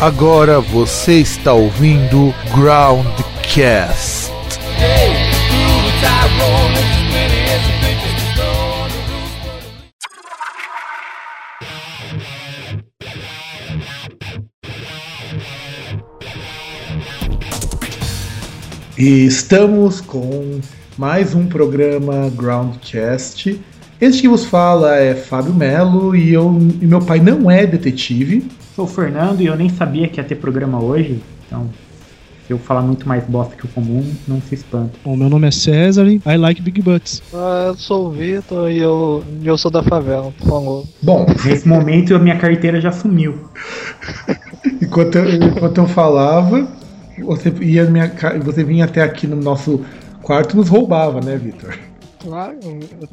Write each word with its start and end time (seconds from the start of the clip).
Agora 0.00 0.60
você 0.60 1.14
está 1.14 1.52
ouvindo 1.52 2.32
Groundcast. 2.54 4.30
E 18.96 19.26
estamos 19.26 20.00
com 20.00 20.60
mais 20.96 21.34
um 21.34 21.48
programa 21.48 22.30
Groundcast. 22.36 23.60
Este 24.00 24.22
que 24.22 24.28
vos 24.28 24.44
fala 24.44 24.94
é 24.94 25.16
Fábio 25.16 25.52
Melo 25.52 26.14
e, 26.14 26.32
eu, 26.32 26.56
e 26.80 26.86
meu 26.86 27.00
pai 27.00 27.18
não 27.18 27.50
é 27.50 27.66
detetive. 27.66 28.48
Sou 28.78 28.84
o 28.84 28.88
Fernando 28.88 29.40
e 29.40 29.46
eu 29.46 29.56
nem 29.56 29.68
sabia 29.68 30.06
que 30.06 30.20
ia 30.20 30.24
ter 30.24 30.36
programa 30.36 30.80
hoje, 30.80 31.20
então 31.44 31.68
se 32.46 32.52
eu 32.52 32.58
falar 32.60 32.80
muito 32.80 33.08
mais 33.08 33.24
bosta 33.24 33.56
que 33.56 33.64
o 33.64 33.68
comum, 33.70 34.08
não 34.28 34.40
se 34.40 34.54
espanta. 34.54 34.92
Bom, 35.04 35.16
meu 35.16 35.28
nome 35.28 35.48
é 35.48 35.50
César 35.50 36.06
e 36.06 36.22
I 36.24 36.36
like 36.36 36.62
big 36.62 36.80
butts. 36.80 37.20
Ah, 37.34 37.64
eu 37.66 37.74
sou 37.74 38.06
o 38.06 38.10
Vitor 38.12 38.70
e 38.70 38.78
eu, 38.78 39.24
eu 39.42 39.58
sou 39.58 39.68
da 39.68 39.82
favela, 39.82 40.32
por 40.38 40.46
favor. 40.46 40.84
Bom, 41.02 41.26
Nesse 41.44 41.66
momento 41.66 42.14
a 42.14 42.20
minha 42.20 42.38
carteira 42.38 42.80
já 42.80 42.92
sumiu. 42.92 43.50
enquanto 44.80 45.16
eu, 45.16 45.28
enquanto 45.28 45.78
eu 45.78 45.88
falava, 45.88 46.68
você, 47.18 47.52
ia 47.60 47.84
minha, 47.90 48.12
você 48.44 48.62
vinha 48.62 48.84
até 48.84 49.02
aqui 49.02 49.26
no 49.26 49.34
nosso 49.34 49.84
quarto 50.22 50.52
e 50.52 50.56
nos 50.56 50.68
roubava, 50.68 51.20
né, 51.20 51.36
Vitor? 51.36 51.76
Claro, 52.20 52.60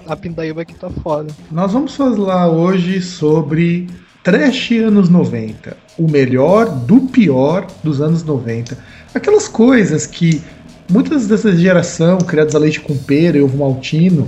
a 0.06 0.16
pindaíba 0.16 0.62
aqui 0.62 0.76
tá 0.76 0.92
foda. 0.92 1.34
Nós 1.52 1.74
vamos 1.74 1.96
falar 1.96 2.50
hoje 2.50 3.02
sobre 3.02 3.88
Trash 4.26 4.72
anos 4.72 5.08
90. 5.08 5.78
O 6.00 6.10
melhor 6.10 6.68
do 6.68 7.02
pior 7.02 7.68
dos 7.84 8.02
anos 8.02 8.24
90. 8.24 8.76
Aquelas 9.14 9.48
coisas 9.48 10.08
que 10.08 10.42
muitas 10.90 11.28
dessa 11.28 11.56
geração, 11.56 12.18
criadas 12.18 12.56
a 12.56 12.58
leite 12.58 12.82
com 12.82 12.98
pera 12.98 13.38
e 13.38 13.42
ovo 13.44 13.56
maltino, 13.56 14.28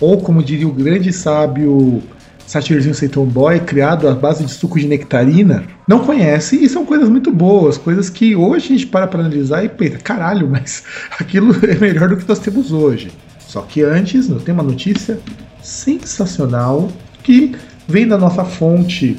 ou 0.00 0.22
como 0.22 0.42
diria 0.42 0.66
o 0.66 0.72
grande 0.72 1.12
sábio 1.12 2.02
Satirzinho 2.46 2.94
Seiton 2.94 3.26
Boy, 3.26 3.60
criado 3.60 4.08
à 4.08 4.14
base 4.14 4.42
de 4.42 4.50
suco 4.50 4.80
de 4.80 4.88
nectarina, 4.88 5.64
não 5.86 5.98
conhece 5.98 6.56
e 6.56 6.66
são 6.66 6.86
coisas 6.86 7.10
muito 7.10 7.30
boas, 7.30 7.76
coisas 7.76 8.08
que 8.08 8.34
hoje 8.34 8.64
a 8.64 8.68
gente 8.68 8.86
para 8.86 9.06
para 9.06 9.20
analisar 9.20 9.62
e 9.62 9.68
pensa, 9.68 9.98
caralho, 9.98 10.48
mas 10.48 10.82
aquilo 11.20 11.54
é 11.62 11.74
melhor 11.74 12.08
do 12.08 12.16
que 12.16 12.26
nós 12.26 12.38
temos 12.38 12.72
hoje. 12.72 13.12
Só 13.38 13.60
que 13.60 13.82
antes, 13.82 14.30
eu 14.30 14.40
tenho 14.40 14.56
uma 14.56 14.64
notícia 14.64 15.20
sensacional 15.62 16.90
que 17.22 17.54
vem 17.86 18.06
da 18.06 18.18
nossa 18.18 18.44
fonte 18.44 19.16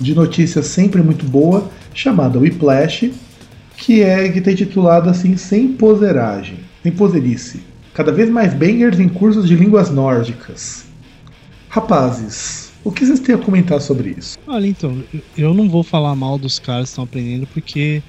de 0.00 0.14
notícias 0.14 0.66
sempre 0.66 1.02
muito 1.02 1.24
boa, 1.26 1.70
chamada 1.92 2.38
Whiplash, 2.38 3.12
que 3.76 4.02
é 4.02 4.28
que 4.30 4.40
tem 4.40 4.54
titulado 4.54 5.08
assim 5.10 5.36
sem 5.36 5.68
poseragem, 5.72 6.58
sem 6.82 6.92
poserice. 6.92 7.60
Cada 7.94 8.12
vez 8.12 8.30
mais 8.30 8.54
bangers 8.54 8.98
em 8.98 9.08
cursos 9.08 9.46
de 9.46 9.54
línguas 9.54 9.90
nórdicas. 9.90 10.84
Rapazes, 11.68 12.72
o 12.82 12.90
que 12.90 13.04
vocês 13.04 13.20
têm 13.20 13.34
a 13.34 13.38
comentar 13.38 13.80
sobre 13.80 14.14
isso? 14.16 14.38
Olha, 14.46 14.66
então, 14.66 15.02
eu- 15.36 15.54
não 15.54 15.68
vou 15.68 15.82
falar 15.82 16.14
mal 16.16 16.38
dos 16.38 16.58
caras 16.58 16.84
que 16.84 16.88
estão 16.90 17.04
aprendendo, 17.04 17.46
porque 17.46 18.02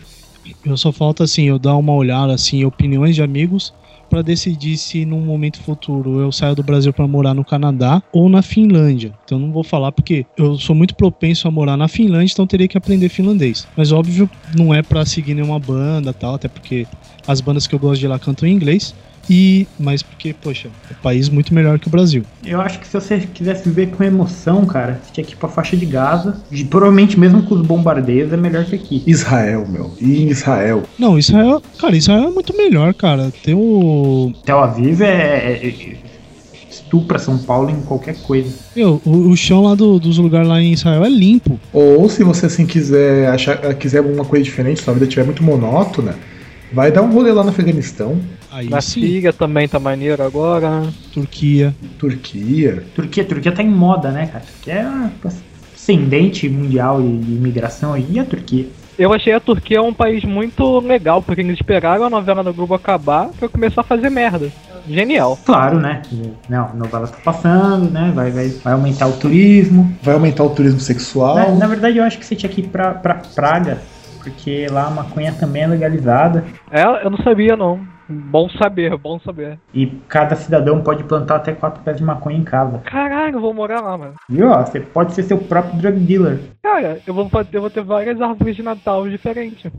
eu 0.65 0.77
só 0.77 0.91
falta 0.91 1.23
assim, 1.23 1.43
eu 1.43 1.59
dar 1.59 1.75
uma 1.75 1.93
olhada 1.93 2.33
assim, 2.33 2.63
opiniões 2.63 3.15
de 3.15 3.21
amigos 3.21 3.73
pra 4.11 4.21
decidir 4.21 4.75
se 4.75 5.05
num 5.05 5.21
momento 5.21 5.61
futuro 5.61 6.19
eu 6.19 6.33
saio 6.33 6.53
do 6.53 6.61
Brasil 6.61 6.91
pra 6.91 7.07
morar 7.07 7.33
no 7.33 7.45
Canadá 7.45 8.03
ou 8.11 8.27
na 8.27 8.41
Finlândia. 8.41 9.13
Então 9.23 9.39
não 9.39 9.53
vou 9.53 9.63
falar 9.63 9.93
porque 9.93 10.25
eu 10.37 10.57
sou 10.59 10.75
muito 10.75 10.93
propenso 10.95 11.47
a 11.47 11.51
morar 11.51 11.77
na 11.77 11.87
Finlândia, 11.87 12.33
então 12.33 12.45
teria 12.45 12.67
que 12.67 12.77
aprender 12.77 13.07
finlandês. 13.07 13.65
Mas 13.75 13.93
óbvio, 13.93 14.29
não 14.57 14.73
é 14.73 14.83
pra 14.83 15.05
seguir 15.05 15.33
nenhuma 15.33 15.57
banda, 15.57 16.13
tal, 16.13 16.35
até 16.35 16.49
porque 16.49 16.85
as 17.25 17.39
bandas 17.39 17.65
que 17.65 17.73
eu 17.73 17.79
gosto 17.79 18.01
de 18.01 18.07
lá 18.07 18.19
cantam 18.19 18.49
em 18.49 18.51
inglês. 18.51 18.93
E 19.33 19.65
mas 19.79 20.03
porque, 20.03 20.33
poxa, 20.33 20.67
é 20.89 20.93
um 20.93 21.01
país 21.01 21.29
muito 21.29 21.53
melhor 21.53 21.79
que 21.79 21.87
o 21.87 21.91
Brasil. 21.91 22.23
Eu 22.45 22.59
acho 22.59 22.79
que 22.79 22.85
se 22.87 22.93
você 22.93 23.17
quisesse 23.19 23.63
viver 23.63 23.87
com 23.91 24.03
emoção, 24.03 24.65
cara, 24.65 24.99
você 25.01 25.13
tinha 25.13 25.25
que 25.25 25.33
ir 25.33 25.37
pra 25.37 25.47
faixa 25.47 25.77
de 25.77 25.85
Gaza. 25.85 26.35
E 26.51 26.65
provavelmente 26.65 27.17
mesmo 27.17 27.41
com 27.43 27.55
os 27.55 27.61
bombardeios 27.65 28.33
é 28.33 28.37
melhor 28.37 28.65
que 28.65 28.75
aqui. 28.75 29.01
Israel, 29.07 29.65
meu. 29.69 29.91
E 30.01 30.23
em 30.23 30.27
Israel. 30.27 30.83
Não, 30.99 31.17
Israel, 31.17 31.61
cara, 31.79 31.95
Israel 31.95 32.25
é 32.25 32.31
muito 32.31 32.55
melhor, 32.57 32.93
cara. 32.93 33.31
Tem 33.41 33.53
o 33.53 34.33
Tel 34.43 34.59
Aviv 34.59 35.01
é, 35.01 35.07
é- 35.07 35.67
é- 35.67 35.95
estupra 36.69 37.17
São 37.19 37.37
Paulo 37.37 37.69
em 37.69 37.81
qualquer 37.81 38.15
coisa. 38.23 38.49
Meu, 38.75 39.01
o, 39.05 39.29
o 39.29 39.37
chão 39.37 39.63
lá 39.63 39.75
do- 39.75 39.99
dos 39.99 40.17
lugares 40.17 40.47
lá 40.47 40.61
em 40.61 40.73
Israel 40.73 41.05
é 41.05 41.09
limpo. 41.09 41.57
Ou 41.71 42.09
se 42.09 42.23
você 42.23 42.47
assim 42.47 42.65
quiser 42.65 43.29
achar, 43.29 43.57
quiser 43.75 43.99
alguma 43.99 44.25
coisa 44.25 44.43
diferente, 44.43 44.81
sua 44.81 44.93
vida 44.93 45.05
estiver 45.05 45.23
muito 45.25 45.43
monótona, 45.43 46.15
vai 46.73 46.91
dar 46.91 47.01
um 47.01 47.11
rolê 47.11 47.31
lá 47.31 47.43
no 47.43 47.49
Afeganistão, 47.49 48.17
Aí 48.51 48.69
Na 48.69 48.81
sim, 48.81 49.01
Síria 49.01 49.31
também 49.31 49.67
tá 49.67 49.79
maneiro 49.79 50.21
agora. 50.21 50.83
Turquia. 51.13 51.73
Turquia. 51.97 52.83
Turquia, 52.93 53.23
Turquia 53.23 53.51
tá 53.51 53.63
em 53.63 53.69
moda, 53.69 54.11
né, 54.11 54.27
cara? 54.27 54.43
Turquia 54.43 54.73
é 54.73 55.27
ascendente 55.73 56.49
mundial 56.49 57.01
de 57.01 57.17
de 57.17 57.31
imigração 57.33 57.93
aí, 57.93 58.05
e 58.09 58.19
a 58.19 58.25
Turquia. 58.25 58.67
Eu 58.99 59.13
achei 59.13 59.33
a 59.33 59.39
Turquia 59.39 59.81
um 59.81 59.93
país 59.93 60.23
muito 60.23 60.79
legal, 60.79 61.21
porque 61.21 61.41
eles 61.41 61.55
esperaram 61.55 62.03
a 62.03 62.09
novela 62.09 62.43
do 62.43 62.53
Globo 62.53 62.73
acabar 62.73 63.29
pra 63.39 63.47
começar 63.47 63.81
a 63.81 63.85
fazer 63.85 64.09
merda. 64.09 64.51
Genial. 64.87 65.39
Claro, 65.45 65.79
né? 65.79 66.01
Não, 66.49 66.65
a 66.65 66.73
novela 66.73 67.07
tá 67.07 67.17
passando, 67.23 67.89
né? 67.89 68.11
Vai, 68.13 68.31
vai, 68.31 68.49
vai 68.49 68.73
aumentar 68.73 69.07
o 69.07 69.13
turismo. 69.13 69.95
Vai 70.01 70.15
aumentar 70.15 70.43
o 70.43 70.49
turismo 70.49 70.79
sexual. 70.79 71.35
Na, 71.35 71.51
na 71.51 71.67
verdade, 71.67 71.97
eu 71.97 72.03
acho 72.03 72.17
que 72.19 72.25
você 72.25 72.35
tinha 72.35 72.51
que 72.51 72.61
ir 72.61 72.67
pra, 72.67 72.93
pra 72.93 73.15
Praga, 73.35 73.81
porque 74.21 74.67
lá 74.69 74.87
a 74.87 74.91
maconha 74.91 75.31
também 75.31 75.63
é 75.63 75.67
legalizada. 75.67 76.43
É, 76.71 76.83
eu 76.83 77.09
não 77.09 77.17
sabia 77.19 77.55
não. 77.55 77.79
Bom 78.11 78.49
saber, 78.49 78.95
bom 78.97 79.19
saber. 79.19 79.57
E 79.73 79.87
cada 80.07 80.35
cidadão 80.35 80.81
pode 80.81 81.03
plantar 81.03 81.37
até 81.37 81.53
quatro 81.53 81.81
pés 81.83 81.97
de 81.97 82.03
maconha 82.03 82.37
em 82.37 82.43
casa. 82.43 82.79
Caralho, 82.79 83.37
eu 83.37 83.41
vou 83.41 83.53
morar 83.53 83.81
lá, 83.81 83.97
mano. 83.97 84.13
Viu? 84.29 84.49
ó? 84.49 84.61
Você 84.65 84.79
pode 84.79 85.13
ser 85.13 85.23
seu 85.23 85.37
próprio 85.37 85.79
drug 85.79 85.99
dealer. 85.99 86.39
Cara, 86.61 86.99
eu 87.07 87.13
vou, 87.13 87.29
fazer- 87.29 87.49
eu 87.57 87.61
vou 87.61 87.69
ter 87.69 87.83
várias 87.83 88.19
árvores 88.21 88.55
de 88.55 88.63
Natal 88.63 89.07
diferentes. 89.09 89.71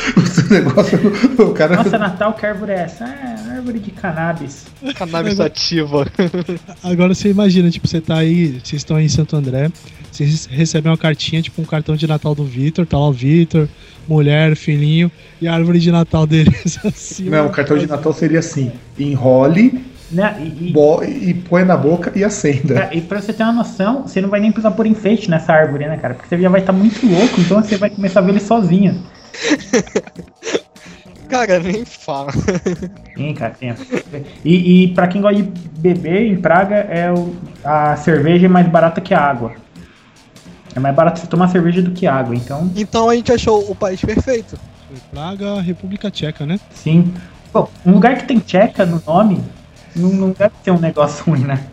Esse 0.22 0.50
negócio, 0.52 0.98
o 1.38 1.52
cara. 1.52 1.76
Nossa, 1.76 1.98
Natal, 1.98 2.32
que 2.34 2.46
árvore 2.46 2.72
é 2.72 2.80
essa? 2.82 3.04
É 3.04 3.56
árvore 3.56 3.78
de 3.78 3.90
cannabis. 3.90 4.66
Cannabis 4.96 5.38
ativa. 5.40 6.06
Agora 6.82 7.14
você 7.14 7.28
imagina, 7.30 7.70
tipo, 7.70 7.86
você 7.86 8.00
tá 8.00 8.16
aí, 8.18 8.58
vocês 8.64 8.80
estão 8.80 8.96
aí 8.96 9.04
em 9.04 9.08
Santo 9.08 9.36
André, 9.36 9.70
vocês 10.10 10.46
recebem 10.46 10.90
uma 10.90 10.98
cartinha, 10.98 11.42
tipo 11.42 11.60
um 11.60 11.64
cartão 11.64 11.94
de 11.96 12.06
Natal 12.06 12.34
do 12.34 12.44
Vitor, 12.44 12.86
tá 12.86 12.98
lá 12.98 13.08
o 13.08 13.12
Vitor, 13.12 13.68
mulher, 14.08 14.56
filhinho, 14.56 15.10
e 15.40 15.46
a 15.46 15.54
árvore 15.54 15.78
de 15.78 15.92
Natal 15.92 16.26
deles 16.26 16.78
assim. 16.84 17.28
Não, 17.28 17.46
o 17.46 17.50
cartão 17.50 17.76
de 17.78 17.86
Natal 17.86 18.12
seria 18.12 18.38
assim: 18.38 18.72
enrole 18.98 19.84
Né? 20.10 20.36
E, 20.40 20.68
e, 20.68 20.72
bo- 20.72 21.04
e 21.04 21.34
põe 21.34 21.64
na 21.64 21.76
boca 21.76 22.10
e 22.16 22.24
acenda. 22.24 22.74
cara, 22.74 22.94
e 22.94 23.00
pra 23.00 23.20
você 23.20 23.32
ter 23.32 23.42
uma 23.44 23.52
noção, 23.52 24.02
você 24.06 24.20
não 24.20 24.28
vai 24.28 24.40
nem 24.40 24.50
precisar 24.50 24.72
pôr 24.72 24.86
enfeite 24.86 25.30
nessa 25.30 25.52
árvore, 25.52 25.86
né, 25.86 25.96
cara? 25.98 26.14
Porque 26.14 26.28
você 26.28 26.40
já 26.42 26.48
vai 26.48 26.60
estar 26.60 26.72
muito 26.72 27.06
louco, 27.06 27.40
então 27.40 27.62
você 27.62 27.76
vai 27.76 27.90
começar 27.90 28.20
a 28.20 28.22
ver 28.22 28.30
ele 28.32 28.40
sozinho. 28.40 29.00
Cara, 31.28 31.60
nem 31.60 31.84
fala. 31.84 32.32
Tem, 33.14 33.32
cara, 33.34 33.54
tem. 33.54 33.72
E, 34.44 34.84
e 34.84 34.94
pra 34.94 35.06
quem 35.06 35.20
gosta 35.20 35.40
de 35.40 35.48
beber, 35.78 36.26
em 36.26 36.40
Praga, 36.40 36.74
é 36.74 37.12
o, 37.12 37.36
a 37.62 37.96
cerveja 37.96 38.46
é 38.46 38.48
mais 38.48 38.66
barata 38.66 39.00
que 39.00 39.14
a 39.14 39.20
água. 39.20 39.54
É 40.74 40.80
mais 40.80 40.94
barato 40.94 41.20
você 41.20 41.26
tomar 41.28 41.48
cerveja 41.48 41.82
do 41.82 41.92
que 41.92 42.06
água, 42.06 42.34
então, 42.34 42.70
Então 42.74 43.08
a 43.08 43.14
gente 43.14 43.32
achou 43.32 43.70
o 43.70 43.74
país 43.76 44.00
perfeito. 44.00 44.58
Praga, 45.10 45.60
República 45.60 46.10
Tcheca, 46.10 46.44
né? 46.44 46.58
sim. 46.74 47.14
Pô, 47.52 47.68
um 47.84 47.92
lugar 47.92 48.16
que 48.16 48.26
tem 48.26 48.38
tcheca 48.38 48.86
no 48.86 49.02
nome, 49.04 49.42
não, 49.94 50.10
não 50.10 50.30
deve 50.30 50.52
ser 50.62 50.70
um 50.70 50.78
negócio 50.78 51.24
ruim, 51.24 51.40
né? 51.40 51.64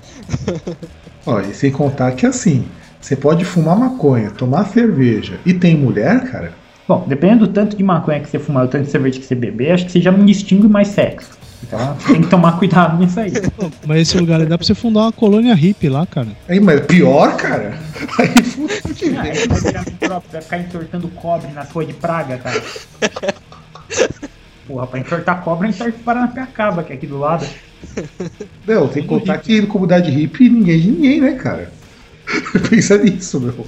Ó, 1.25 1.39
e 1.39 1.53
sem 1.53 1.71
contar 1.71 2.13
que 2.13 2.25
assim, 2.25 2.65
você 2.99 3.15
pode 3.15 3.45
fumar 3.45 3.77
maconha, 3.77 4.31
tomar 4.31 4.65
cerveja 4.65 5.39
e 5.45 5.53
tem 5.53 5.77
mulher, 5.77 6.31
cara. 6.31 6.53
Bom, 6.87 7.05
dependendo 7.05 7.45
do 7.45 7.53
tanto 7.53 7.75
de 7.75 7.83
maconha 7.83 8.19
que 8.21 8.29
você 8.29 8.39
fumar, 8.39 8.65
o 8.65 8.67
tanto 8.67 8.85
de 8.85 8.91
cerveja 8.91 9.19
que 9.19 9.25
você 9.25 9.35
beber, 9.35 9.73
acho 9.73 9.85
que 9.85 9.91
você 9.91 9.99
já 9.99 10.11
não 10.11 10.25
distingue 10.25 10.69
mais 10.69 10.87
sexo. 10.87 11.37
Então 11.61 11.97
tem 12.07 12.21
que 12.21 12.27
tomar 12.29 12.57
cuidado 12.57 12.97
nisso 12.97 13.19
aí. 13.19 13.33
Mas 13.85 14.01
esse 14.01 14.17
lugar 14.17 14.39
aí 14.39 14.45
dá 14.45 14.57
pra 14.57 14.65
você 14.65 14.75
fundar 14.75 15.01
uma 15.01 15.11
colônia 15.11 15.53
hippie 15.53 15.89
lá, 15.89 16.05
cara. 16.05 16.29
Aí, 16.47 16.59
mas 16.59 16.81
pior, 16.81 17.35
cara. 17.35 17.77
Aí 18.19 18.29
puta 18.29 18.93
que 18.93 19.17
Ah, 19.17 19.27
é, 19.27 19.47
vai 19.47 19.59
virar 19.59 19.85
próprio, 19.99 20.31
vai 20.31 20.41
ficar 20.41 20.59
entortando 20.59 21.07
cobre 21.09 21.51
nas 21.51 21.69
ruas 21.71 21.87
de 21.87 21.93
praga, 21.93 22.37
cara. 22.37 22.63
Porra, 24.67 24.87
pra 24.87 24.99
entortar 24.99 25.41
cobre, 25.41 25.69
entorta 25.69 25.97
Paranapiacaba, 26.05 26.83
que 26.83 26.93
é 26.93 26.95
aqui 26.95 27.07
do 27.07 27.17
lado. 27.17 27.45
Não, 28.67 28.87
tem 28.87 29.03
que 29.03 29.09
contar 29.09 29.37
que 29.39 29.61
na 29.61 29.67
comunidade 29.67 30.11
hippie 30.11 30.49
ninguém 30.49 30.75
é 30.75 30.79
de 30.79 30.91
ninguém, 30.91 31.21
né, 31.21 31.31
cara? 31.33 31.71
Pensa 32.69 32.97
nisso, 32.97 33.39
meu. 33.39 33.65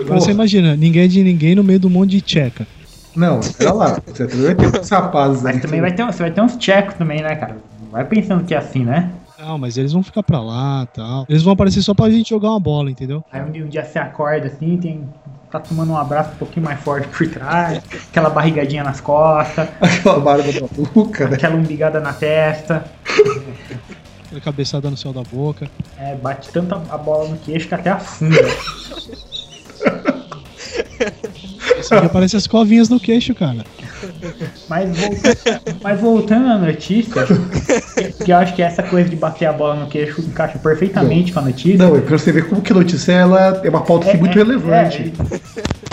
Agora 0.00 0.20
você 0.20 0.30
imagina, 0.30 0.76
ninguém 0.76 1.04
é 1.04 1.08
de 1.08 1.22
ninguém 1.22 1.54
no 1.54 1.64
meio 1.64 1.78
do 1.80 1.90
monte 1.90 2.10
de 2.10 2.20
tcheca. 2.20 2.66
Não, 3.14 3.40
pera 3.58 3.72
lá. 3.72 4.00
Você 4.06 4.26
também 4.26 4.46
vai 4.46 4.54
ter 4.54 4.80
uns 4.80 4.88
rapazes 4.88 5.42
Mas 5.42 5.56
aí. 5.56 5.60
também 5.62 5.80
vai 5.80 5.92
ter, 5.92 6.04
você 6.06 6.22
vai 6.22 6.30
ter 6.30 6.40
uns 6.40 6.56
tchecos 6.56 6.94
também, 6.94 7.22
né, 7.22 7.34
cara? 7.36 7.56
Não 7.80 7.90
Vai 7.90 8.04
pensando 8.04 8.44
que 8.44 8.54
é 8.54 8.58
assim, 8.58 8.84
né? 8.84 9.10
Não, 9.38 9.58
mas 9.58 9.76
eles 9.76 9.92
vão 9.92 10.02
ficar 10.02 10.22
pra 10.22 10.40
lá 10.40 10.86
tal. 10.92 11.24
Eles 11.28 11.42
vão 11.42 11.54
aparecer 11.54 11.82
só 11.82 11.94
pra 11.94 12.10
gente 12.10 12.28
jogar 12.28 12.50
uma 12.50 12.60
bola, 12.60 12.90
entendeu? 12.90 13.24
Aí 13.32 13.42
um 13.42 13.50
dia, 13.50 13.64
um 13.64 13.68
dia 13.68 13.84
você 13.84 13.98
acorda 13.98 14.46
assim, 14.46 14.76
tem 14.76 15.08
tá 15.50 15.58
tomando 15.58 15.90
um 15.92 15.96
abraço 15.96 16.30
um 16.30 16.36
pouquinho 16.36 16.64
mais 16.64 16.80
forte 16.80 17.08
por 17.08 17.28
trás, 17.28 17.82
aquela 18.08 18.30
barrigadinha 18.30 18.84
nas 18.84 19.00
costas, 19.00 19.68
Aquela 19.80 20.20
barba 20.20 20.52
da 20.52 20.66
boca, 20.68 21.28
né? 21.28 21.34
aquela 21.34 21.56
umbigada 21.56 21.98
na 21.98 22.12
testa. 22.12 22.84
Aquela 24.30 24.40
cabeçada 24.40 24.88
no 24.88 24.96
céu 24.96 25.12
da 25.12 25.24
boca. 25.24 25.68
É, 25.98 26.14
bate 26.14 26.50
tanto 26.52 26.72
a 26.72 26.96
bola 26.96 27.28
no 27.30 27.36
queixo 27.38 27.66
que 27.66 27.74
até 27.74 27.90
afunda. 27.90 28.36
Esse 31.76 31.92
aqui 31.94 32.06
aparece 32.06 32.36
as 32.36 32.46
covinhas 32.46 32.88
no 32.88 33.00
queixo, 33.00 33.34
cara. 33.34 33.64
Mas, 34.68 34.96
volta- 34.96 35.36
mas 35.82 36.00
voltando 36.00 36.46
à 36.48 36.58
notícia, 36.58 37.26
que- 37.26 38.24
que 38.24 38.30
eu 38.32 38.36
acho 38.36 38.54
que 38.54 38.62
essa 38.62 38.84
coisa 38.84 39.08
de 39.10 39.16
bater 39.16 39.46
a 39.46 39.52
bola 39.52 39.74
no 39.74 39.88
queixo 39.88 40.20
encaixa 40.20 40.58
perfeitamente 40.60 41.32
com 41.32 41.40
a 41.40 41.42
notícia. 41.42 41.78
Não, 41.78 41.96
é 41.96 42.00
pra 42.00 42.16
você 42.16 42.30
ver 42.30 42.48
como 42.48 42.62
que 42.62 42.72
a 42.72 42.76
notícia 42.76 43.12
ela 43.12 43.60
é 43.64 43.68
uma 43.68 43.82
pauta 43.82 44.08
aqui 44.08 44.16
muito 44.18 44.36
relevante. 44.36 45.12
é, 45.32 45.36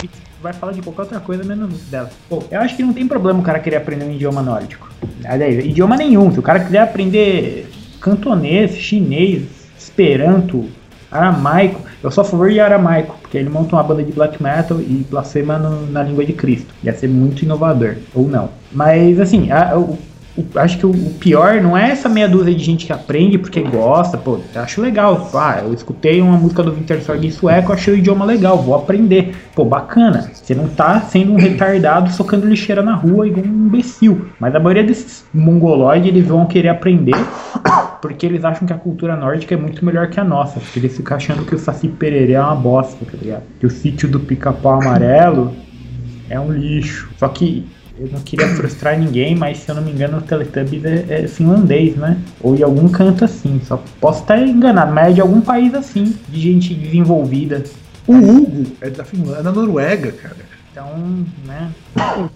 e- 0.04 0.06
e 0.06 0.10
vai 0.40 0.52
falar 0.52 0.72
de 0.72 0.82
qualquer 0.82 1.02
outra 1.02 1.18
coisa 1.18 1.42
menos 1.42 1.74
dela. 1.90 2.08
Pô, 2.28 2.44
eu 2.52 2.60
acho 2.60 2.76
que 2.76 2.82
não 2.84 2.92
tem 2.92 3.08
problema 3.08 3.40
o 3.40 3.42
cara 3.42 3.58
querer 3.58 3.76
aprender 3.78 4.04
um 4.04 4.12
idioma 4.12 4.42
nórdico. 4.42 4.88
Aliás, 5.24 5.64
idioma 5.64 5.96
nenhum. 5.96 6.30
Se 6.30 6.38
o 6.38 6.42
cara 6.42 6.60
quiser 6.60 6.78
aprender 6.82 7.68
cantonês, 8.00 8.76
chinês, 8.76 9.42
esperanto, 9.78 10.64
aramaico, 11.10 11.80
eu 12.02 12.10
sou 12.10 12.22
a 12.22 12.24
favor 12.24 12.50
de 12.50 12.60
aramaico, 12.60 13.16
porque 13.20 13.38
ele 13.38 13.48
monta 13.48 13.74
uma 13.74 13.82
banda 13.82 14.02
de 14.02 14.12
black 14.12 14.42
metal 14.42 14.78
e 14.80 15.04
blasfema 15.10 15.58
no- 15.58 15.86
na 15.90 16.02
língua 16.02 16.24
de 16.24 16.32
Cristo. 16.32 16.72
Ia 16.84 16.92
ser 16.92 17.08
muito 17.08 17.42
inovador, 17.44 17.96
ou 18.14 18.28
não. 18.28 18.50
Mas 18.70 19.18
assim, 19.18 19.50
a- 19.50 19.76
o- 19.76 19.98
o- 20.36 20.44
acho 20.56 20.78
que 20.78 20.86
o, 20.86 20.90
o 20.90 21.14
pior 21.18 21.60
não 21.60 21.76
é 21.76 21.90
essa 21.90 22.08
meia 22.08 22.28
dúzia 22.28 22.54
de 22.54 22.62
gente 22.62 22.86
que 22.86 22.92
aprende 22.92 23.36
porque 23.38 23.60
gosta, 23.60 24.16
pô, 24.16 24.38
acho 24.54 24.80
legal. 24.80 25.28
Ah, 25.34 25.60
eu 25.64 25.72
escutei 25.74 26.20
uma 26.20 26.36
música 26.36 26.62
do 26.62 26.72
Wintersorg 26.72 27.26
em 27.26 27.30
sueco, 27.30 27.72
achei 27.72 27.94
o 27.94 27.96
idioma 27.96 28.24
legal, 28.24 28.58
vou 28.58 28.74
aprender. 28.76 29.34
Pô, 29.56 29.64
bacana. 29.64 30.30
Você 30.32 30.54
não 30.54 30.68
tá 30.68 31.00
sendo 31.00 31.32
um 31.32 31.36
retardado 31.36 32.12
socando 32.12 32.46
lixeira 32.46 32.82
na 32.82 32.94
rua 32.94 33.26
igual 33.26 33.44
um 33.46 33.66
imbecil. 33.66 34.26
Mas 34.38 34.54
a 34.54 34.60
maioria 34.60 34.84
desses 34.84 35.24
mongoloides, 35.34 36.06
eles 36.08 36.26
vão 36.28 36.46
querer 36.46 36.68
aprender 36.68 37.16
porque 38.00 38.26
eles 38.26 38.44
acham 38.44 38.66
que 38.66 38.72
a 38.72 38.76
cultura 38.78 39.16
nórdica 39.16 39.54
é 39.54 39.58
muito 39.58 39.84
melhor 39.84 40.08
que 40.08 40.18
a 40.20 40.24
nossa. 40.24 40.60
Porque 40.60 40.78
eles 40.78 40.96
ficam 40.96 41.16
achando 41.16 41.44
que 41.44 41.54
o 41.54 41.58
Saci 41.58 41.88
Pererê 41.88 42.32
é 42.34 42.40
uma 42.40 42.54
bosta, 42.54 43.04
tá 43.04 43.16
ligado? 43.20 43.42
Que 43.60 43.66
o 43.66 43.70
sítio 43.70 44.08
do 44.08 44.20
pica-pau 44.20 44.80
amarelo 44.80 45.54
é 46.30 46.38
um 46.38 46.52
lixo. 46.52 47.08
Só 47.18 47.28
que 47.28 47.66
eu 47.98 48.08
não 48.12 48.20
queria 48.20 48.46
frustrar 48.54 48.96
ninguém, 48.98 49.34
mas 49.34 49.58
se 49.58 49.68
eu 49.68 49.74
não 49.74 49.82
me 49.82 49.90
engano 49.90 50.18
o 50.18 50.20
Teletubbies 50.20 50.84
é, 50.84 51.04
é 51.08 51.26
finlandês, 51.28 51.96
né? 51.96 52.16
Ou 52.40 52.54
de 52.54 52.62
algum 52.62 52.88
canto 52.88 53.24
assim. 53.24 53.60
Só 53.64 53.82
posso 54.00 54.20
estar 54.22 54.38
enganado, 54.40 54.92
mas 54.94 55.08
é 55.08 55.12
de 55.14 55.20
algum 55.20 55.40
país 55.40 55.74
assim, 55.74 56.14
de 56.28 56.40
gente 56.40 56.74
desenvolvida. 56.74 57.64
O 58.06 58.14
Hugo 58.14 58.64
é 58.80 58.88
da 58.88 59.04
Finlândia, 59.04 59.40
é 59.40 59.42
da 59.42 59.52
Noruega, 59.52 60.12
cara. 60.12 60.36
Então, 60.70 60.86
né? 61.44 61.70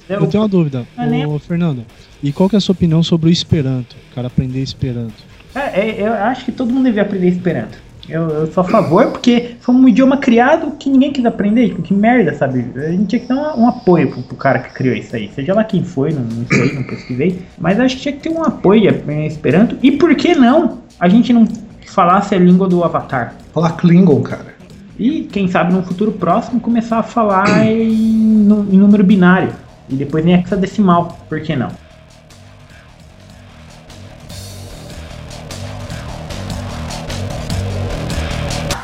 Eu 0.08 0.26
tenho 0.26 0.42
uma 0.42 0.48
dúvida, 0.48 0.84
nem- 0.98 1.24
ô 1.24 1.38
Fernando. 1.38 1.84
E 2.22 2.32
qual 2.32 2.48
que 2.48 2.56
é 2.56 2.58
a 2.58 2.60
sua 2.60 2.72
opinião 2.72 3.02
sobre 3.02 3.30
o 3.30 3.32
Esperanto? 3.32 3.96
O 4.10 4.14
cara 4.14 4.26
aprender 4.26 4.60
Esperanto. 4.60 5.14
É, 5.54 5.80
é, 5.80 6.06
eu 6.06 6.12
acho 6.12 6.44
que 6.44 6.52
todo 6.52 6.72
mundo 6.72 6.84
devia 6.84 7.02
aprender 7.02 7.28
Esperanto. 7.28 7.78
Eu, 8.08 8.28
eu 8.28 8.52
sou 8.52 8.62
a 8.62 8.64
favor, 8.64 9.12
porque 9.12 9.54
foi 9.60 9.74
um 9.74 9.88
idioma 9.88 10.16
criado 10.16 10.72
que 10.72 10.90
ninguém 10.90 11.12
quis 11.12 11.24
aprender. 11.24 11.68
Tipo, 11.68 11.82
que 11.82 11.94
merda, 11.94 12.34
sabe? 12.34 12.66
A 12.76 12.90
gente 12.90 13.06
tinha 13.06 13.20
que 13.20 13.28
dar 13.28 13.56
um, 13.56 13.62
um 13.62 13.68
apoio 13.68 14.10
pro, 14.10 14.22
pro 14.22 14.36
cara 14.36 14.58
que 14.58 14.74
criou 14.74 14.94
isso 14.94 15.14
aí. 15.14 15.30
Seja 15.34 15.54
lá 15.54 15.62
quem 15.62 15.84
foi, 15.84 16.12
não, 16.12 16.22
não 16.22 16.46
sei, 16.46 16.72
não 16.74 16.82
pesquisei. 16.82 17.42
Mas 17.58 17.78
acho 17.78 17.96
que 17.96 18.02
tinha 18.02 18.12
que 18.14 18.20
ter 18.20 18.30
um 18.30 18.42
apoio 18.42 19.02
em 19.08 19.26
Esperanto. 19.26 19.76
E 19.82 19.92
por 19.92 20.14
que 20.14 20.34
não 20.34 20.78
a 20.98 21.08
gente 21.08 21.32
não 21.32 21.46
falasse 21.86 22.34
a 22.34 22.38
língua 22.38 22.68
do 22.68 22.82
Avatar? 22.82 23.34
Falar 23.52 23.72
Klingon, 23.72 24.20
cara. 24.22 24.52
E 24.98 25.22
quem 25.22 25.48
sabe 25.48 25.72
no 25.72 25.82
futuro 25.82 26.12
próximo 26.12 26.60
começar 26.60 26.98
a 26.98 27.02
falar 27.02 27.64
em, 27.66 27.92
em 27.92 28.78
número 28.78 29.04
binário. 29.04 29.50
E 29.88 29.94
depois 29.94 30.26
em 30.26 30.32
hexadecimal. 30.32 31.18
Por 31.28 31.40
que 31.40 31.54
não? 31.54 31.68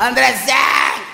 Andrezé! 0.01 0.53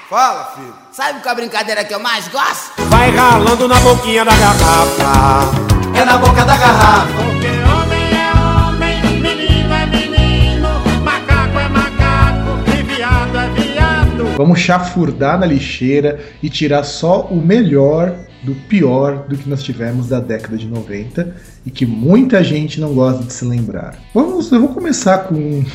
Fala, 0.08 0.52
filho. 0.56 0.74
Sabe 0.92 1.20
qual 1.22 1.30
é 1.30 1.32
a 1.32 1.36
brincadeira 1.42 1.84
que 1.84 1.92
eu 1.92 2.00
mais 2.00 2.28
gosto? 2.28 2.84
Vai 2.84 3.10
ralando 3.10 3.68
na 3.68 3.80
boquinha 3.80 4.24
da 4.24 4.36
garrafa. 4.36 6.00
É 6.00 6.06
na 6.06 6.20
boca 6.20 6.46
da 6.46 6.56
garrafa. 6.56 7.12
Porque 7.14 7.48
homem 7.48 8.14
é 8.14 8.32
homem, 8.38 9.22
menino 9.22 9.74
é 9.74 9.86
menino, 9.88 10.70
macaco 11.04 11.58
é 11.58 11.68
macaco 11.68 12.60
e 12.78 12.84
viado 12.84 13.36
é 13.36 13.50
viado. 13.60 14.38
Vamos 14.38 14.60
chafurdar 14.60 15.40
na 15.40 15.48
lixeira 15.48 16.24
e 16.44 16.48
tirar 16.48 16.84
só 16.84 17.22
o 17.22 17.38
melhor 17.38 18.16
do 18.44 18.54
pior 18.54 19.26
do 19.28 19.36
que 19.36 19.50
nós 19.50 19.64
tivemos 19.64 20.10
da 20.10 20.20
década 20.20 20.56
de 20.56 20.68
90 20.68 21.36
e 21.66 21.72
que 21.72 21.88
muita 21.88 22.44
gente 22.44 22.80
não 22.80 22.94
gosta 22.94 23.24
de 23.24 23.34
se 23.34 23.44
lembrar. 23.44 23.96
Vamos, 24.14 24.52
eu 24.52 24.60
vou 24.60 24.70
começar 24.70 25.24
com 25.24 25.66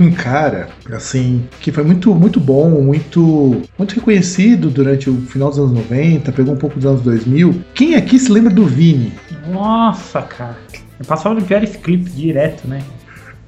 um, 0.00 0.10
cara 0.12 0.68
assim 0.92 1.48
que 1.60 1.72
foi 1.72 1.84
muito 1.84 2.14
muito 2.14 2.40
bom, 2.40 2.82
muito 2.82 3.62
muito 3.78 3.94
reconhecido 3.94 4.70
durante 4.70 5.08
o 5.10 5.20
final 5.22 5.50
dos 5.50 5.58
anos 5.58 5.72
90, 5.72 6.32
pegou 6.32 6.54
um 6.54 6.58
pouco 6.58 6.76
dos 6.76 6.86
anos 6.86 7.02
2000. 7.02 7.62
Quem 7.74 7.94
aqui 7.94 8.18
se 8.18 8.30
lembra 8.30 8.52
do 8.52 8.66
Vini? 8.66 9.12
Nossa, 9.50 10.22
cara. 10.22 10.58
Eu 10.98 11.04
passava 11.04 11.34
no 11.34 11.42
pior 11.42 11.62
esse 11.62 11.78
clipe 11.78 12.10
direto, 12.10 12.66
né? 12.66 12.82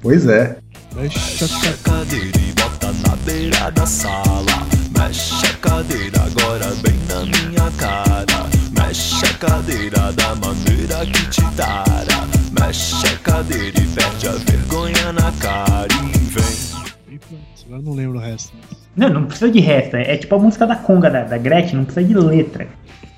Pois 0.01 0.27
é. 0.27 0.57
Mexe 0.95 1.43
a 1.43 1.73
cadeira 1.83 2.39
e 2.39 2.53
bota 2.53 2.93
na 3.07 3.15
beira 3.17 3.69
da 3.71 3.85
sala. 3.85 4.67
Mexe 4.97 5.45
a 5.45 5.53
cadeira 5.57 6.21
agora 6.21 6.73
bem 6.81 6.95
na 7.07 7.25
minha 7.25 7.71
cara. 7.77 8.49
Mexe 8.89 9.23
a 9.23 9.33
cadeira 9.37 10.11
da 10.13 10.33
maneira 10.33 11.05
que 11.05 11.29
te 11.29 11.41
dara. 11.55 12.27
Mexe 12.59 12.95
a 13.05 13.17
cadeira 13.19 13.79
e 13.79 13.85
perde 13.85 14.27
a 14.27 14.31
vergonha 14.31 15.13
na 15.13 15.31
cara 15.33 15.85
e 16.11 16.17
vem. 16.17 17.19
Agora 17.67 17.81
eu 17.81 17.83
não 17.83 17.93
lembro 17.93 18.17
o 18.17 18.19
resto. 18.19 18.51
Não, 18.95 19.07
não 19.09 19.25
precisa 19.27 19.51
de 19.51 19.59
resto. 19.59 19.95
É 19.95 20.17
tipo 20.17 20.33
a 20.33 20.39
música 20.39 20.65
da 20.65 20.75
Conga, 20.75 21.07
da, 21.07 21.23
da 21.23 21.37
Gretchen, 21.37 21.75
não 21.75 21.85
precisa 21.85 22.03
de 22.03 22.15
letra. 22.15 22.67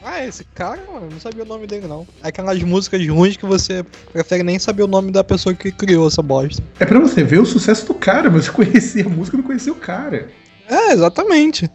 Ah, 0.03 0.21
esse 0.25 0.43
cara, 0.43 0.81
mano, 0.91 1.05
eu 1.05 1.11
não 1.11 1.19
sabia 1.21 1.45
o 1.45 1.47
nome 1.47 1.65
dele 1.65 1.87
não. 1.87 2.05
É 2.21 2.27
Aquelas 2.27 2.61
músicas 2.61 3.07
ruins 3.07 3.37
que 3.37 3.45
você 3.45 3.85
prefere 4.11 4.43
nem 4.43 4.59
saber 4.59 4.83
o 4.83 4.87
nome 4.87 5.09
da 5.09 5.23
pessoa 5.23 5.55
que 5.55 5.71
criou 5.71 6.05
essa 6.05 6.21
bosta. 6.21 6.61
É 6.81 6.85
pra 6.85 6.99
você 6.99 7.23
ver 7.23 7.39
o 7.39 7.45
sucesso 7.45 7.87
do 7.87 7.93
cara, 7.93 8.29
mas 8.29 8.43
você 8.43 8.51
conhecia 8.51 9.05
a 9.05 9.09
música 9.09 9.37
e 9.37 9.39
não 9.39 9.47
conhecia 9.47 9.71
o 9.71 9.77
cara. 9.77 10.27
É, 10.67 10.91
exatamente. 10.91 11.71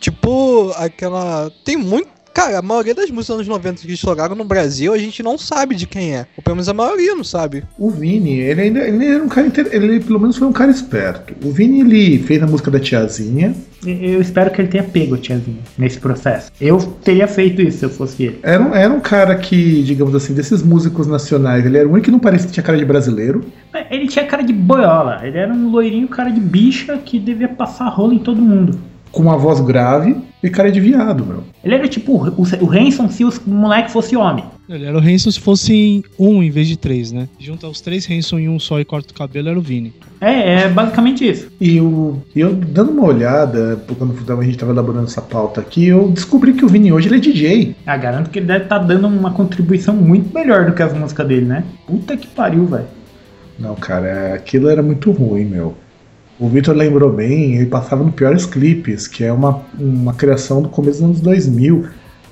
Tipo, 0.00 0.72
aquela. 0.78 1.50
Tem 1.62 1.76
muito. 1.76 2.13
Cara, 2.34 2.58
a 2.58 2.62
maioria 2.62 2.94
das 2.96 3.10
músicas 3.10 3.26
dos 3.28 3.34
anos 3.36 3.48
90 3.48 3.82
que 3.86 3.92
estouraram 3.92 4.34
no 4.34 4.44
Brasil, 4.44 4.92
a 4.92 4.98
gente 4.98 5.22
não 5.22 5.38
sabe 5.38 5.76
de 5.76 5.86
quem 5.86 6.16
é. 6.16 6.26
Ou 6.36 6.42
pelo 6.42 6.56
menos 6.56 6.68
a 6.68 6.74
maioria 6.74 7.14
não 7.14 7.22
sabe. 7.22 7.62
O 7.78 7.88
Vini, 7.90 8.40
ele 8.40 8.60
ainda 8.60 8.80
ele 8.80 9.06
era 9.06 9.22
um 9.22 9.28
cara. 9.28 9.46
inte- 9.46 9.68
Ele 9.70 10.00
pelo 10.00 10.18
menos 10.18 10.36
foi 10.36 10.48
um 10.48 10.52
cara 10.52 10.70
esperto. 10.70 11.32
O 11.46 11.52
Vini, 11.52 11.80
ele 11.80 12.18
fez 12.24 12.42
a 12.42 12.46
música 12.46 12.72
da 12.72 12.80
Tiazinha. 12.80 13.54
Eu 13.86 14.20
espero 14.20 14.50
que 14.50 14.60
ele 14.62 14.68
tenha 14.68 14.82
pego, 14.82 15.16
tiazinho, 15.18 15.58
nesse 15.78 15.98
processo. 16.00 16.50
Eu 16.58 16.78
teria 17.04 17.28
feito 17.28 17.60
isso 17.60 17.78
se 17.80 17.84
eu 17.84 17.90
fosse 17.90 18.22
ele. 18.24 18.38
Era 18.42 18.62
um, 18.62 18.74
era 18.74 18.92
um 18.92 18.98
cara 19.00 19.36
que, 19.36 19.82
digamos 19.82 20.14
assim, 20.14 20.32
desses 20.32 20.62
músicos 20.62 21.06
nacionais, 21.06 21.64
ele 21.66 21.76
era 21.76 21.86
o 21.86 21.90
único 21.90 22.06
que 22.06 22.10
não 22.10 22.18
parecia 22.18 22.46
que 22.48 22.54
tinha 22.54 22.64
cara 22.64 22.78
de 22.78 22.84
brasileiro. 22.84 23.44
Mas 23.72 23.86
Ele 23.90 24.08
tinha 24.08 24.24
cara 24.24 24.42
de 24.42 24.54
boiola. 24.54 25.20
Ele 25.22 25.36
era 25.38 25.52
um 25.52 25.68
loirinho, 25.70 26.08
cara 26.08 26.30
de 26.30 26.40
bicha 26.40 26.96
que 26.96 27.18
devia 27.18 27.48
passar 27.48 27.88
rolo 27.90 28.14
em 28.14 28.18
todo 28.18 28.40
mundo. 28.40 28.80
Com 29.12 29.22
uma 29.22 29.36
voz 29.36 29.60
grave 29.60 30.16
e 30.44 30.50
cara 30.50 30.70
de 30.70 30.78
viado, 30.78 31.24
meu. 31.24 31.42
Ele 31.64 31.74
era 31.74 31.88
tipo 31.88 32.12
o, 32.12 32.42
o 32.42 32.70
Hanson 32.70 33.08
se 33.08 33.24
o 33.24 33.32
moleque 33.46 33.90
fosse 33.90 34.14
homem. 34.14 34.44
Ele 34.68 34.84
era 34.84 34.96
o 34.96 35.00
Hanson 35.00 35.30
se 35.30 35.40
fosse 35.40 36.04
um 36.18 36.42
em 36.42 36.50
vez 36.50 36.68
de 36.68 36.76
três, 36.76 37.10
né? 37.10 37.28
Juntar 37.38 37.68
os 37.68 37.80
três 37.80 38.06
Hanson 38.10 38.38
em 38.38 38.48
um 38.50 38.58
só 38.58 38.78
e 38.78 38.84
corta 38.84 39.10
o 39.10 39.16
cabelo 39.16 39.48
era 39.48 39.58
o 39.58 39.62
Vini. 39.62 39.94
É, 40.20 40.64
é 40.64 40.68
basicamente 40.68 41.26
isso. 41.26 41.48
E 41.58 41.80
o, 41.80 42.18
eu, 42.36 42.54
dando 42.54 42.92
uma 42.92 43.04
olhada, 43.04 43.82
quando 43.96 44.40
a 44.40 44.44
gente 44.44 44.58
tava 44.58 44.72
elaborando 44.72 45.06
essa 45.06 45.22
pauta 45.22 45.62
aqui, 45.62 45.86
eu 45.86 46.10
descobri 46.10 46.52
que 46.52 46.64
o 46.64 46.68
Vini 46.68 46.92
hoje 46.92 47.08
ele 47.08 47.16
é 47.16 47.20
DJ. 47.20 47.76
Ah, 47.86 47.96
garanto 47.96 48.28
que 48.28 48.38
ele 48.38 48.46
deve 48.46 48.64
estar 48.64 48.78
dando 48.78 49.08
uma 49.08 49.30
contribuição 49.30 49.94
muito 49.94 50.34
melhor 50.34 50.66
do 50.66 50.72
que 50.74 50.82
as 50.82 50.92
músicas 50.92 51.26
dele, 51.26 51.46
né? 51.46 51.64
Puta 51.86 52.18
que 52.18 52.26
pariu, 52.26 52.66
velho. 52.66 52.86
Não, 53.58 53.74
cara, 53.74 54.34
aquilo 54.34 54.68
era 54.68 54.82
muito 54.82 55.10
ruim, 55.10 55.46
meu. 55.46 55.74
O 56.38 56.48
Victor 56.48 56.74
lembrou 56.74 57.12
bem, 57.12 57.54
ele 57.56 57.66
passava 57.66 58.02
no 58.02 58.10
Piores 58.12 58.44
Clipes, 58.44 59.06
que 59.06 59.22
é 59.22 59.32
uma, 59.32 59.60
uma 59.78 60.12
criação 60.14 60.60
do 60.60 60.68
começo 60.68 60.98
dos 60.98 61.04
anos 61.08 61.20
2000. 61.20 61.86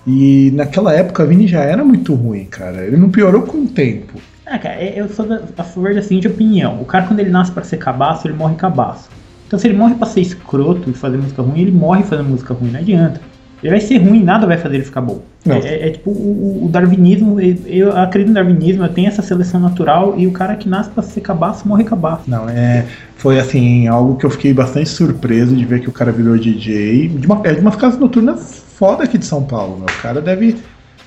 E 0.06 0.50
naquela 0.54 0.92
época 0.92 1.22
a 1.22 1.26
Vini 1.26 1.46
já 1.46 1.60
era 1.60 1.84
muito 1.84 2.12
ruim, 2.14 2.44
cara. 2.46 2.84
Ele 2.84 2.96
não 2.96 3.08
piorou 3.10 3.42
com 3.42 3.58
o 3.58 3.66
tempo. 3.68 4.14
Ah, 4.44 4.58
cara, 4.58 4.82
eu 4.82 5.08
sou 5.08 5.24
da- 5.26 5.42
a 5.56 5.62
favor 5.62 5.94
da 5.94 6.02
seguinte 6.02 6.26
opinião. 6.26 6.80
O 6.82 6.84
cara, 6.84 7.06
quando 7.06 7.20
ele 7.20 7.30
nasce 7.30 7.52
pra 7.52 7.62
ser 7.62 7.76
cabaço, 7.76 8.26
ele 8.26 8.34
morre 8.34 8.56
cabaço. 8.56 9.08
Então, 9.46 9.56
se 9.58 9.68
ele 9.68 9.76
morre 9.76 9.94
pra 9.94 10.06
ser 10.08 10.20
escroto 10.22 10.90
e 10.90 10.94
fazer 10.94 11.18
música 11.18 11.40
ruim, 11.42 11.60
ele 11.60 11.70
morre 11.70 12.02
fazendo 12.02 12.28
música 12.28 12.52
ruim, 12.54 12.70
não 12.72 12.80
adianta. 12.80 13.20
Ele 13.62 13.70
vai 13.70 13.80
ser 13.80 13.98
ruim, 13.98 14.22
nada 14.24 14.46
vai 14.46 14.58
fazer 14.58 14.76
ele 14.76 14.84
ficar 14.84 15.00
bom. 15.00 15.22
É, 15.48 15.52
é- 15.52 15.88
é 15.88 15.90
tipo 15.90 16.10
o, 16.10 16.64
o 16.64 16.68
darwinismo, 16.68 17.40
eu, 17.40 17.96
acredito 17.96 18.28
no 18.28 18.34
darwinismo, 18.34 18.84
eu 18.84 18.88
tenho 18.88 19.08
essa 19.08 19.22
seleção 19.22 19.60
natural 19.60 20.14
e 20.16 20.26
o 20.26 20.32
cara 20.32 20.56
que 20.56 20.68
nasce 20.68 20.90
pra 20.90 21.02
ser 21.02 21.20
cabaço 21.20 21.66
morre 21.66 21.84
cabaço. 21.84 22.24
Não, 22.28 22.48
é. 22.48 22.84
Foi 23.16 23.38
assim, 23.38 23.86
algo 23.86 24.16
que 24.16 24.26
eu 24.26 24.30
fiquei 24.30 24.52
bastante 24.52 24.88
surpreso 24.88 25.54
de 25.54 25.64
ver 25.64 25.80
que 25.80 25.88
o 25.88 25.92
cara 25.92 26.10
virou 26.10 26.36
DJ. 26.36 27.08
De 27.08 27.26
uma, 27.26 27.40
é 27.44 27.52
de 27.54 27.60
umas 27.60 27.76
casas 27.76 27.98
noturnas 28.00 28.62
foda 28.76 29.04
aqui 29.04 29.16
de 29.16 29.24
São 29.24 29.44
Paulo, 29.44 29.78
né? 29.78 29.86
O 29.88 30.02
cara 30.02 30.20
deve 30.20 30.56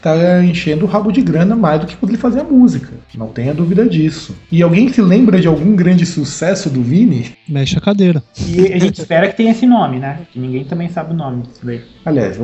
estar 0.05 0.43
enchendo 0.43 0.85
o 0.85 0.87
rabo 0.87 1.11
de 1.11 1.21
grana 1.21 1.55
mais 1.55 1.81
do 1.81 1.87
que 1.87 1.97
quando 1.97 2.11
ele 2.11 2.17
fazia 2.17 2.43
música. 2.43 2.93
Não 3.17 3.27
tenha 3.27 3.53
dúvida 3.53 3.89
disso. 3.89 4.35
E 4.51 4.61
alguém 4.61 4.87
se 4.89 5.01
lembra 5.01 5.39
de 5.39 5.47
algum 5.47 5.75
grande 5.75 6.05
sucesso 6.05 6.69
do 6.69 6.83
Vini? 6.83 7.33
Mexe 7.49 7.77
a 7.77 7.81
cadeira. 7.81 8.23
E 8.47 8.71
a 8.71 8.79
gente 8.79 8.99
espera 8.99 9.27
que 9.27 9.35
tenha 9.35 9.51
esse 9.51 9.65
nome, 9.65 9.97
né? 9.97 10.19
Que 10.31 10.39
ninguém 10.39 10.63
também 10.63 10.89
sabe 10.89 11.13
o 11.13 11.17
nome 11.17 11.43
disso 11.43 11.61
daí. 11.63 11.81
Aliás, 12.05 12.37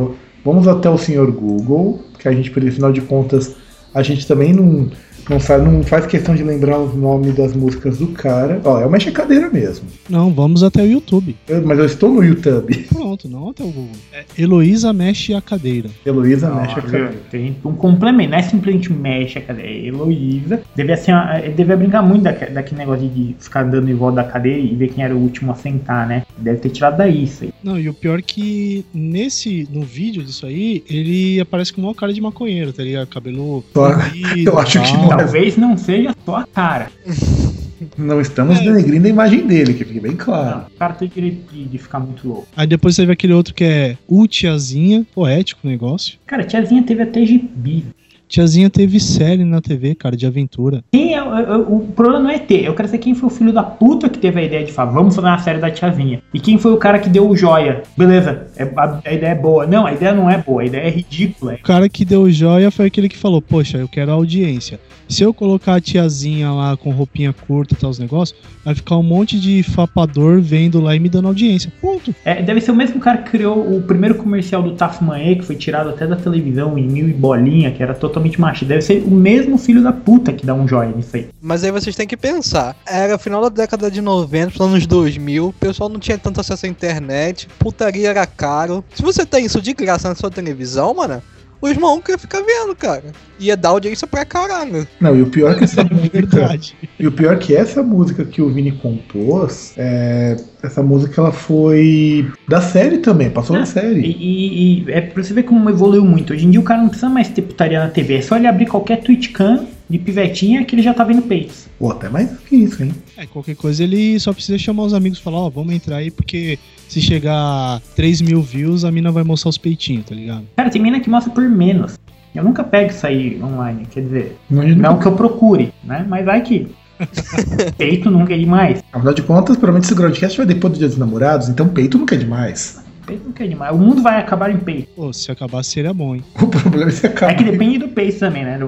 vamos 0.44 0.68
até 0.68 0.90
o 0.90 0.98
senhor 0.98 1.32
Google, 1.32 2.04
que 2.18 2.28
a 2.28 2.32
gente, 2.32 2.50
por 2.50 2.68
afinal 2.68 2.92
de 2.92 3.02
contas, 3.02 3.56
a 3.94 4.02
gente 4.02 4.26
também 4.26 4.54
não, 4.54 4.90
não, 5.30 5.40
faz, 5.40 5.64
não 5.64 5.84
faz 5.84 6.06
questão 6.06 6.36
de 6.36 6.44
lembrar 6.44 6.80
os 6.80 6.94
nomes 6.96 7.36
das 7.36 7.54
músicas 7.54 7.98
do 7.98 8.08
cara. 8.08 8.60
Ó, 8.64 8.80
é 8.80 8.86
uma 8.86 8.98
cadeira 9.12 9.50
mesmo. 9.50 9.86
Não, 10.10 10.32
vamos 10.34 10.64
até 10.64 10.82
o 10.84 10.86
YouTube. 10.88 11.36
Eu- 11.48 11.66
mas 11.66 11.80
eu 11.80 11.86
estou 11.86 12.10
no 12.14 12.24
YouTube. 12.24 12.74
Pronto, 12.94 13.28
não 13.28 13.50
até 13.50 13.64
o 13.64 13.68
Google. 13.68 13.90
É 14.14 14.24
Heloísa 14.38 14.94
mexe 14.94 15.34
a 15.34 15.42
cadeira. 15.42 15.90
Heloísa 16.06 16.50
mexe 16.54 16.80
a 16.80 16.82
cadeira. 16.82 17.14
Tem 17.30 17.56
um 17.66 17.74
complemento, 17.74 18.32
não 18.32 18.38
é 18.38 18.42
simplesmente 18.42 18.92
mexe, 18.94 19.40
cadê? 19.42 19.62
É 19.64 19.86
Heloísa. 19.88 20.62
Devia, 20.76 20.98
ser 20.98 21.12
uma- 21.14 21.38
eh, 21.38 21.50
devia 21.50 21.76
brincar 21.76 22.02
muito 22.02 22.24
daque- 22.24 22.52
daquele 22.52 22.80
negócio 22.80 23.08
de 23.10 23.36
ficar 23.40 23.64
dando 23.64 23.90
em 23.90 23.96
volta 23.96 24.18
da 24.18 24.24
cadeira 24.24 24.60
e 24.60 24.76
ver 24.76 24.90
quem 24.90 25.04
era 25.04 25.16
o 25.16 25.20
último 25.20 25.52
a 25.52 25.56
sentar, 25.56 26.08
né? 26.08 26.24
Deve 26.38 26.60
ter 26.60 26.70
tirado 26.70 26.98
daí 26.98 27.24
isso 27.24 27.44
aí. 27.44 27.52
Não, 27.64 27.80
e 27.80 27.88
o 27.90 27.94
pior 27.94 28.20
é 28.20 28.22
que 28.22 28.86
nesse, 28.94 29.68
no 29.72 29.82
vídeo 29.82 30.24
disso 30.24 30.46
aí, 30.46 30.84
ele 30.90 31.40
aparece 31.40 31.72
com 31.74 31.82
uma 31.82 31.94
cara 31.96 32.14
de 32.14 32.22
maconheiro, 32.22 32.72
tá 32.74 32.84
ligado? 32.84 33.08
Cabelo 33.08 33.64
eu 34.46 34.60
acho 34.60 34.82
que 34.82 34.94
não 34.94 35.11
é. 35.11 35.11
Talvez 35.18 35.58
não 35.58 35.78
seja 35.78 36.16
só 36.26 36.38
a 36.38 36.46
cara. 36.48 36.92
Não 37.98 38.22
estamos 38.22 38.60
É. 38.60 38.64
denegrindo 38.64 39.08
a 39.08 39.10
imagem 39.10 39.48
dele, 39.48 39.74
que 39.74 39.84
fique 39.84 40.00
bem 40.00 40.16
claro. 40.16 40.60
Não, 40.60 40.66
o 40.68 40.78
cara 40.78 40.94
tem 40.94 41.08
direito 41.08 41.52
de, 41.52 41.66
de 41.66 41.78
ficar 41.80 42.00
muito 42.00 42.28
louco. 42.28 42.48
Aí 42.56 42.68
depois 42.68 42.96
você 42.96 43.08
vê 43.08 43.14
aquele 43.14 43.34
outro 43.34 43.56
que 43.56 43.64
é 43.64 43.98
o 44.08 44.28
Tiazinha, 44.28 45.04
poético 45.16 45.62
o 45.64 45.68
negócio. 45.68 46.20
Cara, 46.28 46.44
tiazinha 46.44 46.84
teve 46.84 47.02
até 47.02 47.26
gibi. 47.26 47.86
Tiazinha 48.32 48.70
teve 48.70 48.98
série 48.98 49.44
na 49.44 49.60
TV, 49.60 49.94
cara, 49.94 50.16
de 50.16 50.26
aventura. 50.26 50.82
Quem 50.90 51.14
é, 51.14 51.22
o- 51.22 51.28
o, 51.70 51.76
o 51.80 51.88
problema 51.94 52.18
não 52.22 52.30
é 52.30 52.40
ter, 52.40 52.64
eu 52.64 52.74
quero 52.74 52.88
saber 52.88 53.00
quem 53.00 53.14
foi 53.14 53.28
o 53.28 53.30
filho 53.30 53.52
da 53.52 53.62
puta 53.62 54.08
que 54.08 54.18
teve 54.18 54.40
a 54.40 54.44
ideia 54.44 54.64
de 54.66 54.72
falar, 54.72 54.92
vamos 54.94 55.14
fazer 55.14 55.28
uma 55.28 55.38
série 55.40 55.60
da 55.60 55.70
tiazinha. 55.70 56.22
E 56.34 56.40
quem 56.40 56.58
foi 56.58 56.72
o 56.72 56.78
cara 56.78 56.98
que 56.98 57.10
deu 57.10 57.30
o 57.30 57.36
joia. 57.36 57.84
Beleza, 57.98 58.48
é- 58.56 58.64
a, 58.78 59.02
a 59.04 59.14
ideia 59.14 59.32
é 59.32 59.36
boa. 59.36 59.68
Não, 59.68 59.86
a 59.86 59.92
ideia 59.92 60.14
não 60.14 60.30
é 60.30 60.38
boa, 60.38 60.62
a 60.62 60.66
ideia 60.66 60.84
é 60.84 60.90
ridícula. 60.90 61.56
O 61.56 61.62
cara 61.64 61.90
que 61.90 62.06
deu 62.06 62.32
joia 62.32 62.72
foi 62.72 62.86
aquele 62.86 63.10
que 63.10 63.18
falou, 63.18 63.42
poxa, 63.42 63.78
eu 63.78 63.88
quero 63.90 64.10
audiência. 64.12 64.80
Se 65.10 65.24
eu 65.24 65.34
colocar 65.34 65.76
a 65.76 65.82
tiazinha 65.82 66.50
lá 66.54 66.78
com 66.78 66.90
roupinha 66.92 67.34
curta 67.34 67.74
e 67.74 67.78
tal, 67.78 67.90
os 67.90 68.00
negócios, 68.00 68.40
vai 68.64 68.74
ficar 68.74 68.96
um 68.96 69.04
monte 69.04 69.38
de 69.38 69.62
fapador 69.62 70.40
vendo 70.40 70.80
lá 70.80 70.96
e 70.96 71.00
me 71.02 71.10
dando 71.10 71.28
audiência. 71.28 71.70
Ponto. 71.82 72.16
É, 72.24 72.42
deve 72.42 72.62
ser 72.62 72.72
o 72.72 72.76
mesmo 72.76 72.98
cara 73.02 73.18
que 73.18 73.32
criou 73.32 73.76
o 73.76 73.82
primeiro 73.82 74.16
comercial 74.16 74.64
do 74.64 74.72
Tafmanê, 74.72 75.36
que 75.36 75.42
foi 75.44 75.58
tirado 75.58 75.90
até 75.90 76.08
da 76.08 76.16
televisão 76.16 76.78
em 76.78 76.88
mil 76.88 77.10
e 77.10 77.14
bolinha, 77.14 77.72
que 77.72 77.84
era 77.84 77.94
totalmente 77.94 78.21
machista. 78.40 78.66
Deve 78.66 78.82
ser 78.82 79.04
o 79.04 79.12
mesmo 79.12 79.58
filho 79.58 79.84
da 79.84 79.92
puta 79.92 80.34
que 80.34 80.46
dá 80.46 80.54
um 80.54 80.68
joia 80.68 80.92
nisso 80.92 81.16
aí. 81.16 81.30
Mas 81.42 81.64
aí 81.64 81.72
vocês 81.72 81.96
têm 81.96 82.08
que 82.08 82.18
pensar. 82.18 82.76
Era 82.86 83.18
final 83.18 83.42
da 83.42 83.50
década 83.50 83.90
de 83.90 84.02
90, 84.02 84.52
para 84.58 84.66
anos 84.66 84.86
2000, 84.86 85.48
o 85.48 85.54
pessoal 85.54 85.90
não 85.90 86.00
tinha 86.00 86.18
tanto 86.18 86.42
acesso 86.42 86.66
à 86.66 86.70
internet, 86.70 87.48
putaria 87.60 88.10
era 88.10 88.26
caro. 88.26 88.84
Se 88.94 89.02
você 89.02 89.26
tem 89.26 89.46
isso 89.46 89.62
de 89.62 89.74
graça 89.74 90.10
na 90.10 90.16
sua 90.16 90.30
televisão, 90.30 90.94
mano, 90.94 91.22
os 91.62 91.78
malucos 91.78 92.10
iam 92.10 92.20
ficar 92.20 92.42
vendo, 92.42 92.76
cara. 92.76 93.04
Ia 93.40 93.56
dar 93.56 93.70
audiência 93.70 94.08
pra 94.08 94.26
caralho. 94.26 94.88
Não, 95.00 95.16
e 95.16 95.22
o 95.22 95.28
pior 95.28 95.52
é 95.52 95.56
que 95.56 95.64
essa 95.64 95.82
É 95.82 95.84
música. 95.86 96.10
verdade. 96.22 96.76
E 97.00 97.08
o 97.08 97.12
pior 97.12 97.34
é 97.34 97.38
que 97.38 97.56
essa 97.56 97.82
música 97.84 98.24
que 98.26 98.42
o 98.42 98.50
Vini 98.50 98.72
compôs, 98.72 99.74
é, 99.78 100.36
essa 100.64 100.82
música 100.84 101.20
ela 101.22 101.32
foi 101.32 102.28
da 102.48 102.62
série 102.62 102.98
também, 103.00 103.30
passou 103.30 103.56
na 103.56 103.64
E, 103.64 103.68
série. 103.68 104.02
e- 104.02 104.84
e 104.86 104.92
é 104.92 105.02
pra 105.02 105.24
você 105.24 105.34
ver 105.34 105.44
como 105.44 105.70
evoluiu 105.70 106.04
muito. 106.06 106.34
Hoje 106.34 106.46
em 106.46 106.52
dia 106.52 106.60
o 106.60 106.64
cara 106.64 106.82
não 106.82 106.90
precisa 106.90 107.10
mais 107.10 107.30
ter 107.30 107.42
putaria 107.44 107.80
na 107.80 107.90
TV. 107.90 108.16
É 108.16 108.22
só 108.22 108.36
ele 108.38 108.48
abrir 108.48 108.66
qualquer 108.68 108.98
Twitchcam 109.02 109.68
de 109.92 110.00
pivetinha 110.00 110.64
que 110.64 110.74
ele 110.74 110.82
já 110.82 110.94
tá 110.94 111.04
vendo 111.04 111.22
peitos. 111.24 111.68
Pô, 111.78 111.92
até 111.92 112.08
mais 112.10 112.32
que 112.48 112.56
isso, 112.56 112.82
hein? 112.82 112.94
É, 113.18 113.26
qualquer 113.26 113.56
coisa 113.56 113.84
ele 113.84 114.20
só 114.20 114.32
precisa 114.34 114.58
chamar 114.58 114.84
os 114.84 114.94
amigos 114.94 115.20
e 115.20 115.22
falar, 115.22 115.40
ó, 115.40 115.50
vamos 115.50 115.74
entrar 115.74 115.98
aí, 115.98 116.10
porque 116.10 116.58
se 116.88 117.02
chegar 117.02 117.36
a 117.36 117.82
3 117.96 118.22
mil 118.22 118.42
views, 118.42 118.86
a 118.86 118.92
mina 118.92 119.12
vai 119.12 119.24
mostrar 119.24 119.50
os 119.50 119.58
peitinhos, 119.58 120.06
tá 120.06 120.16
ligado? 120.16 120.46
Cara, 120.56 120.70
tem 120.70 120.82
mina 120.82 121.00
que 121.00 121.10
mostra 121.10 121.32
por 121.32 121.44
menos. 121.48 122.00
Eu 122.34 122.44
nunca 122.44 122.64
pego 122.64 122.92
isso 122.92 123.06
aí 123.06 123.42
online, 123.44 123.86
quer 123.92 124.02
dizer, 124.02 124.38
Não, 124.50 124.64
não 124.64 124.98
que 124.98 125.06
eu 125.06 125.12
procure, 125.12 125.74
né? 125.84 126.06
Mas 126.08 126.26
vai 126.26 126.42
que. 126.42 126.68
Peito 127.78 128.10
nunca 128.10 128.34
é 128.34 128.38
demais. 128.38 128.82
Afinal 128.94 129.14
de 129.14 129.24
contas, 129.24 129.58
provavelmente 129.58 129.86
esse 129.86 129.96
Groundcast 129.96 130.38
vai 130.38 130.46
depois 130.46 130.74
do 130.74 130.80
Dia 130.80 130.88
dos 130.88 130.98
Namorados, 130.98 131.50
então 131.50 131.68
peito 131.68 131.98
nunca 131.98 132.16
é 132.16 132.18
demais. 132.18 132.84
Peito 133.06 133.26
nunca 133.26 133.44
é 133.44 133.48
demais. 133.48 133.76
O 133.76 133.78
mundo 133.80 134.02
vai 134.02 134.20
acabar 134.20 134.52
em 134.52 134.58
peito. 134.58 134.88
Pô, 134.96 135.12
se 135.12 135.32
acabar 135.32 135.64
seria 135.64 135.94
bom, 135.94 136.16
hein? 136.16 136.24
O 136.40 136.48
problema 136.48 136.90
é 136.90 136.92
se 136.94 137.08
acabar. 137.08 137.34
É 137.34 137.36
que 137.36 137.44
depende 137.44 137.80
do 137.80 137.88
peito 137.90 138.20
também, 138.20 138.46
né? 138.46 138.60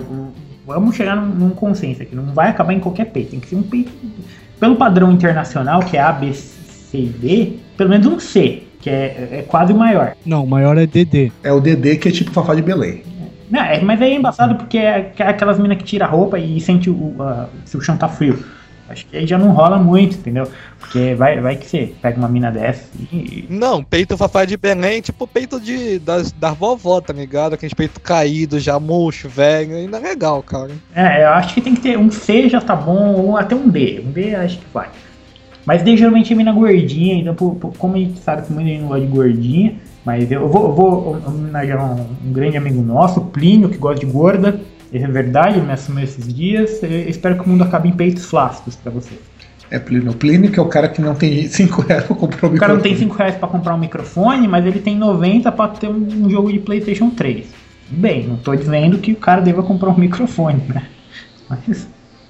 Vamos 0.66 0.96
chegar 0.96 1.16
num, 1.16 1.28
num 1.34 1.50
consenso 1.50 2.02
aqui. 2.02 2.16
Não 2.16 2.24
vai 2.34 2.50
acabar 2.50 2.74
em 2.74 2.80
qualquer 2.80 3.06
peito. 3.06 3.32
Tem 3.32 3.40
que 3.40 3.48
ser 3.48 3.56
um 3.56 3.64
peito. 3.64 3.92
Pelo 4.60 4.76
padrão 4.76 5.12
internacional, 5.12 5.82
que 5.82 5.98
é 5.98 6.02
A, 6.02 6.12
B, 6.12 6.32
C 6.34 6.98
e 6.98 7.06
D, 7.08 7.54
pelo 7.78 7.90
menos 7.90 8.08
um 8.08 8.20
C, 8.20 8.64
que 8.80 8.90
é, 8.90 9.28
é 9.40 9.46
quase 9.48 9.74
o 9.74 9.76
maior. 9.76 10.16
Não, 10.26 10.44
o 10.44 10.48
maior 10.48 10.78
é 10.78 10.86
DD. 10.86 11.32
É 11.44 11.52
o 11.52 11.60
DD 11.60 11.98
que 11.98 12.08
é 12.08 12.12
tipo 12.12 12.32
Fafá 12.32 12.56
de 12.56 12.62
Belém. 12.62 13.04
Não, 13.52 13.60
é, 13.62 13.82
mas 13.82 14.02
aí 14.02 14.14
é 14.14 14.16
embaçado 14.16 14.56
porque 14.56 14.78
é 14.78 14.96
aqu- 14.96 15.24
aquelas 15.24 15.60
minas 15.60 15.78
que 15.78 15.84
tira 15.84 16.06
a 16.06 16.08
roupa 16.08 16.40
e 16.40 16.60
sente 16.62 16.90
o, 16.90 17.14
a- 17.20 17.48
se 17.66 17.76
o 17.78 17.82
chão 17.82 17.98
tá 17.98 18.08
frio. 18.08 18.44
Acho 18.90 19.06
que 19.06 19.16
aí 19.16 19.26
já 19.26 19.38
não 19.38 19.52
rola 19.52 19.78
muito, 19.78 20.16
entendeu? 20.16 20.48
Porque 20.80 21.16
vai, 21.16 21.40
vai 21.40 21.56
que 21.56 21.66
você 21.66 21.94
pega 22.02 22.18
uma 22.18 22.28
mina 22.28 22.52
dessa 22.52 22.84
e. 23.00 23.46
Não, 23.50 23.84
peito 23.84 24.18
Fafá 24.18 24.44
de 24.44 24.58
Belém, 24.58 25.02
tipo 25.02 25.26
peito 25.26 25.60
de, 25.60 26.00
das, 26.00 26.32
da 26.32 26.52
vovó, 26.52 27.00
tá 27.00 27.14
ligado? 27.14 27.54
Aqueles 27.54 27.74
peito 27.74 28.02
caído, 28.02 28.60
já 28.60 28.80
murcho, 28.80 29.30
velho, 29.30 29.76
ainda 29.76 29.98
é 29.98 30.02
legal, 30.02 30.44
cara. 30.44 30.72
É, 30.94 31.24
eu 31.24 31.30
acho 31.30 31.54
que 31.54 31.62
tem 31.62 31.76
que 31.76 31.82
ter 31.82 31.98
um 31.98 32.12
C 32.12 32.50
já 32.50 32.60
tá 32.60 32.76
bom, 32.76 33.14
ou 33.14 33.38
até 33.38 33.56
um 33.56 33.70
D. 33.70 34.04
Um 34.06 34.12
D 34.12 34.36
acho 34.36 34.60
que 34.60 34.66
vai. 34.74 34.90
Mas 35.66 35.82
D 35.82 35.96
geralmente 35.96 36.34
é 36.34 36.36
mina 36.36 36.52
gordinha, 36.52 37.16
então 37.16 37.34
como 37.78 37.96
a 37.96 38.00
gente 38.00 38.20
sabe 38.20 38.42
que 38.44 38.52
muita 38.52 38.70
gente 38.70 38.82
não 38.82 38.90
gosta 38.90 39.06
de 39.06 39.12
gordinha, 39.12 39.76
mas 40.04 40.30
eu 40.30 40.50
vou, 40.50 40.64
eu 40.66 40.74
vou 40.74 41.22
homenagear 41.26 41.84
um, 41.84 42.06
um 42.26 42.34
grande 42.34 42.58
amigo 42.58 42.82
nosso, 42.82 43.22
Plínio, 43.22 43.70
que 43.70 43.78
gosta 43.78 44.06
de 44.06 44.12
gorda. 44.12 44.60
É 44.94 45.08
verdade, 45.08 45.60
me 45.60 45.72
assumiu 45.72 46.04
esses 46.04 46.32
dias. 46.34 46.82
Eu 46.84 47.10
espero 47.10 47.36
que 47.38 47.46
o 47.46 47.50
mundo 47.50 47.64
acabe 47.64 47.90
em 47.90 47.94
peitos 47.94 48.26
flácidos 48.26 48.76
pra 48.76 48.92
você. 48.92 49.14
É 49.72 49.80
Plínio 49.80 50.14
Plínio, 50.14 50.52
que 50.52 50.60
é 50.60 50.62
o 50.62 50.68
cara 50.68 50.88
que 50.88 51.02
não 51.02 51.16
tem 51.16 51.48
5 51.48 51.82
reais 51.82 52.04
pra 52.04 52.16
comprar 52.16 52.48
o 52.48 52.54
O 52.54 52.58
cara 52.60 52.74
não 52.76 52.82
tem 52.82 52.92
microfone. 52.92 53.12
5 53.12 53.16
reais 53.18 53.36
pra 53.36 53.48
comprar 53.48 53.74
um 53.74 53.80
microfone, 53.80 54.48
mas 54.48 54.66
ele 54.66 54.80
tem 54.80 54.96
90 54.98 55.52
pra 55.52 55.68
ter 55.70 55.88
um, 55.88 56.26
um 56.26 56.30
jogo 56.30 56.52
de 56.54 56.60
PlayStation 56.60 57.10
3. 57.10 57.48
Bem, 57.90 58.28
não 58.28 58.38
tô 58.38 58.56
dizendo 58.56 59.00
que 59.00 59.14
o 59.14 59.16
cara 59.16 59.42
deva 59.42 59.64
comprar 59.64 59.90
um 59.90 59.98
microfone, 59.98 60.62
né? 60.70 60.84
Mas 61.50 61.88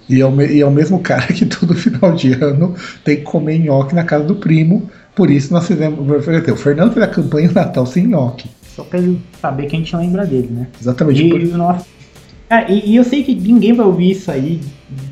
E 0.10 0.22
é, 0.22 0.26
o, 0.26 0.42
e 0.42 0.62
é 0.62 0.66
o 0.66 0.72
mesmo 0.72 1.00
cara 1.00 1.28
que 1.28 1.46
todo 1.46 1.74
final 1.76 2.14
de 2.14 2.32
ano 2.34 2.76
tem 3.04 3.18
que 3.18 3.24
comer 3.24 3.60
nhoque 3.60 3.94
na 3.94 4.04
casa 4.06 4.24
do 4.24 4.36
primo. 4.36 4.90
Por 5.14 5.30
isso 5.30 5.52
nós 5.54 5.68
fizemos. 5.68 6.00
O 6.00 6.56
Fernando 6.56 6.94
fez 6.94 7.06
a 7.06 7.10
campanha 7.10 7.52
Natal 7.52 7.86
sem 7.86 8.08
nhoque. 8.08 8.50
só 8.76 8.84
pra 8.86 9.00
ele 9.00 9.22
saber 9.42 9.66
que 9.68 9.76
a 9.76 9.80
gente 9.80 9.94
lembra 9.96 10.26
dele, 10.26 10.48
né? 10.50 10.68
Exatamente. 10.82 11.24
E, 11.24 11.30
por- 11.30 11.42
e 11.42 11.48
o 11.48 11.58
nosso- 11.58 11.86
Ah, 12.50 12.70
e, 12.70 12.92
e 12.92 12.96
eu 12.96 13.04
sei 13.04 13.24
que 13.24 13.34
ninguém 13.34 13.74
vai 13.74 13.86
ouvir 13.86 14.12
isso 14.12 14.30
aí 14.30 14.62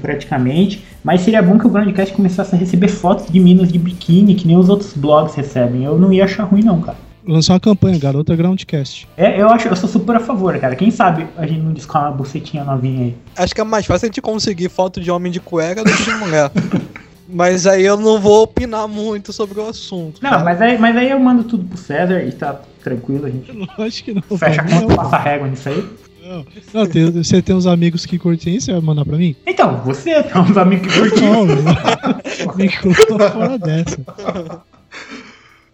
praticamente, 0.02 0.84
mas 1.04 1.22
seria 1.22 1.42
bom 1.42 1.58
que 1.58 1.66
o 1.66 1.70
Groundcast 1.70 2.14
começasse 2.14 2.54
a 2.56 2.58
receber 2.58 2.88
fotos 2.88 3.32
de 3.32 3.40
minas 3.40 3.72
de 3.72 3.80
biquíni, 3.80 4.36
que 4.36 4.48
nem 4.48 4.58
os 4.58 4.70
outros 4.70 4.94
blogs 4.94 5.36
recebem. 5.36 5.84
Eu 5.84 5.98
não 5.98 6.12
ia 6.14 6.26
achar 6.26 6.44
ruim, 6.44 6.64
não, 6.64 6.82
cara. 6.82 6.98
Lançou 7.26 7.54
uma 7.54 7.60
campanha, 7.60 8.00
Garota 8.00 8.36
Groundcast. 8.36 9.08
É, 9.16 9.40
eu 9.40 9.48
acho, 9.50 9.68
eu 9.68 9.76
sou 9.76 9.88
super 9.88 10.16
a 10.16 10.20
favor, 10.20 10.58
cara. 10.58 10.76
Quem 10.76 10.90
sabe 10.90 11.28
a 11.38 11.46
gente 11.46 11.62
não 11.62 11.72
descola 11.72 12.10
uma 12.10 12.18
bucetinha 12.18 12.64
novinha 12.64 13.06
aí. 13.06 13.16
Acho 13.38 13.54
que 13.54 13.62
é 13.62 13.64
mais 13.64 13.86
fácil 13.86 14.06
a 14.06 14.08
gente 14.08 14.22
conseguir 14.22 14.70
foto 14.70 15.00
de 15.00 15.12
homem 15.12 15.32
de 15.32 15.40
cueca 15.40 15.84
do 15.84 15.92
que 15.92 16.04
de 16.04 16.14
mulher. 16.16 16.52
Mas 17.34 17.66
aí 17.66 17.86
eu 17.86 17.96
não 17.96 18.20
vou 18.20 18.44
opinar 18.44 18.88
muito 18.88 19.32
sobre 19.32 19.58
o 19.60 19.68
assunto. 19.68 20.22
Não, 20.22 20.44
mas 20.44 20.62
aí, 20.62 20.78
mas 20.78 20.98
aí 20.98 21.12
eu 21.12 21.18
mando 21.18 21.46
tudo 21.46 21.64
pro 21.64 21.78
César 21.78 22.22
e 22.24 22.32
tá 22.34 22.60
tranquilo, 22.84 23.26
a 23.26 23.30
gente 23.30 23.50
Lógico 23.78 24.12
que 24.12 24.14
não. 24.14 24.38
fecha 24.38 24.62
a 24.62 24.66
conta, 24.66 24.96
passa 24.96 25.16
a 25.16 25.20
régua 25.20 25.48
nisso 25.48 25.70
aí. 25.70 25.88
Não. 26.32 26.46
Não, 26.74 26.88
tem- 26.90 27.12
você 27.12 27.42
tem 27.42 27.56
uns 27.56 27.66
amigos 27.68 28.06
que 28.06 28.18
curtem 28.20 28.56
isso, 28.56 28.68
você 28.68 28.72
vai 28.74 28.82
mandar 28.82 29.06
pra 29.06 29.18
mim? 29.18 29.36
Então, 29.46 29.78
você 29.86 30.22
tem 30.24 30.42
uns 30.42 30.58
amigos 30.58 30.92
que 30.94 31.00
curtiram. 31.00 31.46
Não, 31.46 31.46
não. 31.46 32.56
Me 32.56 32.70
coloca 32.78 33.32
fora 33.32 33.58
dessa. 33.60 33.98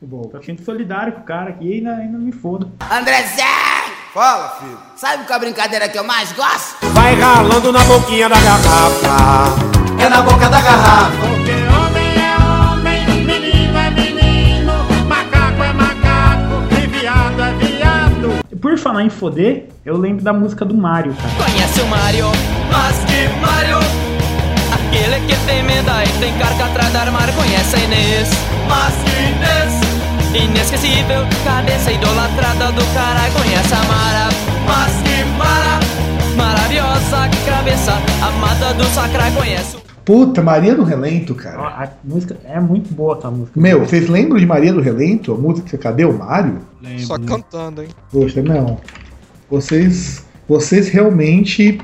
Bom, 0.02 0.24
Tô 0.30 0.42
sendo 0.44 0.64
solidário 0.64 1.14
com 1.14 1.22
o 1.22 1.24
cara 1.24 1.50
aqui 1.50 1.66
e 1.66 1.74
ainda, 1.76 1.96
ainda 1.96 2.18
me 2.18 2.32
foda. 2.32 2.68
Andrezé! 2.92 3.44
Fala, 4.14 4.50
filho. 4.60 4.78
Sabe 4.96 5.24
qual 5.26 5.34
é 5.34 5.36
a 5.36 5.40
brincadeira 5.40 5.90
que 5.90 5.98
eu 5.98 6.04
mais 6.04 6.32
gosto? 6.34 6.86
Vai 6.94 7.16
ralando 7.16 7.72
na 7.72 7.84
boquinha 7.84 8.30
da 8.30 8.40
garrafa. 8.40 10.02
É 10.04 10.10
na 10.10 10.22
boca 10.22 10.50
da 10.50 10.62
garrafa. 10.62 11.37
Viado. 18.62 18.78
falar 18.78 19.04
em 19.04 19.10
foder, 19.10 19.70
eu 19.86 19.98
lembro 19.98 20.24
da 20.24 20.34
música 20.34 20.66
do 20.66 20.76
Mario, 20.76 21.14
cara. 21.14 21.52
Conhece 21.52 21.82
o 21.82 21.88
Mario, 21.88 22.26
mas 22.72 22.98
que 23.06 23.28
Mario? 23.40 23.78
Aquele 24.74 25.26
que 25.28 25.46
tem 25.46 25.64
menda 25.64 26.04
e 26.04 26.20
tem 26.20 26.38
carga 26.38 26.66
atrás 26.66 26.92
do 26.92 26.98
armário 26.98 27.34
Conhece 27.34 27.76
a 27.76 27.80
Inês, 27.80 28.30
mas 28.68 28.94
que 29.04 29.20
Inês? 29.22 30.44
Inesquecível, 30.50 31.26
cabeça 31.44 31.92
idolatrada 31.92 32.72
do 32.72 32.86
caralho 32.94 33.34
Conhece 33.34 33.74
a 33.74 33.84
Mara, 33.84 34.30
mas 34.66 35.02
que 35.02 35.24
Mara? 35.38 35.80
Maravilhosa 36.36 37.28
cabeça, 37.48 37.94
amada 38.22 38.74
do 38.74 38.84
Sacra 38.94 39.32
Conhece 39.32 39.78
o 39.78 39.87
Puta, 40.08 40.42
Maria 40.42 40.74
do 40.74 40.86
Relento, 40.86 41.36
cara. 41.36 41.64
A, 41.64 41.84
a 41.84 41.90
música 42.02 42.38
é 42.46 42.58
muito 42.62 42.94
boa 42.94 43.18
essa 43.18 43.30
música. 43.30 43.60
Meu, 43.60 43.82
vocês 43.82 44.08
lembram 44.08 44.40
de 44.40 44.46
Maria 44.46 44.72
do 44.72 44.80
Relento? 44.80 45.34
A 45.34 45.38
música 45.38 45.78
Cadê 45.78 46.06
o 46.06 46.18
Mário? 46.18 46.60
Lembro, 46.82 47.02
Só 47.02 47.20
cantando, 47.20 47.84
hein? 47.84 47.90
Poxa, 48.10 48.42
não. 48.42 48.80
Vocês. 49.50 50.26
Vocês 50.48 50.88
realmente. 50.88 51.82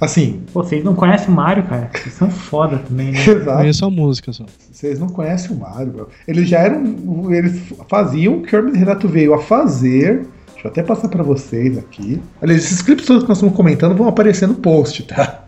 Assim, 0.00 0.42
Pô, 0.52 0.64
vocês 0.64 0.82
não 0.82 0.96
conhecem 0.96 1.28
o 1.28 1.30
Mario, 1.30 1.62
cara? 1.62 1.88
Vocês 1.94 2.12
são 2.12 2.28
foda 2.28 2.78
também, 2.78 3.12
né? 3.12 3.20
exato. 3.22 3.58
Conheço 3.58 3.84
a 3.84 3.90
música 3.90 4.32
só. 4.32 4.46
Vocês 4.72 4.98
não 4.98 5.08
conhecem 5.08 5.54
o 5.54 5.60
Mário, 5.60 5.92
meu. 5.94 6.08
Eles 6.26 6.48
já 6.48 6.58
eram. 6.58 7.32
Eles 7.32 7.62
faziam 7.88 8.38
o 8.38 8.42
que 8.42 8.56
o 8.56 8.58
Hermes 8.58 8.76
Renato 8.76 9.06
veio 9.06 9.32
a 9.32 9.38
fazer. 9.38 10.26
Deixa 10.54 10.66
eu 10.66 10.70
até 10.72 10.82
passar 10.82 11.08
pra 11.08 11.22
vocês 11.22 11.78
aqui. 11.78 12.20
Aliás, 12.42 12.64
esses 12.64 12.82
clipes 12.82 13.06
todos 13.06 13.22
que 13.22 13.28
nós 13.28 13.38
estamos 13.38 13.54
comentando 13.54 13.94
vão 13.94 14.08
aparecer 14.08 14.48
no 14.48 14.54
post, 14.54 15.04
tá? 15.04 15.44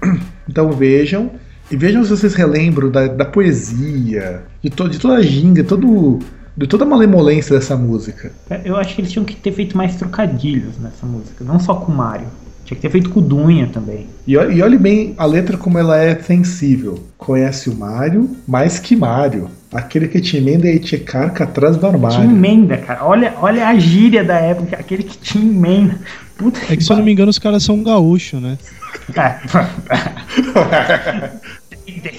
Então 0.48 0.70
vejam. 0.72 1.30
E 1.70 1.76
vejam 1.76 2.04
se 2.04 2.10
vocês 2.10 2.34
relembram 2.34 2.90
da, 2.90 3.06
da 3.06 3.24
poesia, 3.24 4.42
de, 4.62 4.68
to, 4.70 4.88
de 4.88 4.98
toda 4.98 5.14
a 5.14 5.22
ginga, 5.22 5.64
todo, 5.64 6.18
de 6.56 6.66
toda 6.66 6.84
a 6.84 6.86
malemolência 6.86 7.56
dessa 7.56 7.74
música. 7.76 8.30
Eu 8.64 8.76
acho 8.76 8.94
que 8.94 9.00
eles 9.00 9.10
tinham 9.10 9.24
que 9.24 9.34
ter 9.34 9.50
feito 9.52 9.76
mais 9.76 9.96
trocadilhos 9.96 10.78
nessa 10.78 11.06
música, 11.06 11.42
não 11.42 11.58
só 11.58 11.74
com 11.74 11.90
o 11.90 11.94
Mario. 11.96 12.26
Tinha 12.64 12.76
que 12.76 12.82
ter 12.82 12.90
feito 12.90 13.10
com 13.10 13.20
o 13.20 13.22
Dunha 13.22 13.68
também. 13.72 14.06
E, 14.26 14.32
e 14.32 14.62
olhe 14.62 14.78
bem 14.78 15.14
a 15.18 15.26
letra 15.26 15.56
como 15.58 15.78
ela 15.78 15.98
é 15.98 16.14
sensível. 16.16 17.02
Conhece 17.18 17.68
o 17.68 17.74
Mário 17.74 18.30
mais 18.46 18.78
que 18.78 18.96
Mário. 18.96 19.48
Aquele 19.72 20.06
que 20.08 20.20
te 20.20 20.36
emenda 20.36 20.68
e 20.68 20.78
te 20.78 20.96
carca 20.98 21.44
atrás 21.44 21.76
do 21.76 21.80
Tinha 21.80 21.92
armário. 21.92 22.30
emenda, 22.30 22.78
cara. 22.78 23.04
Olha, 23.04 23.34
olha 23.40 23.68
a 23.68 23.76
gíria 23.78 24.22
da 24.24 24.36
época, 24.36 24.76
aquele 24.76 25.02
que 25.02 25.18
tinha 25.18 25.44
emenda. 25.44 25.98
Puta 26.38 26.60
É 26.70 26.76
que 26.76 26.82
se 26.82 26.90
eu 26.90 26.96
não 26.96 27.04
me 27.04 27.12
engano, 27.12 27.30
os 27.30 27.38
caras 27.38 27.62
são 27.62 27.82
gaúchos, 27.82 28.40
né? 28.40 28.56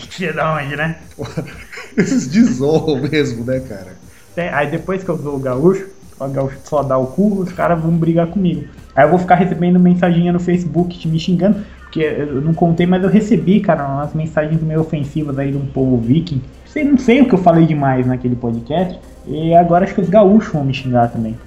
Tira 0.09 0.33
da 0.33 0.55
onde, 0.55 0.75
né? 0.75 0.95
Esses 1.97 2.27
desonram 2.27 3.01
mesmo, 3.01 3.43
né, 3.43 3.59
cara? 3.61 3.97
É, 4.37 4.49
Aí 4.49 4.69
depois 4.69 5.03
que 5.03 5.09
eu 5.09 5.17
sou 5.17 5.35
o 5.35 5.39
gaúcho, 5.39 5.87
o 6.19 6.27
gaúcho 6.27 6.57
só 6.63 6.83
dá 6.83 6.97
o 6.97 7.07
cu, 7.07 7.39
os 7.39 7.51
caras 7.51 7.81
vão 7.81 7.91
brigar 7.91 8.27
comigo. 8.27 8.65
Aí 8.95 9.05
eu 9.05 9.09
vou 9.09 9.19
ficar 9.19 9.35
recebendo 9.35 9.79
mensaginha 9.79 10.31
no 10.31 10.39
Facebook 10.39 10.97
te 10.97 11.07
me 11.07 11.19
xingando, 11.19 11.65
porque 11.81 11.99
eu 11.99 12.41
não 12.41 12.53
contei, 12.53 12.85
mas 12.85 13.03
eu 13.03 13.09
recebi, 13.09 13.59
cara, 13.59 13.85
umas 13.87 14.13
mensagens 14.13 14.61
meio 14.61 14.81
ofensivas 14.81 15.37
aí 15.37 15.51
de 15.51 15.57
um 15.57 15.65
povo 15.65 15.97
viking. 15.97 16.41
Sei, 16.65 16.83
não 16.83 16.97
sei 16.97 17.21
o 17.21 17.27
que 17.27 17.33
eu 17.35 17.39
falei 17.39 17.65
demais 17.65 18.05
naquele 18.05 18.35
podcast, 18.35 18.99
e 19.27 19.53
agora 19.53 19.85
acho 19.85 19.95
que 19.95 20.01
os 20.01 20.09
gaúchos 20.09 20.53
vão 20.53 20.63
me 20.63 20.73
xingar 20.73 21.09
também. 21.09 21.37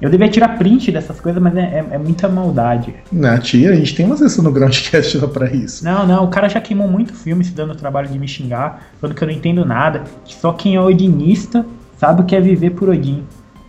Eu 0.00 0.08
devia 0.10 0.28
tirar 0.28 0.56
print 0.58 0.92
dessas 0.92 1.18
coisas, 1.20 1.42
mas 1.42 1.56
é, 1.56 1.60
é- 1.60 1.94
é 1.94 1.98
muita 1.98 2.28
maldade. 2.28 2.94
Na 3.10 3.36
tia, 3.38 3.70
a 3.72 3.74
gente 3.74 3.94
tem 3.96 4.06
uma 4.06 4.16
sessão 4.16 4.44
no 4.44 4.52
Groundcast 4.52 5.18
lá 5.18 5.26
pra 5.28 5.52
isso. 5.52 5.84
Não, 5.84 6.06
não, 6.06 6.24
o 6.24 6.28
cara 6.28 6.48
já 6.48 6.60
queimou 6.60 6.86
muito 6.88 7.12
filme 7.14 7.44
se 7.44 7.50
dando 7.50 7.72
o 7.72 7.76
trabalho 7.76 8.08
de 8.08 8.18
me 8.18 8.28
xingar, 8.28 8.90
falando 9.00 9.16
que 9.16 9.22
eu 9.24 9.26
não 9.28 9.34
entendo 9.34 9.64
nada, 9.64 10.04
que 10.24 10.34
só 10.34 10.52
quem 10.52 10.76
é 10.76 10.80
odinista 10.80 11.66
sabe 11.98 12.22
o 12.22 12.24
que 12.24 12.36
é 12.36 12.40
viver 12.40 12.70
por 12.70 12.88
Odin. 12.88 13.24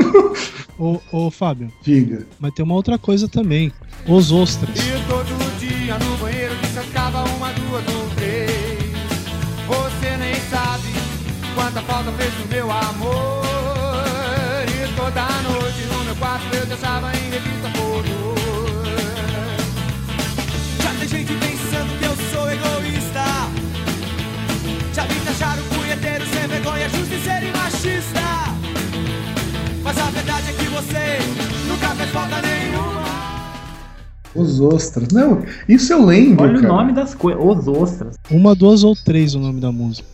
Ô, 0.78 1.00
ô 1.10 1.30
Fábio, 1.30 1.72
Diga. 1.82 2.26
mas 2.38 2.52
tem 2.52 2.62
uma 2.64 2.74
outra 2.74 2.98
coisa 2.98 3.26
também. 3.28 3.72
Os 4.06 4.30
ostras. 4.30 4.70
E 4.76 4.90
todo 5.08 5.58
dia 5.58 5.96
no 5.98 6.16
banheiro 6.18 6.54
descascava 6.60 7.24
uma, 7.30 7.48
duas 7.52 7.94
ou 7.96 8.06
três. 8.16 8.50
Você 9.66 10.16
nem 10.18 10.34
sabe 10.50 10.88
quanta 11.54 11.80
falta 11.80 12.10
fez 12.12 12.30
no 12.40 12.46
meu 12.54 12.70
amor. 12.70 13.35
Eu 16.66 16.76
deixava 16.76 17.12
em 17.16 17.30
revista 17.30 17.70
pornô. 17.76 18.34
Já 20.82 20.94
tem 20.98 21.08
gente 21.08 21.32
pensando 21.34 21.98
que 21.98 22.04
eu 22.04 22.16
sou 22.30 22.50
egoísta. 22.50 23.24
Já 24.92 25.04
vi 25.04 25.20
taxar 25.20 25.58
o 25.58 25.62
punheteiro 25.74 26.26
sem 26.26 26.48
vergonha, 26.48 26.88
justiceiro 26.88 27.46
e 27.46 27.52
machista. 27.52 28.20
Mas 29.84 29.98
a 29.98 30.10
verdade 30.10 30.50
é 30.50 30.52
que 30.54 30.64
você 30.64 31.18
nunca 31.68 31.88
fez 31.94 32.10
falta 32.10 32.42
nenhuma. 32.42 33.06
Os 34.34 34.60
ostras. 34.60 35.08
Não, 35.12 35.44
isso 35.68 35.92
eu 35.92 36.04
lembro. 36.04 36.44
Olha 36.44 36.58
o 36.58 36.62
cara. 36.62 36.74
nome 36.74 36.92
das 36.92 37.14
coisas, 37.14 37.42
os 37.42 37.68
ostras. 37.68 38.16
Uma, 38.28 38.56
duas 38.56 38.82
ou 38.82 38.96
três 38.96 39.36
o 39.36 39.38
nome 39.38 39.60
da 39.60 39.70
música. 39.70 40.08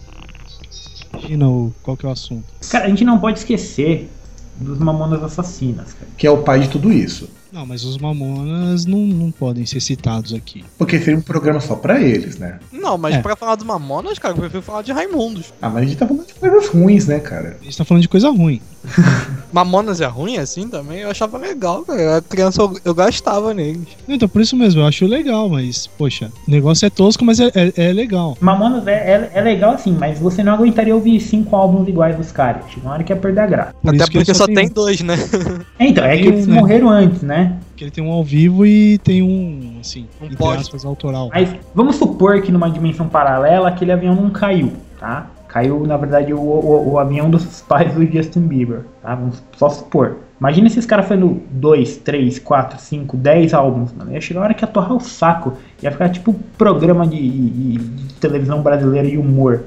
Imagina 1.14 1.48
o, 1.48 1.74
qual 1.82 1.96
que 1.96 2.04
é 2.04 2.08
o 2.08 2.12
assunto. 2.12 2.44
Cara, 2.70 2.84
a 2.84 2.88
gente 2.88 3.04
não 3.04 3.18
pode 3.18 3.38
esquecer 3.38 4.10
dos 4.56 4.78
Mamonas 4.78 5.22
Assassinas, 5.22 5.92
cara. 5.94 6.08
Que 6.16 6.26
é 6.26 6.30
o 6.30 6.38
pai 6.42 6.60
de 6.60 6.68
tudo 6.68 6.92
isso. 6.92 7.28
Não, 7.52 7.66
mas 7.66 7.84
os 7.84 7.98
Mamonas 7.98 8.86
não, 8.86 8.98
não 9.00 9.30
podem 9.30 9.66
ser 9.66 9.80
citados 9.80 10.32
aqui. 10.32 10.64
Porque 10.78 10.98
seria 10.98 11.18
um 11.18 11.22
programa 11.22 11.60
só 11.60 11.74
pra 11.76 12.00
eles, 12.00 12.38
né? 12.38 12.58
Não, 12.72 12.96
mas 12.96 13.14
É. 13.16 13.20
pra 13.22 13.36
falar 13.36 13.56
do 13.56 13.64
Mamonas, 13.64 14.18
cara, 14.18 14.32
eu 14.34 14.38
prefiro 14.38 14.62
falar 14.62 14.80
de 14.82 14.90
Raimundos. 14.92 15.52
Ah, 15.60 15.68
mas 15.68 15.82
a 15.82 15.86
gente 15.86 15.98
tá 15.98 16.06
falando 16.06 16.26
de 16.26 16.34
coisas 16.34 16.68
ruins, 16.68 17.06
né, 17.06 17.20
cara? 17.20 17.58
A 17.60 17.64
gente 17.64 17.76
tá 17.76 17.84
falando 17.84 18.02
de 18.02 18.08
coisa 18.08 18.30
ruim. 18.30 18.60
Mamonas 19.52 20.00
é 20.00 20.06
ruim 20.06 20.38
assim 20.38 20.68
também? 20.68 21.00
Eu 21.00 21.10
achava 21.10 21.38
legal, 21.38 21.82
cara. 21.84 22.00
Eu 22.00 22.10
era 22.10 22.22
criança, 22.22 22.62
eu, 22.62 22.76
eu 22.84 22.94
gastava 22.94 23.52
neles. 23.52 23.86
Então, 24.08 24.28
por 24.28 24.40
isso 24.40 24.56
mesmo, 24.56 24.80
eu 24.80 24.86
acho 24.86 25.06
legal, 25.06 25.48
mas, 25.48 25.86
poxa, 25.86 26.30
o 26.46 26.50
negócio 26.50 26.86
é 26.86 26.90
tosco, 26.90 27.24
mas 27.24 27.38
é, 27.40 27.50
é, 27.54 27.72
é 27.76 27.92
legal. 27.92 28.36
Mamonas 28.40 28.86
é, 28.86 28.92
é, 28.92 29.30
é 29.34 29.40
legal 29.40 29.72
assim, 29.74 29.92
mas 29.98 30.18
você 30.18 30.42
não 30.42 30.54
aguentaria 30.54 30.94
ouvir 30.94 31.20
cinco 31.20 31.54
álbuns 31.54 31.88
iguais 31.88 32.16
dos 32.16 32.32
caras. 32.32 32.64
Chega 32.70 32.86
uma 32.86 32.94
hora 32.94 33.04
que 33.04 33.12
ia 33.12 33.16
perder 33.16 33.40
a 33.40 33.46
graça. 33.46 33.74
Por 33.82 33.94
Até 33.94 34.06
porque 34.06 34.34
só 34.34 34.46
tem 34.46 34.66
um. 34.66 34.72
dois, 34.72 35.00
né? 35.00 35.16
É, 35.78 35.86
então, 35.86 36.04
é 36.04 36.12
Tem 36.12 36.22
que 36.22 36.28
eles 36.28 36.46
né? 36.46 36.54
morreram 36.54 36.88
antes, 36.88 37.22
né? 37.22 37.58
Que 37.76 37.84
ele 37.84 37.90
tem 37.90 38.04
um 38.04 38.10
ao 38.10 38.22
vivo 38.22 38.64
e 38.64 38.98
tem 38.98 39.22
um, 39.22 39.78
assim, 39.80 40.06
Um 40.20 40.26
entre 40.26 40.44
aspas, 40.46 40.84
autoral. 40.84 41.30
Mas 41.32 41.48
vamos 41.74 41.96
supor 41.96 42.40
que 42.42 42.52
numa 42.52 42.70
dimensão 42.70 43.08
paralela 43.08 43.68
aquele 43.68 43.90
avião 43.92 44.14
não 44.14 44.30
caiu, 44.30 44.72
tá? 44.98 45.26
Caiu, 45.52 45.86
na 45.86 45.96
verdade, 45.98 46.32
o, 46.32 46.38
o, 46.40 46.92
o 46.92 46.98
avião 46.98 47.28
dos 47.30 47.60
pais 47.68 47.92
do 47.94 48.04
Justin 48.06 48.40
Bieber, 48.42 48.80
tá? 49.02 49.14
Vamos 49.14 49.42
só 49.56 49.68
supor. 49.68 50.16
Imagina 50.40 50.66
esses 50.66 50.86
caras 50.86 51.06
fazendo 51.06 51.40
2, 51.50 51.98
3, 51.98 52.38
4, 52.40 52.80
5, 52.80 53.16
10 53.16 53.54
álbuns, 53.54 53.92
mano. 53.92 54.12
Ia 54.12 54.20
chegar 54.20 54.40
a 54.40 54.44
hora 54.44 54.54
que 54.54 54.64
ia 54.64 54.68
torrar 54.68 54.94
o 54.96 55.00
saco. 55.00 55.52
Ia 55.82 55.92
ficar 55.92 56.08
tipo 56.08 56.34
programa 56.58 57.06
de, 57.06 57.16
de- 57.16 57.76
de 57.78 58.14
televisão 58.14 58.60
brasileira 58.62 59.06
e 59.06 59.16
humor. 59.18 59.62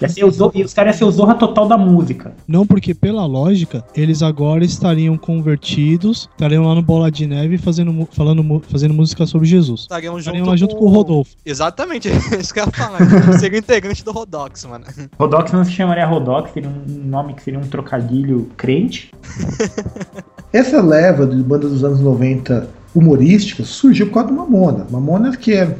Ia 0.00 0.08
ser 0.08 0.24
o 0.24 0.30
Zorra- 0.30 0.52
e 0.54 0.62
os 0.62 0.74
caras 0.74 0.94
iam 0.94 0.98
ser 0.98 1.04
o 1.04 1.10
Zorra 1.10 1.34
Total 1.34 1.66
da 1.66 1.78
música. 1.78 2.34
Não 2.46 2.66
porque, 2.66 2.92
pela 2.94 3.24
lógica, 3.24 3.82
eles 3.94 4.22
agora 4.22 4.64
estariam 4.64 5.16
convertidos, 5.16 6.28
estariam 6.32 6.64
lá 6.66 6.74
no 6.74 6.82
Bola 6.82 7.10
de 7.10 7.26
Neve 7.26 7.56
fazendo, 7.58 8.06
falando, 8.12 8.62
fazendo 8.68 8.92
música 8.92 9.24
sobre 9.26 9.46
Jesus. 9.48 9.82
Estariam 9.82 10.18
Estariam 10.18 10.46
lá 10.46 10.56
junto 10.56 10.76
com 10.76 10.84
o 10.84 10.88
Rodolfo. 10.88 11.34
Exatamente, 11.44 12.08
é 12.08 12.12
isso 12.38 12.52
que 12.52 12.60
eu 12.60 12.66
ia 12.66 12.70
falar. 12.72 13.38
Seria 13.38 13.58
integrante 13.58 14.04
do 14.04 14.12
Rodox, 14.12 14.64
mano. 14.66 14.84
Rodox 15.18 15.52
não 15.52 15.64
se 15.64 15.72
chamaria 15.72 16.06
Rodox, 16.06 16.52
seria 16.52 16.68
um 16.68 17.06
nome 17.08 17.34
que 17.34 17.42
seria 17.42 17.58
um 17.58 17.66
trocadilho 17.66 18.50
crente. 18.56 19.10
Essa 20.52 20.80
leva 20.80 21.26
de 21.26 21.42
bandas 21.42 21.70
dos 21.70 21.84
anos 21.84 22.00
90 22.00 22.68
humorísticas 22.94 23.68
surgiu 23.68 24.06
por 24.06 24.14
causa 24.14 24.28
do 24.28 24.34
Mamona. 24.34 24.86
Mamona 24.90 25.36
que 25.36 25.52
é 25.52 25.76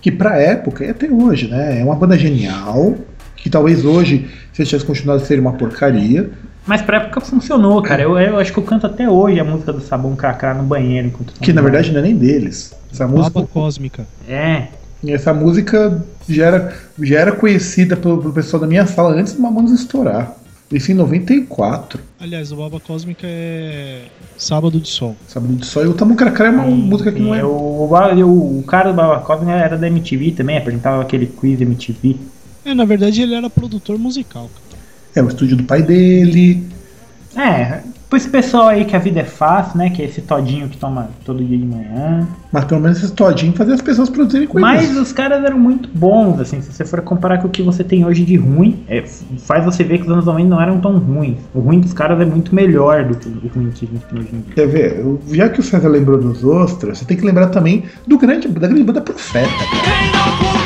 que 0.00 0.12
pra 0.12 0.36
época 0.38 0.84
e 0.84 0.90
até 0.90 1.10
hoje, 1.10 1.48
né? 1.48 1.80
É 1.80 1.84
uma 1.84 1.94
banda 1.96 2.16
genial, 2.18 2.94
que 3.44 3.50
talvez 3.50 3.84
hoje, 3.84 4.26
se 4.54 4.62
eles 4.62 4.70
tivessem 4.70 4.86
continuado, 4.86 5.22
seria 5.22 5.42
uma 5.42 5.52
porcaria. 5.52 6.30
Mas 6.66 6.80
pra 6.80 6.96
época 6.96 7.20
funcionou, 7.20 7.82
cara. 7.82 8.00
Eu, 8.02 8.18
eu 8.18 8.38
acho 8.38 8.50
que 8.50 8.58
eu 8.58 8.62
canto 8.62 8.86
até 8.86 9.06
hoje 9.06 9.38
a 9.38 9.44
música 9.44 9.70
do 9.70 9.82
Sabão 9.82 10.16
Cacá 10.16 10.54
no 10.54 10.62
banheiro. 10.62 11.08
Enquanto 11.08 11.34
Que 11.38 11.52
na 11.52 11.60
verdade 11.60 11.92
não 11.92 11.98
é 11.98 12.04
nem 12.04 12.16
deles. 12.16 12.74
Essa 12.90 13.06
música, 13.06 13.28
Baba 13.28 13.46
Cósmica. 13.46 14.06
É. 14.26 14.68
essa 15.06 15.34
música 15.34 16.02
já 16.26 16.46
era, 16.46 16.74
já 17.02 17.18
era 17.18 17.32
conhecida 17.32 17.98
pelo, 17.98 18.16
pelo 18.16 18.32
pessoal 18.32 18.62
da 18.62 18.66
minha 18.66 18.86
sala 18.86 19.12
antes 19.12 19.34
do 19.34 19.42
Mamonas 19.42 19.72
estourar. 19.72 20.34
Isso 20.72 20.90
em 20.90 20.94
94. 20.94 22.00
Aliás, 22.18 22.50
o 22.50 22.56
Baba 22.56 22.80
Cósmica 22.80 23.26
é 23.26 24.04
Sábado 24.38 24.80
de 24.80 24.88
Sol. 24.88 25.14
Sábado 25.28 25.52
de 25.52 25.66
Sol. 25.66 25.84
E 25.84 25.88
o 25.88 25.92
Tamucaracá 25.92 26.46
é 26.46 26.50
uma 26.50 26.64
música 26.64 27.12
que 27.12 27.20
não 27.20 27.34
é. 27.34 27.44
O, 27.44 27.50
o, 27.50 28.58
o 28.58 28.62
cara 28.62 28.90
do 28.90 28.96
Babacov 28.96 29.46
era 29.46 29.76
da 29.76 29.86
MTV 29.86 30.32
também, 30.32 30.56
apresentava 30.56 31.02
aquele 31.02 31.26
quiz 31.26 31.60
MTV. 31.60 32.16
É, 32.64 32.74
na 32.74 32.84
verdade, 32.84 33.20
ele 33.22 33.34
era 33.34 33.48
produtor 33.50 33.98
musical. 33.98 34.50
cara. 34.54 34.82
É 35.14 35.22
o 35.22 35.28
estúdio 35.28 35.56
do 35.56 35.64
pai 35.64 35.82
dele. 35.82 36.66
É, 37.36 37.80
Pra 38.08 38.18
esse 38.18 38.28
pessoal 38.28 38.68
aí 38.68 38.84
que 38.84 38.94
a 38.94 38.98
vida 39.00 39.20
é 39.20 39.24
fácil, 39.24 39.76
né? 39.78 39.90
Que 39.90 40.00
é 40.00 40.04
esse 40.04 40.20
todinho 40.20 40.68
que 40.68 40.76
toma 40.76 41.08
todo 41.24 41.42
dia 41.42 41.58
de 41.58 41.64
manhã. 41.64 42.28
Mas 42.52 42.64
pelo 42.64 42.80
menos 42.80 43.02
esse 43.02 43.12
todinho 43.12 43.52
fazia 43.54 43.74
as 43.74 43.80
pessoas 43.80 44.08
produzirem 44.08 44.46
coisas. 44.46 44.70
Mas 44.70 44.96
os 44.96 45.10
caras 45.12 45.42
eram 45.42 45.58
muito 45.58 45.88
bons, 45.92 46.38
assim, 46.38 46.60
se 46.60 46.72
você 46.72 46.84
for 46.84 47.00
comparar 47.00 47.38
com 47.38 47.48
o 47.48 47.50
que 47.50 47.60
você 47.60 47.82
tem 47.82 48.04
hoje 48.04 48.24
de 48.24 48.36
ruim, 48.36 48.84
é, 48.86 49.02
faz 49.38 49.64
você 49.64 49.82
ver 49.82 49.98
que 49.98 50.04
os 50.04 50.12
anos 50.12 50.26
90 50.26 50.48
não 50.48 50.60
eram 50.60 50.78
tão 50.80 50.96
ruins. 50.98 51.38
O 51.52 51.58
ruim 51.58 51.80
dos 51.80 51.92
caras 51.92 52.20
é 52.20 52.24
muito 52.24 52.54
melhor 52.54 53.04
do 53.04 53.16
que 53.16 53.26
o 53.26 53.32
ruim 53.52 53.70
que 53.70 53.84
a 53.84 53.88
gente 53.88 54.04
tem 54.06 54.18
hoje 54.20 54.28
em 54.32 54.40
dia. 54.42 54.54
Quer 54.54 54.68
ver? 54.68 54.98
Eu- 55.00 55.20
Já 55.32 55.48
que 55.48 55.58
o 55.58 55.62
César 55.62 55.88
lembrou 55.88 56.16
dos 56.20 56.44
ostras, 56.44 56.98
você 56.98 57.04
tem 57.04 57.16
que 57.16 57.24
lembrar 57.24 57.48
também 57.48 57.82
do 58.06 58.16
grande, 58.16 58.46
da 58.46 58.68
grande 58.68 58.84
banda 58.84 59.00
Profeta, 59.00 59.48
cara. 59.48 60.63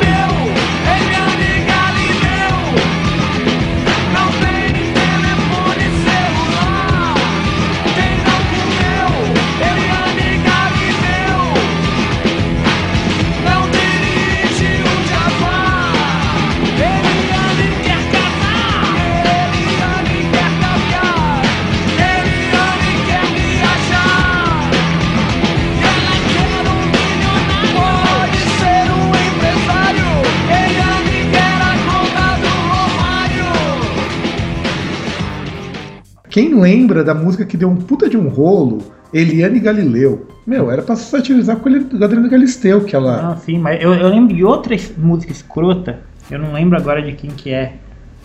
Quem 36.38 36.54
lembra 36.54 37.02
da 37.02 37.12
música 37.16 37.44
que 37.44 37.56
deu 37.56 37.68
um 37.68 37.74
puta 37.74 38.08
de 38.08 38.16
um 38.16 38.28
rolo, 38.28 38.78
Eliane 39.12 39.58
Galileu? 39.58 40.28
Meu, 40.46 40.70
era 40.70 40.82
pra 40.82 40.94
satirizar 40.94 41.56
com 41.56 41.68
ele- 41.68 41.84
com 41.86 41.96
a 42.00 42.04
Adriana 42.04 42.28
Galisteu, 42.28 42.82
que 42.84 42.94
ela. 42.94 43.20
Não, 43.20 43.36
sim, 43.38 43.58
mas 43.58 43.82
eu, 43.82 43.92
eu 43.92 44.08
lembro 44.08 44.32
de 44.36 44.44
outra 44.44 44.76
música 44.96 45.32
escrota, 45.32 45.98
eu 46.30 46.38
não 46.38 46.52
lembro 46.52 46.78
agora 46.78 47.02
de 47.02 47.10
quem 47.10 47.30
que 47.30 47.50
é, 47.50 47.72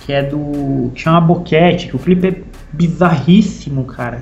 que 0.06 0.13
é 0.13 0.21
do. 0.21 0.91
que 0.93 1.02
chama 1.02 1.19
Boquete, 1.21 1.88
que 1.88 1.95
o 1.95 1.99
clipe 1.99 2.28
é 2.28 2.36
bizarríssimo, 2.71 3.84
cara. 3.86 4.21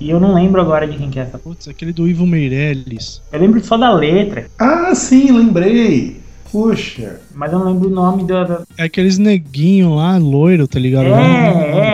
E 0.00 0.08
eu 0.08 0.18
não 0.18 0.32
lembro 0.34 0.58
agora 0.62 0.86
de 0.86 0.96
quem 0.96 1.10
que 1.10 1.18
é 1.18 1.24
essa. 1.24 1.38
Putz, 1.38 1.68
aquele 1.68 1.92
do 1.92 2.08
Ivo 2.08 2.26
Meirelles. 2.26 3.20
Eu 3.30 3.38
lembro 3.38 3.62
só 3.62 3.76
da 3.76 3.92
letra, 3.92 4.46
Ah, 4.58 4.94
sim, 4.94 5.30
lembrei! 5.30 6.24
Puxa. 6.50 7.16
mas 7.34 7.52
eu 7.52 7.58
não 7.58 7.66
lembro 7.72 7.88
o 7.88 7.92
nome 7.92 8.22
da. 8.22 8.44
da- 8.44 8.62
É 8.78 8.84
aqueles 8.84 9.18
neguinho 9.18 9.92
lá, 9.96 10.16
loiro, 10.16 10.68
tá 10.68 10.78
ligado? 10.78 11.06
É, 11.06 11.10
é, 11.10 11.93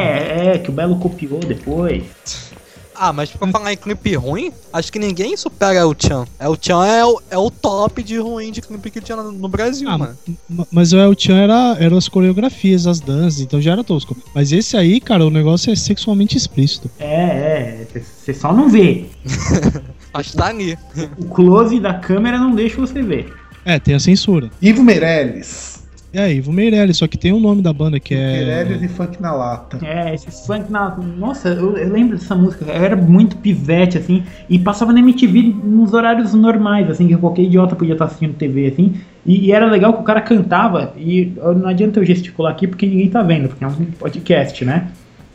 é, 0.50 0.58
que 0.58 0.70
o 0.70 0.72
Belo 0.72 0.96
copiou 0.98 1.40
depois. 1.40 2.04
Ah, 3.02 3.14
mas 3.14 3.30
pra 3.30 3.48
falar 3.48 3.72
em 3.72 3.78
clipe 3.78 4.14
ruim, 4.14 4.52
acho 4.70 4.92
que 4.92 4.98
ninguém 4.98 5.34
supera 5.34 5.88
o 5.88 5.96
Chan. 5.98 6.26
É, 6.38 6.46
o 6.46 6.56
Chan 6.60 6.84
é 6.86 7.02
o, 7.02 7.22
é 7.30 7.38
o 7.38 7.50
top 7.50 8.02
de 8.02 8.18
ruim 8.18 8.52
de 8.52 8.60
clipe 8.60 8.90
que 8.90 9.00
tinha 9.00 9.16
no, 9.16 9.32
no 9.32 9.48
Brasil, 9.48 9.88
Ah, 9.88 9.96
mano. 9.96 10.18
ma- 10.46 10.66
Mas 10.70 10.92
o 10.92 10.98
El 10.98 11.14
Chan 11.18 11.38
era, 11.38 11.76
eram 11.80 11.96
as 11.96 12.08
coreografias, 12.08 12.86
as 12.86 13.00
danças, 13.00 13.40
então 13.40 13.58
já 13.58 13.72
era 13.72 13.82
tosco. 13.82 14.14
Mas 14.34 14.52
esse 14.52 14.76
aí, 14.76 15.00
cara, 15.00 15.24
o 15.24 15.30
negócio 15.30 15.72
é 15.72 15.76
sexualmente 15.76 16.36
explícito. 16.36 16.90
É, 16.98 17.86
é, 17.94 18.00
você 18.02 18.34
só 18.34 18.52
não 18.52 18.68
vê. 18.68 19.06
Mas 20.12 20.32
tá 20.32 20.48
ali. 20.48 20.76
O 21.16 21.24
close 21.26 21.80
da 21.80 21.94
câmera 21.94 22.38
não 22.38 22.54
deixa 22.54 22.78
você 22.78 23.00
ver. 23.00 23.32
É, 23.64 23.78
tem 23.78 23.94
a 23.94 24.00
censura. 24.00 24.50
Ivo 24.60 24.82
Meirelles. 24.82 25.69
É, 26.12 26.32
Ivo 26.32 26.52
Meirelles, 26.52 26.96
só 26.96 27.06
que 27.06 27.16
tem 27.16 27.32
o 27.32 27.38
nome 27.38 27.62
da 27.62 27.72
banda 27.72 28.00
que 28.00 28.14
é. 28.14 28.32
Meirelles 28.32 28.82
e 28.82 28.88
Funk 28.88 29.20
na 29.22 29.32
Lata. 29.32 29.78
É, 29.84 30.14
esse 30.14 30.30
funk 30.46 30.70
na. 30.70 30.96
Nossa, 30.96 31.48
eu, 31.48 31.76
eu 31.76 31.92
lembro 31.92 32.18
dessa 32.18 32.34
música. 32.34 32.64
Eu 32.64 32.84
era 32.84 32.96
muito 32.96 33.36
pivete, 33.36 33.96
assim, 33.96 34.24
e 34.48 34.58
passava 34.58 34.92
na 34.92 34.98
MTV 34.98 35.54
nos 35.62 35.94
horários 35.94 36.34
normais, 36.34 36.90
assim, 36.90 37.06
que 37.06 37.16
qualquer 37.16 37.42
idiota 37.42 37.76
podia 37.76 37.92
estar 37.92 38.06
assistindo 38.06 38.34
TV, 38.34 38.66
assim. 38.66 38.94
E, 39.24 39.46
e 39.46 39.52
era 39.52 39.66
legal 39.66 39.92
que 39.92 40.00
o 40.00 40.04
cara 40.04 40.20
cantava, 40.20 40.92
e 40.96 41.32
não 41.36 41.68
adianta 41.68 42.00
eu 42.00 42.04
gesticular 42.04 42.52
aqui 42.52 42.66
porque 42.66 42.86
ninguém 42.86 43.08
tá 43.08 43.22
vendo, 43.22 43.48
porque 43.48 43.62
é 43.62 43.68
um 43.68 43.84
podcast, 43.98 44.64
né? 44.64 44.88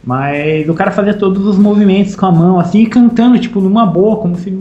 Mas 0.05 0.69
o 0.69 0.73
cara 0.75 0.91
fazia 0.91 1.15
todos 1.15 1.43
os 1.45 1.57
movimentos 1.57 2.15
com 2.15 2.27
a 2.27 2.31
mão, 2.31 2.59
assim, 2.59 2.81
e 2.81 2.85
cantando, 2.85 3.39
tipo, 3.39 3.59
numa 3.59 3.85
boa, 3.87 4.17
como 4.17 4.35
se 4.35 4.55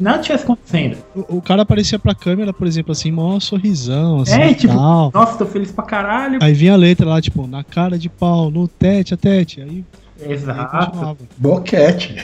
nada 0.00 0.20
tivesse 0.20 0.44
acontecendo. 0.44 0.96
O, 1.14 1.36
o 1.36 1.42
cara 1.42 1.62
aparecia 1.62 1.98
pra 1.98 2.14
câmera, 2.14 2.50
por 2.52 2.66
exemplo, 2.66 2.92
assim, 2.92 3.12
mó 3.12 3.38
sorrisão, 3.40 4.20
assim, 4.20 4.40
É, 4.40 4.50
e 4.50 4.54
tipo, 4.54 4.74
tal. 4.74 5.10
nossa, 5.12 5.36
tô 5.36 5.44
feliz 5.44 5.70
pra 5.70 5.84
caralho. 5.84 6.38
Aí 6.42 6.54
vinha 6.54 6.72
a 6.72 6.76
letra 6.76 7.06
lá, 7.06 7.20
tipo, 7.20 7.46
na 7.46 7.62
cara 7.62 7.98
de 7.98 8.08
pau, 8.08 8.50
no 8.50 8.66
tete 8.66 9.12
a 9.12 9.16
tete. 9.18 9.60
Aí, 9.60 9.84
aí 10.24 10.32
Exato. 10.32 10.86
continuava. 10.86 11.18
Boquete. 11.36 12.16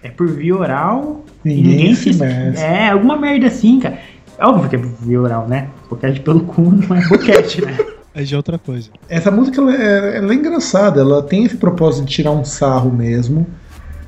É 0.00 0.08
por 0.10 0.28
via 0.28 0.56
oral. 0.56 1.24
e 1.44 1.48
Ninguém 1.48 1.94
se 1.96 2.14
mexe. 2.14 2.62
É, 2.62 2.90
alguma 2.90 3.16
merda 3.16 3.48
assim, 3.48 3.80
cara. 3.80 3.98
É 4.38 4.46
óbvio 4.46 4.68
que 4.70 4.76
é 4.76 4.78
por 4.78 4.88
via 5.04 5.20
oral, 5.20 5.48
né? 5.48 5.66
Boquete 5.90 6.20
pelo 6.20 6.40
cu 6.42 6.62
não 6.62 6.96
é 6.96 7.08
boquete, 7.08 7.64
né? 7.64 7.76
É 8.18 8.36
outra 8.36 8.58
coisa. 8.58 8.90
Essa 9.08 9.30
música 9.30 9.60
ela 9.60 9.74
é, 9.74 10.16
ela 10.18 10.32
é 10.32 10.34
engraçada, 10.34 11.00
ela 11.00 11.22
tem 11.22 11.44
esse 11.44 11.56
propósito 11.56 12.04
de 12.06 12.12
tirar 12.14 12.32
um 12.32 12.44
sarro 12.44 12.90
mesmo. 12.90 13.46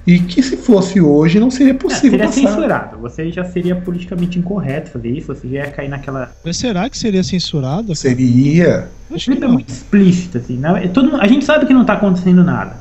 E 0.06 0.18
que 0.18 0.42
se 0.42 0.56
fosse 0.56 1.00
hoje 1.00 1.38
não 1.38 1.50
seria 1.50 1.72
É, 1.72 1.76
possível 1.76 2.10
seria 2.12 2.26
passar. 2.26 2.40
censurado. 2.40 2.98
Você 2.98 3.30
já 3.30 3.44
seria 3.44 3.76
politicamente 3.76 4.38
incorreto 4.38 4.90
fazer 4.90 5.10
isso. 5.10 5.26
Você 5.28 5.46
já 5.46 5.66
ia 5.66 5.70
cair 5.70 5.88
naquela. 5.88 6.32
Mas 6.44 6.56
será 6.56 6.88
que 6.88 6.96
seria 6.98 7.22
censurado? 7.22 7.94
Seria. 7.94 8.88
O 9.10 9.14
Acho 9.14 9.26
que 9.26 9.30
clipe 9.32 9.44
é 9.44 9.46
não. 9.46 9.54
muito 9.54 9.68
explícito, 9.68 10.38
assim. 10.38 10.56
Não, 10.56 10.76
é 10.76 10.88
todo, 10.88 11.14
a 11.16 11.26
gente 11.28 11.44
sabe 11.44 11.66
que 11.66 11.74
não 11.74 11.84
tá 11.84 11.92
acontecendo 11.92 12.42
nada. 12.42 12.76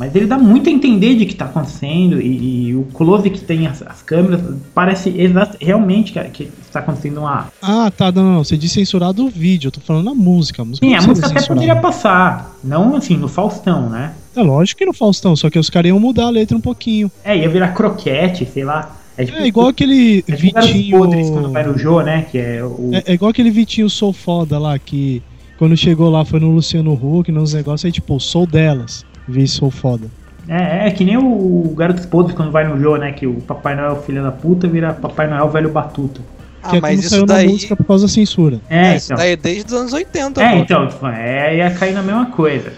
Mas 0.00 0.16
ele 0.16 0.24
dá 0.26 0.38
muito 0.38 0.66
a 0.66 0.72
entender 0.72 1.14
de 1.14 1.26
que 1.26 1.34
tá 1.34 1.44
acontecendo. 1.44 2.22
E, 2.22 2.68
e 2.68 2.74
o 2.74 2.84
close 2.94 3.28
que 3.28 3.38
tem 3.38 3.66
as, 3.66 3.82
as 3.82 4.00
câmeras 4.00 4.40
parece 4.74 5.12
realmente 5.60 6.10
que, 6.10 6.24
que 6.30 6.50
está 6.62 6.78
acontecendo 6.80 7.18
uma. 7.18 7.48
Ah, 7.60 7.92
tá, 7.94 8.10
não, 8.10 8.36
não. 8.36 8.42
Você 8.42 8.56
disse 8.56 8.76
censurado 8.76 9.26
o 9.26 9.28
vídeo, 9.28 9.68
eu 9.68 9.72
tô 9.72 9.80
falando 9.82 10.08
a 10.08 10.14
música. 10.14 10.62
A 10.62 10.64
música 10.64 10.86
Sim, 10.86 10.94
a 10.94 11.02
música 11.02 11.26
até 11.26 11.40
censurada. 11.40 11.60
poderia 11.60 11.76
passar. 11.76 12.56
Não 12.64 12.96
assim, 12.96 13.18
no 13.18 13.28
Faustão, 13.28 13.90
né? 13.90 14.14
É 14.34 14.40
lógico 14.40 14.78
que 14.78 14.86
no 14.86 14.94
Faustão, 14.94 15.36
só 15.36 15.50
que 15.50 15.58
os 15.58 15.68
caras 15.68 15.90
iam 15.90 16.00
mudar 16.00 16.24
a 16.24 16.30
letra 16.30 16.56
um 16.56 16.62
pouquinho. 16.62 17.12
É, 17.22 17.36
ia 17.36 17.50
virar 17.50 17.68
croquete, 17.74 18.46
sei 18.46 18.64
lá. 18.64 18.96
tipo, 19.18 19.36
É 19.36 19.46
igual 19.46 19.68
aquele 19.68 20.20
é 20.20 20.22
tipo 20.34 20.38
Vitinho. 20.38 20.98
Podres 20.98 21.28
quando 21.28 21.52
vai 21.52 21.66
no 21.66 21.76
Jô, 21.76 22.00
né? 22.00 22.22
Que 22.30 22.38
é 22.38 22.64
o. 22.64 22.88
É, 22.94 23.02
é 23.04 23.12
igual 23.12 23.30
aquele 23.30 23.50
Vitinho 23.50 23.90
Sou 23.90 24.14
Foda 24.14 24.58
lá, 24.58 24.78
que 24.78 25.22
quando 25.58 25.76
chegou 25.76 26.08
lá 26.08 26.24
foi 26.24 26.40
no 26.40 26.50
Luciano 26.52 26.94
Huck, 26.94 27.30
nos 27.30 27.52
negócios, 27.52 27.84
aí 27.84 27.92
tipo, 27.92 28.18
sou 28.18 28.46
delas, 28.46 29.04
vi 29.28 29.46
Sou 29.46 29.70
Foda. 29.70 30.06
É, 30.48 30.88
é 30.88 30.90
que 30.90 31.04
nem 31.04 31.16
o 31.16 31.72
Garotos 31.76 32.06
Podres 32.06 32.34
quando 32.34 32.50
vai 32.50 32.66
no 32.66 32.78
Jô, 32.80 32.96
né? 32.96 33.12
Que 33.12 33.26
o 33.26 33.34
Papai 33.34 33.76
Noel 33.76 34.02
filho 34.02 34.22
da 34.22 34.32
puta 34.32 34.66
vira 34.66 34.92
Papai 34.92 35.28
Noel 35.28 35.48
velho 35.48 35.70
batuta. 35.70 36.20
Ah, 36.62 36.70
que 36.70 36.76
é 36.76 36.80
mas 36.80 37.00
isso 37.00 37.10
saiu 37.10 37.24
daí. 37.26 37.46
na 37.46 37.52
música 37.52 37.76
por 37.76 37.84
causa 37.84 38.06
da 38.06 38.12
censura. 38.12 38.60
É, 38.68 38.96
isso 38.96 39.06
então. 39.06 39.16
daí 39.16 39.32
é 39.32 39.36
desde 39.36 39.66
os 39.66 39.72
anos 39.80 39.92
80, 39.92 40.42
É, 40.42 40.50
pô. 40.50 40.56
então, 40.58 40.88
tipo, 40.88 41.06
é, 41.06 41.56
ia 41.56 41.70
cair 41.70 41.94
na 41.94 42.02
mesma 42.02 42.26
coisa. 42.26 42.72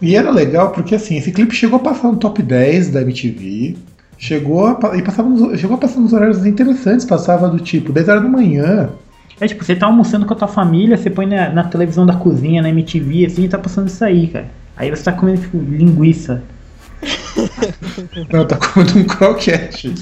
E 0.00 0.14
era 0.14 0.30
legal 0.30 0.70
porque 0.72 0.94
assim, 0.94 1.16
esse 1.16 1.32
clipe 1.32 1.54
chegou 1.54 1.76
a 1.78 1.82
passar 1.82 2.08
no 2.08 2.16
top 2.16 2.42
10 2.42 2.90
da 2.90 3.02
MTV. 3.02 3.76
Chegou 4.18 4.66
a, 4.66 4.96
e 4.96 5.02
passava 5.02 5.28
nos, 5.28 5.60
chegou 5.60 5.76
a 5.76 5.78
passar 5.78 6.00
nos 6.00 6.12
horários 6.12 6.44
interessantes, 6.44 7.06
passava 7.06 7.48
do 7.48 7.60
tipo 7.60 7.92
10 7.92 8.08
horas 8.08 8.22
da 8.22 8.28
manhã. 8.28 8.90
É 9.40 9.46
tipo, 9.46 9.64
você 9.64 9.76
tá 9.76 9.86
almoçando 9.86 10.26
com 10.26 10.34
a 10.34 10.36
tua 10.36 10.48
família, 10.48 10.96
você 10.96 11.08
põe 11.08 11.24
na, 11.26 11.50
na 11.50 11.62
televisão 11.64 12.04
da 12.04 12.14
cozinha, 12.14 12.60
na 12.60 12.68
MTV, 12.70 13.26
assim, 13.26 13.44
e 13.44 13.48
tá 13.48 13.56
passando 13.56 13.86
isso 13.86 14.04
aí, 14.04 14.26
cara. 14.26 14.48
Aí 14.78 14.90
você 14.90 15.02
tá 15.02 15.12
comendo, 15.12 15.40
tipo, 15.40 15.58
linguiça. 15.58 16.42
Não, 18.32 18.44
tá 18.46 18.56
comendo 18.56 18.98
um 18.98 19.04
croquete. 19.04 19.92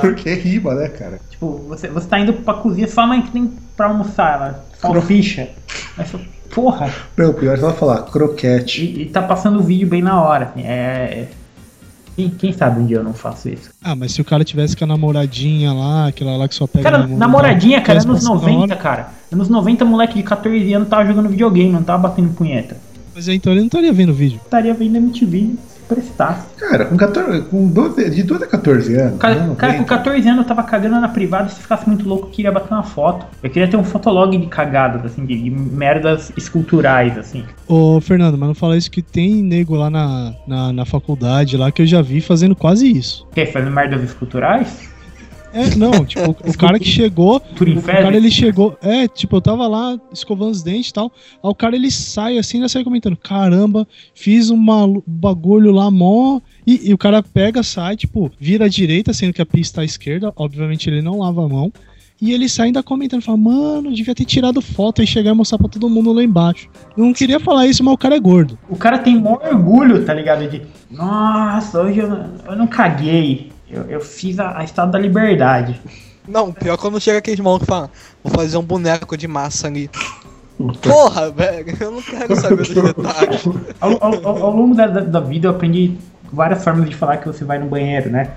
porque 0.00 0.34
rima, 0.34 0.74
né, 0.74 0.88
cara? 0.88 1.20
Tipo, 1.30 1.58
você, 1.68 1.88
você 1.88 2.06
tá 2.08 2.18
indo 2.18 2.32
pra 2.32 2.54
cozinha, 2.54 2.88
só 2.88 3.06
mãe 3.06 3.22
que 3.22 3.30
tem 3.30 3.52
pra 3.76 3.86
almoçar, 3.86 4.34
ela, 4.34 4.64
salsicha. 4.80 5.48
Aí 5.96 6.06
você, 6.06 6.18
porra, 6.54 6.92
Não, 7.16 7.32
pior 7.32 7.56
é 7.56 7.60
ela 7.60 7.72
falar 7.72 8.02
croquete. 8.02 8.84
e, 8.84 9.02
e 9.02 9.06
tá 9.06 9.22
passando 9.22 9.58
o 9.58 9.62
vídeo 9.62 9.88
bem 9.88 10.02
na 10.02 10.20
hora, 10.22 10.46
assim, 10.46 10.62
é... 10.62 10.70
é- 10.70 11.28
Quem, 12.16 12.30
quem 12.30 12.52
sabe 12.52 12.80
um 12.80 12.86
dia 12.86 12.96
eu 12.96 13.04
não 13.04 13.14
faço 13.14 13.48
isso. 13.48 13.70
Ah, 13.80 13.94
mas 13.94 14.10
se 14.12 14.20
o 14.20 14.24
cara 14.24 14.42
tivesse 14.44 14.76
com 14.76 14.82
a 14.82 14.88
namoradinha 14.88 15.72
lá, 15.72 16.08
aquela 16.08 16.36
lá 16.36 16.48
que 16.48 16.54
só 16.56 16.66
pega 16.66 16.90
Cara, 16.90 17.06
namoradinha, 17.06 17.80
cara, 17.80 18.00
tivesse 18.00 18.08
anos 18.08 18.24
na 18.24 18.30
90, 18.34 18.58
hora, 18.60 18.76
cara. 18.76 19.08
Anos 19.32 19.48
90, 19.48 19.84
moleque 19.84 20.14
de 20.14 20.24
14 20.24 20.72
anos 20.74 20.88
tava 20.88 21.06
jogando 21.06 21.28
videogame, 21.28 21.70
não 21.70 21.82
tava 21.84 22.08
batendo 22.08 22.30
punheta. 22.34 22.76
Mas 23.18 23.26
então 23.26 23.52
ele 23.52 23.62
não 23.62 23.66
estaria 23.66 23.92
vendo 23.92 24.10
o 24.10 24.14
vídeo. 24.14 24.40
Estaria 24.44 24.72
vendo 24.72 24.94
MTV 24.94 25.56
se 25.66 25.80
prestasse. 25.88 26.46
Cara, 26.56 26.84
com, 26.84 26.96
14, 26.96 27.42
com 27.48 27.66
12, 27.66 28.10
de 28.10 28.22
12 28.22 28.44
a 28.44 28.46
14 28.46 28.94
anos. 28.94 29.18
Cara, 29.18 29.34
né, 29.34 29.54
cara, 29.58 29.72
com 29.72 29.78
90. 29.80 29.84
14 29.84 30.28
anos 30.28 30.42
eu 30.42 30.46
tava 30.46 30.62
cagando 30.62 31.00
na 31.00 31.08
privada, 31.08 31.48
se 31.48 31.60
ficasse 31.60 31.88
muito 31.88 32.08
louco, 32.08 32.28
eu 32.28 32.30
queria 32.30 32.52
bater 32.52 32.72
uma 32.72 32.84
foto. 32.84 33.26
Eu 33.42 33.50
queria 33.50 33.66
ter 33.66 33.76
um 33.76 33.82
fotolog 33.82 34.38
de 34.38 34.46
cagadas, 34.46 35.04
assim, 35.04 35.26
de, 35.26 35.36
de 35.36 35.50
merdas 35.50 36.32
esculturais, 36.36 37.18
assim. 37.18 37.44
Ô, 37.66 38.00
Fernando, 38.00 38.38
mas 38.38 38.46
não 38.46 38.54
fala 38.54 38.76
isso 38.76 38.88
que 38.88 39.02
tem 39.02 39.42
nego 39.42 39.74
lá 39.74 39.90
na, 39.90 40.32
na, 40.46 40.72
na 40.72 40.84
faculdade 40.84 41.56
lá 41.56 41.72
que 41.72 41.82
eu 41.82 41.86
já 41.86 42.00
vi 42.00 42.20
fazendo 42.20 42.54
quase 42.54 42.88
isso. 42.88 43.26
Quer 43.34 43.46
fazer 43.46 43.68
merdas 43.68 44.00
esculturais? 44.04 44.96
É, 45.58 45.74
não, 45.74 46.04
tipo, 46.04 46.30
o 46.30 46.56
cara 46.56 46.78
que 46.78 46.84
chegou. 46.88 47.42
O 47.78 47.82
cara 48.04 48.16
ele 48.16 48.30
chegou. 48.30 48.76
É, 48.80 49.08
tipo, 49.08 49.36
eu 49.36 49.40
tava 49.40 49.66
lá 49.66 49.98
escovando 50.12 50.52
os 50.52 50.62
dentes 50.62 50.90
e 50.90 50.92
tal. 50.92 51.10
Aí 51.42 51.50
o 51.50 51.54
cara 51.54 51.74
ele 51.74 51.90
sai 51.90 52.38
assim, 52.38 52.58
ainda 52.58 52.68
sai 52.68 52.84
comentando: 52.84 53.16
caramba, 53.16 53.86
fiz 54.14 54.50
lu- 54.50 55.02
bagulho 55.06 55.72
lá 55.72 55.90
mó. 55.90 56.40
E, 56.66 56.90
e 56.90 56.94
o 56.94 56.98
cara 56.98 57.22
pega, 57.22 57.62
sai, 57.62 57.96
tipo, 57.96 58.30
vira 58.38 58.66
à 58.66 58.68
direita, 58.68 59.12
sendo 59.12 59.32
que 59.32 59.42
a 59.42 59.46
pista 59.46 59.76
tá 59.76 59.82
à 59.82 59.84
esquerda. 59.84 60.32
Obviamente 60.36 60.88
ele 60.88 61.02
não 61.02 61.18
lava 61.20 61.44
a 61.44 61.48
mão. 61.48 61.72
E 62.20 62.32
ele 62.32 62.48
sai 62.48 62.66
ainda 62.66 62.82
comentando, 62.82 63.22
fala, 63.22 63.38
mano, 63.38 63.94
devia 63.94 64.12
ter 64.12 64.24
tirado 64.24 64.60
foto 64.60 65.00
e 65.00 65.06
chegar 65.06 65.30
e 65.30 65.34
mostrar 65.34 65.56
pra 65.56 65.68
todo 65.68 65.88
mundo 65.88 66.12
lá 66.12 66.20
embaixo. 66.22 66.68
Eu 66.96 67.04
não 67.04 67.12
queria 67.12 67.38
falar 67.38 67.66
isso, 67.68 67.84
mas 67.84 67.94
o 67.94 67.98
cara 67.98 68.16
é 68.16 68.18
gordo. 68.20 68.58
O 68.68 68.74
cara 68.74 68.98
tem 68.98 69.20
maior 69.20 69.40
orgulho, 69.52 70.04
tá 70.04 70.12
ligado? 70.14 70.48
De, 70.50 70.62
nossa, 70.90 71.80
hoje 71.80 72.00
eu, 72.00 72.08
eu 72.46 72.56
não 72.56 72.66
caguei. 72.66 73.52
Eu, 73.70 73.82
eu 73.84 74.00
fiz 74.00 74.38
a, 74.38 74.58
a 74.58 74.64
Estado 74.64 74.92
da 74.92 74.98
Liberdade. 74.98 75.80
Não, 76.26 76.52
pior 76.52 76.76
quando 76.76 77.00
chega 77.00 77.18
aqueles 77.18 77.40
malucos 77.40 77.66
que 77.66 77.72
falam, 77.72 77.90
vou 78.22 78.32
fazer 78.32 78.56
um 78.58 78.62
boneco 78.62 79.16
de 79.16 79.26
massa 79.26 79.66
ali. 79.66 79.90
Porra, 80.82 81.30
velho, 81.30 81.76
eu 81.80 81.90
não 81.92 82.02
quero 82.02 82.34
saber 82.36 82.56
dos 82.56 82.68
detalhes. 82.70 83.44
Ao, 83.80 83.92
ao- 84.04 84.26
ao- 84.44 84.56
longo 84.56 84.74
da, 84.74 84.86
da- 84.88 85.00
da 85.02 85.20
vida 85.20 85.46
eu 85.46 85.52
aprendi 85.52 85.96
várias 86.32 86.62
formas 86.64 86.88
de 86.88 86.96
falar 86.96 87.18
que 87.18 87.26
você 87.26 87.44
vai 87.44 87.58
no 87.58 87.66
banheiro, 87.66 88.10
né? 88.10 88.30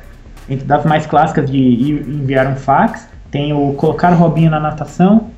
Entre 0.47 0.65
das 0.65 0.85
mais 0.85 1.05
clássicas 1.05 1.49
de 1.49 1.57
enviar 2.07 2.45
um 2.47 2.55
fax, 2.55 3.07
tem 3.31 3.53
o 3.53 3.73
colocar 3.73 4.11
o 4.13 4.15
Robinho 4.15 4.51
na 4.51 4.59
natação, 4.59 5.31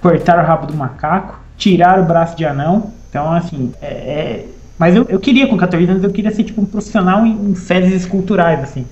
cortar 0.00 0.38
o 0.42 0.46
rabo 0.46 0.66
do 0.66 0.74
macaco, 0.74 1.40
tirar 1.56 1.98
o 2.00 2.04
braço 2.04 2.36
de 2.36 2.44
anão. 2.44 2.92
Então, 3.08 3.32
assim, 3.32 3.72
é. 3.80 3.86
é- 3.86 4.46
Mas 4.78 4.94
eu, 4.94 5.06
eu 5.08 5.18
queria, 5.18 5.46
com 5.46 5.56
14 5.56 5.90
anos, 5.90 6.04
eu 6.04 6.10
queria 6.10 6.30
ser 6.32 6.44
tipo 6.44 6.60
um 6.60 6.66
profissional 6.66 7.24
em, 7.24 7.50
em 7.50 7.54
fezes 7.54 8.02
esculturais, 8.02 8.60
assim. 8.62 8.84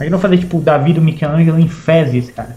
Imagina 0.00 0.16
eu 0.16 0.20
fazer 0.20 0.38
tipo 0.38 0.56
o 0.56 0.60
Davi 0.62 0.94
do 0.94 1.02
Michelangelo 1.02 1.58
em 1.58 1.68
fezes, 1.68 2.30
cara. 2.30 2.56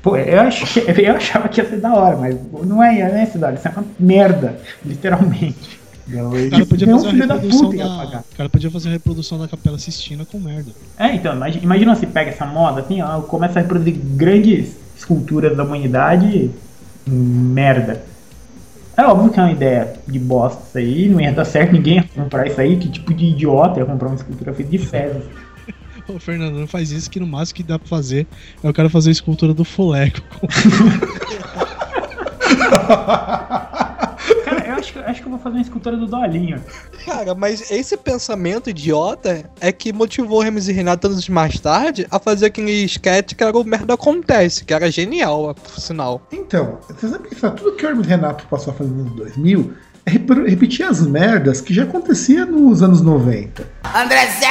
Pô, 0.00 0.16
eu, 0.16 0.40
ach, 0.40 0.76
eu 0.98 1.16
achava 1.16 1.48
que 1.48 1.60
ia 1.60 1.68
ser 1.68 1.80
da 1.80 1.92
hora, 1.92 2.16
mas 2.16 2.36
não 2.64 2.82
é, 2.82 3.08
não 3.08 3.16
é 3.16 3.22
essa 3.22 3.38
da 3.38 3.48
hora, 3.48 3.56
isso 3.56 3.66
é 3.66 3.72
uma 3.72 3.84
merda, 3.98 4.56
literalmente. 4.86 5.80
O 6.08 6.50
cara 6.50 6.66
podia 6.66 6.86
fazer 6.86 7.06
uma 7.06 7.10
filho 7.10 7.28
da 7.28 7.34
reprodução 7.34 7.70
puta 7.70 7.76
ia 7.76 7.88
da. 7.88 7.96
pagar. 7.96 8.20
O 8.20 8.36
cara 8.36 8.48
podia 8.48 8.70
fazer 8.70 8.88
uma 8.88 8.92
reprodução 8.92 9.38
da 9.38 9.48
Capela 9.48 9.78
Sistina 9.78 10.24
com 10.24 10.38
merda. 10.38 10.70
É, 10.96 11.14
então, 11.14 11.34
imagina, 11.34 11.64
imagina 11.64 11.94
se 11.96 12.06
pega 12.06 12.30
essa 12.30 12.46
moda 12.46 12.80
assim, 12.80 13.02
ó, 13.02 13.20
começa 13.20 13.58
a 13.58 13.62
reproduzir 13.62 13.94
grandes 13.94 14.76
esculturas 14.96 15.56
da 15.56 15.64
humanidade, 15.64 16.50
merda. 17.06 18.02
É 18.96 19.02
óbvio 19.02 19.30
que 19.30 19.40
é 19.40 19.42
uma 19.42 19.52
ideia 19.52 19.94
de 20.06 20.18
bosta 20.18 20.62
isso 20.68 20.78
aí, 20.78 21.08
não 21.08 21.20
ia 21.20 21.32
dar 21.32 21.44
certo 21.44 21.72
ninguém 21.72 21.96
ia 21.96 22.04
comprar 22.14 22.46
isso 22.46 22.60
aí, 22.60 22.76
que 22.76 22.88
tipo 22.88 23.14
de 23.14 23.26
idiota 23.26 23.80
ia 23.80 23.86
comprar 23.86 24.08
uma 24.08 24.16
escultura 24.16 24.52
feita 24.52 24.70
de 24.70 24.78
fezes. 24.78 25.22
Ô, 26.14 26.18
Fernando, 26.20 26.58
não 26.58 26.66
faz 26.66 26.90
isso 26.90 27.10
que 27.10 27.20
no 27.20 27.26
máximo 27.26 27.56
que 27.56 27.62
dá 27.62 27.78
pra 27.78 27.88
fazer 27.88 28.26
é 28.62 28.68
o 28.68 28.72
cara 28.72 28.88
fazer 28.90 29.10
a 29.10 29.12
escultura 29.12 29.54
do 29.54 29.64
Fuleco. 29.64 30.20
Cara, 34.44 34.66
eu 34.66 34.74
acho, 34.74 34.92
que- 34.92 34.98
acho 34.98 35.20
que 35.22 35.26
eu 35.26 35.30
vou 35.30 35.38
fazer 35.40 35.56
uma 35.56 35.62
escultura 35.62 35.96
do 35.96 36.06
Dolinho. 36.06 36.62
Cara, 37.04 37.34
mas 37.34 37.70
esse 37.70 37.96
pensamento 37.96 38.70
idiota 38.70 39.48
é 39.60 39.72
que 39.72 39.92
motivou 39.92 40.40
o 40.40 40.42
Hermes 40.42 40.68
e 40.68 40.72
Renato 40.72 41.06
anos 41.06 41.28
mais 41.28 41.58
tarde 41.58 42.06
a 42.10 42.18
fazer 42.18 42.46
aquele 42.46 42.84
sketch 42.84 43.34
que 43.34 43.42
era 43.44 43.56
o 43.56 43.64
Merda 43.64 43.94
Acontece, 43.94 44.64
que 44.64 44.74
era 44.74 44.90
genial, 44.90 45.54
por 45.54 45.80
sinal. 45.80 46.22
Então, 46.32 46.78
você 46.88 47.08
sabe 47.08 47.28
que 47.28 47.34
tudo 47.34 47.76
que 47.76 47.84
o 47.86 47.88
Hermes 47.88 48.06
Renato 48.06 48.46
passou 48.48 48.72
a 48.72 48.76
fazer 48.76 48.90
nos 48.90 49.00
anos 49.06 49.16
2000 49.16 49.72
é 50.06 50.10
repetir 50.10 50.84
as 50.86 51.06
merdas 51.06 51.60
que 51.60 51.72
já 51.74 51.84
acontecia 51.84 52.44
nos 52.46 52.82
anos 52.82 53.00
90. 53.00 53.66
Andrezé! 53.94 54.46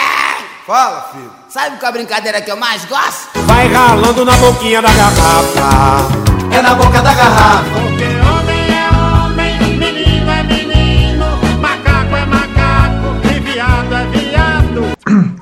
Fala, 0.65 1.01
filho. 1.11 1.38
Sabe 1.49 1.77
qual 1.77 1.89
a 1.89 1.91
brincadeira 1.93 2.41
que 2.41 2.51
eu 2.51 2.55
mais 2.55 2.85
gosto? 2.85 3.29
Vai 3.47 3.67
ralando 3.73 4.23
na 4.23 4.33
boquinha 4.37 4.83
da 4.83 4.89
garrafa. 4.91 6.07
É 6.55 6.61
na 6.61 6.75
boca 6.75 7.01
da 7.01 7.11
garrafa. 7.11 8.28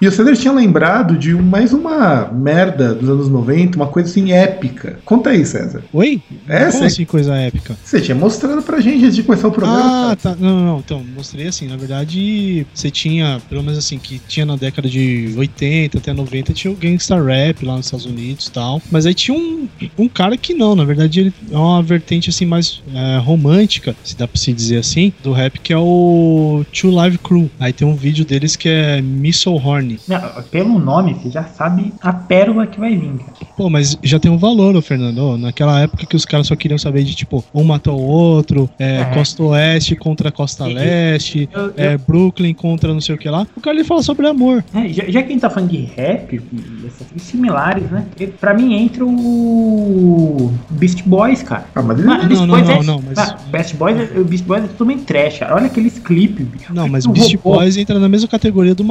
E 0.02 0.08
o 0.08 0.12
Cedar 0.12 0.36
tinha 0.36 0.54
lembrado 0.54 1.18
de 1.18 1.34
mais 1.34 1.74
uma 1.74 2.32
merda 2.32 2.94
dos 2.94 3.10
anos 3.10 3.30
90, 3.30 3.78
uma 3.78 3.88
coisa 3.88 4.10
assim 4.10 4.32
épica. 4.32 5.00
Conta 5.04 5.32
aí, 5.32 5.46
César. 5.46 5.84
Oi? 5.92 6.22
É, 6.48 6.60
Como 6.60 6.72
sei. 6.72 6.86
assim 6.86 7.06
coisa 7.06 7.36
épica? 7.36 7.76
Você 7.84 8.00
tinha 8.00 8.16
mostrado 8.16 8.62
pra 8.62 8.80
gente 8.80 9.04
antes 9.04 9.16
de 9.16 9.24
começar 9.24 9.48
o 9.48 9.52
programa. 9.52 10.12
Ah, 10.12 10.16
tá. 10.16 10.36
Não, 10.40 10.60
não, 10.60 10.80
então, 10.80 11.04
mostrei 11.16 11.48
assim, 11.48 11.68
na 11.68 11.78
verdade, 11.78 12.66
você 12.74 12.92
tinha, 12.92 13.42
pelo 13.50 13.64
menos 13.64 13.78
assim, 13.78 13.98
que 13.98 14.20
tinha 14.28 14.46
na 14.46 14.56
década 14.56 14.88
de 14.88 15.34
80 15.38 15.98
até 15.98 16.14
90, 16.14 16.54
tinha 16.54 16.72
o 16.72 16.76
gangsta 16.76 17.22
rap 17.22 17.66
lá 17.66 17.76
nos 17.76 17.88
Estados 17.88 18.06
Unidos 18.06 18.48
e 18.48 18.52
tal. 18.52 18.82
Mas 18.92 19.06
aí 19.06 19.14
tinha 19.14 19.38
um, 19.38 19.68
um 19.98 20.08
cara 20.08 20.38
que 20.38 20.54
não, 20.54 20.76
na 20.76 20.86
verdade, 20.86 21.20
ele 21.20 21.34
é 21.52 21.58
uma 21.58 21.82
vertente 21.82 22.30
assim 22.30 22.46
mais 22.46 22.82
é, 22.94 23.18
romântica, 23.18 23.96
se 24.04 24.16
dá 24.16 24.28
pra 24.28 24.40
se 24.40 24.54
dizer 24.54 24.78
assim, 24.78 25.12
do 25.24 25.32
rap, 25.32 25.60
que 25.60 25.74
é 25.74 25.78
o 25.78 26.64
Two 26.72 26.92
Live 26.92 27.18
Crew. 27.18 27.50
Aí 27.60 27.74
tem 27.74 27.88
um 27.88 27.96
vídeo 27.96 28.24
deles 28.24 28.56
que 28.56 28.70
é 28.70 29.02
Missile 29.02 29.57
Horny. 29.58 30.00
Não, 30.08 30.20
pelo 30.52 30.80
nome, 30.80 31.14
você 31.16 31.30
já 31.30 31.44
sabe 31.44 31.94
a 32.02 32.14
pérola 32.14 32.66
que 32.68 32.80
vai 32.80 32.96
vir, 32.96 33.12
cara. 33.18 33.32
Pô, 33.56 33.70
mas 33.70 33.98
já 34.04 34.20
tem 34.20 34.32
um 34.32 34.38
valor, 34.38 34.76
ô 34.76 34.82
Fernando. 34.82 35.38
Naquela 35.38 35.80
época 35.82 36.06
que 36.06 36.16
os 36.16 36.26
caras 36.26 36.48
só 36.48 36.56
queriam 36.56 36.78
saber 36.78 37.04
de, 37.04 37.16
tipo, 37.16 37.44
um 37.54 37.64
matou 37.64 38.00
o 38.00 38.04
outro, 38.04 38.70
é, 38.80 39.02
É. 39.02 39.06
Costa 39.06 39.44
Oeste 39.44 39.96
contra 39.96 40.32
Costa 40.32 40.70
E- 40.70 40.74
Leste, 40.74 41.50
eu- 41.54 41.74
é, 41.76 41.98
Brooklyn 41.98 42.54
contra 42.54 42.94
não 42.94 43.02
sei 43.02 43.16
o 43.16 43.18
que 43.18 43.30
lá. 43.30 43.46
O 43.56 43.62
cara 43.62 43.76
ele 43.76 43.84
fala 43.84 44.02
sobre 44.04 44.28
amor. 44.28 44.64
É, 44.74 44.88
já, 44.90 45.04
já 45.06 45.22
que 45.24 45.30
a 45.30 45.32
gente 45.32 45.42
tá 45.42 45.50
falando 45.50 45.70
de 45.72 45.78
rap 45.78 46.34
e 46.36 46.86
essas 46.88 47.08
similares, 47.22 47.90
né? 47.90 48.06
Pra 48.40 48.54
mim 48.54 48.74
entra 48.74 49.04
o 49.06 50.52
Beast 50.72 51.04
Boys, 51.06 51.44
cara. 51.44 51.66
Ah, 51.76 51.82
mas 51.82 51.98
ele 52.00 52.08
não, 52.08 52.28
Beast 52.28 52.42
não, 52.42 52.48
Boys 52.48 52.68
não, 52.68 52.76
é, 52.76 52.84
não, 52.84 53.02
mas- 53.06 53.18
Ah, 53.18 53.38
Beast 53.52 53.76
Boys, 53.76 53.98
é- 53.98 54.20
o 54.20 54.24
Beast 54.26 54.46
Boys 54.46 54.64
é 54.64 54.68
totalmente 54.68 55.04
trash, 55.04 55.40
cara. 55.40 55.56
Olha 55.56 55.66
aqueles 55.68 55.98
clipes. 56.00 56.46
Não, 56.70 56.88
mas 56.88 57.06
Beast 57.06 57.36
robô- 57.36 57.58
Boys 57.58 57.78
entra 57.78 58.00
na 58.00 58.08
mesma 58.10 58.28
categoria 58.28 58.76
do 58.76 58.84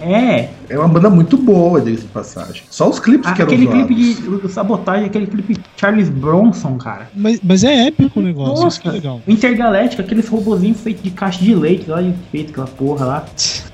É, 0.00 0.48
É 0.68 0.78
uma 0.78 0.88
banda 0.88 1.08
muito 1.10 1.36
boa, 1.36 1.80
diga-se 1.80 2.02
de 2.02 2.08
passagem. 2.08 2.62
Só 2.70 2.88
os 2.88 2.98
clipes 2.98 3.30
que 3.32 3.42
eram 3.42 3.52
aquele 3.52 3.66
clipe 3.66 3.94
de 3.94 4.28
o- 4.28 4.48
sabotagem, 4.48 5.06
aquele 5.06 5.26
clipe 5.26 5.56
Charles 5.76 6.08
Bronson, 6.08 6.76
cara. 6.76 7.08
Mas, 7.14 7.40
mas 7.42 7.62
é 7.64 7.86
épico 7.86 8.20
o 8.20 8.22
negócio, 8.22 8.66
isso 8.68 8.80
que 8.80 8.88
é 8.88 8.90
Nossa, 8.92 9.02
legal. 9.02 9.20
o 9.26 9.30
Intergaléctica, 9.30 10.02
aqueles 10.02 10.28
robozinhos 10.28 10.80
feitos 10.80 11.02
de 11.02 11.10
caixa 11.10 11.44
de 11.44 11.54
leite 11.54 11.88
lá, 11.88 12.00
de 12.02 12.12
feito 12.32 12.50
aquela 12.50 12.66
porra 12.66 13.04
lá. 13.06 13.24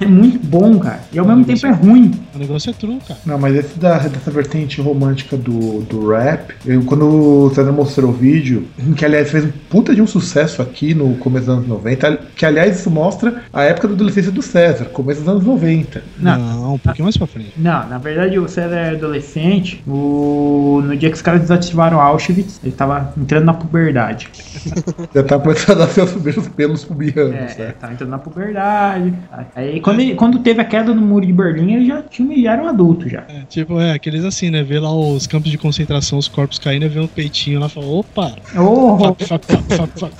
É 0.00 0.06
muito 0.06 0.38
bom, 0.44 0.78
cara. 0.78 1.00
E 1.12 1.18
ao 1.18 1.26
mesmo 1.26 1.44
tempo 1.44 1.66
é 1.66 1.70
ruim. 1.70 2.10
O 2.34 2.38
negócio 2.38 2.70
é 2.70 2.72
true, 2.72 2.98
cara. 3.06 3.20
Não, 3.24 3.38
mas 3.38 3.54
esse 3.54 3.78
da, 3.78 3.98
dessa 3.98 4.30
vertente 4.30 4.80
romântica 4.80 5.36
do, 5.36 5.80
do 5.82 6.08
rap, 6.08 6.54
eu, 6.66 6.82
quando 6.84 7.06
o 7.46 7.54
César 7.54 7.72
mostrou 7.72 8.10
o 8.10 8.12
vídeo, 8.12 8.66
que 8.96 9.04
aliás 9.04 9.30
fez 9.30 9.44
um 9.44 9.50
puta 9.70 9.94
de 9.94 10.02
um 10.02 10.06
sucesso 10.06 10.60
aqui 10.62 10.94
no 10.94 11.14
começo 11.16 11.46
dos 11.46 11.54
anos 11.56 11.68
90, 11.68 12.18
que 12.36 12.44
aliás 12.44 12.80
isso 12.80 12.90
mostra 12.90 13.42
a 13.52 13.62
época 13.62 13.88
da 13.88 13.94
adolescência 13.94 14.30
do 14.32 14.42
César, 14.42 14.86
começo 14.86 15.20
dos 15.20 15.28
anos 15.28 15.44
90. 15.44 15.91
Não. 16.18 16.38
Não, 16.38 16.74
um 16.74 16.78
pouquinho 16.78 17.04
mais 17.04 17.16
pra 17.16 17.26
frente. 17.26 17.52
Não, 17.56 17.88
na 17.88 17.98
verdade 17.98 18.38
o 18.38 18.48
César 18.48 18.76
é 18.76 18.90
adolescente. 18.90 19.82
O... 19.86 20.80
No 20.84 20.96
dia 20.96 21.08
que 21.10 21.16
os 21.16 21.22
caras 21.22 21.40
desativaram 21.42 22.00
Auschwitz, 22.00 22.60
ele 22.62 22.72
tava 22.72 23.12
entrando 23.16 23.44
na 23.44 23.54
puberdade. 23.54 24.28
Já 25.14 25.22
tá 25.22 25.38
começando 25.38 25.78
a 25.82 25.86
nascer 25.86 26.04
os 26.04 26.12
primeiros 26.12 26.48
pelos 26.48 26.84
pubianos, 26.84 27.34
É, 27.34 27.58
né? 27.58 27.74
tava 27.80 27.92
entrando 27.92 28.10
na 28.10 28.18
puberdade. 28.18 29.12
Aí 29.54 29.80
quando, 29.80 30.00
ele- 30.00 30.14
quando 30.14 30.38
teve 30.40 30.60
a 30.60 30.64
queda 30.64 30.92
do 30.94 31.00
muro 31.00 31.26
de 31.26 31.32
Berlim, 31.32 31.72
ele 31.74 31.86
já, 31.86 32.02
tinha, 32.02 32.40
já 32.42 32.52
era 32.52 32.62
um 32.62 32.68
adulto 32.68 33.08
já. 33.08 33.24
É, 33.28 33.42
tipo, 33.48 33.78
é, 33.80 33.92
aqueles 33.92 34.24
assim, 34.24 34.50
né? 34.50 34.62
Vê 34.62 34.78
lá 34.78 34.92
os 34.94 35.26
campos 35.26 35.50
de 35.50 35.58
concentração, 35.58 36.18
os 36.18 36.28
corpos 36.28 36.58
caindo, 36.58 36.88
vê 36.88 37.00
um 37.00 37.06
peitinho 37.06 37.60
lá 37.60 37.66
e 37.66 37.70
fala, 37.70 37.86
opa! 37.86 38.32
Oh, 38.56 38.96
fuck, 38.98 39.24
fuck, 39.24 39.98
fuck. 39.98 40.12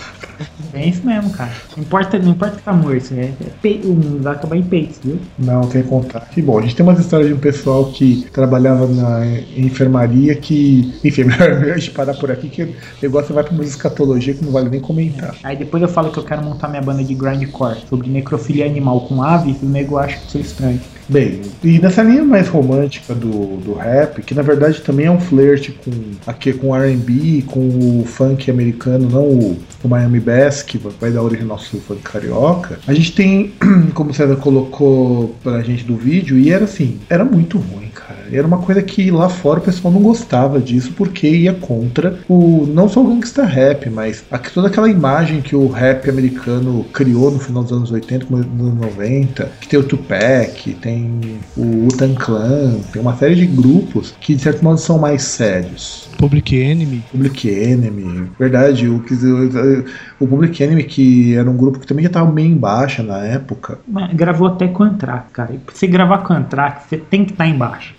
É 0.74 0.86
isso 0.86 1.04
mesmo, 1.06 1.30
cara. 1.30 1.52
Não 1.76 1.82
importa, 1.82 2.18
não 2.18 2.30
importa 2.30 2.56
ficar 2.56 2.72
morto, 2.72 3.14
é, 3.14 3.24
é 3.24 3.50
pe... 3.60 3.80
vai 4.20 4.34
acabar 4.34 4.56
em 4.56 4.62
peitos, 4.62 4.98
viu? 5.02 5.18
Não, 5.38 5.62
tem 5.62 5.82
que 5.82 5.88
contar. 5.88 6.20
Que 6.20 6.40
bom, 6.40 6.58
a 6.58 6.62
gente 6.62 6.76
tem 6.76 6.84
umas 6.84 6.98
histórias 6.98 7.28
de 7.28 7.34
um 7.34 7.38
pessoal 7.38 7.86
que 7.86 8.26
trabalhava 8.32 8.86
na 8.86 9.26
enfermaria 9.56 10.34
que. 10.34 10.94
Enfim, 11.04 11.24
melhor 11.52 11.72
a 11.72 11.78
gente 11.78 11.90
parar 11.90 12.14
por 12.14 12.30
aqui, 12.30 12.48
que 12.48 12.62
o 12.62 12.74
negócio 13.02 13.34
vai 13.34 13.44
pra 13.44 13.52
uma 13.52 13.64
escatologia 13.64 14.34
que 14.34 14.44
não 14.44 14.52
vale 14.52 14.68
nem 14.68 14.80
comentar. 14.80 15.34
Aí 15.42 15.56
depois 15.56 15.82
eu 15.82 15.88
falo 15.88 16.10
que 16.10 16.18
eu 16.18 16.24
quero 16.24 16.42
montar 16.42 16.68
minha 16.68 16.82
banda 16.82 17.02
de 17.02 17.14
grindcore 17.14 17.78
sobre 17.88 18.08
necrofilia 18.08 18.66
animal 18.66 19.02
com 19.02 19.22
aves, 19.22 19.56
e 19.62 19.66
o 19.66 19.68
nego 19.68 19.98
acha 19.98 20.18
que 20.18 20.30
sou 20.30 20.40
estranho. 20.40 20.80
Bem, 21.12 21.42
e 21.62 21.78
nessa 21.78 22.02
linha 22.02 22.24
mais 22.24 22.48
romântica 22.48 23.14
do, 23.14 23.58
do 23.58 23.74
rap, 23.74 24.22
que 24.22 24.34
na 24.34 24.40
verdade 24.40 24.80
também 24.80 25.04
é 25.04 25.10
um 25.10 25.20
flerte 25.20 25.70
com 25.70 25.90
aqui 26.26 26.54
com 26.54 26.74
R&B, 26.74 27.42
com 27.42 27.60
o 28.00 28.04
funk 28.06 28.50
americano, 28.50 29.10
não 29.10 29.24
o, 29.24 29.58
o 29.84 29.88
Miami 29.88 30.20
Bass, 30.20 30.62
que 30.62 30.78
vai 30.78 31.10
dar 31.10 31.22
origem 31.22 31.42
ao 31.42 31.48
nosso 31.48 31.78
funk 31.80 32.00
carioca. 32.00 32.78
A 32.86 32.94
gente 32.94 33.12
tem, 33.12 33.52
como 33.92 34.08
o 34.08 34.14
César 34.14 34.36
colocou 34.36 35.36
pra 35.42 35.60
gente 35.60 35.84
do 35.84 35.96
vídeo, 35.96 36.38
e 36.38 36.50
era 36.50 36.64
assim, 36.64 36.98
era 37.10 37.26
muito 37.26 37.58
ruim, 37.58 37.90
era 38.30 38.46
uma 38.46 38.58
coisa 38.58 38.82
que 38.82 39.10
lá 39.10 39.28
fora 39.28 39.58
o 39.58 39.62
pessoal 39.62 39.92
não 39.92 40.02
gostava 40.02 40.60
disso 40.60 40.92
porque 40.92 41.28
ia 41.28 41.54
contra 41.54 42.18
o 42.28 42.66
não 42.66 42.88
só 42.88 43.00
o 43.02 43.08
gangsta 43.08 43.44
rap, 43.44 43.88
mas 43.90 44.24
a, 44.30 44.38
toda 44.38 44.68
aquela 44.68 44.88
imagem 44.88 45.40
que 45.40 45.56
o 45.56 45.68
rap 45.68 46.08
americano 46.08 46.84
criou 46.92 47.30
no 47.30 47.38
final 47.38 47.62
dos 47.62 47.72
anos 47.72 47.90
80, 47.90 48.26
começo 48.26 48.48
dos 48.48 48.68
anos 48.68 48.80
90, 48.80 49.52
que 49.60 49.68
tem 49.68 49.78
o 49.78 49.84
Tupac, 49.84 50.72
tem 50.74 51.40
o 51.56 51.84
Wu-Tang 51.84 52.14
Clan, 52.14 52.74
tem 52.92 53.02
uma 53.02 53.16
série 53.16 53.34
de 53.34 53.46
grupos 53.46 54.14
que 54.20 54.34
de 54.34 54.42
certo 54.42 54.62
modo 54.62 54.78
são 54.78 54.98
mais 54.98 55.22
sérios. 55.22 56.08
Public 56.18 56.56
Enemy. 56.56 57.02
Public 57.10 57.48
Enemy, 57.48 58.30
verdade, 58.38 58.88
o, 58.88 58.96
o, 58.98 60.24
o 60.24 60.26
Public 60.26 60.62
Enemy 60.62 60.84
que 60.84 61.34
era 61.34 61.50
um 61.50 61.56
grupo 61.56 61.80
que 61.80 61.86
também 61.86 62.04
já 62.04 62.10
tava 62.10 62.30
meio 62.30 62.48
em 62.48 62.56
baixa 62.56 63.02
na 63.02 63.18
época. 63.18 63.78
Mas 63.86 64.12
Gravou 64.14 64.46
até 64.46 64.68
com 64.68 64.82
Anthrax, 64.82 65.26
cara. 65.32 65.52
E 65.54 65.58
pra 65.58 65.74
você 65.74 65.86
gravar 65.86 66.18
com 66.18 66.32
Anthrax, 66.32 66.84
você 66.88 66.96
tem 66.96 67.24
que 67.24 67.32
estar 67.32 67.46
embaixo. 67.46 67.94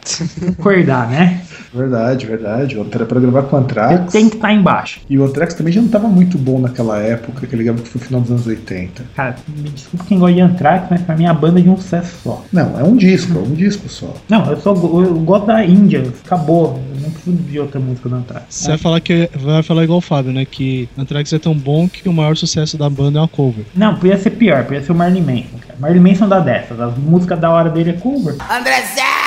Acordar, 0.60 1.10
né? 1.10 1.42
Verdade, 1.74 2.26
verdade. 2.28 2.78
O 2.78 2.82
Anthrax 2.84 3.08
para 3.08 3.20
gravar 3.20 3.44
com 3.44 3.56
o 3.56 3.60
Anthrax. 3.60 4.12
tem 4.12 4.30
que 4.30 4.36
estar 4.36 4.54
embaixo. 4.54 5.02
E 5.10 5.18
o 5.18 5.26
Anthrax 5.26 5.56
também 5.56 5.74
já 5.74 5.82
não 5.82 5.88
tava 5.90 6.08
muito 6.08 6.38
bom 6.38 6.60
naquela 6.60 7.00
época, 7.00 7.48
que 7.48 7.56
ele 7.56 7.64
gravou 7.64 7.82
que 7.84 7.90
foi 7.90 8.00
no 8.00 8.06
final 8.08 8.22
dos 8.22 8.32
anos 8.32 8.48
80. 8.48 9.04
Cara, 9.16 9.36
me 9.48 9.70
desculpa 9.70 10.06
quem 10.08 10.20
gosta 10.20 10.36
de 10.36 10.42
Anthrax, 10.42 10.88
mas 10.90 11.02
pra 11.02 11.16
mim 11.16 11.26
a 11.26 11.34
banda 11.34 11.60
é 11.60 11.64
de 11.64 11.70
um 11.70 11.78
sucesso 11.78 12.16
só. 12.24 12.46
Não, 12.52 12.80
é 12.80 12.84
um 12.84 12.96
disco, 12.96 13.38
é 13.38 13.42
um 13.42 13.54
disco 13.54 13.90
só. 13.90 14.14
Não, 14.30 14.46
eu 14.50 14.58
só 14.58 14.74
eu 14.74 15.16
gosto 15.20 15.48
da 15.48 15.66
Índia, 15.66 16.04
acabou. 16.24 16.80
Eu 16.96 17.02
não 17.02 17.10
preciso 17.10 17.38
de 17.38 17.60
outra 17.60 17.80
música 17.80 18.08
do 18.08 18.16
Anthrax. 18.16 18.46
Você 18.50 18.68
vai 18.70 18.78
falar 18.78 19.00
que 19.00 19.30
vai 19.36 19.64
falar 19.64 19.84
igual 19.84 19.98
o 19.98 20.02
Fábio, 20.02 20.32
né? 20.32 20.46
Que 20.46 20.88
Anthrax 20.98 21.34
é 21.34 21.40
tão 21.40 21.56
bom 21.56 21.88
que 21.88 22.08
o 22.08 22.14
maior 22.14 22.38
sucesso 22.38 22.78
da 22.78 22.90
banda 22.90 23.18
é 23.18 23.22
uma 23.22 23.28
cover. 23.28 23.66
Não, 23.76 23.96
podia 23.96 24.18
ser 24.18 24.32
pior, 24.32 24.64
podia 24.64 24.84
ser 24.84 24.92
o 24.92 24.96
Marley 24.96 25.22
Manson, 25.22 25.58
cara. 25.60 25.76
Marley 25.80 26.00
Manson 26.00 26.28
dá 26.28 26.40
dessas, 26.40 26.80
as 26.80 26.96
músicas 26.98 27.40
da 27.40 27.50
hora 27.50 27.70
dele 27.70 27.92
é 27.92 27.94
cover. 27.94 28.36
André 28.50 28.82
Zé! 28.96 29.23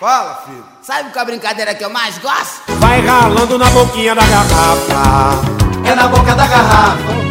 Fala, 0.00 0.34
filho. 0.46 0.64
Sabe 0.80 1.10
qual 1.10 1.24
a 1.24 1.26
brincadeira 1.26 1.74
que 1.74 1.84
eu 1.84 1.90
mais 1.90 2.16
gosto? 2.16 2.62
Vai 2.78 3.02
ralando 3.04 3.58
na 3.58 3.68
boquinha 3.68 4.14
da 4.14 4.22
garrafa. 4.22 5.42
É 5.84 5.94
na 5.94 6.08
boca 6.08 6.34
da 6.34 6.46
garrafa. 6.46 7.29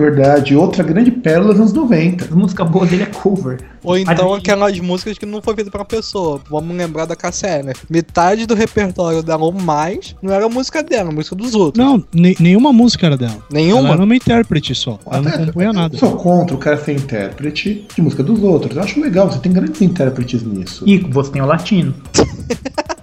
Verdade. 0.00 0.56
Outra 0.56 0.82
grande 0.82 1.10
pérola 1.10 1.48
dos 1.52 1.60
anos 1.60 1.72
90. 1.72 2.24
As 2.24 2.30
músicas 2.30 2.70
boas 2.70 2.88
dele 2.88 3.02
é 3.02 3.06
cover. 3.06 3.58
Ou 3.82 3.96
então 3.98 4.34
aquelas 4.34 4.78
músicas 4.80 5.16
que 5.18 5.24
não 5.26 5.40
foi 5.42 5.54
feita 5.54 5.70
pra 5.70 5.84
pessoa. 5.84 6.40
Vamos 6.50 6.76
lembrar 6.76 7.04
da 7.06 7.14
Cassia 7.16 7.62
né? 7.62 7.72
Metade 7.88 8.46
do 8.46 8.54
repertório 8.54 9.22
dela 9.22 9.42
ou 9.44 9.52
mais 9.52 10.14
não 10.22 10.32
era 10.32 10.48
música 10.48 10.82
dela, 10.82 11.04
era 11.08 11.10
música 11.12 11.34
dos 11.36 11.54
outros. 11.54 11.82
Não, 11.84 12.02
ne- 12.14 12.36
nenhuma 12.40 12.72
música 12.72 13.06
era 13.06 13.16
dela. 13.16 13.38
Nenhuma? 13.52 13.80
Ela 13.88 13.92
era 13.94 14.04
uma 14.04 14.16
intérprete 14.16 14.74
só. 14.74 14.98
Ela 15.06 15.22
não 15.22 15.30
Até- 15.30 15.46
compunha 15.46 15.72
nada. 15.72 15.94
Eu 15.94 15.98
sou 15.98 16.12
contra 16.16 16.54
o 16.54 16.58
cara 16.58 16.76
ser 16.76 16.92
intérprete 16.92 17.86
de 17.94 18.02
música 18.02 18.22
dos 18.22 18.42
outros. 18.42 18.76
Eu 18.76 18.82
acho 18.82 19.00
legal, 19.00 19.30
você 19.30 19.38
tem 19.38 19.52
grandes 19.52 19.80
intérpretes 19.82 20.42
nisso. 20.42 20.84
E 20.86 20.98
você 20.98 21.30
tem 21.32 21.42
o 21.42 21.46
latino. 21.46 21.94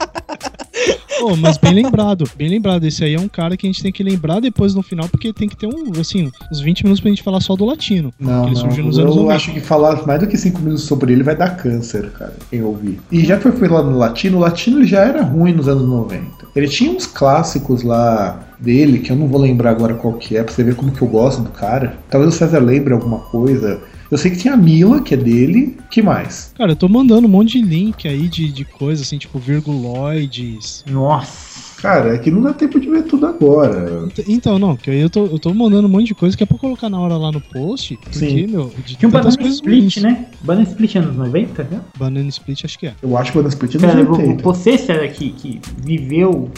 Pô, 1.19 1.35
mas 1.35 1.57
bem 1.57 1.73
lembrado, 1.73 2.29
bem 2.37 2.49
lembrado. 2.49 2.83
Esse 2.85 3.03
aí 3.03 3.15
é 3.15 3.19
um 3.19 3.27
cara 3.27 3.57
que 3.57 3.65
a 3.65 3.69
gente 3.69 3.81
tem 3.81 3.91
que 3.91 4.03
lembrar 4.03 4.39
depois 4.39 4.75
no 4.75 4.83
final, 4.83 5.07
porque 5.09 5.33
tem 5.33 5.49
que 5.49 5.57
ter 5.57 5.67
um, 5.67 5.91
assim, 5.99 6.31
uns 6.51 6.59
20 6.59 6.83
minutos 6.83 7.01
pra 7.01 7.09
gente 7.09 7.23
falar 7.23 7.41
só 7.41 7.55
do 7.55 7.65
latino. 7.65 8.13
Não, 8.19 8.45
ele 8.45 8.53
não. 8.53 8.61
surgiu 8.61 8.83
nos 8.83 8.99
anos 8.99 9.15
eu 9.15 9.21
90. 9.23 9.35
acho 9.35 9.51
que 9.53 9.59
falar 9.59 10.05
mais 10.05 10.19
do 10.19 10.27
que 10.27 10.37
5 10.37 10.59
minutos 10.59 10.83
sobre 10.83 11.13
ele 11.13 11.23
vai 11.23 11.35
dar 11.35 11.57
câncer, 11.57 12.11
cara, 12.11 12.35
quem 12.49 12.63
ouvir. 12.63 12.99
E 13.11 13.25
já 13.25 13.37
que 13.37 13.43
foi 13.43 13.51
foi 13.51 13.67
lá 13.67 13.81
no 13.81 13.97
Latino, 13.97 14.37
o 14.37 14.39
Latino 14.39 14.79
ele 14.79 14.87
já 14.87 15.01
era 15.01 15.23
ruim 15.23 15.53
nos 15.53 15.67
anos 15.67 15.87
90. 15.87 16.47
Ele 16.55 16.67
tinha 16.67 16.91
uns 16.91 17.05
clássicos 17.05 17.83
lá 17.83 18.39
dele, 18.59 18.99
que 18.99 19.11
eu 19.11 19.15
não 19.15 19.27
vou 19.27 19.39
lembrar 19.39 19.71
agora 19.71 19.93
qual 19.93 20.13
que 20.13 20.37
é, 20.37 20.43
pra 20.43 20.53
você 20.53 20.63
ver 20.63 20.75
como 20.75 20.91
que 20.91 21.01
eu 21.01 21.07
gosto 21.07 21.41
do 21.41 21.49
cara. 21.49 21.97
Talvez 22.09 22.33
o 22.33 22.37
César 22.37 22.59
lembre 22.59 22.93
alguma 22.93 23.19
coisa. 23.19 23.79
Eu 24.09 24.17
sei 24.17 24.31
que 24.31 24.37
tinha 24.37 24.53
a 24.53 24.57
Mila, 24.57 25.01
que 25.01 25.13
é 25.13 25.17
dele. 25.17 25.77
que 25.91 26.01
mais? 26.01 26.53
Cara, 26.57 26.71
eu 26.71 26.75
tô 26.75 26.87
mandando 26.87 27.27
um 27.27 27.29
monte 27.29 27.59
de 27.59 27.61
link 27.61 28.07
aí 28.07 28.27
de, 28.29 28.51
de 28.51 28.63
coisa, 28.63 29.01
assim, 29.03 29.17
tipo 29.17 29.37
virguloides. 29.37 30.83
Nossa. 30.89 31.57
Cara, 31.81 32.15
é 32.15 32.17
que 32.17 32.31
não 32.31 32.41
dá 32.41 32.53
tempo 32.53 32.79
de 32.79 32.89
ver 32.89 33.03
tudo 33.03 33.27
agora. 33.27 34.07
Então, 34.27 34.57
não, 34.57 34.75
que 34.75 34.89
aí 34.89 34.99
eu 34.99 35.09
tô, 35.11 35.25
eu 35.25 35.37
tô 35.37 35.53
mandando 35.53 35.87
um 35.87 35.91
monte 35.91 36.07
de 36.07 36.15
coisa 36.15 36.35
que 36.35 36.41
é 36.41 36.45
pra 36.45 36.57
colocar 36.57 36.89
na 36.89 36.99
hora 36.99 37.15
lá 37.17 37.31
no 37.31 37.39
post. 37.39 37.95
Porque, 37.97 38.17
Sim. 38.17 38.47
meu, 38.47 38.73
de 38.83 38.95
Tinha 38.95 39.07
um 39.07 39.11
Banana 39.11 39.29
Split, 39.47 39.65
ruins. 39.65 39.97
né? 39.97 40.25
Banana 40.41 40.67
Split 40.67 40.95
anos 40.95 41.15
90, 41.15 41.63
né? 41.65 41.81
Banana 41.99 42.29
Split, 42.29 42.65
acho 42.65 42.79
que 42.79 42.87
é. 42.87 42.93
Eu 43.01 43.15
acho 43.15 43.31
que 43.31 43.37
o 43.37 43.41
Banana 43.43 43.53
Split 43.53 43.75
é 43.75 43.79
Cara, 43.79 44.03
dos 44.03 44.17
vo- 44.17 44.21
80. 44.23 44.43
você, 44.43 44.77
César, 44.77 45.07
que, 45.09 45.29
que 45.31 45.61
viveu 45.83 46.49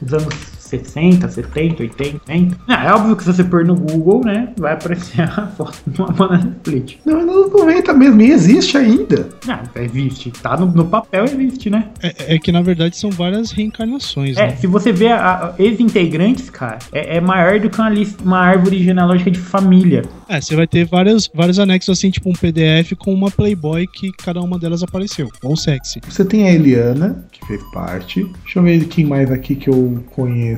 os 0.00 0.14
anos 0.14 0.34
60, 0.68 1.28
70, 1.28 1.82
80, 1.82 2.20
90. 2.28 2.56
Não, 2.66 2.74
é 2.76 2.92
óbvio 2.94 3.16
que 3.16 3.24
se 3.24 3.32
você 3.32 3.44
pôr 3.44 3.64
no 3.64 3.74
Google, 3.74 4.22
né, 4.24 4.52
vai 4.58 4.72
aparecer 4.74 5.22
a 5.22 5.46
foto 5.56 5.78
de 5.86 6.00
uma 6.00 6.12
banana 6.12 6.54
split. 6.56 6.96
Não, 7.04 7.20
é 7.20 7.24
nos 7.24 7.36
anos 7.36 7.52
90 7.52 7.94
mesmo, 7.94 8.20
e 8.22 8.30
existe 8.30 8.76
ainda. 8.76 9.28
Não, 9.46 9.60
existe. 9.82 10.30
Tá 10.30 10.56
no, 10.56 10.66
no 10.66 10.84
papel, 10.86 11.24
existe, 11.24 11.70
né? 11.70 11.88
é. 12.02 12.34
é 12.34 12.38
que 12.38 12.52
na 12.52 12.62
verdade 12.62 12.96
são 12.96 13.10
várias 13.10 13.50
reencarnações, 13.50 14.36
É, 14.36 14.48
né? 14.48 14.56
se 14.56 14.66
você 14.66 14.92
vê 14.92 15.08
a, 15.08 15.18
a- 15.18 15.54
ex-integrantes, 15.58 16.50
cara, 16.50 16.78
é, 16.92 17.16
é 17.16 17.20
maior 17.20 17.58
do 17.60 17.70
que 17.70 17.78
uma, 17.78 17.88
lista, 17.90 18.22
uma 18.22 18.38
árvore 18.38 18.82
genealógica 18.82 19.30
de 19.30 19.38
família. 19.38 20.02
É, 20.28 20.40
você 20.40 20.54
vai 20.54 20.66
ter 20.66 20.84
vários, 20.84 21.30
vários 21.34 21.58
anexos, 21.58 21.98
assim, 21.98 22.10
tipo 22.10 22.28
um 22.28 22.34
PDF 22.34 22.92
com 22.98 23.12
uma 23.14 23.30
Playboy 23.30 23.86
que 23.86 24.10
cada 24.12 24.40
uma 24.40 24.58
delas 24.58 24.82
apareceu. 24.82 25.28
Ou 25.42 25.56
sexy. 25.56 26.00
Você 26.08 26.24
tem 26.24 26.46
a 26.46 26.52
Eliana, 26.52 27.24
que 27.32 27.44
fez 27.46 27.62
parte. 27.72 28.22
Deixa 28.44 28.58
eu 28.58 28.62
ver 28.62 28.84
quem 28.88 29.06
mais 29.06 29.30
aqui 29.30 29.54
que 29.54 29.68
eu 29.70 30.02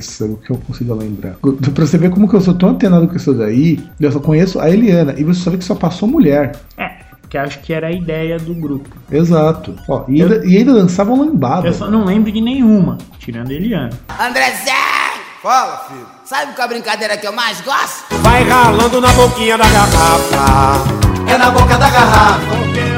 conheça, 0.01 0.27
que 0.45 0.51
eu 0.51 0.57
consiga 0.57 0.93
lembrar. 0.93 1.35
Pra 1.73 1.85
você 1.85 1.97
ver 1.97 2.09
como 2.09 2.27
que 2.27 2.35
eu 2.35 2.41
sou 2.41 2.53
tão 2.53 2.69
antenado 2.69 3.07
com 3.07 3.15
isso 3.15 3.33
daí, 3.33 3.79
eu 3.99 4.11
só 4.11 4.19
conheço 4.19 4.59
a 4.59 4.69
Eliana. 4.69 5.13
E 5.17 5.23
você 5.23 5.41
só 5.41 5.51
vê 5.51 5.57
que 5.57 5.63
só 5.63 5.75
passou 5.75 6.07
mulher. 6.07 6.53
É, 6.77 6.89
porque 7.21 7.37
acho 7.37 7.59
que 7.59 7.71
era 7.71 7.87
a 7.87 7.91
ideia 7.91 8.37
do 8.37 8.53
grupo. 8.53 8.89
Exato. 9.11 9.75
Ó, 9.87 10.05
e, 10.07 10.21
ainda, 10.21 10.45
e 10.45 10.57
ainda 10.57 10.73
dançavam 10.73 11.17
lambada. 11.17 11.67
Eu 11.67 11.73
só 11.73 11.89
não 11.89 12.03
lembro 12.03 12.31
de 12.31 12.41
nenhuma, 12.41 12.97
tirando 13.19 13.51
a 13.51 13.53
Eliana. 13.53 13.91
André 14.19 14.51
Zé! 14.65 14.71
Fala, 15.41 15.85
filho. 15.87 16.05
Sabe 16.23 16.53
qual 16.53 16.65
a 16.65 16.67
brincadeira 16.67 17.17
que 17.17 17.27
eu 17.27 17.33
mais 17.33 17.59
gosto? 17.61 18.15
Vai 18.21 18.43
ralando 18.43 19.01
na 19.01 19.11
boquinha 19.13 19.57
da 19.57 19.67
garrafa. 19.67 20.83
É 21.27 21.37
na 21.37 21.49
boca 21.49 21.77
da 21.77 21.89
garrafa. 21.89 22.90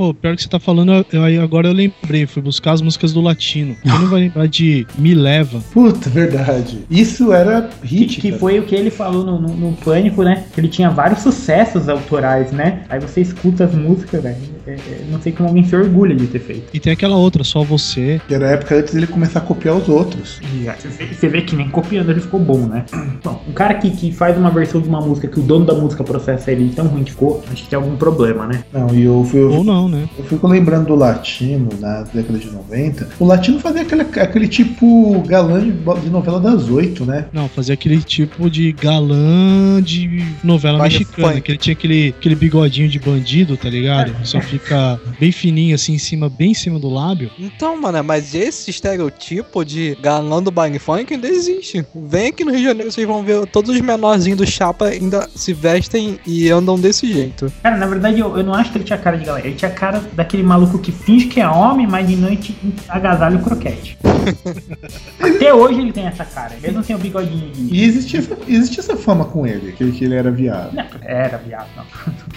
Pô, 0.00 0.14
pior 0.14 0.34
que 0.34 0.42
você 0.42 0.48
tá 0.48 0.58
falando, 0.58 1.04
eu- 1.12 1.42
agora 1.42 1.68
eu 1.68 1.74
lembrei, 1.74 2.26
fui 2.26 2.40
buscar 2.40 2.72
as 2.72 2.80
músicas 2.80 3.12
do 3.12 3.20
latino. 3.20 3.76
Quem 3.82 3.92
não 3.92 4.06
vai 4.06 4.20
lembrar 4.22 4.46
de 4.48 4.86
Me 4.96 5.14
Leva? 5.14 5.60
Puta, 5.74 6.08
verdade. 6.08 6.78
Isso 6.90 7.34
era 7.34 7.68
hit. 7.82 8.18
Que 8.18 8.28
cara. 8.30 8.40
foi 8.40 8.58
o 8.58 8.62
que 8.62 8.74
ele 8.74 8.88
falou 8.90 9.26
no, 9.26 9.38
no, 9.38 9.54
no 9.54 9.72
Pânico, 9.76 10.22
né? 10.22 10.44
Que 10.54 10.60
ele 10.62 10.68
tinha 10.68 10.88
vários 10.88 11.20
sucessos 11.20 11.86
autorais, 11.86 12.50
né? 12.50 12.84
Aí 12.88 12.98
você 12.98 13.20
escuta 13.20 13.64
as 13.64 13.74
músicas, 13.74 14.22
velho. 14.22 14.36
é- 14.66 14.70
é- 14.72 15.04
não 15.10 15.20
sei 15.20 15.32
como 15.32 15.48
alguém 15.50 15.64
se 15.64 15.76
orgulha 15.76 16.14
de 16.16 16.26
ter 16.28 16.38
feito. 16.38 16.64
E 16.72 16.80
tem 16.80 16.92
aquela 16.94 17.16
outra, 17.16 17.44
Só 17.44 17.62
Você. 17.62 18.20
Que 18.26 18.34
era 18.34 18.48
a 18.48 18.52
época 18.52 18.76
antes 18.76 18.94
dele 18.94 19.06
começar 19.06 19.40
a 19.40 19.42
copiar 19.42 19.76
os 19.76 19.86
outros. 19.88 20.40
E 20.54 20.64
Você 20.64 20.88
vê, 20.88 21.06
você 21.12 21.28
vê 21.28 21.42
que 21.42 21.54
nem 21.56 21.68
copiando 21.68 22.10
ele 22.10 22.20
ficou 22.20 22.40
bom, 22.40 22.60
né? 22.66 22.86
Bom, 23.22 23.42
um 23.46 23.52
cara 23.52 23.74
que, 23.74 23.90
que 23.90 24.12
faz 24.12 24.38
uma 24.38 24.48
versão 24.50 24.80
de 24.80 24.88
uma 24.88 25.00
música 25.00 25.28
que 25.28 25.38
o 25.40 25.42
dono 25.42 25.66
da 25.66 25.74
música 25.74 26.02
processa 26.02 26.50
ele 26.50 26.70
tão 26.74 26.86
ruim 26.86 27.04
que 27.04 27.10
ficou, 27.10 27.42
acho 27.52 27.64
que 27.64 27.68
tem 27.68 27.76
algum 27.76 27.96
problema, 27.96 28.46
né? 28.46 28.64
Não, 28.72 28.94
e 28.94 29.02
eu 29.02 29.22
fui. 29.30 29.40
Ou 29.40 29.62
não, 29.64 29.89
né? 29.90 30.08
Eu 30.16 30.24
fico 30.24 30.46
lembrando 30.46 30.86
do 30.86 30.94
latino 30.94 31.68
na 31.78 32.02
década 32.02 32.38
de 32.38 32.50
90. 32.50 33.08
O 33.18 33.24
latino 33.24 33.58
fazia 33.60 33.82
aquele, 33.82 34.02
aquele 34.02 34.48
tipo 34.48 35.20
galã 35.26 35.60
de, 35.60 35.72
de 35.72 36.10
novela 36.10 36.40
das 36.40 36.68
oito, 36.68 37.04
né? 37.04 37.26
Não, 37.32 37.48
fazia 37.48 37.74
aquele 37.74 38.02
tipo 38.02 38.48
de 38.50 38.72
galã 38.72 39.82
de 39.82 40.24
novela 40.42 40.78
Baile 40.78 40.98
mexicana, 40.98 41.28
funk. 41.28 41.40
que 41.42 41.50
ele 41.52 41.58
tinha 41.58 41.72
aquele, 41.72 42.14
aquele 42.16 42.34
bigodinho 42.34 42.88
de 42.88 42.98
bandido, 42.98 43.56
tá 43.56 43.68
ligado? 43.68 44.14
Só 44.24 44.40
fica 44.40 45.00
bem 45.18 45.32
fininho 45.32 45.74
assim 45.74 45.94
em 45.94 45.98
cima, 45.98 46.28
bem 46.28 46.52
em 46.52 46.54
cima 46.54 46.78
do 46.78 46.88
lábio. 46.88 47.30
Então, 47.38 47.80
mano, 47.80 48.02
mas 48.02 48.34
esse 48.34 48.70
estereotipo 48.70 49.64
de 49.64 49.96
galã 50.00 50.42
do 50.42 50.50
baile 50.50 50.78
funk 50.78 51.12
ainda 51.12 51.28
existe. 51.28 51.84
Vem 51.94 52.28
aqui 52.28 52.44
no 52.44 52.50
Rio 52.50 52.60
de 52.60 52.64
Janeiro, 52.66 52.92
vocês 52.92 53.06
vão 53.06 53.22
ver 53.22 53.46
todos 53.46 53.74
os 53.74 53.80
menorzinhos 53.80 54.38
do 54.38 54.46
Chapa 54.46 54.86
ainda 54.86 55.28
se 55.34 55.52
vestem 55.52 56.18
e 56.26 56.50
andam 56.50 56.78
desse 56.78 57.10
jeito. 57.10 57.52
Cara, 57.62 57.76
na 57.76 57.86
verdade 57.86 58.20
eu, 58.20 58.36
eu 58.36 58.44
não 58.44 58.54
acho 58.54 58.70
que 58.70 58.78
ele 58.78 58.84
tinha 58.84 58.98
cara 58.98 59.16
de 59.16 59.24
galera. 59.24 59.46
Ele 59.46 59.56
tinha 59.56 59.69
cara 59.70 60.02
daquele 60.12 60.42
maluco 60.42 60.78
que 60.78 60.92
finge 60.92 61.26
que 61.26 61.40
é 61.40 61.48
homem, 61.48 61.86
mas 61.86 62.06
de 62.06 62.16
noite 62.16 62.56
agasalha 62.88 63.36
o 63.36 63.42
croquete. 63.42 63.98
Até 65.18 65.54
hoje 65.54 65.80
ele 65.80 65.92
tem 65.92 66.06
essa 66.06 66.24
cara, 66.24 66.54
mesmo 66.60 66.82
sem 66.82 66.94
o 66.94 66.98
bigodinho 66.98 67.50
de. 67.50 67.74
E 67.74 67.84
existia 67.84 68.20
essa, 68.20 68.36
existia 68.46 68.80
essa 68.80 68.96
fama 68.96 69.24
com 69.24 69.46
ele, 69.46 69.72
que, 69.72 69.90
que 69.92 70.04
ele 70.04 70.14
era 70.14 70.30
viado. 70.30 70.74
Não, 70.74 70.84
era 71.02 71.38
viado, 71.38 71.68
não. 71.76 71.84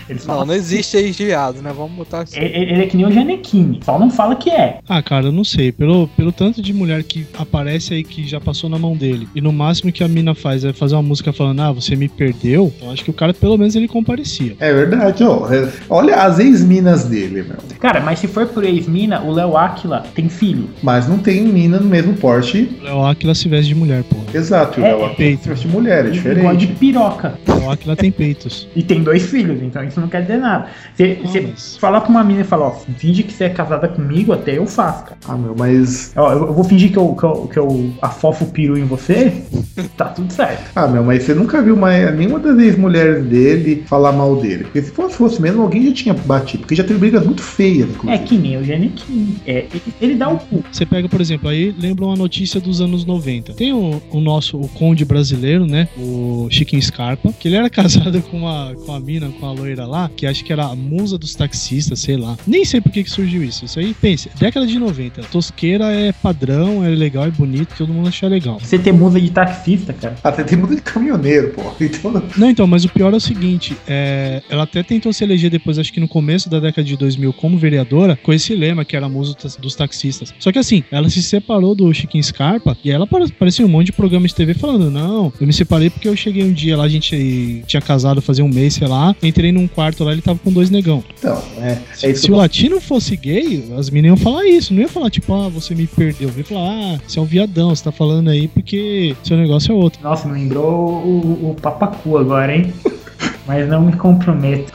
Eles 0.10 0.26
Não, 0.26 0.34
falam 0.36 0.48
não 0.48 0.54
existe 0.54 0.98
ex-viado, 0.98 1.62
né? 1.62 1.72
Vamos 1.76 1.92
botar 1.94 2.22
assim. 2.22 2.38
Ele, 2.39 2.72
ele 2.72 2.82
é 2.84 2.86
que 2.88 2.98
nem 2.98 3.06
o 3.06 3.12
Janequine, 3.12 3.80
só 3.84 3.98
não 4.00 4.10
fala 4.10 4.36
que 4.36 4.50
é. 4.50 4.80
Ah, 4.88 5.02
cara, 5.02 5.28
eu 5.28 5.32
não 5.32 5.44
sei. 5.44 5.72
Pelo, 5.72 6.08
pelo 6.10 6.32
tanto 6.32 6.62
de 6.62 6.74
mulher 6.74 7.04
que 7.04 7.26
aparece 7.38 7.94
aí 7.94 8.04
que 8.04 8.28
já 8.28 8.39
passou 8.39 8.70
na 8.70 8.78
mão 8.78 8.96
dele. 8.96 9.28
E 9.36 9.42
no 9.42 9.52
máximo 9.52 9.92
que 9.92 10.04
a 10.04 10.08
mina 10.08 10.34
faz 10.36 10.63
é 10.66 10.74
fazer 10.74 10.96
uma 10.96 11.02
música 11.04 11.32
falando, 11.32 11.62
ah, 11.62 11.72
você 11.72 11.96
me 11.96 12.08
perdeu. 12.10 12.72
Eu 12.82 12.92
acho 12.92 13.04
que 13.04 13.10
o 13.10 13.13
cara, 13.13 13.34
pelo 13.34 13.58
menos, 13.58 13.76
ele 13.76 13.88
comparecia. 13.88 14.56
É 14.60 14.74
verdade, 14.74 15.24
ó. 15.24 15.52
É- 15.52 15.70
Olha 15.89 16.16
as 16.16 16.39
ex-minas 16.39 17.06
dele, 17.06 17.44
meu. 17.44 17.58
Cara, 17.80 18.00
mas 18.02 18.20
se 18.20 18.28
for 18.28 18.46
por 18.48 18.63
ex-mina, 18.63 19.22
o 19.22 19.32
Léo 19.32 19.56
Aquila 19.58 20.04
tem 20.16 20.28
filho. 20.30 20.70
Mas 20.82 21.08
não 21.08 21.18
tem 21.18 21.42
mina 21.44 21.80
no 21.80 21.88
mesmo 21.88 22.13
porte. 22.16 22.70
O 22.82 22.84
Léo 22.84 23.06
Aquila 23.06 23.34
se 23.36 23.48
veste 23.48 23.67
de 23.67 23.75
mulher, 23.75 24.04
porra. 24.04 24.23
Exato, 24.34 24.80
e 24.80 24.84
o 24.84 24.86
É, 24.86 24.90
Léo 24.96 25.06
Aquila 25.06 25.38
se 25.38 25.50
veste 25.50 25.67
de 25.67 25.73
mulher, 25.73 26.06
é 26.06 26.08
Ele 26.10 26.19
gosta 26.19 26.58
de 26.58 26.65
diferente. 26.67 26.80
piroca. 26.80 27.40
O 27.48 27.52
Léo 27.60 27.69
Aquila 27.71 27.96
tem 27.96 28.12
peitos. 28.12 28.67
E 28.75 28.84
tem 28.84 29.04
dois 29.04 29.23
filhos, 29.23 29.62
então 29.62 29.84
isso 29.94 30.02
não 30.02 30.08
quer 30.08 30.21
dizer 30.21 30.37
nada. 30.37 30.67
Você 30.96 31.17
Ah, 31.23 31.27
você 31.27 31.41
mas- 31.41 31.77
falar 31.77 32.02
pra 32.02 32.10
uma 32.10 32.23
mina 32.23 32.41
e 32.41 32.44
falar, 32.44 32.67
ó, 32.67 32.71
finge 32.98 33.23
que 33.23 33.33
você 33.33 33.46
é 33.46 33.50
casada 33.50 33.87
comigo, 33.87 34.33
até 34.33 34.58
eu 34.58 34.65
faço, 34.65 35.06
cara. 35.06 35.17
Ah, 35.27 35.37
meu, 35.37 35.56
mas. 35.58 36.12
Ó, 36.15 36.31
eu, 36.31 36.48
eu 36.48 36.54
vou 36.54 36.63
fingir 36.63 36.91
que 36.91 36.98
eu, 36.98 37.15
que, 37.15 37.23
eu, 37.23 37.48
que 37.52 37.58
eu 37.60 37.91
afofo 38.02 38.46
o 38.46 38.48
peru 38.50 38.77
em 38.77 38.83
você, 38.85 39.31
tá 39.98 40.06
tudo 40.06 40.31
certo. 40.33 40.71
Ah, 40.75 40.87
meu, 40.87 41.04
mas 41.04 41.23
você 41.23 41.33
nunca 41.33 41.62
viu 41.62 41.75
mais 41.77 42.13
nenhuma 42.15 42.39
das 42.39 42.58
ex-mulheres 42.60 43.25
dele 43.25 43.83
falar 43.87 44.12
mal 44.12 44.35
dele. 44.35 44.63
Porque 44.65 44.81
se 44.81 44.91
fosse, 44.91 45.15
fosse 45.15 45.41
mesmo, 45.41 45.62
alguém 45.62 45.85
já 45.87 45.94
tinha 45.94 46.13
batido. 46.13 46.62
Porque 46.62 46.75
já 46.75 46.83
teve 46.83 47.00
brigas 47.00 47.25
muito 47.25 47.41
feias, 47.41 47.89
É 48.08 48.17
que 48.17 48.37
nem 48.37 48.58
o 48.58 48.63
Janequine. 48.63 49.37
É, 49.46 49.65
ele, 49.71 49.81
ele 50.02 50.15
dá 50.15 50.29
o 50.29 50.37
cu. 50.37 50.63
Você 50.71 50.85
pega, 50.85 51.08
por 51.08 51.21
exemplo, 51.21 51.50
aí 51.50 51.73
lembra 51.77 52.06
uma 52.06 52.15
notícia 52.15 52.60
dos 52.60 52.81
anos 52.81 53.06
90. 53.06 53.54
Tem 53.54 53.73
o, 53.73 54.02
o 54.12 54.19
nosso, 54.19 54.60
o 54.60 54.67
conde 54.69 55.06
brasileiro, 55.06 55.65
né? 55.65 55.87
O 55.98 56.48
Chiquinho 56.50 56.81
Scarpa, 56.81 57.31
que 57.39 57.48
ele 57.48 57.56
era 57.56 57.69
casado 57.71 58.21
com 58.23 58.37
uma, 58.37 58.73
com 58.85 58.94
a 58.94 59.00
mina, 59.00 59.29
com 59.39 59.46
a 59.46 59.52
loira 59.52 59.83
lá, 59.86 60.10
que 60.15 60.25
acho 60.25 60.44
que 60.44 60.52
era 60.54 60.65
a 60.65 60.75
musa 60.75 61.17
dos 61.17 61.36
taxistas, 61.36 62.00
sei 62.00 62.17
lá. 62.17 62.38
Nem 62.48 62.65
sei 62.65 62.81
por 62.81 62.92
que, 62.92 63.04
que 63.04 63.10
surgiu 63.10 63.44
isso. 63.44 63.65
Isso 63.65 63.79
aí, 63.79 63.94
pense, 63.94 64.29
década 64.40 64.65
de 64.65 64.77
90. 64.79 65.21
Tosqueira 65.23 65.86
é 65.92 66.12
padrão, 66.12 66.84
é 66.84 66.90
legal, 66.90 67.25
é 67.25 67.31
bonito, 67.31 67.73
todo 67.77 67.94
mundo 67.94 68.08
acha 68.10 68.27
legal. 68.27 68.60
Você 68.60 68.77
ter 68.79 68.92
musa 68.92 69.19
de 69.19 69.29
taxista, 69.31 69.94
cara. 69.94 70.15
Até 70.23 70.44
tem 70.44 70.58
muita 70.58 70.75
de 70.75 70.81
caminhoneiro, 70.81 71.50
pô. 71.54 71.62
Então, 71.84 72.12
não- 72.38 72.50
então, 72.50 72.67
mas 72.67 72.86
o 72.86 72.90
pior 72.90 73.13
é 73.13 73.17
o 73.17 73.19
seguinte, 73.19 73.75
é, 73.88 74.42
ela 74.50 74.63
até 74.63 74.81
tentou 74.84 75.12
se 75.13 75.23
eleger 75.23 75.50
depois, 75.50 75.77
acho 75.77 75.92
que 75.94 76.00
no 76.00 76.08
começo 76.08 76.50
da 76.50 76.60
década 76.60 76.84
de 76.86 76.96
2000, 76.98 77.34
como 77.34 77.58
vereadora, 77.58 78.17
com 78.21 78.31
esse 78.34 78.56
lema, 78.56 78.84
que 78.86 78.96
era 78.96 79.06
a 79.06 79.10
musa 79.10 79.36
dos 79.60 79.75
taxistas. 79.75 80.34
Só 80.40 80.52
que 80.52 80.60
assim, 80.60 80.84
ela 80.92 81.10
se 81.10 81.21
separou 81.21 81.75
do 81.75 81.94
Chiquinho 81.94 82.23
Scarpa, 82.23 82.77
e 82.84 82.92
ela 82.92 83.04
apare- 83.06 83.25
apareceu 83.25 83.65
um 83.65 83.69
monte 83.69 83.88
de 83.88 83.92
programa 83.94 84.27
de 84.27 84.34
TV 84.36 84.54
falando, 84.54 84.90
não, 84.90 85.31
eu 85.40 85.48
me 85.48 85.54
separei 85.54 85.90
porque 85.90 86.08
eu 86.08 86.15
cheguei 86.15 86.44
um 86.44 86.54
dia 86.54 86.75
lá, 86.77 86.84
a 86.86 86.90
gente 86.90 87.63
tinha 87.67 87.81
casado 87.81 88.21
fazia 88.21 88.44
um 88.44 88.50
mês, 88.50 88.73
sei 88.75 88.88
lá, 88.88 89.15
entrei 89.21 89.52
num 89.52 89.67
quarto 89.74 90.04
lá, 90.04 90.12
ele 90.12 90.21
tava 90.21 90.40
com 90.40 90.52
dois 90.52 90.69
negão. 90.69 91.04
então 91.17 91.42
é, 91.58 91.78
Se, 91.94 92.06
é 92.06 92.12
isso 92.12 92.26
se 92.26 92.32
o 92.32 92.36
latino 92.36 92.80
fosse 92.80 93.15
gay, 93.15 93.71
as 93.78 93.90
meninas 93.90 94.19
iam 94.19 94.24
falar 94.24 94.46
isso, 94.46 94.74
não 94.74 94.82
ia 94.82 94.88
falar 94.88 95.10
tipo, 95.10 95.34
ah, 95.34 95.50
você 95.50 95.76
me 95.76 95.88
perdeu. 95.88 96.32
Ia 96.36 96.44
falar, 96.44 96.69
ah, 96.69 97.00
você 97.06 97.19
é 97.19 97.21
um 97.21 97.26
viadão, 97.26 97.76
você 97.76 97.84
tá 97.84 97.92
falando 97.92 98.30
aí 98.30 98.48
porque 98.48 99.15
seu 99.24 99.38
negócio 99.38 99.71
é 99.71 99.76
outro. 99.76 100.00
Nossa, 100.02 100.28
me 100.28 100.40
lembrou 100.40 101.04
o, 101.04 101.52
o 101.52 101.56
papacu 101.62 102.17
agora, 102.17 102.56
hein? 102.56 102.74
Mas 103.46 103.67
não 103.67 103.82
me 103.82 103.94
comprometo. 103.94 104.71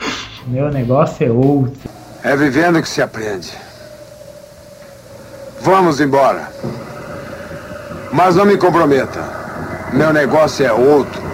Meu 0.47 0.71
negócio 0.71 1.25
é 1.25 1.31
outro. 1.31 1.89
É 2.23 2.35
vivendo 2.35 2.81
que 2.81 2.89
se 2.89 3.01
aprende. 3.01 3.49
Vamos 5.61 5.99
embora. 5.99 6.51
Mas 8.11 8.35
não 8.35 8.45
me 8.45 8.57
comprometa. 8.57 9.23
Meu 9.93 10.13
negócio 10.13 10.65
é 10.65 10.71
outro. 10.71 11.28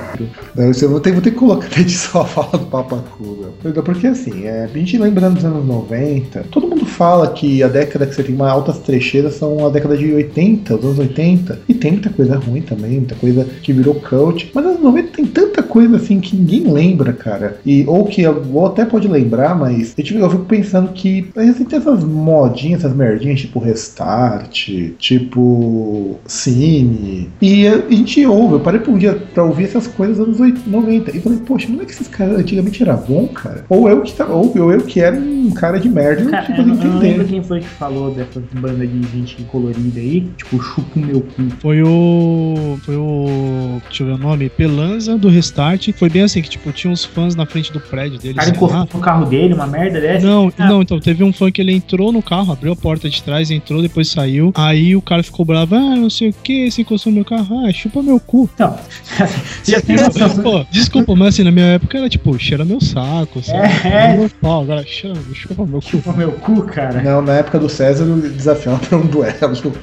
Isso 0.69 0.85
eu 0.85 0.89
vou 0.89 0.99
ter, 0.99 1.11
vou 1.11 1.21
ter 1.21 1.31
que 1.31 1.37
colocar 1.37 1.69
na 1.75 1.81
edição 1.81 2.21
a 2.21 2.25
fala 2.25 2.51
do 2.51 2.65
Papacu, 2.65 3.53
meu. 3.63 3.83
Porque 3.83 4.07
assim, 4.07 4.45
é, 4.45 4.63
a 4.63 4.67
gente 4.67 4.97
lembrando 4.97 5.35
dos 5.35 5.45
anos 5.45 5.65
90, 5.65 6.45
todo 6.51 6.67
mundo 6.67 6.85
fala 6.85 7.31
que 7.31 7.61
a 7.63 7.67
década 7.67 8.05
que 8.05 8.15
você 8.15 8.23
tem 8.23 8.35
uma 8.35 8.49
altas 8.49 8.79
trecheiras 8.79 9.35
são 9.35 9.65
a 9.65 9.69
década 9.69 9.97
de 9.97 10.13
80, 10.13 10.75
os 10.75 10.85
anos 10.85 10.99
80. 10.99 11.59
E 11.67 11.73
tem 11.73 11.93
muita 11.93 12.09
coisa 12.09 12.37
ruim 12.37 12.61
também, 12.61 12.91
muita 12.91 13.15
coisa 13.15 13.45
que 13.61 13.73
virou 13.73 13.95
cult. 13.95 14.51
Mas 14.53 14.63
nos 14.63 14.73
anos 14.73 14.83
90 14.83 15.07
tem 15.09 15.25
tanta 15.25 15.63
coisa 15.63 15.95
assim 15.97 16.19
que 16.19 16.35
ninguém 16.35 16.71
lembra, 16.71 17.13
cara. 17.13 17.57
E, 17.65 17.83
ou 17.87 18.05
que 18.05 18.25
ou 18.25 18.65
até 18.65 18.85
pode 18.85 19.07
lembrar, 19.07 19.57
mas 19.57 19.93
eu, 19.97 20.03
tipo, 20.03 20.19
eu 20.19 20.29
fico 20.29 20.45
pensando 20.45 20.91
que 20.91 21.29
a 21.35 21.41
tem 21.65 21.79
essas 21.79 22.03
modinhas, 22.03 22.83
essas 22.83 22.95
merdinhas, 22.95 23.41
tipo 23.41 23.59
Restart, 23.59 24.69
tipo 24.97 26.19
Cine. 26.25 27.29
E 27.41 27.67
a 27.67 27.77
gente 27.89 28.25
ouve, 28.25 28.55
eu 28.55 28.59
parei 28.59 28.79
por 28.79 28.93
um 28.93 28.97
dia 28.97 29.13
pra 29.33 29.43
ouvir 29.43 29.65
essas 29.65 29.87
coisas 29.87 30.04
dos 30.07 30.19
anos 30.19 30.39
80, 30.39 30.69
90. 30.69 31.15
E 31.17 31.19
falei, 31.21 31.39
poxa, 31.39 31.67
não 31.69 31.81
é 31.81 31.85
que 31.85 31.91
esses 31.91 32.07
caras 32.07 32.39
antigamente 32.39 32.81
era 32.83 32.95
bom, 32.95 33.27
cara? 33.27 33.65
Ou 33.69 33.89
eu 33.89 34.01
que 34.01 34.13
tava, 34.13 34.33
ou 34.33 34.53
ou 34.57 34.71
eu 34.71 34.81
que 34.81 34.99
era 34.99 35.15
um 35.17 35.51
cara 35.51 35.79
de 35.79 35.89
merda 35.89 36.21
e 36.21 36.23
não 36.25 36.31
Cara, 36.31 36.45
tinha 36.45 36.57
eu, 36.57 36.63
coisa 36.65 36.79
não- 36.79 36.85
eu 36.87 36.93
não 36.93 36.99
lembro 36.99 37.21
entender. 37.23 37.29
quem 37.33 37.43
foi 37.43 37.59
que 37.59 37.67
falou 37.67 38.11
dessas 38.11 38.43
bandas 38.53 38.89
de 38.89 39.01
gente 39.11 39.43
colorida 39.43 39.99
aí. 39.99 40.27
Tipo, 40.37 40.61
chupa 40.61 40.87
o 40.95 40.99
meu 40.99 41.21
cu. 41.21 41.43
Foi 41.59 41.81
o. 41.83 42.77
Foi 42.83 42.95
o. 42.95 43.81
Deixa 43.87 44.03
eu 44.03 44.07
ver 44.07 44.13
o 44.13 44.17
nome. 44.17 44.49
Pelanza 44.49 45.17
do 45.17 45.29
Restart. 45.29 45.89
Foi 45.97 46.09
bem 46.09 46.23
assim, 46.23 46.41
que 46.41 46.49
tipo, 46.49 46.71
tinha 46.71 46.91
uns 46.91 47.03
fãs 47.05 47.35
na 47.35 47.45
frente 47.45 47.71
do 47.73 47.79
prédio 47.79 48.17
dele. 48.19 48.33
O 48.33 48.37
cara 48.37 48.49
encostou 48.49 48.87
no 48.93 48.99
carro 48.99 49.25
dele, 49.25 49.53
uma 49.53 49.67
merda 49.67 49.99
dessa. 49.99 50.25
Não, 50.25 50.51
Ah. 50.57 50.67
não, 50.67 50.81
então 50.81 50.99
teve 50.99 51.23
um 51.23 51.31
fã 51.33 51.51
que 51.51 51.61
ele 51.61 51.73
entrou 51.73 52.11
no 52.11 52.21
carro, 52.21 52.51
abriu 52.53 52.71
a 52.73 52.75
porta 52.75 53.09
de 53.09 53.21
trás, 53.21 53.49
entrou, 53.51 53.81
depois 53.81 54.09
saiu. 54.09 54.51
Aí 54.55 54.95
o 54.95 55.01
cara 55.01 55.21
ficou 55.23 55.45
bravo, 55.45 55.75
ah, 55.75 55.95
não 55.95 56.09
sei 56.09 56.29
o 56.29 56.33
que, 56.43 56.69
você 56.71 56.81
encostou 56.81 57.11
no 57.11 57.15
meu 57.17 57.25
carro, 57.25 57.65
ah, 57.65 57.71
chupa 57.71 58.01
meu 58.01 58.19
cu. 58.19 58.49
Então, 58.53 58.75
já 59.63 59.81
tem. 59.81 59.94
Pô, 60.41 60.65
desculpa, 60.71 61.15
mas 61.15 61.29
assim, 61.29 61.43
na 61.43 61.51
minha 61.51 61.65
época 61.67 61.97
era 61.97 62.09
tipo, 62.09 62.37
cheira 62.39 62.65
meu 62.65 62.81
saco, 62.81 63.41
sabe? 63.43 63.67
É, 63.83 64.13
é. 64.13 64.17
Meu 64.17 64.29
pau, 64.41 64.63
agora 64.63 64.85
cheira, 64.85 65.19
chupa 65.33 65.65
meu 65.65 65.81
cu. 65.81 65.89
Chupa 65.89 66.13
meu 66.13 66.31
cu, 66.33 66.63
cara. 66.63 67.01
Não, 67.01 67.21
na 67.21 67.35
época 67.35 67.59
do 67.59 67.69
César 67.69 68.05
eu 68.05 68.17
desafiava 68.17 68.79
pra 68.79 68.97
um 68.97 69.05
duelo. 69.05 69.35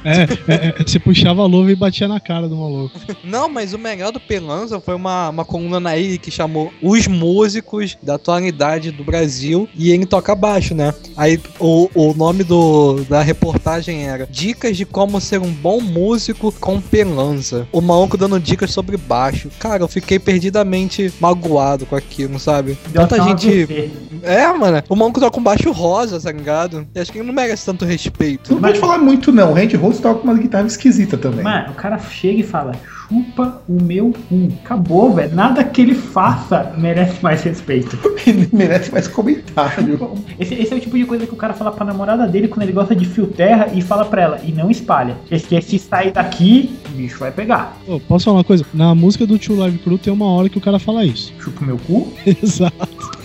É, 0.03 0.21
é, 0.51 0.73
é, 0.79 0.83
você 0.85 0.99
puxava 0.99 1.41
a 1.41 1.45
luva 1.45 1.71
e 1.71 1.75
batia 1.75 2.07
na 2.07 2.19
cara 2.19 2.47
do 2.47 2.55
maluco. 2.55 2.99
Não, 3.23 3.49
mas 3.49 3.73
o 3.73 3.77
melhor 3.77 4.11
do 4.11 4.19
Pelanza 4.19 4.79
foi 4.79 4.95
uma, 4.95 5.29
uma 5.29 5.45
coluna 5.45 5.79
na 5.79 5.97
ilha 5.97 6.17
que 6.17 6.31
chamou 6.31 6.71
Os 6.81 7.07
Músicos 7.07 7.97
da 8.01 8.15
Atualidade 8.15 8.91
do 8.91 9.03
Brasil 9.03 9.67
e 9.75 9.91
ele 9.91 10.05
toca 10.05 10.35
baixo, 10.35 10.73
né? 10.73 10.93
Aí 11.15 11.39
o, 11.59 11.89
o 11.93 12.13
nome 12.13 12.43
do, 12.43 13.03
da 13.09 13.21
reportagem 13.21 14.07
era 14.07 14.27
Dicas 14.29 14.75
de 14.77 14.85
como 14.85 15.19
ser 15.21 15.39
um 15.39 15.51
bom 15.51 15.79
músico 15.79 16.51
com 16.59 16.81
Pelanza. 16.81 17.67
O 17.71 17.81
maluco 17.81 18.17
dando 18.17 18.39
dicas 18.39 18.71
sobre 18.71 18.97
baixo. 18.97 19.49
Cara, 19.59 19.83
eu 19.83 19.87
fiquei 19.87 20.02
perdidamente 20.19 21.13
magoado 21.19 21.85
com 21.85 21.95
aquilo, 21.95 22.39
sabe? 22.39 22.77
Tanta 22.93 23.21
gente. 23.23 23.91
É, 24.21 24.47
mano. 24.53 24.81
O 24.89 24.95
maluco 24.95 25.19
toca 25.19 25.39
um 25.39 25.43
baixo 25.43 25.71
rosa, 25.71 26.19
tá 26.19 26.31
ligado? 26.31 26.87
Eu 26.93 27.01
acho 27.01 27.11
que 27.11 27.19
ele 27.19 27.27
não 27.27 27.33
merece 27.33 27.65
tanto 27.65 27.85
respeito. 27.85 28.53
Não 28.53 28.61
pode 28.61 28.79
falar 28.79 28.97
muito, 28.97 29.31
não. 29.31 29.51
O 29.51 29.53
Randy 29.53 29.75
Rhodes 29.75 29.99
toca 29.99 30.19
com 30.19 30.27
uma 30.27 30.37
guitarra 30.37 30.67
esquisita 30.67 31.17
também. 31.17 31.43
Mano, 31.43 31.71
o 31.71 31.75
cara 31.75 31.97
chega 31.97 32.39
e 32.39 32.43
fala, 32.43 32.73
chupa 33.13 33.61
o 33.69 33.81
meu 33.81 34.13
cu. 34.27 34.51
Acabou, 34.63 35.13
velho. 35.13 35.35
Nada 35.35 35.63
que 35.63 35.81
ele 35.81 35.93
faça 35.93 36.73
merece 36.77 37.21
mais 37.21 37.43
respeito. 37.43 37.97
Ele 38.25 38.47
merece 38.53 38.89
mais 38.89 39.05
comentário. 39.07 39.99
Esse, 40.39 40.53
esse 40.55 40.73
é 40.73 40.77
o 40.77 40.79
tipo 40.79 40.97
de 40.97 41.03
coisa 41.05 41.27
que 41.27 41.33
o 41.33 41.35
cara 41.35 41.53
fala 41.53 41.71
pra 41.71 41.85
namorada 41.85 42.25
dele 42.25 42.47
quando 42.47 42.63
ele 42.63 42.71
gosta 42.71 42.95
de 42.95 43.05
fio 43.05 43.27
terra 43.27 43.67
e 43.73 43.81
fala 43.81 44.05
pra 44.05 44.21
ela, 44.21 44.39
e 44.43 44.51
não 44.51 44.71
espalha. 44.71 45.17
Porque 45.27 45.61
se 45.61 45.77
sair 45.77 46.11
daqui, 46.11 46.73
o 46.87 46.89
bicho 46.95 47.19
vai 47.19 47.31
pegar. 47.31 47.77
Pô, 47.85 47.99
posso 47.99 48.25
falar 48.25 48.37
uma 48.37 48.43
coisa? 48.43 48.65
Na 48.73 48.95
música 48.95 49.27
do 49.27 49.37
Tio 49.37 49.57
Live 49.57 49.77
Crew 49.79 49.97
tem 49.97 50.11
uma 50.13 50.25
hora 50.27 50.49
que 50.49 50.57
o 50.57 50.61
cara 50.61 50.79
fala 50.79 51.05
isso. 51.05 51.33
Chupa 51.39 51.61
o 51.61 51.65
meu 51.65 51.77
cu? 51.77 52.11
Exato. 52.25 53.22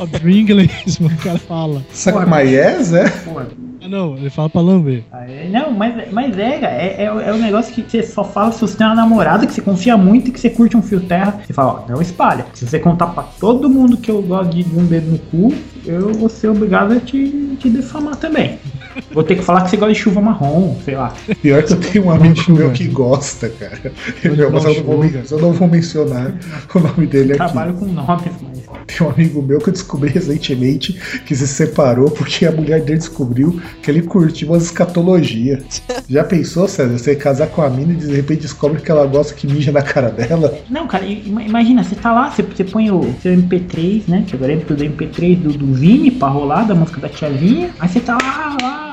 Óbvio, 0.00 0.30
em 0.30 0.38
inglês, 0.40 0.98
o 1.00 1.08
cara 1.22 1.38
fala. 1.38 1.82
My 2.26 2.42
yes, 2.50 2.92
é? 2.92 3.08
Pô, 3.08 3.40
Ah, 3.80 3.88
não, 3.88 4.16
ele 4.16 4.28
fala 4.28 4.50
pra 4.50 4.60
lamber. 4.60 5.04
aí- 5.12 5.48
não, 5.50 5.70
mas, 5.70 6.12
mas 6.12 6.36
é, 6.38 6.58
cara, 6.58 6.72
é, 6.74 6.96
é, 6.98 7.04
é 7.04 7.32
um 7.32 7.38
negócio 7.38 7.72
que 7.72 7.82
você 7.82 8.02
só 8.02 8.24
fala 8.24 8.50
se 8.52 8.60
você 8.60 8.76
tem 8.76 8.86
uma 8.86 8.94
namorada 8.96 9.46
que 9.46 9.52
você 9.52 9.60
confia 9.60 9.96
muito 9.96 10.28
e 10.28 10.32
que 10.32 10.40
você 10.40 10.50
curte 10.50 10.76
um 10.76 10.82
fio 10.82 11.00
terra. 11.00 11.40
Você 11.46 11.52
fala, 11.52 11.84
ó, 11.86 11.92
não 11.92 12.02
espalha. 12.02 12.44
Se 12.54 12.66
você 12.66 12.78
contar 12.78 13.06
pra 13.08 13.22
todo 13.22 13.68
mundo 13.70 13.96
que 13.96 14.10
eu 14.10 14.20
gosto 14.20 14.50
de 14.50 14.62
um 14.78 14.84
dedo 14.84 15.12
no 15.12 15.18
cu, 15.18 15.54
eu 15.86 16.12
vou 16.12 16.28
ser 16.28 16.48
obrigado 16.48 16.92
a 16.92 17.00
te, 17.00 17.56
te 17.58 17.70
defamar 17.70 18.16
também. 18.16 18.58
Vou 19.12 19.22
ter 19.22 19.36
que 19.36 19.42
falar 19.42 19.62
que 19.62 19.70
você 19.70 19.76
gosta 19.76 19.92
de 19.92 19.98
chuva 19.98 20.20
marrom, 20.20 20.76
sei 20.84 20.96
lá. 20.96 21.12
Pior 21.42 21.62
que 21.62 21.72
eu 21.72 21.80
tenho 21.80 22.04
um 22.06 22.10
amigo 22.10 22.52
meu 22.52 22.70
que 22.70 22.86
gosta, 22.86 23.48
cara. 23.48 23.92
Meu, 24.24 24.50
mas 24.50 24.64
eu 24.64 24.74
não, 24.74 24.82
vou, 24.84 25.04
eu 25.04 25.38
não 25.38 25.52
vou 25.52 25.68
mencionar 25.68 26.34
o 26.74 26.78
nome 26.78 27.06
dele 27.06 27.32
aqui. 27.32 27.38
Trabalho 27.38 27.74
com 27.74 27.86
nomes, 27.86 28.32
mas. 28.42 28.58
Tem 28.86 29.06
um 29.06 29.10
amigo 29.10 29.42
meu 29.42 29.58
que 29.58 29.68
eu 29.68 29.72
descobri 29.72 30.10
recentemente 30.10 30.92
que 31.26 31.34
se 31.34 31.46
separou 31.46 32.10
porque 32.10 32.46
a 32.46 32.52
mulher 32.52 32.80
dele 32.80 32.98
descobriu 32.98 33.60
que 33.82 33.90
ele 33.90 34.02
curtiu 34.02 34.48
umas 34.48 34.64
escatologia. 34.64 35.62
Já 36.08 36.24
pensou, 36.24 36.66
César? 36.68 36.96
Você 36.96 37.14
casar 37.14 37.48
com 37.48 37.62
a 37.62 37.68
mina 37.68 37.92
e 37.92 37.96
de 37.96 38.14
repente 38.14 38.42
descobre 38.42 38.80
que 38.80 38.90
ela 38.90 39.06
gosta 39.06 39.34
que 39.34 39.46
mija 39.46 39.72
na 39.72 39.82
cara 39.82 40.10
dela? 40.10 40.58
Não, 40.70 40.86
cara, 40.86 41.04
imagina, 41.06 41.82
você 41.82 41.94
tá 41.94 42.12
lá, 42.12 42.30
você, 42.30 42.42
você 42.42 42.64
põe 42.64 42.90
o 42.90 43.14
seu 43.22 43.32
MP3, 43.32 44.04
né? 44.08 44.24
Que 44.26 44.36
agora 44.36 44.54
é 44.54 44.56
tudo 44.56 44.84
MP3 44.84 45.36
do, 45.36 45.52
do 45.52 45.74
Vini 45.74 46.10
pra 46.10 46.28
rolar, 46.28 46.64
da 46.64 46.74
música 46.74 47.00
da 47.00 47.08
tiazinha. 47.08 47.70
Aí 47.78 47.88
você 47.88 48.00
tá 48.00 48.16
lá, 48.20 48.56
lá, 48.60 48.87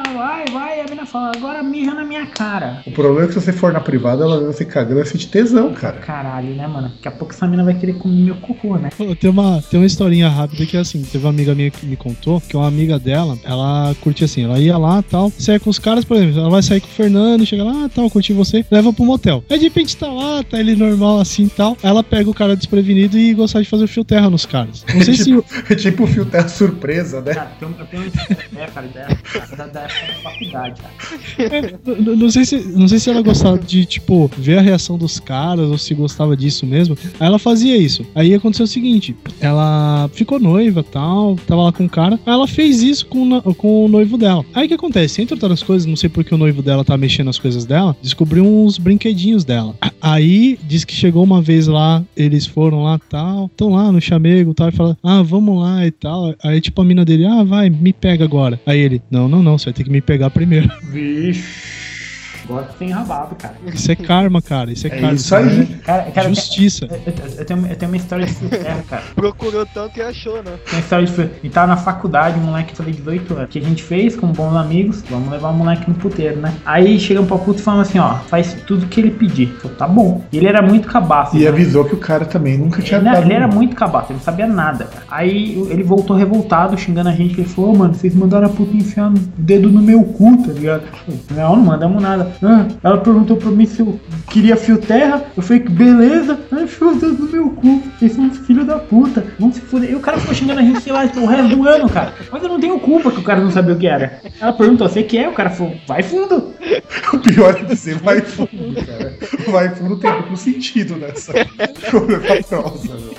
vai, 0.51 0.53
vai, 0.53 0.74
a 0.74 0.74
mina 0.74 0.74
cara 1.05 1.31
fala, 1.31 1.31
agora 1.35 1.63
mija 1.63 1.93
na 1.93 2.03
minha 2.03 2.25
cara. 2.25 2.81
O 2.85 2.91
problema 2.91 3.23
é 3.23 3.27
que 3.27 3.33
se 3.33 3.41
você 3.41 3.51
for 3.53 3.71
na 3.73 3.79
privada, 3.79 4.23
ela 4.23 4.39
vê 4.39 4.45
você 4.47 4.65
cagando 4.65 5.01
e 5.01 5.05
sente 5.05 5.27
tesão, 5.27 5.73
cara. 5.73 5.97
Caralho, 5.99 6.53
né, 6.55 6.67
mano? 6.67 6.89
Daqui 6.89 7.07
a 7.07 7.11
pouco 7.11 7.33
essa 7.33 7.47
mina 7.47 7.63
vai 7.63 7.73
querer 7.73 7.93
comer 7.93 8.15
meu 8.23 8.35
cocô, 8.35 8.77
né? 8.77 8.89
Pô, 8.97 9.15
Tem 9.15 9.29
uma, 9.29 9.61
tem 9.61 9.79
uma 9.79 9.85
historinha 9.85 10.29
rápida 10.29 10.65
que 10.65 10.77
é 10.77 10.79
assim, 10.79 11.01
teve 11.03 11.23
uma 11.25 11.29
amiga 11.29 11.53
minha 11.55 11.71
que 11.71 11.85
me 11.85 11.95
contou 11.95 12.41
que 12.41 12.55
uma 12.55 12.67
amiga 12.67 12.97
dela, 12.99 13.37
ela 13.43 13.95
curte 14.01 14.23
assim, 14.23 14.43
ela 14.43 14.59
ia 14.59 14.77
lá 14.77 15.01
tal, 15.01 15.31
saia 15.37 15.59
com 15.59 15.69
os 15.69 15.79
caras, 15.79 16.03
por 16.05 16.17
exemplo, 16.17 16.39
ela 16.39 16.49
vai 16.49 16.61
sair 16.63 16.81
com 16.81 16.87
o 16.87 16.91
Fernando, 16.91 17.45
chega 17.45 17.63
lá, 17.63 17.89
tal, 17.93 18.09
curtir 18.09 18.33
você, 18.33 18.65
leva 18.71 18.91
pro 18.93 19.05
motel. 19.05 19.43
Aí 19.49 19.57
de 19.57 19.65
repente 19.65 19.95
tá 19.97 20.07
lá, 20.07 20.43
tá 20.43 20.59
ele 20.59 20.75
normal 20.75 21.19
assim 21.19 21.47
tal, 21.47 21.77
ela 21.83 22.03
pega 22.03 22.29
o 22.29 22.33
cara 22.33 22.55
desprevenido 22.55 23.17
e 23.17 23.33
gosta 23.33 23.61
de 23.61 23.69
fazer 23.69 23.83
o 23.85 23.87
fio 23.87 24.03
terra 24.03 24.29
nos 24.29 24.45
caras. 24.45 24.85
Não 24.93 25.01
sei 25.01 25.15
se. 25.15 25.43
É 25.69 25.75
tipo 25.75 26.03
o 26.03 26.07
fio 26.07 26.25
terra 26.25 26.47
surpresa, 26.47 27.21
né? 27.21 27.33
Cara, 27.33 27.51
tem 27.59 27.67
um- 27.67 27.73
eu 27.79 27.85
tenho 27.85 28.03
uma 28.03 28.07
história, 28.07 28.67
cara, 28.73 28.87
da, 28.87 29.55
da, 29.55 29.67
da 29.67 29.81
época 29.81 30.05
da 30.07 30.13
faculdade, 30.31 30.81
cara. 30.81 30.93
Não 32.17 32.29
sei, 32.29 32.45
se, 32.45 32.57
não 32.57 32.87
sei 32.87 32.99
se 32.99 33.09
ela 33.09 33.21
gostava 33.21 33.57
de, 33.57 33.85
tipo, 33.85 34.29
ver 34.37 34.57
a 34.57 34.61
reação 34.61 34.97
dos 34.97 35.19
caras 35.19 35.69
ou 35.69 35.77
se 35.77 35.93
gostava 35.93 36.35
disso 36.35 36.65
mesmo. 36.65 36.97
Aí 37.19 37.27
ela 37.27 37.39
fazia 37.39 37.77
isso. 37.77 38.05
Aí 38.15 38.33
aconteceu 38.33 38.63
o 38.63 38.67
seguinte: 38.67 39.15
ela 39.39 40.09
ficou 40.13 40.39
noiva 40.39 40.83
tal, 40.83 41.35
tava 41.47 41.63
lá 41.63 41.71
com 41.71 41.85
o 41.85 41.89
cara. 41.89 42.19
Aí 42.25 42.33
ela 42.33 42.47
fez 42.47 42.81
isso 42.81 43.05
com, 43.07 43.41
com 43.41 43.85
o 43.85 43.87
noivo 43.87 44.17
dela. 44.17 44.45
Aí 44.53 44.65
o 44.65 44.67
que 44.67 44.73
acontece? 44.73 45.21
Entre 45.21 45.33
outras 45.33 45.63
coisas, 45.63 45.85
não 45.85 45.95
sei 45.95 46.09
porque 46.09 46.33
o 46.33 46.37
noivo 46.37 46.61
dela 46.61 46.83
tá 46.83 46.97
mexendo 46.97 47.27
nas 47.27 47.39
coisas 47.39 47.65
dela, 47.65 47.95
descobriu 48.01 48.45
uns 48.45 48.77
brinquedinhos 48.77 49.43
dela. 49.43 49.75
Aí 50.01 50.57
diz 50.63 50.83
que 50.83 50.93
chegou 50.93 51.23
uma 51.23 51.41
vez 51.41 51.67
lá, 51.67 52.03
eles 52.15 52.45
foram 52.45 52.83
lá 52.83 52.99
tal, 53.09 53.47
estão 53.47 53.69
lá 53.69 53.91
no 53.91 53.99
chamego 53.99 54.53
tal, 54.53 54.69
e 54.69 54.71
fala: 54.71 54.97
Ah, 55.03 55.21
vamos 55.21 55.59
lá 55.59 55.85
e 55.85 55.91
tal. 55.91 56.33
Aí 56.43 56.61
tipo 56.61 56.81
a 56.81 56.85
mina 56.85 57.03
dele: 57.03 57.25
Ah, 57.25 57.43
vai, 57.43 57.69
me 57.69 57.91
pega 57.91 58.23
agora. 58.23 58.59
Aí 58.65 58.79
ele: 58.79 59.01
Não, 59.09 59.27
não, 59.27 59.41
não, 59.41 59.57
você 59.57 59.65
vai 59.65 59.73
ter 59.73 59.83
que 59.83 59.89
me 59.89 60.01
pegar 60.01 60.29
primeiro. 60.29 60.69
Vixe. 60.85 61.84
Gosto 62.47 62.77
sem 62.77 62.89
rabado, 62.91 63.35
cara. 63.35 63.55
Isso 63.73 63.91
é 63.91 63.95
karma, 63.95 64.41
cara. 64.41 64.71
Isso 64.71 64.87
é, 64.87 64.89
É 64.91 64.99
karma. 64.99 65.13
isso 65.13 65.35
aí. 65.35 65.65
Cara, 65.85 66.03
cara, 66.11 66.29
Justiça. 66.29 66.87
Eu, 66.89 67.13
eu- 67.39 67.45
tenho, 67.45 67.67
eu 67.67 67.75
tenho 67.75 67.91
uma 67.91 67.97
história 67.97 68.25
de 68.25 68.33
fio 68.33 68.49
terra, 68.49 68.83
cara. 68.89 69.03
Procurou 69.15 69.65
tanto 69.65 69.97
e 69.97 70.01
achou, 70.01 70.35
né? 70.37 70.51
Tem 70.65 70.73
uma 70.73 70.79
história 70.79 71.05
de 71.05 71.11
fio. 71.11 71.29
E 71.43 71.49
tava 71.49 71.67
na 71.67 71.77
faculdade, 71.77 72.39
um 72.39 72.43
moleque 72.43 72.75
falei 72.75 72.93
18 72.93 73.33
anos. 73.35 73.49
Que 73.49 73.59
a 73.59 73.61
gente 73.63 73.83
fez 73.83 74.15
com 74.15 74.27
bons 74.27 74.55
amigos. 74.55 75.03
Vamos 75.09 75.29
levar 75.29 75.49
o 75.49 75.53
moleque 75.53 75.89
no 75.89 75.95
puteiro, 75.95 76.39
né? 76.39 76.53
Aí 76.65 76.99
chegamos 76.99 77.27
pra 77.27 77.37
puta 77.37 77.59
e 77.59 77.63
falamos 77.63 77.87
assim, 77.89 77.99
ó, 77.99 78.15
faz 78.27 78.53
tudo 78.67 78.85
que 78.87 78.99
ele 78.99 79.11
pedir. 79.11 79.47
Falei, 79.61 79.77
tá 79.77 79.87
bom. 79.87 80.23
E 80.31 80.37
ele 80.37 80.47
era 80.47 80.61
muito 80.61 80.87
cabaço. 80.87 81.35
E 81.35 81.41
né? 81.41 81.47
avisou 81.47 81.85
que 81.85 81.93
o 81.95 81.97
cara 81.97 82.25
também 82.25 82.57
nunca 82.57 82.81
tinha 82.81 82.99
Ele, 82.99 83.05
dado. 83.09 83.23
ele 83.23 83.33
era 83.33 83.47
muito 83.47 83.75
cabaço, 83.75 84.11
ele 84.11 84.17
não 84.19 84.23
sabia 84.23 84.47
nada, 84.47 84.85
cara. 84.85 85.03
Aí 85.09 85.53
ele 85.69 85.83
voltou 85.83 86.15
revoltado, 86.15 86.77
xingando 86.77 87.09
a 87.09 87.11
gente, 87.13 87.33
que 87.35 87.41
ele 87.41 87.49
falou, 87.49 87.73
"Ô, 87.73 87.77
mano, 87.77 87.93
vocês 87.93 88.13
mandaram 88.15 88.47
a 88.47 88.49
puta 88.49 88.75
enfiar 88.75 89.09
o 89.09 89.13
dedo 89.37 89.69
no 89.69 89.81
meu 89.81 90.03
cu, 90.03 90.37
tá 90.45 90.51
ligado? 90.53 90.83
Não, 91.31 91.55
não 91.55 91.63
mandamos 91.65 92.01
nada. 92.01 92.31
Ah, 92.43 92.67
ela 92.83 92.97
perguntou 92.97 93.37
pra 93.37 93.49
mim 93.51 93.65
se 93.65 93.79
eu 93.79 93.99
queria 94.29 94.55
fio 94.55 94.77
terra, 94.77 95.23
eu 95.35 95.41
falei 95.43 95.63
que 95.63 95.71
beleza, 95.71 96.39
aí 96.51 96.63
enfiou 96.63 96.91
o 96.91 96.95
dedo 96.95 97.13
no 97.25 97.31
meu 97.31 97.49
cu. 97.49 97.81
Vocês 97.97 98.11
são 98.13 98.25
uns 98.25 98.37
filhos 98.39 98.65
da 98.65 98.77
puta, 98.77 99.25
vamos 99.39 99.55
se 99.55 99.61
fuder. 99.61 99.91
E 99.91 99.95
o 99.95 99.99
cara 99.99 100.17
ficou 100.19 100.35
xingando 100.35 100.59
a 100.59 100.63
gente, 100.63 100.81
sei 100.81 100.91
lá, 100.93 101.07
tipo, 101.07 101.21
o 101.21 101.25
resto 101.25 101.55
do 101.55 101.67
ano, 101.67 101.89
cara. 101.89 102.13
Mas 102.31 102.43
eu 102.43 102.49
não 102.49 102.59
tenho 102.59 102.79
culpa 102.79 103.11
que 103.11 103.19
o 103.19 103.23
cara 103.23 103.41
não 103.41 103.51
sabia 103.51 103.73
o 103.73 103.77
que 103.77 103.87
era. 103.87 104.19
Ela 104.39 104.53
perguntou, 104.53 104.87
você 104.87 105.03
que 105.03 105.17
é? 105.17 105.27
O 105.29 105.33
cara 105.33 105.49
falou, 105.49 105.75
vai 105.87 106.03
fundo. 106.03 106.53
O 107.13 107.19
pior 107.19 107.55
é 107.55 107.63
você 107.75 107.93
vai 107.93 108.19
fundo, 108.21 108.49
cara. 108.85 109.17
Vai 109.47 109.69
fundo 109.75 109.97
tem 109.97 110.11
duplo 110.11 110.35
sentido 110.35 110.95
nessa 110.97 111.31
prosa, 111.89 112.19
meu. 112.21 113.15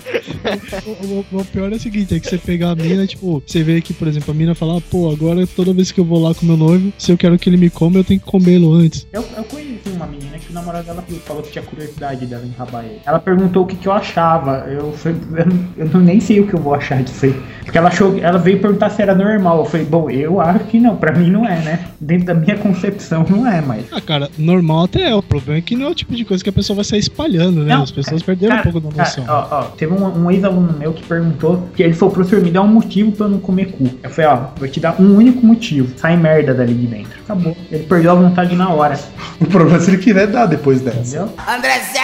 O, 0.87 1.37
o- 1.37 1.41
o 1.41 1.45
pior 1.47 1.73
é 1.73 1.77
o 1.77 1.81
seguinte, 1.81 2.14
é 2.14 2.21
que 2.21 2.29
você 2.29 2.39
pegar 2.39 2.71
a 2.71 2.75
mina, 2.75 3.07
tipo, 3.07 3.43
você 3.47 3.62
vê 3.62 3.81
que, 3.81 3.93
por 3.95 4.09
exemplo, 4.09 4.33
a 4.33 4.35
mina 4.35 4.55
fala, 4.55 4.81
pô, 4.81 5.11
agora 5.11 5.47
toda 5.47 5.73
vez 5.73 5.91
que 5.93 6.01
eu 6.01 6.05
vou 6.05 6.21
lá 6.23 6.35
com 6.35 6.45
meu 6.47 6.57
noivo, 6.57 6.93
se 6.99 7.12
eu 7.12 7.17
quero 7.19 7.39
que 7.39 7.49
ele 7.49 7.57
me 7.57 7.71
come, 7.71 7.97
eu 7.97 8.05
tenho 8.05 8.21
que 8.21 8.27
comê-lo 8.27 8.73
antes. 8.73 9.05
Eu, 9.12 9.24
eu 9.36 9.44
conheci 9.44 9.88
uma 9.94 10.04
menina 10.07 10.36
que 10.38 10.50
o 10.50 10.52
namorado 10.52 10.84
dela 10.84 11.02
falou 11.24 11.42
que 11.42 11.50
tinha 11.50 11.64
curiosidade 11.64 12.26
dela 12.26 12.44
em 12.44 12.50
rabar 12.50 12.84
ele. 12.84 13.00
Ela 13.07 13.18
perguntou 13.18 13.62
o 13.62 13.66
que, 13.66 13.74
que 13.76 13.86
eu 13.88 13.92
achava. 13.92 14.66
Eu, 14.68 14.92
falei, 14.92 15.18
eu, 15.78 15.86
não- 15.86 15.94
eu 15.94 16.00
nem 16.00 16.20
sei 16.20 16.40
o 16.40 16.46
que 16.46 16.54
eu 16.54 16.59
vou 16.61 16.74
achar 16.74 17.02
disso 17.02 17.24
aí. 17.24 17.42
Porque 17.64 17.78
ela 17.78 17.88
achou, 17.88 18.18
ela 18.18 18.36
veio 18.38 18.61
perguntar 18.61 18.90
se 18.90 19.00
era 19.00 19.14
normal. 19.14 19.59
Eu 19.61 19.64
falei, 19.64 19.86
bom, 19.86 20.11
eu 20.11 20.40
acho 20.40 20.64
que 20.64 20.78
não. 20.78 20.96
Pra 20.96 21.12
mim 21.12 21.30
não 21.30 21.46
é, 21.46 21.59
né? 21.62 21.86
Dentro 22.00 22.26
da 22.26 22.34
minha 22.34 22.59
concepção 22.59 23.24
não 23.30 23.46
é, 23.50 23.61
mas. 23.62 23.86
Ah, 23.92 24.00
cara, 24.00 24.28
normal 24.36 24.84
até 24.84 25.09
é. 25.11 25.14
O 25.14 25.22
problema 25.22 25.59
é 25.59 25.62
que 25.62 25.76
não 25.76 25.86
é 25.86 25.90
o 25.90 25.94
tipo 25.94 26.14
de 26.14 26.24
coisa 26.24 26.42
que 26.44 26.50
a 26.50 26.52
pessoa 26.52 26.74
vai 26.74 26.84
sair 26.84 26.98
espalhando, 27.00 27.62
né? 27.62 27.74
Não, 27.74 27.84
As 27.84 27.90
pessoas 27.92 28.22
perderam 28.22 28.57
Cara, 28.57 28.68
um 28.68 28.72
pouco 28.72 28.88
da 28.88 29.04
cara, 29.04 29.09
noção. 29.09 29.24
ó, 29.28 29.46
ó, 29.50 29.62
teve 29.76 29.94
um, 29.94 30.04
um 30.24 30.30
ex-aluno 30.30 30.72
meu 30.76 30.92
que 30.92 31.02
perguntou 31.04 31.66
que 31.74 31.82
ele 31.82 31.94
falou, 31.94 32.12
professor, 32.12 32.42
me 32.42 32.50
dá 32.50 32.61
um 32.61 32.68
motivo 32.68 33.12
pra 33.12 33.26
eu 33.26 33.30
não 33.30 33.38
comer 33.38 33.66
cu. 33.72 33.88
Eu 34.02 34.11
falei, 34.11 34.30
ó, 34.30 34.46
vou 34.59 34.68
te 34.68 34.78
dar 34.80 35.00
um 35.00 35.16
único 35.16 35.46
motivo. 35.46 35.96
Sai 35.96 36.16
merda 36.16 36.52
dali 36.52 36.74
de 36.74 36.86
dentro. 36.86 37.16
Acabou. 37.27 37.57
Ele 37.72 37.83
perdeu 37.85 38.12
a 38.12 38.14
vontade 38.14 38.55
na 38.55 38.68
hora. 38.70 38.99
O 39.41 39.47
problema 39.47 39.79
é 39.79 39.81
se 39.81 39.91
ele 39.91 39.99
quiser 39.99 40.29
dar 40.29 40.47
depois 40.47 40.81
dessa. 40.81 40.99
Entendeu? 40.99 41.35
Andrezé! 41.49 42.01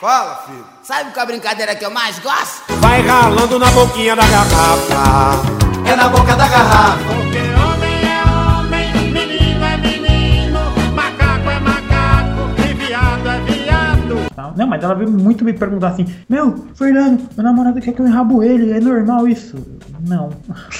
Fala, 0.00 0.42
filho. 0.46 0.64
Sabe 0.82 1.10
qual 1.10 1.20
é 1.20 1.22
a 1.22 1.26
brincadeira 1.26 1.74
que 1.74 1.84
eu 1.84 1.90
mais 1.90 2.18
gosto? 2.20 2.62
Vai 2.80 3.02
ralando 3.02 3.58
na 3.58 3.70
boquinha 3.70 4.16
da 4.16 4.26
garrafa. 4.26 5.42
É 5.86 5.94
na 5.94 6.08
boca 6.08 6.34
da 6.34 6.48
garrafa. 6.48 7.45
Tal. 14.46 14.54
Não, 14.56 14.66
mas 14.66 14.82
ela 14.82 14.94
veio 14.94 15.10
muito 15.10 15.44
me 15.44 15.52
perguntar 15.52 15.88
assim: 15.88 16.06
Meu, 16.28 16.54
Fernando, 16.74 17.28
meu 17.36 17.44
namorado 17.44 17.80
quer 17.80 17.92
que 17.92 18.00
eu 18.00 18.06
enrabo 18.06 18.42
ele, 18.42 18.72
é 18.72 18.80
normal 18.80 19.26
isso? 19.26 19.56
Não. 20.06 20.30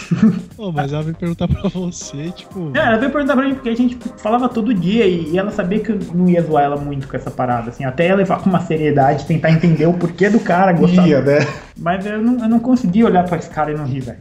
Pô, 0.57 0.71
mas 0.71 0.93
ela 0.93 1.03
veio 1.03 1.17
perguntar 1.17 1.49
pra 1.49 1.69
você, 1.69 2.31
tipo. 2.31 2.61
Não, 2.61 2.81
ela 2.81 2.99
veio 2.99 3.11
perguntar 3.11 3.35
pra 3.35 3.47
mim 3.47 3.55
porque 3.55 3.71
a 3.71 3.77
gente 3.77 3.99
falava 4.19 4.49
todo 4.49 4.73
dia 4.73 5.07
e, 5.07 5.31
e 5.31 5.39
ela 5.39 5.51
sabia 5.51 5.81
que 5.81 5.91
eu 5.91 5.99
não 6.15 6.29
ia 6.29 6.43
zoar 6.43 6.65
ela 6.65 6.77
muito 6.77 7.09
com 7.09 7.17
essa 7.17 7.31
parada, 7.31 7.71
assim, 7.71 7.85
até 7.85 8.09
ia 8.09 8.15
levar 8.15 8.41
com 8.41 8.49
uma 8.49 8.61
seriedade, 8.61 9.27
tentar 9.27 9.51
entender 9.51 9.87
o 9.87 9.95
porquê 9.95 10.29
do 10.29 10.41
cara 10.41 10.73
gostar. 10.73 11.07
Ia, 11.07 11.21
né? 11.21 11.39
Mas 11.79 12.07
eu 12.07 12.23
não, 12.23 12.43
eu 12.43 12.49
não 12.49 12.59
consegui 12.59 13.05
olhar 13.05 13.25
pra 13.25 13.39
esse 13.39 13.51
cara 13.51 13.73
e 13.73 13.77
não 13.77 13.85
rir, 13.85 14.01
velho. 14.01 14.19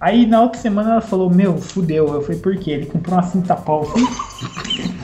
Aí 0.00 0.26
na 0.26 0.40
outra 0.40 0.60
semana 0.60 0.92
ela 0.92 1.00
falou: 1.00 1.30
Meu, 1.30 1.58
fudeu. 1.58 2.14
Eu 2.14 2.22
falei: 2.22 2.40
Por 2.40 2.56
quê? 2.56 2.72
Ele 2.72 2.86
comprou 2.86 3.16
uma 3.16 3.22
cinta 3.22 3.54
pau 3.54 3.82
assim. 3.82 4.06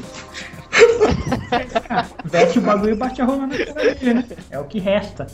Ah, 1.91 2.05
Veste 2.25 2.59
o 2.59 2.63
bagulho 2.63 2.93
e 2.93 2.97
bate 2.97 3.23
a 3.23 3.25
rola 3.25 3.47
na 3.47 3.57
cara 3.57 3.95
dele, 3.95 4.15
né? 4.15 4.25
É 4.51 4.59
o 4.59 4.65
que 4.65 4.79
resta. 4.79 5.27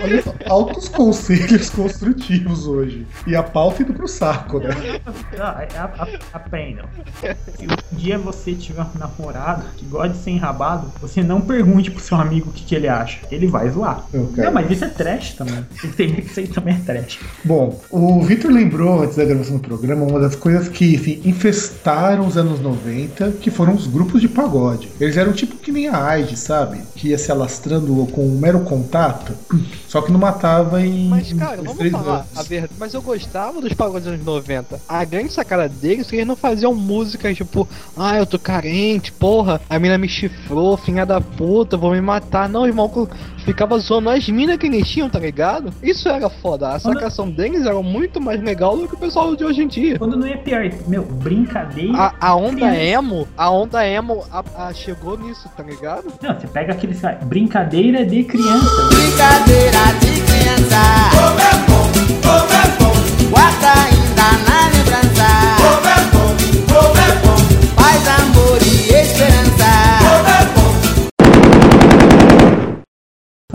Olha 0.00 0.22
só, 0.22 0.34
altos 0.48 0.88
conselhos 0.88 1.70
construtivos 1.70 2.66
hoje. 2.66 3.06
E 3.26 3.34
a 3.34 3.42
pauta 3.42 3.82
indo 3.82 3.92
pro 3.94 4.06
saco, 4.08 4.58
né? 4.58 4.68
Ah, 5.38 5.66
a- 5.76 6.02
a- 6.02 6.08
Aprendam. 6.34 6.84
Se 7.56 7.66
um 7.66 7.96
dia 7.96 8.18
você 8.18 8.54
tiver 8.54 8.82
um 8.82 8.98
namorado 8.98 9.64
que 9.76 9.84
gosta 9.86 10.10
de 10.10 10.18
ser 10.18 10.30
enrabado, 10.32 10.92
você 11.00 11.22
não 11.22 11.40
pergunte 11.40 11.90
pro 11.90 12.02
seu 12.02 12.16
amigo 12.18 12.50
o 12.50 12.52
que, 12.52 12.64
que 12.64 12.74
ele 12.74 12.88
acha. 12.88 13.18
Ele 13.30 13.46
vai 13.46 13.68
zoar. 13.70 14.04
Não, 14.12 14.52
mas 14.52 14.70
isso 14.70 14.84
é 14.84 14.88
trash 14.88 15.34
também. 15.34 15.64
Tem 15.80 15.80
que 15.80 15.86
entender 15.86 16.22
que 16.22 16.30
isso 16.30 16.40
aí 16.40 16.48
também 16.48 16.74
é 16.74 16.78
trash. 16.78 17.18
Bom, 17.44 17.80
o 17.90 18.22
Victor 18.22 18.50
lembrou 18.50 19.02
antes 19.02 19.16
da 19.16 19.24
gravação 19.24 19.56
do 19.56 19.62
programa 19.62 20.04
uma 20.04 20.20
das 20.20 20.36
coisas 20.36 20.68
que 20.68 20.96
assim, 20.96 21.20
infestaram 21.24 22.26
os 22.26 22.36
anos 22.36 22.60
90, 22.60 23.32
que 23.40 23.50
foram 23.50 23.74
os 23.74 23.86
grupos 23.86 24.20
de 24.20 24.28
pagode. 24.28 24.88
Eles 25.00 25.16
eram 25.16 25.32
tipo 25.32 25.45
que 25.46 25.72
nem 25.72 25.88
a 25.88 26.04
AIDS, 26.04 26.38
sabe? 26.40 26.80
Que 26.94 27.08
ia 27.08 27.18
se 27.18 27.30
alastrando 27.30 28.06
com 28.12 28.26
um 28.26 28.38
mero 28.38 28.60
contato, 28.60 29.32
só 29.88 30.00
que 30.02 30.10
não 30.12 30.18
matava 30.20 30.80
em. 30.84 31.08
Mas, 31.08 31.32
cara, 31.32 31.54
em 31.60 31.64
vamos 31.64 31.78
três 31.78 31.92
falar 31.92 32.14
anos. 32.18 32.26
a 32.36 32.42
verdade. 32.42 32.72
Mas 32.78 32.94
eu 32.94 33.02
gostava 33.02 33.60
dos 33.60 33.72
pagodes 33.72 34.04
dos 34.04 34.12
anos 34.14 34.24
90. 34.24 34.80
A 34.88 35.04
grande 35.04 35.32
sacada 35.32 35.68
deles 35.68 36.06
é 36.06 36.10
que 36.10 36.16
eles 36.16 36.26
não 36.26 36.36
faziam 36.36 36.74
músicas 36.74 37.36
tipo, 37.36 37.68
ah, 37.96 38.16
eu 38.16 38.26
tô 38.26 38.38
carente, 38.38 39.12
porra, 39.12 39.60
a 39.68 39.78
mina 39.78 39.96
me 39.98 40.08
chifrou, 40.08 40.76
filha 40.76 41.04
da 41.06 41.20
puta, 41.20 41.76
vou 41.76 41.92
me 41.92 42.00
matar. 42.00 42.48
Não, 42.48 42.66
irmão, 42.66 42.90
ficava 43.44 43.78
zoando 43.78 44.10
as 44.10 44.28
minas 44.28 44.56
que 44.58 44.66
eles 44.66 44.88
tinham, 44.88 45.08
tá 45.08 45.18
ligado? 45.18 45.72
Isso 45.82 46.08
era 46.08 46.28
foda. 46.28 46.70
A 46.70 46.78
sacação 46.78 47.30
deles 47.30 47.64
era 47.66 47.80
muito 47.82 48.20
mais 48.20 48.42
legal 48.42 48.76
do 48.76 48.88
que 48.88 48.94
o 48.94 48.98
pessoal 48.98 49.34
de 49.36 49.44
hoje 49.44 49.62
em 49.62 49.68
dia. 49.68 49.98
Quando 49.98 50.16
não 50.16 50.26
é 50.26 50.36
pior, 50.36 50.62
meu, 50.88 51.02
brincadeira. 51.04 51.92
A, 51.96 52.14
a 52.28 52.34
onda 52.36 52.56
criança. 52.56 52.76
emo, 52.76 53.28
a 53.36 53.50
onda 53.50 53.86
emo 53.86 54.24
a- 54.32 54.44
a- 54.68 54.72
chegou 54.74 55.16
nisso, 55.18 55.35
tá 55.56 55.62
ligado? 55.62 56.12
Não, 56.22 56.34
você 56.38 56.46
pega 56.46 56.72
aquele 56.72 56.96
brincadeira 57.24 58.04
de 58.04 58.24
criança. 58.24 58.88
Brincadeira 58.88 59.92
de 60.00 60.20
criança. 60.22 61.10
Como 61.12 61.40
é 61.40 61.52
bom, 61.68 61.90
como 62.22 62.52
é 62.52 62.66
bom. 62.78 63.30
Guarda 63.30 63.85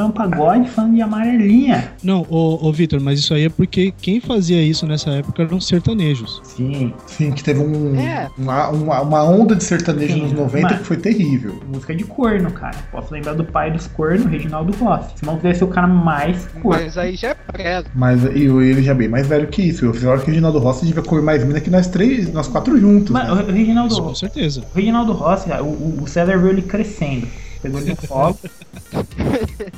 Falando 0.01 0.13
pagode, 0.13 0.69
falando 0.69 0.95
de 0.95 1.01
amarelinha. 1.01 1.91
Não, 2.03 2.25
ô, 2.29 2.67
ô 2.67 2.71
Vitor, 2.73 2.99
mas 2.99 3.19
isso 3.19 3.33
aí 3.33 3.45
é 3.45 3.49
porque 3.49 3.93
quem 4.01 4.19
fazia 4.19 4.61
isso 4.61 4.85
nessa 4.87 5.11
época 5.11 5.43
eram 5.43 5.57
os 5.57 5.67
sertanejos. 5.67 6.41
Sim. 6.43 6.93
Sim, 7.07 7.31
que 7.31 7.43
teve 7.43 7.59
um, 7.59 7.95
É. 7.99 8.29
uma, 8.37 8.69
uma, 8.69 9.01
uma 9.01 9.23
onda 9.23 9.55
de 9.55 9.63
sertanejo 9.63 10.13
Sim, 10.13 10.21
nos 10.23 10.31
90 10.33 10.67
mas- 10.69 10.77
que 10.79 10.83
foi 10.85 10.97
terrível. 10.97 11.59
Música 11.71 11.95
de 11.95 12.03
corno, 12.03 12.51
cara. 12.51 12.77
Posso 12.91 13.13
lembrar 13.13 13.33
do 13.33 13.43
pai 13.43 13.71
dos 13.71 13.87
cornos, 13.87 14.25
Reginaldo 14.25 14.73
Rossi. 14.73 15.13
Esse 15.15 15.25
maluco 15.25 15.43
deve 15.43 15.55
ser 15.57 15.63
o 15.63 15.67
cara 15.67 15.87
mais 15.87 16.47
corno. 16.61 16.81
Mas 16.83 16.97
aí 16.97 17.15
já 17.15 17.29
é 17.29 17.33
pré. 17.35 17.83
Mas 17.93 18.23
e 18.23 18.43
ele 18.45 18.81
já 18.83 18.91
é 18.91 18.95
bem 18.95 19.07
mais 19.09 19.27
velho 19.27 19.47
que 19.47 19.61
isso. 19.61 19.85
Eu 19.85 19.91
acho 20.13 20.23
que 20.23 20.29
o 20.29 20.33
Reginaldo 20.33 20.59
Rossi 20.59 20.85
devia 20.85 21.03
comer 21.03 21.21
mais 21.21 21.43
mina 21.43 21.59
que 21.59 21.69
nós 21.69 21.87
três, 21.87 22.31
nós 22.33 22.47
quatro 22.47 22.79
juntos. 22.79 23.11
Mas 23.11 23.27
né? 23.27 23.33
o 23.43 23.51
Reginaldo, 23.51 23.93
Isso, 23.93 24.01
com 24.03 24.15
certeza. 24.15 24.63
o 24.73 24.75
Reginaldo 24.75 25.11
Rossi, 25.13 25.49
o, 25.51 25.63
o- 25.65 25.99
o 26.03 26.07
César 26.07 26.37
viu 26.37 26.49
ele 26.49 26.61
crescendo. 26.61 27.27
Pegou 27.61 27.79
ele 27.79 27.91
no 27.91 28.07
colo. 28.07 28.37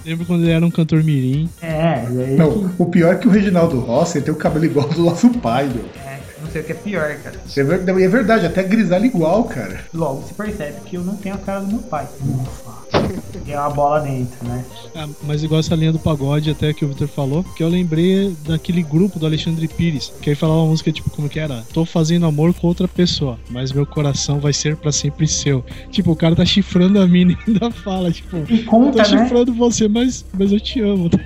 Lembro 0.06 0.26
quando 0.26 0.44
ele 0.44 0.52
era 0.52 0.66
um 0.66 0.72
cantor 0.72 1.04
mirim. 1.04 1.50
É, 1.62 2.06
e 2.12 2.22
aí 2.24 2.36
Não, 2.38 2.72
o 2.78 2.86
pior 2.86 3.14
é 3.14 3.18
que 3.18 3.28
o 3.28 3.32
Reginaldo 3.32 3.80
Rossi 3.80 4.18
ele 4.18 4.26
tem 4.26 4.34
o 4.34 4.38
cabelo 4.38 4.66
igual 4.66 4.88
ao 4.88 4.94
do 4.94 5.04
nosso 5.04 5.30
pai, 5.40 5.66
meu. 5.68 5.86
é, 5.96 6.20
não 6.42 6.50
sei 6.50 6.62
o 6.62 6.64
que 6.66 6.72
é 6.72 6.76
pior, 6.76 7.16
cara. 7.24 7.36
É 7.56 7.64
verdade, 7.64 8.04
é 8.04 8.08
verdade, 8.08 8.46
até 8.46 8.64
grisalho 8.64 9.06
igual, 9.06 9.44
cara. 9.46 9.82
Logo 9.94 10.24
se 10.28 10.34
percebe 10.34 10.78
que 10.86 10.98
eu 10.98 11.04
não 11.04 11.16
tenho 11.16 11.36
a 11.36 11.38
cara 11.38 11.60
do 11.62 11.68
meu 11.68 11.80
pai. 11.80 12.08
Ufa. 12.22 12.63
Tem 13.46 13.56
uma 13.56 13.70
bola 13.70 14.00
dentro, 14.02 14.48
né? 14.48 14.64
Ah, 14.96 15.08
mas 15.24 15.44
igual 15.44 15.60
essa 15.60 15.76
linha 15.76 15.92
do 15.92 16.00
pagode 16.00 16.50
até 16.50 16.74
que 16.74 16.86
o 16.86 16.88
Vitor 16.88 17.08
falou, 17.08 17.44
que 17.56 17.64
eu 17.64 17.68
lembrei 17.70 18.36
daquele 18.48 18.82
grupo 18.84 19.20
do 19.20 19.26
Alexandre 19.26 19.68
Pires, 19.68 20.12
que 20.22 20.30
aí 20.30 20.36
falava 20.36 20.60
uma 20.62 20.68
música 20.70 20.92
tipo 20.92 21.10
como 21.10 21.28
que 21.30 21.40
era? 21.40 21.64
Tô 21.74 21.86
fazendo 21.86 22.26
amor 22.26 22.54
com 22.54 22.68
outra 22.68 22.88
pessoa, 22.88 23.38
mas 23.50 23.72
meu 23.72 23.86
coração 23.86 24.40
vai 24.40 24.54
ser 24.54 24.76
pra 24.78 24.92
sempre 24.92 25.28
seu. 25.28 25.64
Tipo, 25.92 26.12
o 26.12 26.16
cara 26.16 26.36
tá 26.36 26.46
chifrando 26.46 27.00
a 27.00 27.08
mina 27.08 27.34
e 27.34 27.52
ainda 27.52 27.72
fala, 27.72 28.12
tipo, 28.12 28.38
E 28.50 28.60
eu 28.62 28.66
conta, 28.66 29.04
tô 29.04 29.10
né? 29.16 29.24
chifrando 29.24 29.54
você, 29.54 29.88
mas, 29.88 30.26
mas 30.38 30.52
eu 30.52 30.60
te 30.60 30.80
amo. 30.82 31.10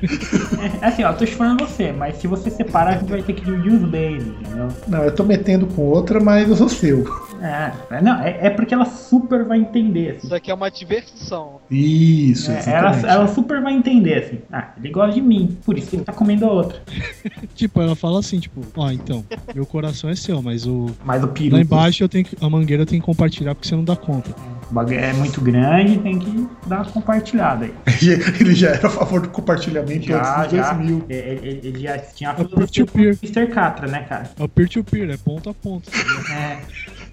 É, 0.81 0.87
assim, 0.87 1.03
ó, 1.03 1.13
tô 1.13 1.25
chifrando 1.25 1.65
você, 1.65 1.91
mas 1.91 2.17
se 2.17 2.27
você 2.27 2.49
separar, 2.49 2.95
a 2.95 2.97
gente 2.99 3.09
vai 3.09 3.21
ter 3.21 3.33
que 3.33 3.43
dividir 3.45 3.73
os 3.73 3.87
bens, 3.89 4.23
entendeu? 4.23 4.67
Não, 4.87 5.03
eu 5.03 5.13
tô 5.13 5.23
metendo 5.23 5.65
com 5.67 5.83
outra, 5.83 6.19
mas 6.19 6.49
eu 6.49 6.55
sou 6.55 6.69
seu. 6.69 7.05
É, 7.41 7.71
é, 7.91 8.01
não, 8.01 8.19
é, 8.21 8.47
é 8.47 8.49
porque 8.49 8.73
ela 8.73 8.85
super 8.85 9.43
vai 9.45 9.59
entender, 9.59 10.17
assim. 10.17 10.25
Isso 10.27 10.35
aqui 10.35 10.49
é 10.49 10.53
uma 10.53 10.69
diversão. 10.69 11.59
Isso, 12.31 12.51
É, 12.51 12.63
ela, 12.67 12.91
ela 13.01 13.27
super 13.27 13.61
vai 13.61 13.73
entender, 13.73 14.23
assim. 14.23 14.39
Ah, 14.51 14.69
ele 14.77 14.89
gosta 14.91 15.13
de 15.13 15.21
mim, 15.21 15.57
por 15.65 15.77
isso 15.77 15.95
ele 15.95 16.03
tá 16.03 16.13
comendo 16.13 16.45
a 16.45 16.51
outra. 16.51 16.81
tipo, 17.55 17.81
ela 17.81 17.95
fala 17.95 18.19
assim, 18.19 18.39
tipo, 18.39 18.61
ó, 18.75 18.89
então, 18.91 19.25
meu 19.53 19.65
coração 19.65 20.09
é 20.09 20.15
seu, 20.15 20.41
mas 20.41 20.65
o. 20.65 20.89
Mas 21.03 21.23
o 21.23 21.27
peru 21.27 21.55
Lá 21.55 21.61
embaixo 21.61 22.03
eu 22.03 22.09
tenho 22.09 22.25
que, 22.25 22.35
a 22.39 22.49
mangueira 22.49 22.83
eu 22.83 22.87
tenho 22.87 23.01
que 23.01 23.05
compartilhar 23.05 23.53
porque 23.55 23.67
você 23.67 23.75
não 23.75 23.83
dá 23.83 23.95
conta. 23.95 24.29
o 24.69 24.73
bagulho 24.73 24.99
é 24.99 25.13
muito 25.13 25.41
grande, 25.41 25.97
tem 25.99 26.19
que 26.19 26.47
dar 26.67 26.77
uma 26.81 26.85
compartilhada 26.85 27.65
aí. 27.65 27.73
Ele 28.39 28.53
já 28.55 28.69
era 28.69 28.87
a 28.87 28.91
favor 28.91 29.21
do 29.21 29.29
compartilhamento 29.29 30.05
Já, 30.07 30.41
antes 30.41 30.51
já. 30.57 30.73
2000. 30.73 31.05
Ele, 31.09 31.19
ele- 31.47 31.67
ele 31.67 31.79
já 31.79 31.97
tinha 31.97 32.31
a 32.31 32.35
filosofia 32.35 32.85
do. 32.85 32.99
Mr. 33.23 33.47
Catra, 33.47 33.87
né, 33.87 33.99
cara? 34.07 34.29
É 34.37 34.43
o 34.43 34.47
peer-to-peer, 34.49 35.09
é 35.09 35.17
ponto 35.17 35.49
a 35.49 35.53
ponto. 35.53 35.89
É. 36.31 36.59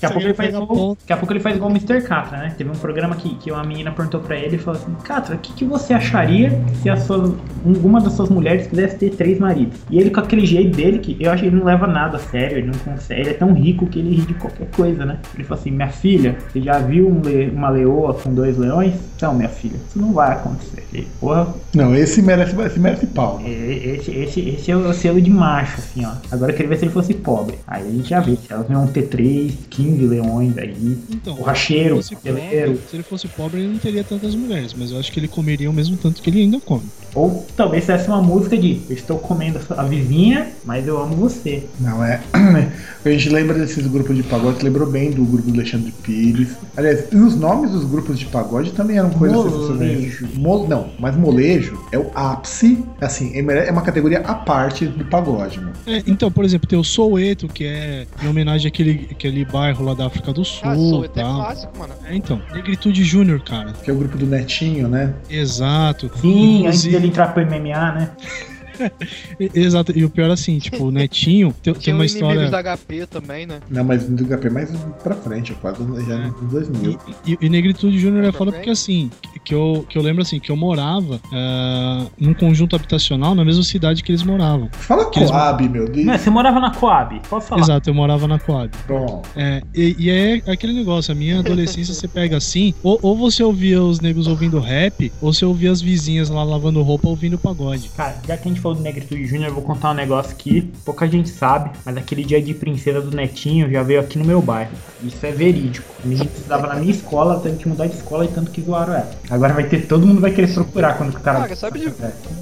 Daqui 0.05 0.13
a, 0.13 0.21
pouco 0.21 0.27
ele 0.27 0.35
faz 0.35 0.55
ponto. 0.67 0.99
daqui 1.01 1.13
a 1.13 1.17
pouco 1.17 1.33
ele 1.33 1.41
faz 1.41 1.57
igual 1.57 1.71
o 1.71 1.75
Mr. 1.75 2.01
Catra, 2.03 2.39
né? 2.39 2.55
Teve 2.57 2.71
um 2.71 2.75
programa 2.75 3.15
que, 3.17 3.35
que 3.37 3.51
uma 3.51 3.65
menina 3.65 3.91
perguntou 3.93 4.21
pra 4.21 4.37
ele 4.37 4.57
e 4.57 4.59
falou 4.59 4.81
assim: 4.81 4.93
Catra, 5.05 5.35
o 5.35 5.39
que, 5.39 5.53
que 5.53 5.65
você 5.65 5.93
acharia 5.95 6.53
se 6.83 6.89
a 6.91 6.97
sua, 6.97 7.35
uma 7.65 8.01
das 8.01 8.13
suas 8.15 8.29
mulheres 8.29 8.67
quisesse 8.67 8.97
ter 8.97 9.11
três 9.11 9.39
maridos? 9.39 9.79
E 9.91 9.99
ele, 9.99 10.11
com 10.11 10.21
aquele 10.21 10.47
jeito 10.47 10.77
dele, 10.77 10.99
que 10.99 11.17
eu 11.21 11.31
acho 11.31 11.43
que 11.43 11.49
ele 11.49 11.57
não 11.57 11.65
leva 11.65 11.87
nada 11.87 12.17
a 12.17 12.21
sério, 12.21 12.59
ele 12.59 12.67
não 12.69 12.79
consegue, 12.79 13.21
ele 13.23 13.31
é 13.31 13.35
tão 13.35 13.53
rico 13.53 13.87
que 13.87 13.99
ele 13.99 14.15
ri 14.17 14.23
de 14.23 14.35
qualquer 14.35 14.69
coisa, 14.71 15.05
né? 15.05 15.19
Ele 15.35 15.45
falou 15.45 15.61
assim: 15.61 15.71
Minha 15.71 15.89
filha, 15.89 16.37
você 16.53 16.61
já 16.61 16.79
viu 16.79 17.09
um 17.09 17.21
le- 17.21 17.51
uma 17.51 17.69
leoa 17.71 18.15
com 18.15 18.33
dois 18.35 18.57
leões? 18.59 18.95
Então, 19.17 19.35
minha 19.35 19.49
filha, 19.49 19.77
isso 19.89 19.99
não 19.99 20.13
vai 20.13 20.33
acontecer. 20.33 20.85
E, 20.93 21.03
porra, 21.21 21.49
Não, 21.75 21.95
esse 21.95 22.21
merece, 22.21 22.55
esse 22.61 22.79
merece 22.79 23.07
pau. 23.07 23.41
e- 23.45 23.95
esse, 23.95 24.11
esse, 24.11 24.41
esse 24.51 24.71
é 24.71 24.77
o 24.77 24.93
selo 24.93 25.21
de 25.21 25.31
macho, 25.31 25.79
assim, 25.79 26.05
ó. 26.05 26.11
Agora 26.31 26.53
eu 26.53 26.57
queria 26.57 26.69
ver 26.69 26.79
se 26.79 26.85
ele 26.85 26.93
fosse 26.93 27.15
pobre. 27.15 27.59
Aí 27.67 27.87
a 27.87 27.91
gente 27.91 28.09
já 28.09 28.21
vê, 28.21 28.37
se 28.37 28.53
elas 28.53 28.69
iam 28.69 28.87
ter 28.87 29.03
3, 29.03 29.55
15 29.95 30.07
leões 30.07 30.59
aí. 30.59 30.75
Então, 31.11 31.37
se 31.55 31.75
ele 31.75 31.95
fosse 31.97 32.17
cabeleiro. 32.17 32.73
pobre- 32.73 32.89
se 32.91 32.97
ele 32.97 33.03
fosse 33.03 33.29
pobre, 33.29 33.61
ele 33.61 33.69
não 33.73 33.79
teria 33.79 34.05
tantas 34.05 34.35
mulheres, 34.35 34.75
mas 34.77 34.91
eu 34.91 34.99
acho 34.99 35.11
que 35.13 35.21
ele 35.21 35.29
comeria 35.29 35.71
o 35.71 35.73
mesmo 35.73 35.97
tanto 35.97 36.23
que 36.23 36.31
ele 36.31 36.41
ainda 36.43 36.61
come. 36.61 36.85
Ou 37.15 37.47
talvez 37.57 37.85
fosse 37.85 38.09
uma 38.09 38.21
música 38.21 38.57
de 38.59 38.81
Eu 38.89 38.97
estou 38.97 39.19
comendo 39.19 39.61
a 39.71 39.85
vizinha, 39.85 40.49
mas 40.65 40.87
eu 40.89 41.01
amo 41.01 41.15
você. 41.15 41.63
Não, 41.81 42.05
é. 42.05 42.21
A 43.05 43.11
gente 43.11 43.29
lembra 43.29 43.59
desses 43.59 43.87
grupos 43.87 44.17
de 44.17 44.23
pagode, 44.23 44.65
lembrou 44.65 44.91
bem 44.91 45.11
do 45.11 45.25
grupo 45.25 45.51
do 45.51 45.55
Alexandre 45.55 45.93
Pires. 46.03 46.49
Aliás, 46.75 47.05
e 47.13 47.17
os 47.17 47.37
nomes 47.37 47.71
dos 47.71 47.85
grupos 47.85 48.19
de 48.19 48.25
pagode 48.25 48.73
também 48.73 48.97
eram 48.97 49.11
coisas 49.11 49.37
Molejo. 49.37 50.27
Mo- 50.35 50.67
não, 50.67 50.89
mas 50.99 51.15
molejo 51.15 51.79
é 51.93 51.99
o 51.99 52.11
ápice, 52.15 52.83
assim, 53.03 53.33
é 53.35 53.41
é 53.69 53.71
uma 53.71 53.83
categoria 53.83 54.21
à 54.21 54.35
parte 54.35 54.87
do 54.87 55.05
pagode, 55.05 55.59
mano. 55.61 55.73
É, 55.87 56.03
então, 56.07 56.33
por 56.33 56.45
exemplo, 56.47 56.67
tem 56.67 56.79
o 56.79 56.83
Soueto, 56.85 57.47
que 57.47 57.65
é 57.65 58.07
em 58.23 58.27
homenagem 58.27 58.69
àquele, 58.69 59.07
àquele 59.11 59.45
bairro 59.45 59.84
lá 59.85 59.95
da 59.95 60.07
África 60.07 60.33
do 60.33 60.45
Sul. 60.45 60.69
Ah, 60.69 60.75
sou 60.75 61.05
até 61.05 61.23
tal. 61.23 61.35
clássico, 61.37 61.79
mano. 61.79 61.95
É, 62.05 62.15
então, 62.17 62.41
Negritude 62.53 63.05
Júnior, 63.05 63.41
cara. 63.43 63.73
Que 63.73 63.91
é 63.91 63.93
o 63.95 63.97
grupo 63.97 64.17
do 64.19 64.27
Netinho, 64.27 64.89
né? 64.89 65.15
Exato. 65.31 66.11
Sim, 66.21 66.67
antes 66.67 66.85
Inclusive- 66.85 66.91
dele 66.97 67.07
entrar 67.09 67.29
pro 67.35 67.43
MMA, 67.47 67.93
né? 67.93 68.11
Exato, 69.55 69.93
e 69.97 70.05
o 70.05 70.11
pior 70.11 70.31
assim, 70.31 70.59
tipo, 70.59 70.85
o 70.85 70.91
Netinho 70.91 71.55
tem, 71.63 71.75
tem 71.75 71.95
uma 71.95 72.03
o 72.03 72.07
Inimigos 72.07 72.33
história. 72.33 72.51
da 72.51 72.77
HP 72.77 73.07
também, 73.07 73.47
né? 73.47 73.61
Não, 73.71 73.85
mas 73.85 74.05
do 74.05 74.25
HP 74.25 74.51
mais 74.51 74.71
pra 75.03 75.15
frente, 75.15 75.53
é 75.53 75.55
quase 75.57 75.79
já 76.07 76.15
É. 76.15 76.27
nos 76.27 76.51
2000. 76.51 76.99
E, 77.27 77.33
e, 77.33 77.39
e 77.43 77.49
Negritude 77.49 77.99
Júnior 77.99 78.25
é 78.25 78.33
foda 78.33 78.53
porque 78.53 78.71
assim, 78.71 79.11
que- 79.45 79.55
eu, 79.55 79.85
que 79.89 79.97
eu 79.99 80.03
lembro 80.03 80.23
assim, 80.23 80.39
que 80.41 80.51
eu 80.51 80.57
morava 80.57 81.21
ah, 81.33 82.07
num 82.19 82.35
conjunto 82.35 82.75
habitacional 82.77 83.35
na 83.35 83.45
mesma 83.45 83.63
cidade 83.63 84.03
que 84.03 84.11
eles 84.13 84.23
moravam. 84.23 84.69
Fala 84.73 85.11
Que 85.11 85.21
eles- 85.21 85.31
Coab, 85.31 85.69
meu 85.69 85.89
Deus. 85.89 86.07
Não, 86.07 86.19
você 86.19 86.31
morava 86.31 86.61
na 86.61 86.71
Coab, 86.75 87.21
pode 87.29 87.45
falar. 87.45 87.61
Exato, 87.63 87.91
eu 87.91 87.95
morava 87.95 88.27
na 88.29 88.39
Coab. 88.39 88.71
Bom, 88.89 89.23
É, 89.37 89.63
e, 89.75 89.97
e 89.99 90.11
é 90.11 90.35
aquele 90.51 90.73
negócio, 90.73 91.13
a 91.13 91.15
minha 91.15 91.39
adolescência 91.41 91.95
você 91.95 92.09
pega 92.09 92.37
assim, 92.37 92.75
ou, 92.83 92.99
ou 93.03 93.17
você 93.17 93.43
ouvia 93.43 93.83
os 93.83 94.01
negros 94.01 94.27
ouvindo 94.27 94.59
rap, 94.59 95.13
ou 95.21 95.33
você 95.33 95.45
ouvia 95.45 95.71
as 95.71 95.81
vizinhas 95.81 96.29
lá 96.29 96.43
lavando 96.45 96.83
roupa 96.83 97.09
ouvindo 97.09 97.39
pagode. 97.39 97.91
Cara, 97.97 98.17
já 98.27 98.37
que 98.37 98.49
a 98.49 98.53
gente 98.53 98.61
falou 98.65 98.79
do 98.79 98.83
Negritude 98.83 99.27
Júnior, 99.27 99.49
eu 99.51 99.55
vou 99.55 99.63
contar 99.63 99.91
um 99.91 99.95
negócio 99.95 100.35
que 100.37 100.63
pouca 100.85 101.07
gente 101.07 101.29
sabe, 101.29 101.71
mas 101.85 101.97
aquele 101.97 102.25
dia 102.25 102.41
de 102.41 102.55
princesa 102.55 103.01
do 103.01 103.15
Netinho 103.15 103.71
já 103.71 103.83
veio 103.83 104.01
aqui 104.01 104.19
no 104.19 104.25
meu 104.25 104.41
bairro. 104.41 104.71
Isso 105.03 105.25
é 105.27 105.31
verídico. 105.31 105.87
A 106.03 106.07
menina 106.07 106.25
estudava 106.35 106.67
na 106.67 106.77
minha 106.77 106.91
escola, 106.91 107.39
teve 107.41 107.59
que 107.59 107.69
mudar 107.69 107.87
de 107.87 107.95
escola 107.95 108.25
e 108.25 108.29
tanto 108.29 108.51
que 108.51 108.63
zoaram 108.63 108.95
ela. 108.95 109.11
Agora 109.29 109.53
vai 109.53 109.65
ter, 109.65 109.87
todo 109.87 110.07
mundo 110.07 110.21
vai 110.21 110.31
querer 110.31 110.53
procurar 110.55 110.97
quando 110.97 111.11
o 111.15 111.21
cara. 111.21 111.41
Cara, 111.41 111.57
sabe 111.57 111.81
de- 111.81 111.93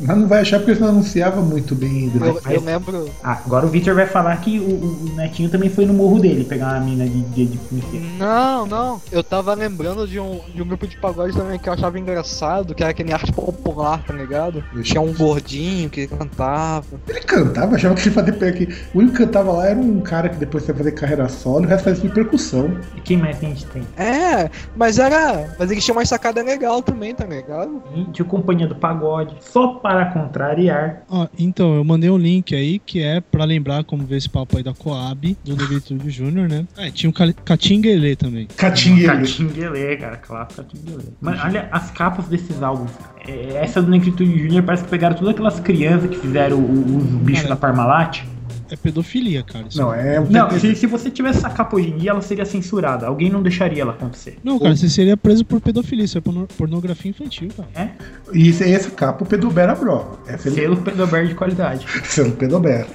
mas 0.00 0.16
não 0.16 0.28
vai 0.28 0.42
achar 0.42 0.58
porque 0.60 0.74
você 0.76 0.80
não 0.80 0.88
anunciava 0.90 1.40
muito 1.40 1.74
bem. 1.74 2.04
Eu, 2.14 2.20
Depois. 2.34 2.44
eu 2.54 2.60
lembro. 2.60 3.10
Ah, 3.22 3.40
agora 3.44 3.66
o 3.66 3.68
Victor 3.68 3.94
vai 3.96 4.06
falar 4.06 4.36
que 4.36 4.60
o, 4.60 4.62
o- 4.64 5.12
Netinho 5.16 5.48
também 5.50 5.68
foi 5.68 5.84
no 5.86 5.92
morro 5.92 6.20
dele 6.20 6.44
pegar 6.44 6.68
uma 6.74 6.80
mina 6.80 7.04
de 7.04 7.20
dia 7.30 7.46
de 7.46 7.58
princesa. 7.58 8.04
Não, 8.18 8.64
não. 8.66 9.02
Eu 9.10 9.24
tava 9.24 9.52
lembrando 9.54 10.06
de 10.06 10.20
um, 10.20 10.40
de 10.54 10.62
um 10.62 10.66
grupo 10.66 10.86
de 10.86 10.96
pagode 10.96 11.36
também 11.36 11.58
que 11.58 11.68
eu 11.68 11.72
achava 11.72 11.98
engraçado, 11.98 12.74
que 12.74 12.82
era 12.82 12.90
aquele 12.92 13.12
arte 13.12 13.32
popular, 13.32 14.02
tá 14.04 14.12
ligado? 14.14 14.62
Tinha 14.82 15.00
um 15.00 15.12
gordinho 15.12 15.90
que 15.90 16.06
cantava. 16.16 16.86
Ele 17.08 17.20
cantava, 17.20 17.76
achava 17.76 17.94
que 17.94 18.02
ele 18.08 18.10
fazia. 18.14 18.32
Que 18.52 18.64
o 18.94 18.98
único 18.98 19.16
que 19.16 19.24
cantava 19.24 19.52
lá 19.52 19.68
era 19.68 19.78
um 19.78 20.00
cara 20.00 20.28
que 20.28 20.36
depois 20.36 20.64
foi 20.64 20.74
fazer 20.74 20.92
carreira 20.92 21.28
solo, 21.28 21.62
e 21.64 21.66
o 21.66 21.68
resto 21.68 21.84
fazia 21.84 22.10
percussão. 22.10 22.76
E 22.96 23.00
quem 23.00 23.16
mais 23.16 23.38
que 23.38 23.46
a 23.46 23.48
gente 23.48 23.66
tem? 23.66 23.82
É, 23.96 24.50
mas 24.76 24.98
era. 24.98 25.54
Mas 25.58 25.70
eles 25.70 25.84
tinham 25.84 25.96
uma 25.96 26.04
sacada 26.04 26.42
legal 26.42 26.82
também, 26.82 27.14
tá 27.14 27.24
ligado? 27.24 27.82
Tinha 28.12 28.24
o 28.26 28.28
Companhia 28.28 28.66
do 28.66 28.74
Pagode, 28.74 29.34
só 29.40 29.74
para 29.74 30.06
contrariar. 30.06 31.02
Ó, 31.08 31.26
então, 31.38 31.74
eu 31.76 31.84
mandei 31.84 32.10
um 32.10 32.18
link 32.18 32.54
aí 32.54 32.78
que 32.78 33.02
é 33.02 33.20
pra 33.20 33.44
lembrar 33.44 33.84
como 33.84 34.04
ver 34.04 34.16
esse 34.16 34.28
papo 34.28 34.56
aí 34.56 34.62
da 34.62 34.74
Coab, 34.74 35.36
do 35.44 35.56
Negritude 35.56 36.10
Júnior, 36.10 36.48
né? 36.48 36.66
É, 36.76 36.90
tinha 36.90 37.10
o 37.10 37.12
Ca- 37.12 37.32
Catinguelê 37.44 38.16
também. 38.16 38.46
Catinguele. 38.56 39.06
Catinguelê, 39.06 39.96
cara, 39.96 40.16
claro, 40.16 40.48
Catinguelê. 40.54 41.04
Mas 41.20 41.42
olha 41.44 41.68
as 41.70 41.90
capas 41.90 42.26
desses 42.26 42.62
álbuns, 42.62 42.90
cara. 42.92 43.11
É, 43.26 43.56
Essa 43.62 43.80
do 43.82 43.90
Negritude 43.90 44.38
Júnior 44.38 44.62
parece 44.64 44.84
que 44.84 44.90
pegaram 44.90 45.14
todas 45.16 45.30
aquelas 45.32 45.60
crianças 45.60 46.10
que 46.10 46.16
fizeram 46.18 46.58
o- 46.58 46.96
os 46.98 47.04
bichos 47.04 47.42
Cara, 47.42 47.54
da 47.54 47.60
Parmalat. 47.60 48.22
É 48.70 48.76
pedofilia, 48.76 49.42
cara. 49.42 49.66
isso 49.68 49.78
Não, 49.78 49.92
é 49.92 50.18
um 50.18 50.24
Não, 50.30 50.50
se, 50.58 50.74
se 50.74 50.86
você 50.86 51.10
tivesse 51.10 51.38
essa 51.40 51.50
capa 51.50 51.76
hoje 51.76 51.90
em 51.90 51.98
dia, 51.98 52.10
ela 52.10 52.22
seria 52.22 52.46
censurada. 52.46 53.06
Alguém 53.06 53.28
não 53.28 53.42
deixaria 53.42 53.82
ela 53.82 53.92
acontecer. 53.92 54.38
Não, 54.42 54.58
cara, 54.58 54.74
você 54.74 54.88
seria 54.88 55.14
preso 55.14 55.44
por 55.44 55.60
pedofilia, 55.60 56.06
isso 56.06 56.16
é 56.16 56.22
porno- 56.22 56.48
pornografia 56.56 57.10
infantil, 57.10 57.50
cara. 57.54 57.68
É? 57.74 57.88
E 58.32 58.48
esse, 58.48 58.64
essa 58.72 58.90
capa 58.90 59.24
o 59.24 59.26
Pedobera 59.26 59.72
aprova. 59.72 60.18
É 60.26 60.38
selo, 60.38 60.54
Selo 60.54 60.76
Pedober 60.78 61.26
de 61.28 61.34
qualidade. 61.34 61.86
selo 62.08 62.32
Pedobera. 62.32 62.86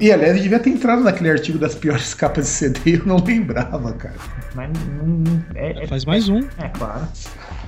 E 0.00 0.10
aliás, 0.10 0.32
ele 0.34 0.42
devia 0.42 0.58
ter 0.58 0.70
entrado 0.70 1.02
naquele 1.04 1.30
artigo 1.30 1.58
das 1.58 1.76
piores 1.76 2.12
capas 2.14 2.44
de 2.46 2.50
CD 2.50 2.80
e 2.86 2.94
eu 2.94 3.06
não 3.06 3.22
lembrava, 3.24 3.92
cara. 3.92 4.14
Mas 4.56 4.68
não- 4.72 5.42
é, 5.54 5.84
é, 5.84 5.86
Faz 5.86 6.04
mais 6.04 6.28
um. 6.28 6.40
é 6.58 6.68
claro. 6.76 7.06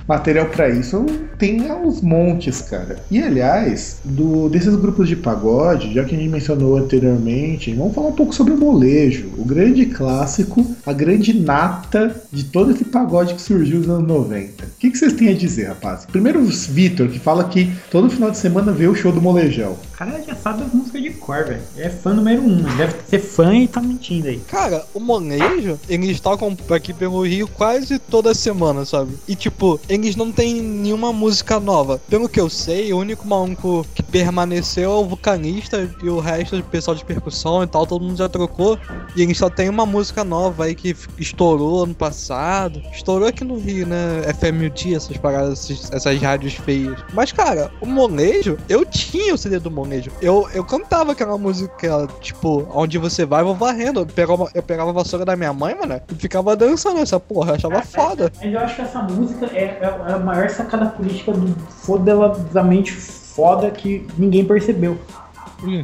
Material 0.07 0.47
pra 0.47 0.69
isso 0.69 1.05
tem 1.37 1.69
aos 1.69 2.01
montes, 2.01 2.61
cara. 2.61 2.97
E 3.09 3.21
aliás, 3.21 3.99
do, 4.03 4.49
desses 4.49 4.75
grupos 4.75 5.07
de 5.07 5.15
pagode, 5.15 5.93
já 5.93 6.03
que 6.03 6.15
a 6.15 6.17
gente 6.17 6.29
mencionou 6.29 6.77
anterior, 6.77 7.01
anteriormente, 7.01 7.73
vamos 7.73 7.95
falar 7.95 8.07
um 8.07 8.13
pouco 8.13 8.33
sobre 8.33 8.53
o 8.53 8.57
molejo, 8.57 9.29
o 9.37 9.43
grande 9.43 9.85
clássico, 9.87 10.65
a 10.85 10.93
grande 10.93 11.33
nata 11.33 12.15
de 12.31 12.45
todo 12.45 12.71
esse 12.71 12.85
pagode 12.85 13.33
que 13.33 13.41
surgiu 13.41 13.79
nos 13.79 13.89
anos 13.89 14.07
90. 14.07 14.65
O 14.65 14.67
que, 14.79 14.91
que 14.91 14.97
vocês 14.97 15.13
têm 15.13 15.29
a 15.29 15.33
dizer, 15.33 15.67
rapaz? 15.67 16.05
Primeiro 16.05 16.39
o 16.39 16.45
Vitor, 16.45 17.07
que 17.07 17.19
fala 17.19 17.45
que 17.45 17.71
todo 17.89 18.09
final 18.09 18.29
de 18.29 18.37
semana 18.37 18.71
vê 18.71 18.87
o 18.87 18.95
show 18.95 19.11
do 19.11 19.21
molejão. 19.21 19.77
Cara 20.01 20.19
já 20.23 20.35
sabe 20.35 20.63
as 20.63 20.73
músicas 20.73 20.99
de 20.99 21.11
cor, 21.11 21.45
velho. 21.45 21.61
É 21.77 21.87
fã 21.87 22.11
número 22.11 22.41
um. 22.41 22.63
Deve 22.75 22.95
ser 23.07 23.19
fã 23.19 23.53
e 23.55 23.67
tá 23.67 23.79
mentindo 23.79 24.29
aí. 24.29 24.39
Cara, 24.47 24.83
o 24.95 24.99
molejo, 24.99 25.79
eles 25.87 26.19
tocam 26.19 26.57
aqui 26.71 26.91
pelo 26.91 27.23
Rio 27.23 27.47
quase 27.47 27.99
toda 27.99 28.33
semana, 28.33 28.83
sabe? 28.83 29.15
E 29.27 29.35
tipo, 29.35 29.79
eles 29.87 30.15
não 30.15 30.31
tem 30.31 30.59
nenhuma 30.59 31.13
música 31.13 31.59
nova. 31.59 32.01
Pelo 32.09 32.27
que 32.27 32.39
eu 32.39 32.49
sei, 32.49 32.91
o 32.91 32.97
único 32.97 33.27
maluco 33.27 33.85
que 33.93 34.01
permaneceu 34.01 34.91
é 34.91 34.95
o 34.95 35.05
vocalista 35.05 35.87
e 36.01 36.09
o 36.09 36.19
resto 36.19 36.57
do 36.57 36.63
pessoal 36.63 36.95
de 36.95 37.05
percussão 37.05 37.61
e 37.61 37.67
tal, 37.67 37.85
todo 37.85 38.03
mundo 38.03 38.17
já 38.17 38.27
trocou. 38.27 38.79
E 39.15 39.21
eles 39.21 39.37
só 39.37 39.51
tem 39.51 39.69
uma 39.69 39.85
música 39.85 40.23
nova 40.23 40.65
aí 40.65 40.73
que 40.73 40.95
estourou 41.19 41.83
ano 41.83 41.93
passado. 41.93 42.81
Estourou 42.91 43.27
aqui 43.27 43.43
no 43.43 43.59
Rio, 43.59 43.85
né? 43.85 44.23
FM 44.33 44.73
Dia, 44.73 44.97
essas 44.97 45.17
paradas, 45.17 45.69
essas 45.91 46.19
rádios 46.19 46.55
feias. 46.55 46.99
Mas, 47.13 47.31
cara, 47.31 47.71
o 47.79 47.85
molejo, 47.85 48.57
eu 48.67 48.83
tinha 48.83 49.35
o 49.35 49.37
CD 49.37 49.59
do 49.59 49.69
molejo. 49.69 49.90
Eu, 50.21 50.47
eu 50.53 50.63
cantava 50.63 51.11
aquela 51.11 51.37
música, 51.37 52.07
tipo, 52.19 52.67
onde 52.73 52.97
você 52.97 53.25
vai, 53.25 53.41
eu 53.41 53.45
vou 53.47 53.55
varrendo. 53.55 54.01
Eu 54.01 54.05
pegava, 54.05 54.49
eu 54.53 54.63
pegava 54.63 54.89
a 54.89 54.93
vassoura 54.93 55.25
da 55.25 55.35
minha 55.35 55.53
mãe, 55.53 55.75
mano, 55.75 55.99
e 56.11 56.15
ficava 56.15 56.55
dançando 56.55 56.99
essa 56.99 57.19
porra, 57.19 57.51
eu 57.51 57.55
achava 57.55 57.81
foda. 57.83 58.31
Mas 58.41 58.53
eu 58.53 58.59
acho 58.59 58.75
que 58.75 58.81
essa 58.81 59.01
música 59.01 59.45
é, 59.47 59.79
é 59.81 60.13
a 60.13 60.19
maior 60.19 60.49
sacada 60.49 60.85
política 60.87 61.31
do 61.31 61.47
fodelosamente 61.69 62.91
foda 62.93 63.69
que 63.71 64.05
ninguém 64.17 64.45
percebeu. 64.45 64.97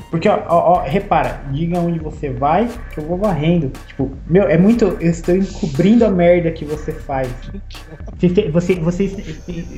Porque, 0.09 0.27
ó, 0.27 0.39
ó, 0.47 0.73
ó, 0.73 0.81
repara, 0.81 1.41
diga 1.51 1.77
onde 1.77 1.99
você 1.99 2.31
vai, 2.31 2.67
que 2.91 2.99
eu 2.99 3.05
vou 3.05 3.15
varrendo. 3.15 3.71
Tipo, 3.85 4.11
meu, 4.25 4.43
é 4.49 4.57
muito. 4.57 4.85
Eu 4.99 5.11
estou 5.11 5.35
encobrindo 5.35 6.03
a 6.03 6.09
merda 6.09 6.49
que 6.51 6.65
você 6.65 6.91
faz. 6.91 7.29
Você, 8.19 8.49
você, 8.49 8.75
você, 8.75 9.05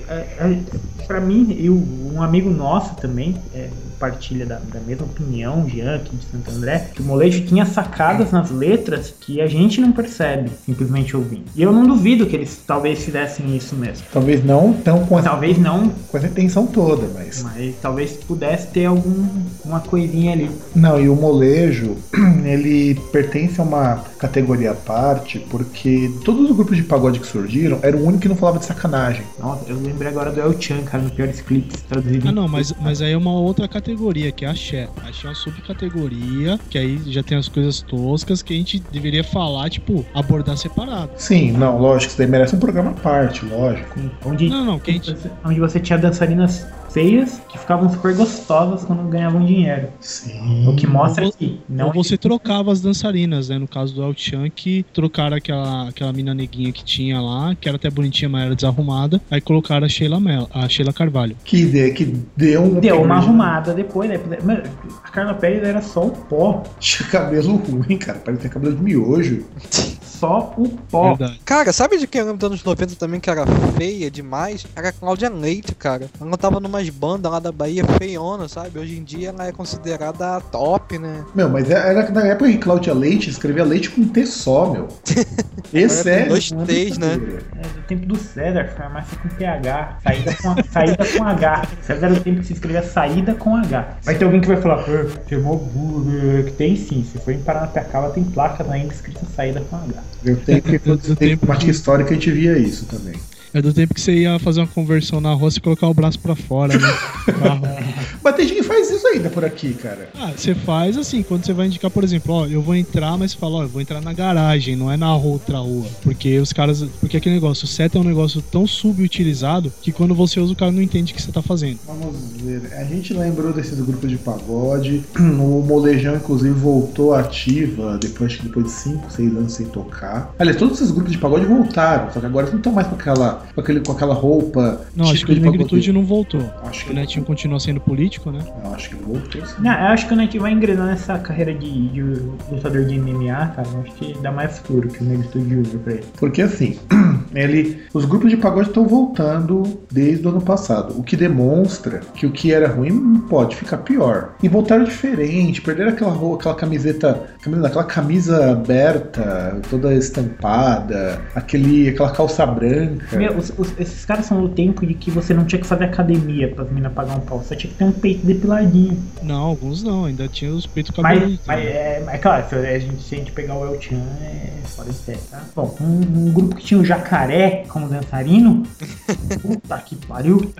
é, 0.09 0.13
é, 0.13 0.59
pra 1.05 1.19
mim, 1.19 1.53
e 1.59 1.69
o- 1.69 2.13
um 2.13 2.21
amigo 2.21 2.49
nosso 2.49 2.95
também 2.95 3.35
é, 3.53 3.67
partilha 3.99 4.45
da, 4.45 4.55
da 4.55 4.79
mesma 4.79 5.05
opinião, 5.05 5.67
Jean, 5.69 5.95
aqui 5.95 6.15
de 6.15 6.25
Santo 6.25 6.49
André, 6.51 6.89
que 6.93 7.01
o 7.01 7.05
molejo 7.05 7.45
tinha 7.45 7.65
sacadas 7.65 8.31
nas 8.31 8.49
letras 8.49 9.13
que 9.19 9.41
a 9.41 9.47
gente 9.47 9.81
não 9.81 9.91
percebe, 9.91 10.49
simplesmente 10.65 11.15
ouvindo. 11.15 11.45
E 11.55 11.61
eu 11.61 11.71
não 11.71 11.85
duvido 11.85 12.25
que 12.25 12.35
eles 12.35 12.61
talvez 12.65 13.03
fizessem 13.03 13.55
isso 13.55 13.75
mesmo. 13.75 14.05
Talvez 14.11 14.43
não 14.43 14.73
tão 14.73 15.05
com 15.05 15.19
essa, 15.19 15.29
Talvez 15.29 15.57
não, 15.57 15.89
com 15.89 16.17
essa 16.17 16.27
intenção 16.27 16.65
toda, 16.65 17.07
mas. 17.13 17.43
mas 17.43 17.75
talvez 17.81 18.13
pudesse 18.13 18.67
ter 18.67 18.85
alguma 18.85 19.79
coisinha 19.81 20.33
ali. 20.33 20.49
Não, 20.75 20.99
e 20.99 21.09
o 21.09 21.15
molejo, 21.15 21.97
ele 22.45 22.95
pertence 23.11 23.59
a 23.59 23.63
uma 23.63 24.03
categoria 24.17 24.71
à 24.71 24.75
parte, 24.75 25.39
porque 25.49 26.11
todos 26.23 26.49
os 26.49 26.55
grupos 26.55 26.77
de 26.77 26.83
pagode 26.83 27.19
que 27.19 27.27
surgiram 27.27 27.79
era 27.81 27.95
o 27.95 28.03
único 28.03 28.21
que 28.21 28.29
não 28.29 28.35
falava 28.35 28.59
de 28.59 28.65
sacanagem. 28.65 29.23
Nossa, 29.39 29.63
eu 29.67 29.79
lembrei 29.79 30.09
agora 30.09 30.31
do 30.31 30.39
El 30.39 30.59
Chan, 30.59 30.81
cara, 30.83 31.03
no 31.03 31.11
Piores 31.11 31.41
Clips, 31.41 31.81
traduzido 31.81 32.27
Ah 32.27 32.31
não, 32.31 32.47
mas, 32.47 32.73
mas 32.81 33.01
aí 33.01 33.13
é 33.13 33.17
uma 33.17 33.31
outra 33.31 33.67
categoria, 33.67 33.88
que 34.35 34.45
é 34.45 34.47
axé. 34.49 34.87
Axé 35.07 35.25
é 35.25 35.29
uma 35.29 35.35
subcategoria, 35.35 36.59
que 36.69 36.77
aí 36.77 36.99
já 37.07 37.23
tem 37.23 37.37
as 37.37 37.47
coisas 37.47 37.81
toscas 37.81 38.41
que 38.41 38.53
a 38.53 38.57
gente 38.57 38.79
deveria 38.91 39.23
falar, 39.23 39.69
tipo, 39.69 40.05
abordar 40.13 40.57
separado. 40.57 41.11
Sim, 41.15 41.51
não, 41.51 41.77
lógico, 41.77 42.09
isso 42.09 42.17
daí 42.17 42.27
merece 42.27 42.55
um 42.55 42.59
programa 42.59 42.91
à 42.91 42.93
parte, 42.93 43.45
lógico. 43.45 43.99
Onde, 44.25 44.49
Não, 44.49 44.65
não, 44.65 44.79
que 44.79 44.91
a 44.91 44.93
gente. 44.93 45.15
onde 45.43 45.59
você 45.59 45.79
tinha 45.79 45.97
dançarinas 45.97 46.65
feias 46.91 47.41
que 47.49 47.57
ficavam 47.57 47.89
super 47.91 48.15
gostosas 48.15 48.83
quando 48.83 49.07
ganhavam 49.09 49.43
dinheiro. 49.45 49.89
Sim. 49.99 50.67
O 50.67 50.75
que 50.75 50.87
mostra 50.87 51.25
Ou- 51.25 51.31
que 51.31 51.59
não 51.69 51.87
Ou 51.87 51.93
você 51.93 52.17
trocava 52.17 52.71
as 52.71 52.81
dançarinas, 52.81 53.49
né? 53.49 53.57
No 53.57 53.67
caso 53.67 53.93
do 53.93 54.03
El 54.03 54.13
Chan, 54.15 54.49
que 54.49 54.85
trocaram 54.93 55.37
aquela, 55.37 55.89
aquela 55.89 56.11
mina 56.13 56.33
neguinha 56.33 56.71
que 56.71 56.83
tinha 56.83 57.19
lá, 57.21 57.55
que 57.55 57.67
era 57.67 57.75
até 57.77 57.89
bonitinha, 57.89 58.29
mas 58.29 58.45
era 58.45 58.55
desarrumada. 58.55 59.21
Aí 59.29 59.41
colocaram 59.41 59.85
a 59.85 59.89
Sheila, 59.89 60.19
Mel, 60.19 60.47
a 60.53 60.67
Sheila 60.67 60.91
Carvalho. 60.93 61.35
Que, 61.43 61.65
de, 61.65 61.91
que 61.91 62.05
deu 62.35 62.61
um. 62.63 62.79
deu 62.79 63.01
uma 63.01 63.15
arrumada 63.15 63.73
depois, 63.73 64.09
né? 64.09 64.19
Mano, 64.43 64.63
a 65.03 65.09
Carla 65.09 65.33
Pérez 65.33 65.63
era 65.63 65.81
só 65.81 66.05
o 66.05 66.11
pó. 66.11 66.63
Tinha 66.79 67.07
cabelo 67.09 67.55
ruim, 67.57 67.97
cara. 67.97 68.19
Parecia 68.19 68.49
cabelo 68.49 68.75
de 68.75 68.83
miojo. 68.83 69.45
Só 70.19 70.53
o 70.57 70.67
pó. 70.69 71.15
Verdade. 71.15 71.39
Cara, 71.45 71.71
sabe 71.71 71.97
de 71.97 72.05
quem 72.07 72.19
eu 72.19 72.25
lembro 72.27 72.39
dos 72.39 72.47
anos 72.47 72.63
90 72.63 72.95
também 72.95 73.19
que 73.19 73.29
era 73.29 73.45
feia 73.77 74.11
demais? 74.11 74.65
Era 74.75 74.89
a 74.89 74.91
Cláudia 74.91 75.29
Leite, 75.29 75.73
cara. 75.75 76.07
Ela 76.19 76.37
tava 76.37 76.59
numas 76.59 76.89
bandas 76.89 77.31
lá 77.31 77.39
da 77.39 77.51
Bahia 77.51 77.83
feiona, 77.97 78.47
sabe? 78.47 78.79
Hoje 78.79 78.97
em 78.97 79.03
dia 79.03 79.29
ela 79.29 79.47
é 79.47 79.51
considerada 79.51 80.41
top, 80.51 80.97
né? 80.99 81.23
Meu, 81.33 81.49
mas 81.49 81.69
era 81.69 82.09
na 82.11 82.25
época 82.27 82.51
que 82.51 82.57
Cláudia 82.57 82.93
Leite 82.93 83.29
escrevia 83.29 83.63
leite 83.63 83.89
com 83.89 84.07
T 84.07 84.25
só, 84.25 84.69
meu. 84.71 84.87
Esse 85.73 86.09
é. 86.09 86.25
dois 86.25 86.51
é 86.51 86.65
T's, 86.65 86.97
né? 86.97 87.13
É 87.55 87.67
do 87.67 87.81
tempo 87.87 88.05
do 88.05 88.17
César, 88.17 88.73
farmácia 88.75 89.17
com 89.19 89.29
PH. 89.29 89.99
Saída 90.03 90.35
com, 90.41 90.55
saída 90.71 91.05
com 91.17 91.23
H. 91.23 91.67
César 91.81 92.05
era 92.07 92.15
o 92.15 92.19
tempo 92.21 92.39
que 92.39 92.47
se 92.47 92.53
escrevia 92.53 92.83
saída 92.83 93.35
com 93.35 93.55
H. 93.55 93.97
Vai 94.03 94.15
ter 94.15 94.25
alguém 94.25 94.41
que 94.41 94.47
vai 94.47 94.57
falar, 94.57 94.79
"Ah, 94.79 95.19
tem 95.27 95.39
mó 95.39 95.55
burro. 95.55 96.05
eh", 96.39 96.43
Que 96.43 96.51
tem 96.51 96.75
sim. 96.75 97.03
Se 97.03 97.19
for 97.19 97.31
em 97.31 97.39
Paranapiacaba, 97.41 98.09
tem 98.09 98.23
placa 98.23 98.65
ainda 98.71 98.93
escrita 98.93 99.21
saída 99.35 99.61
com 99.69 99.75
H. 99.75 100.01
Eu 100.23 100.35
tenho 100.37 100.61
que 100.61 100.79
tem 101.15 101.15
tempo 101.15 101.45
que- 101.65 101.71
histórica 101.71 102.11
a 102.11 102.13
gente 102.13 102.31
via 102.31 102.57
isso 102.57 102.85
também. 102.85 103.15
É 103.53 103.61
do 103.61 103.73
tempo 103.73 103.93
que 103.93 104.01
você 104.01 104.13
ia 104.13 104.37
fazer 104.39 104.61
uma 104.61 104.67
conversão 104.67 105.19
na 105.19 105.33
roça 105.33 105.57
e 105.57 105.61
colocar 105.61 105.87
o 105.87 105.93
braço 105.93 106.19
pra 106.19 106.35
fora, 106.35 106.77
né? 106.77 106.87
Mas 108.23 108.35
tem 108.35 108.47
gente 108.47 108.57
que 108.57 108.63
faz 108.63 108.89
isso 108.89 109.07
ainda 109.07 109.29
por 109.29 109.43
aqui, 109.43 109.73
cara. 109.73 110.09
Ah, 110.19 110.31
você 110.35 110.53
faz 110.53 110.97
assim, 110.97 111.23
quando 111.23 111.45
você 111.45 111.53
vai 111.53 111.67
indicar, 111.67 111.89
por 111.89 112.03
exemplo, 112.03 112.33
ó, 112.33 112.45
eu 112.45 112.61
vou 112.61 112.75
entrar, 112.75 113.17
mas 113.17 113.31
você 113.31 113.37
fala, 113.37 113.55
ó, 113.57 113.63
eu 113.63 113.69
vou 113.69 113.81
entrar 113.81 114.01
na 114.01 114.13
garagem, 114.13 114.75
não 114.75 114.91
é 114.91 114.97
na 114.97 115.15
outra 115.15 115.57
rua. 115.59 115.87
Porque 116.01 116.37
os 116.39 116.51
caras. 116.51 116.83
Porque 116.99 117.17
aquele 117.17 117.35
negócio, 117.35 117.65
o 117.65 117.67
set 117.67 117.95
é 117.95 117.99
um 117.99 118.03
negócio 118.03 118.41
tão 118.41 118.67
subutilizado 118.67 119.71
que 119.81 119.91
quando 119.91 120.13
você 120.13 120.39
usa, 120.39 120.53
o 120.53 120.55
cara 120.55 120.71
não 120.71 120.81
entende 120.81 121.13
o 121.13 121.15
que 121.15 121.21
você 121.21 121.31
tá 121.31 121.41
fazendo. 121.41 121.79
Vamos 121.87 122.15
ver. 122.41 122.73
A 122.73 122.83
gente 122.83 123.13
lembrou 123.13 123.53
desses 123.53 123.79
grupos 123.79 124.09
de 124.09 124.17
pagode. 124.17 125.03
O 125.39 125.61
Molejão, 125.61 126.15
inclusive, 126.15 126.53
voltou 126.53 127.13
ativa 127.13 127.97
depois, 127.97 128.37
depois 128.37 128.65
de 128.65 128.71
5, 128.71 129.11
6 129.11 129.35
anos 129.37 129.53
sem 129.53 129.65
tocar. 129.65 130.33
Aliás, 130.37 130.57
todos 130.57 130.79
esses 130.79 130.91
grupos 130.91 131.11
de 131.11 131.17
pagode 131.17 131.45
voltaram, 131.45 132.11
só 132.13 132.19
que 132.19 132.25
agora 132.25 132.45
eles 132.45 132.51
não 132.51 132.59
estão 132.59 132.73
mais 132.73 132.87
com 132.87 132.95
aquela, 132.95 133.38
com, 133.53 133.61
aquele, 133.61 133.79
com 133.81 133.91
aquela 133.91 134.13
roupa. 134.13 134.81
Não, 134.95 135.09
acho 135.09 135.25
que 135.25 135.31
o 135.31 135.39
Negritude 135.39 135.91
não 135.91 136.03
voltou. 136.03 136.41
Acho 136.63 136.85
que 136.85 136.91
O 136.91 136.95
Netinho 136.95 137.25
continua 137.25 137.59
sendo 137.59 137.79
político, 137.79 138.31
né? 138.31 138.43
Não, 138.63 138.73
acho 138.73 138.89
que 138.89 138.95
voltou 138.95 139.45
sim. 139.45 139.55
Não, 139.59 139.71
eu 139.71 139.87
acho 139.87 140.07
que 140.07 140.13
o 140.13 140.17
Neto 140.17 140.39
vai 140.39 140.51
engrenar 140.51 140.87
nessa 140.87 141.17
carreira 141.19 141.53
de, 141.53 141.89
de 141.89 142.01
lutador 142.01 142.85
de 142.85 142.99
MMA, 142.99 143.53
cara. 143.55 143.67
Eu 143.73 143.81
acho 143.81 143.91
que 143.93 144.17
dá 144.21 144.31
mais 144.31 144.57
futuro 144.59 144.89
que 144.89 145.03
o 145.03 145.05
Negritude 145.05 145.55
usa 145.55 145.77
pra 145.79 145.93
ele. 145.93 146.05
Porque 146.17 146.41
assim, 146.41 146.77
ele, 147.33 147.83
os 147.93 148.05
grupos 148.05 148.29
de 148.29 148.37
pagode 148.37 148.69
estão 148.69 148.87
voltando 148.87 149.63
desde 149.91 150.25
o 150.25 150.29
ano 150.29 150.41
passado, 150.41 150.97
o 150.97 151.03
que 151.03 151.15
demonstra 151.15 152.01
que 152.13 152.25
o 152.25 152.31
que 152.31 152.53
era 152.53 152.67
ruim 152.67 153.19
pode 153.29 153.55
ficar 153.55 153.77
pior. 153.79 154.35
E 154.41 154.47
voltaram 154.47 154.83
diferente, 154.83 155.61
perderam 155.61 155.91
aquela 155.91 156.11
roupa, 156.11 156.39
aquela 156.39 156.55
camiseta, 156.55 157.29
aquela 157.65 157.83
camisa 157.83 158.51
aberta, 158.51 159.59
toda 159.69 159.93
estampada, 159.93 161.21
aquele, 161.35 161.89
aquela 161.89 162.11
calça 162.11 162.45
branca. 162.45 163.17
Meu, 163.17 163.28
os- 163.31 163.51
os- 163.57 163.73
esses 163.79 164.05
caras 164.05 164.25
são 164.25 164.41
do 164.41 164.49
tempo 164.49 164.85
de 164.85 164.93
que 164.93 165.09
você 165.11 165.33
não 165.33 165.45
tinha 165.45 165.59
que 165.61 165.67
fazer 165.67 165.85
academia 165.85 166.47
pra 166.49 166.63
meninas 166.65 166.93
pagar 166.93 167.15
um 167.17 167.21
pau. 167.21 167.39
Você 167.39 167.55
tinha 167.55 167.71
que 167.71 167.77
ter 167.77 167.83
um 167.85 167.91
peito 167.91 168.25
depiladinho. 168.25 168.97
Não, 169.23 169.41
alguns 169.41 169.83
não, 169.83 170.05
ainda 170.05 170.27
tinha 170.27 170.51
os 170.51 170.65
peitos 170.65 170.91
Mas, 170.97 171.13
cabeludos. 171.19 171.39
mas 171.45 171.59
né? 171.63 171.65
é, 171.71 172.03
mas, 172.05 172.21
claro, 172.21 172.45
se 172.49 172.55
a 172.55 172.79
gente, 172.79 173.01
se 173.03 173.15
a 173.15 173.17
gente 173.17 173.31
pegar 173.31 173.55
o 173.55 173.65
El 173.65 173.81
Chan, 173.81 173.95
é 174.21 174.49
fora 174.67 174.89
de 174.89 174.95
série, 174.95 175.19
tá? 175.31 175.41
Bom, 175.55 175.75
um, 175.81 176.27
um 176.27 176.31
grupo 176.33 176.55
que 176.55 176.63
tinha 176.63 176.79
o 176.79 176.85
Jacaré 176.85 177.63
como 177.69 177.87
dançarino. 177.87 178.63
Puta 179.41 179.77
que 179.79 179.95
pariu. 180.07 180.51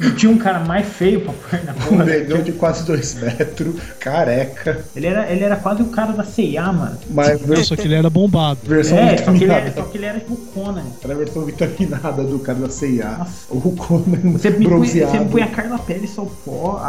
Não 0.00 0.14
tinha 0.16 0.32
um 0.32 0.38
cara 0.38 0.58
mais 0.60 0.88
feio 0.88 1.20
pra 1.20 1.32
pôr 1.32 1.64
na 1.64 1.72
Um 1.72 1.74
porra. 1.76 2.04
negão 2.04 2.42
de 2.42 2.50
quase 2.52 2.84
dois 2.84 3.14
metros, 3.14 3.76
careca, 4.00 4.84
Ele 4.96 5.06
era, 5.06 5.30
ele 5.30 5.44
era 5.44 5.54
quase 5.56 5.82
o 5.82 5.86
cara 5.86 6.12
da 6.12 6.24
C&A, 6.24 6.72
mano. 6.72 6.98
mas 7.10 7.40
só 7.66 7.76
que 7.76 7.82
ele 7.82 7.94
era 7.94 8.10
bombado. 8.10 8.58
versão 8.64 8.98
É, 8.98 9.16
só 9.18 9.32
que, 9.32 9.44
ele 9.44 9.52
era, 9.52 9.72
só 9.72 9.82
que 9.82 9.98
ele 9.98 10.06
era 10.06 10.18
tipo 10.18 10.34
Conan. 10.36 10.82
Era 11.04 11.12
a 11.14 11.16
versão 11.16 11.44
vitaminada 11.86 12.24
do 12.24 12.38
cara 12.38 12.58
da. 12.58 13.18
Nossa. 13.18 13.46
O 13.50 13.60
Conan 13.76 14.32
Você 14.32 14.50
me, 14.50 14.56
põe, 14.58 14.66
bronzeado. 14.66 15.12
você 15.18 15.24
põe 15.24 15.42
a 15.42 15.46
Carla 15.48 15.78
Pérez 15.78 16.10
só 16.10 16.24
pó, 16.44 16.78
a, 16.82 16.86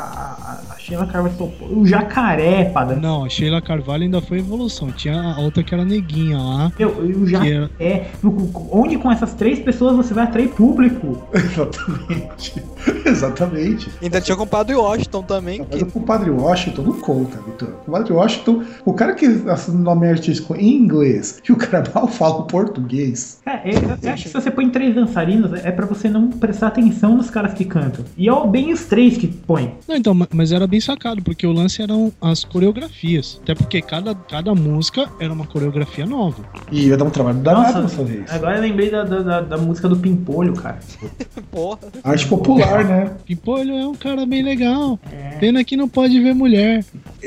a, 0.70 0.74
a 0.74 0.80
Sheila 0.80 1.06
Carvalho 1.08 1.36
só 1.38 1.46
pó, 1.48 1.66
o 1.66 1.86
jacaré, 1.86 2.66
padre. 2.66 3.00
Não, 3.00 3.24
a 3.26 3.30
Sheila 3.30 3.62
Carvalho 3.62 4.04
ainda 4.04 4.22
foi 4.22 4.40
evolução. 4.40 4.92
Tinha 4.92 5.20
a 5.22 5.40
outra 5.40 5.64
que 5.64 5.74
era 5.74 5.84
neguinha 5.86 6.38
lá. 6.38 6.72
Meu, 6.78 7.06
e 7.06 7.14
o 7.14 7.26
Que 7.26 7.36
era- 7.36 7.70
jacaré. 7.70 8.12
no- 8.22 8.52
Onde 8.72 8.98
com 8.98 9.12
essas 9.12 9.34
três 9.34 9.60
pessoas 9.60 9.96
você 9.96 10.14
vai 10.14 10.24
atrair 10.26 10.50
público? 10.50 11.18
Exatamente. 11.34 12.64
Exatamente. 13.06 13.90
Ainda 14.02 14.20
tinha 14.22 14.36
com 14.36 14.44
o 14.44 14.48
Padre 14.48 14.76
Washington 14.76 15.24
também. 15.24 15.60
Mas 15.70 15.84
Que... 15.84 15.98
o 15.98 16.02
Padre 16.02 16.30
Washington 16.32 16.82
não 16.84 16.94
conta, 17.00 17.38
Vitor. 17.42 17.70
O 17.88 17.92
Padre 17.92 18.14
Washington, 18.14 18.64
o 18.86 18.94
cara 18.94 19.14
que 19.14 19.26
assina 19.48 19.78
o 19.78 19.82
nome 19.82 20.08
artístico 20.08 20.56
em 20.56 20.76
inglês 20.76 21.42
e 21.48 21.52
o 21.52 21.56
cara 21.56 21.84
mal 21.94 22.08
fala 22.08 22.36
o 22.40 22.44
português. 22.44 23.40
Cara, 23.46 23.62
eu, 23.66 23.80
eu 24.02 24.12
acho 24.14 24.24
que 24.24 24.30
se 24.30 24.34
você 24.34 24.52
põe 24.52 24.70
três 24.70 24.83
dançarinos, 24.92 25.54
é 25.64 25.72
pra 25.72 25.86
você 25.86 26.10
não 26.10 26.30
prestar 26.30 26.68
atenção 26.68 27.16
nos 27.16 27.30
caras 27.30 27.54
que 27.54 27.64
cantam. 27.66 28.04
E 28.18 28.28
é 28.28 28.48
bem 28.48 28.74
os 28.74 28.86
três 28.86 29.18
que 29.18 29.28
põem. 29.28 29.76
Não, 29.88 29.96
então, 29.96 30.14
ma- 30.14 30.28
mas 30.34 30.52
era 30.52 30.66
bem 30.66 30.80
sacado, 30.82 31.22
porque 31.22 31.46
o 31.46 31.52
lance 31.52 31.82
eram 31.82 32.12
as 32.20 32.44
coreografias. 32.44 33.40
Até 33.44 33.54
porque 33.54 33.82
cada, 33.82 34.16
cada 34.16 34.54
música 34.56 35.08
era 35.20 35.32
uma 35.32 35.46
coreografia 35.46 36.06
nova. 36.06 36.44
E 36.72 36.88
ia 36.88 36.98
dar 36.98 37.06
um 37.06 37.10
trabalho 37.12 37.38
danado 37.40 37.82
Nossa, 37.82 37.82
dessa 37.84 38.04
vez. 38.04 38.32
agora 38.32 38.58
eu 38.58 38.62
lembrei 38.62 38.90
da, 38.90 39.04
da, 39.04 39.20
da- 39.22 39.42
da 39.42 39.58
música 39.58 39.88
do 39.88 39.96
Pimpolho, 39.96 40.54
cara. 40.54 40.80
Porra. 41.52 41.80
Arte 42.04 42.28
popular, 42.28 42.84
né? 42.84 43.12
Pimpolho 43.26 43.74
é 43.74 43.86
um 43.88 43.94
cara 43.96 44.26
bem 44.26 44.42
legal. 44.42 45.00
É. 45.12 45.38
Pena 45.38 45.64
que 45.64 45.78
não 45.78 45.88
pode 45.88 46.20
ver 46.20 46.34
mulher. 46.34 46.84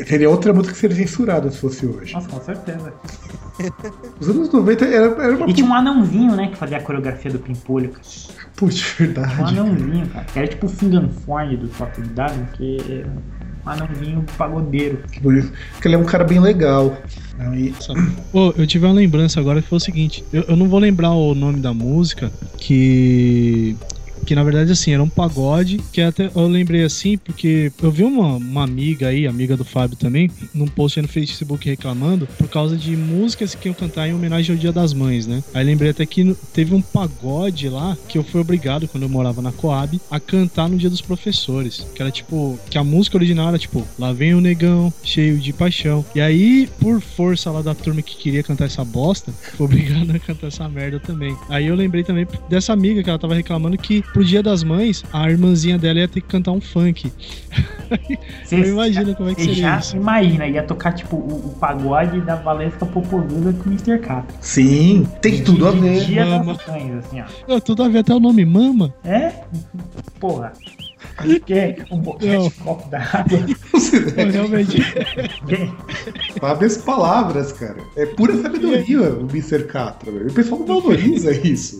Seria 0.06 0.28
outra 0.28 0.52
música 0.52 0.74
que 0.74 0.80
seria 0.80 0.96
censurada 0.96 1.50
se 1.50 1.58
fosse 1.58 1.86
hoje. 1.86 2.12
Nossa, 2.14 2.28
com 2.28 2.40
certeza. 2.40 2.92
Os 4.20 4.28
anos 4.28 4.52
90 4.52 4.84
era, 4.84 5.06
era 5.22 5.36
uma. 5.36 5.48
E 5.50 5.52
tinha 5.54 5.66
um 5.66 5.74
anãozinho, 5.74 6.34
né, 6.36 6.48
que 6.48 6.56
fazia 6.56 6.76
a 6.78 6.82
coreografia 6.82 7.30
do 7.30 7.38
Pimpolho, 7.38 7.90
cara. 7.90 8.04
Putz, 8.56 8.94
Um 9.00 9.04
verdade. 9.04 9.58
anãozinho, 9.58 10.06
cara. 10.08 10.24
Que 10.24 10.38
era 10.38 10.48
tipo 10.48 10.66
o 10.66 10.68
Finganforn 10.68 11.56
do 11.56 11.68
Top 11.68 12.00
W, 12.00 12.46
que 12.56 12.76
é 12.90 13.06
um 13.66 13.70
anãozinho 13.70 14.24
pagodeiro. 14.38 15.00
Por 15.22 15.34
isso 15.36 15.52
que 15.80 15.88
ele 15.88 15.94
é 15.94 15.98
um 15.98 16.04
cara 16.04 16.24
bem 16.24 16.40
legal. 16.40 16.96
Não, 17.38 17.54
e- 17.54 17.74
Pô, 18.32 18.54
eu 18.56 18.66
tive 18.66 18.86
uma 18.86 18.94
lembrança 18.94 19.38
agora 19.40 19.60
que 19.60 19.68
foi 19.68 19.76
o 19.76 19.80
seguinte: 19.80 20.24
eu, 20.32 20.42
eu 20.44 20.56
não 20.56 20.68
vou 20.68 20.78
lembrar 20.78 21.10
o 21.12 21.34
nome 21.34 21.60
da 21.60 21.72
música, 21.74 22.30
que. 22.58 23.76
Que 24.26 24.34
na 24.34 24.42
verdade, 24.42 24.72
assim, 24.72 24.92
era 24.92 25.02
um 25.02 25.08
pagode, 25.08 25.80
que 25.92 26.00
até 26.00 26.30
eu 26.34 26.48
lembrei 26.48 26.82
assim, 26.82 27.16
porque 27.16 27.72
eu 27.82 27.90
vi 27.90 28.02
uma, 28.02 28.36
uma 28.36 28.64
amiga 28.64 29.08
aí, 29.08 29.26
amiga 29.26 29.56
do 29.56 29.64
Fábio 29.64 29.96
também, 29.96 30.30
num 30.52 30.66
post 30.66 30.98
aí 30.98 31.02
no 31.02 31.08
Facebook 31.08 31.68
reclamando, 31.68 32.26
por 32.36 32.48
causa 32.48 32.76
de 32.76 32.96
músicas 32.96 33.54
que 33.54 33.68
iam 33.68 33.74
cantar 33.74 34.08
em 34.08 34.14
homenagem 34.14 34.54
ao 34.54 34.60
Dia 34.60 34.72
das 34.72 34.92
Mães, 34.92 35.26
né? 35.26 35.42
Aí 35.54 35.64
lembrei 35.64 35.90
até 35.90 36.04
que 36.04 36.36
teve 36.52 36.74
um 36.74 36.82
pagode 36.82 37.68
lá, 37.68 37.96
que 38.08 38.18
eu 38.18 38.24
fui 38.24 38.40
obrigado, 38.40 38.88
quando 38.88 39.04
eu 39.04 39.08
morava 39.08 39.40
na 39.40 39.52
Coab, 39.52 40.00
a 40.10 40.18
cantar 40.18 40.68
no 40.68 40.76
Dia 40.76 40.90
dos 40.90 41.00
Professores. 41.00 41.86
Que 41.94 42.02
era 42.02 42.10
tipo, 42.10 42.58
que 42.68 42.76
a 42.76 42.84
música 42.84 43.16
original 43.16 43.48
era 43.48 43.58
tipo, 43.58 43.86
lá 43.98 44.12
vem 44.12 44.34
o 44.34 44.40
negão, 44.40 44.92
cheio 45.02 45.38
de 45.38 45.52
paixão. 45.52 46.04
E 46.14 46.20
aí, 46.20 46.68
por 46.80 47.00
força 47.00 47.50
lá 47.50 47.62
da 47.62 47.74
turma 47.74 48.02
que 48.02 48.16
queria 48.16 48.42
cantar 48.42 48.66
essa 48.66 48.84
bosta, 48.84 49.32
fui 49.56 49.66
obrigado 49.66 50.10
a 50.10 50.18
cantar 50.18 50.48
essa 50.48 50.68
merda 50.68 50.98
também. 50.98 51.36
Aí 51.48 51.66
eu 51.66 51.74
lembrei 51.74 52.02
também 52.02 52.26
dessa 52.48 52.72
amiga 52.72 53.02
que 53.02 53.08
ela 53.08 53.18
tava 53.18 53.34
reclamando 53.34 53.78
que 53.78 54.02
pro 54.16 54.24
Dia 54.24 54.42
das 54.42 54.64
Mães, 54.64 55.04
a 55.12 55.30
irmãzinha 55.30 55.76
dela 55.76 55.98
ia 55.98 56.08
ter 56.08 56.22
que 56.22 56.26
cantar 56.26 56.50
um 56.52 56.60
funk. 56.60 57.12
Você 58.42 58.56
Eu 58.56 58.68
imagino 58.68 59.14
como 59.14 59.28
é 59.28 59.34
que 59.34 59.42
seria 59.42 59.54
já 59.56 59.78
isso. 59.78 59.96
imagina, 59.98 60.46
ia 60.46 60.62
tocar 60.62 60.92
tipo 60.94 61.16
o, 61.16 61.48
o 61.48 61.56
pagode 61.60 62.22
da 62.22 62.34
Valesca 62.34 62.86
Popozuda 62.86 63.52
com 63.52 63.68
o 63.68 63.72
Mr. 63.72 63.98
Catra. 63.98 64.34
Sim, 64.40 65.06
tem 65.20 65.44
tudo 65.44 65.68
a 65.68 65.70
ver. 65.70 66.06
Dia 66.06 66.24
Mama. 66.24 66.54
das 66.54 66.66
Mães, 66.66 67.04
assim, 67.04 67.20
ó. 67.20 67.24
Não, 67.46 67.60
tudo 67.60 67.82
a 67.82 67.90
ver 67.90 67.98
até 67.98 68.14
o 68.14 68.20
nome 68.20 68.42
Mama. 68.46 68.94
É? 69.04 69.32
Porra. 70.18 70.54
Que 71.46 71.76
um 71.90 71.98
boquete 71.98 72.48
de 72.48 72.54
copo 72.62 72.88
d'água. 72.88 73.38
Realmente. 74.32 74.78
Quem? 75.46 75.72
Várias 76.40 76.76
palavras, 76.78 77.52
cara. 77.52 77.76
É 77.96 78.06
pura 78.06 78.40
sabedoria 78.42 79.00
o 79.12 79.28
Mr. 79.30 79.64
Catra, 79.64 80.10
velho. 80.12 80.28
O 80.28 80.32
pessoal 80.32 80.60
não 80.60 80.80
valoriza 80.80 81.32
isso. 81.32 81.78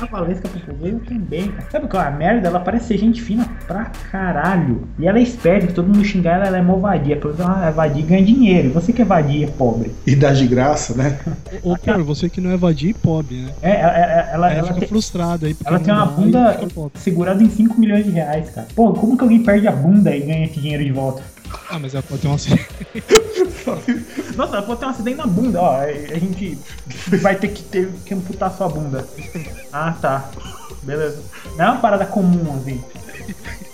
A 0.00 0.06
Valesca 0.06 0.48
Popozuda 0.48 1.00
também, 1.06 1.48
cara. 1.48 1.68
Sabe 1.70 1.88
qual 1.88 2.02
é 2.02 2.06
a 2.08 2.10
merda? 2.10 2.48
Ela 2.48 2.60
parece 2.60 2.88
ser 2.88 2.98
gente 2.98 3.22
fina 3.22 3.48
pra 3.66 3.86
caralho. 4.10 4.86
E 4.98 5.06
ela 5.06 5.18
é 5.18 5.22
esperta, 5.22 5.66
que 5.68 5.72
todo 5.74 5.86
mundo 5.86 6.04
xingar 6.04 6.36
ela, 6.36 6.46
ela 6.46 6.58
é 6.58 6.62
mó 6.62 6.76
vadia. 6.76 7.16
Pelo 7.16 7.34
menos 7.34 7.46
ela 7.52 7.68
é 7.68 7.72
vadia 7.72 8.02
e 8.02 8.06
ganha 8.06 8.24
dinheiro. 8.24 8.68
E 8.68 8.72
Você 8.72 8.92
que 8.92 9.02
é 9.02 9.04
vadia, 9.04 9.48
pobre. 9.48 9.92
E 10.06 10.14
dá 10.16 10.32
de 10.32 10.46
graça, 10.46 10.94
né? 10.94 11.18
Ô, 11.62 11.76
pior, 11.76 12.02
você 12.02 12.28
que 12.28 12.40
não 12.40 12.50
é 12.50 12.56
vadia 12.56 12.90
e 12.90 12.94
pobre, 12.94 13.36
né? 13.36 13.52
É, 13.62 13.80
ela, 13.80 13.92
ela, 13.92 14.22
ela, 14.32 14.46
Aí 14.48 14.58
ela 14.58 14.66
fica 14.68 14.80
tem- 14.80 14.88
frustrada 14.88 15.46
aí. 15.46 15.56
Ela 15.64 15.78
tem 15.78 15.92
uma 15.94 16.06
bunda 16.06 16.60
segurada 16.94 17.42
em 17.42 17.48
5 17.48 17.78
milhões 17.80 18.04
de 18.04 18.10
reais, 18.10 18.50
cara. 18.50 18.61
Pô, 18.74 18.92
como 18.92 19.16
que 19.16 19.22
alguém 19.22 19.42
perde 19.42 19.68
a 19.68 19.72
bunda 19.72 20.14
e 20.14 20.20
ganha 20.20 20.46
esse 20.46 20.60
dinheiro 20.60 20.84
de 20.84 20.92
volta? 20.92 21.22
Ah, 21.68 21.78
mas 21.78 21.94
ela 21.94 22.02
pode 22.02 22.22
ter 22.22 22.28
uma. 22.28 22.36
Nossa, 24.36 24.56
ela 24.56 24.62
pode 24.62 24.80
ter 24.80 24.86
um 24.86 24.90
acidente 24.90 25.16
na 25.18 25.26
bunda, 25.26 25.60
ó. 25.60 25.80
A 25.80 26.18
gente 26.18 26.58
vai 27.20 27.36
ter 27.36 27.48
que 27.48 27.62
ter 27.62 27.88
que 28.04 28.14
amputar 28.14 28.50
sua 28.52 28.68
bunda. 28.68 29.06
Ah, 29.72 29.94
tá. 30.00 30.30
Beleza. 30.82 31.22
Não 31.56 31.64
é 31.64 31.70
uma 31.70 31.80
parada 31.80 32.06
comum, 32.06 32.56
assim. 32.56 32.82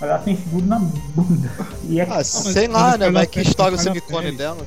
Mas 0.01 0.11
ela 0.11 0.18
tem 0.18 0.36
seguro 0.36 0.66
na 0.66 0.78
bunda. 0.78 1.51
E 1.88 2.01
é 2.01 2.07
Ah, 2.09 2.22
sei 2.22 2.68
lá, 2.68 2.96
né? 2.96 3.11
Vai 3.11 3.26
que 3.26 3.40
estoura 3.40 3.74
o 3.74 3.78
silicone 3.78 4.32
dela. 4.32 4.64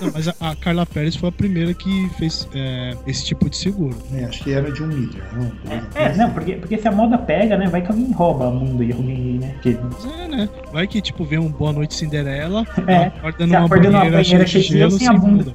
Não, 0.00 0.10
mas 0.12 0.28
a, 0.28 0.34
a 0.40 0.54
Carla 0.56 0.86
Pérez 0.86 1.16
foi 1.16 1.28
a 1.28 1.32
primeira 1.32 1.74
que 1.74 2.08
fez 2.18 2.46
é, 2.54 2.94
esse 3.06 3.24
tipo 3.24 3.48
de 3.50 3.56
seguro. 3.56 3.96
É, 4.12 4.24
acho 4.24 4.44
que 4.44 4.52
era 4.52 4.70
de 4.70 4.82
um 4.82 4.86
milhão. 4.86 5.52
dois, 5.64 5.82
É, 5.94 6.14
não, 6.16 6.30
porque, 6.30 6.52
porque 6.54 6.78
se 6.78 6.86
a 6.86 6.92
moda 6.92 7.18
pega, 7.18 7.56
né? 7.56 7.66
Vai 7.68 7.82
que 7.82 7.88
alguém 7.90 8.12
rouba 8.12 8.48
a 8.48 8.50
bunda 8.50 8.84
e 8.84 8.92
alguém, 8.92 9.38
né? 9.38 9.54
Mas 9.64 10.04
é, 10.20 10.28
né? 10.28 10.48
Vai 10.72 10.86
que, 10.86 11.00
tipo, 11.00 11.24
vê 11.24 11.38
um 11.38 11.48
Boa 11.48 11.72
Noite 11.72 11.94
Cinderela, 11.94 12.66
É. 12.86 13.06
acorda 13.06 13.46
numa 13.46 13.64
acorda 13.64 13.90
banheira, 13.90 14.18
banheira 14.22 14.46
cheia 14.46 14.64
de 14.64 14.68
gelo, 14.68 14.90
sem 14.92 15.08
a 15.08 15.12
bunda. 15.14 15.54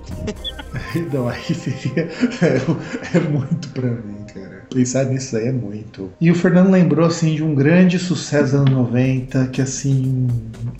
Não, 1.14 1.28
aí 1.30 1.42
seria. 1.56 2.10
É, 2.44 3.18
é 3.18 3.20
muito 3.20 3.70
pra 3.70 3.90
mim. 3.90 4.23
Pensar 4.74 5.06
nisso 5.06 5.38
aí 5.38 5.48
é 5.48 5.52
muito. 5.52 6.10
E 6.20 6.32
o 6.32 6.36
Fernando 6.36 6.72
lembrou, 6.72 7.06
assim, 7.06 7.36
de 7.36 7.44
um 7.44 7.54
grande 7.54 8.00
sucesso 8.00 8.44
dos 8.46 8.54
anos 8.56 8.72
90, 8.72 9.48
que, 9.48 9.62
assim, 9.62 10.28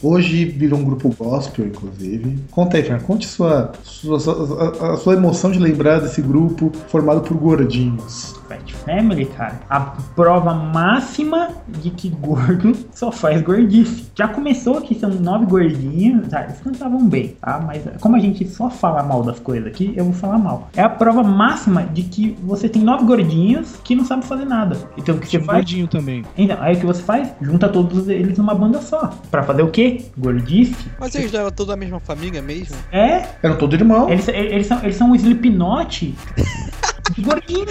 hoje 0.02 0.46
virou 0.46 0.80
um 0.80 0.84
grupo 0.84 1.10
gospel, 1.16 1.68
inclusive. 1.68 2.38
Conta 2.52 2.78
aí, 2.78 2.84
Fernando, 2.84 3.04
conte 3.04 3.28
sua, 3.28 3.72
sua, 3.84 4.20
sua- 4.20 4.76
a, 4.82 4.94
a 4.94 4.98
sua 4.98 5.14
emoção 5.14 5.52
de 5.52 5.60
lembrar 5.60 6.00
desse 6.00 6.22
grupo 6.22 6.72
formado 6.90 7.22
por 7.22 7.38
gordinhos. 7.38 8.34
Fat 8.54 8.72
Family, 8.86 9.26
cara, 9.26 9.60
a 9.70 9.80
prova 9.80 10.54
máxima 10.54 11.50
de 11.68 11.90
que 11.90 12.10
gordo 12.10 12.76
só 12.94 13.12
faz 13.12 13.42
gordice. 13.42 14.12
Já 14.16 14.28
começou 14.28 14.80
que 14.82 14.94
são 14.96 15.10
nove 15.10 15.46
gordinhos, 15.46 16.28
tá? 16.28 16.44
Eles 16.44 16.60
cantavam 16.62 17.08
bem, 17.08 17.36
tá? 17.42 17.60
Mas 17.66 17.84
como 18.00 18.16
a 18.16 18.20
gente 18.20 18.48
só 18.48 18.70
fala 18.70 19.02
mal 19.02 19.24
das 19.24 19.40
coisas 19.40 19.68
aqui, 19.68 19.94
eu 19.96 20.06
vou 20.06 20.14
falar 20.14 20.38
mal. 20.38 20.70
É 20.76 20.82
a 20.84 20.90
prova 20.90 21.24
máxima 21.24 21.84
de 21.84 22.04
que 22.04 22.38
você 22.44 22.70
tem 22.70 22.84
nove 22.84 23.06
gordinhos 23.06 23.76
que 23.84 23.96
não 23.96 24.06
sabem 24.06 24.24
fazer 24.28 24.46
nada. 24.46 24.78
Então 24.98 25.16
o 25.16 25.20
que 25.20 25.28
você 25.28 25.38
um 25.40 25.44
faz? 25.46 25.58
gordinho 25.60 25.88
também. 25.88 26.24
Então, 26.38 26.58
aí 26.62 26.76
o 26.76 26.80
que 26.80 26.86
você 26.86 27.02
faz? 27.02 27.30
Junta 27.42 27.68
todos 27.68 28.08
eles 28.08 28.38
numa 28.38 28.54
banda 28.54 28.80
só. 28.82 29.10
Pra 29.32 29.42
fazer 29.44 29.64
o 29.64 29.70
quê? 29.72 30.06
Gordice? 30.18 30.76
Mas 31.00 31.16
eles 31.16 31.34
eram 31.34 31.50
todos 31.50 31.68
da 31.74 31.78
mesma 31.78 32.00
família 32.00 32.42
mesmo? 32.42 32.76
É, 32.92 33.24
Eram 33.42 33.58
todos 33.58 33.80
irmãos. 33.80 34.10
eles, 34.10 34.28
eles, 34.28 34.68
são, 34.68 34.80
eles 34.84 34.96
são 34.96 35.10
um 35.12 35.16
Slipknot 35.16 36.14
gordinho. 37.20 37.66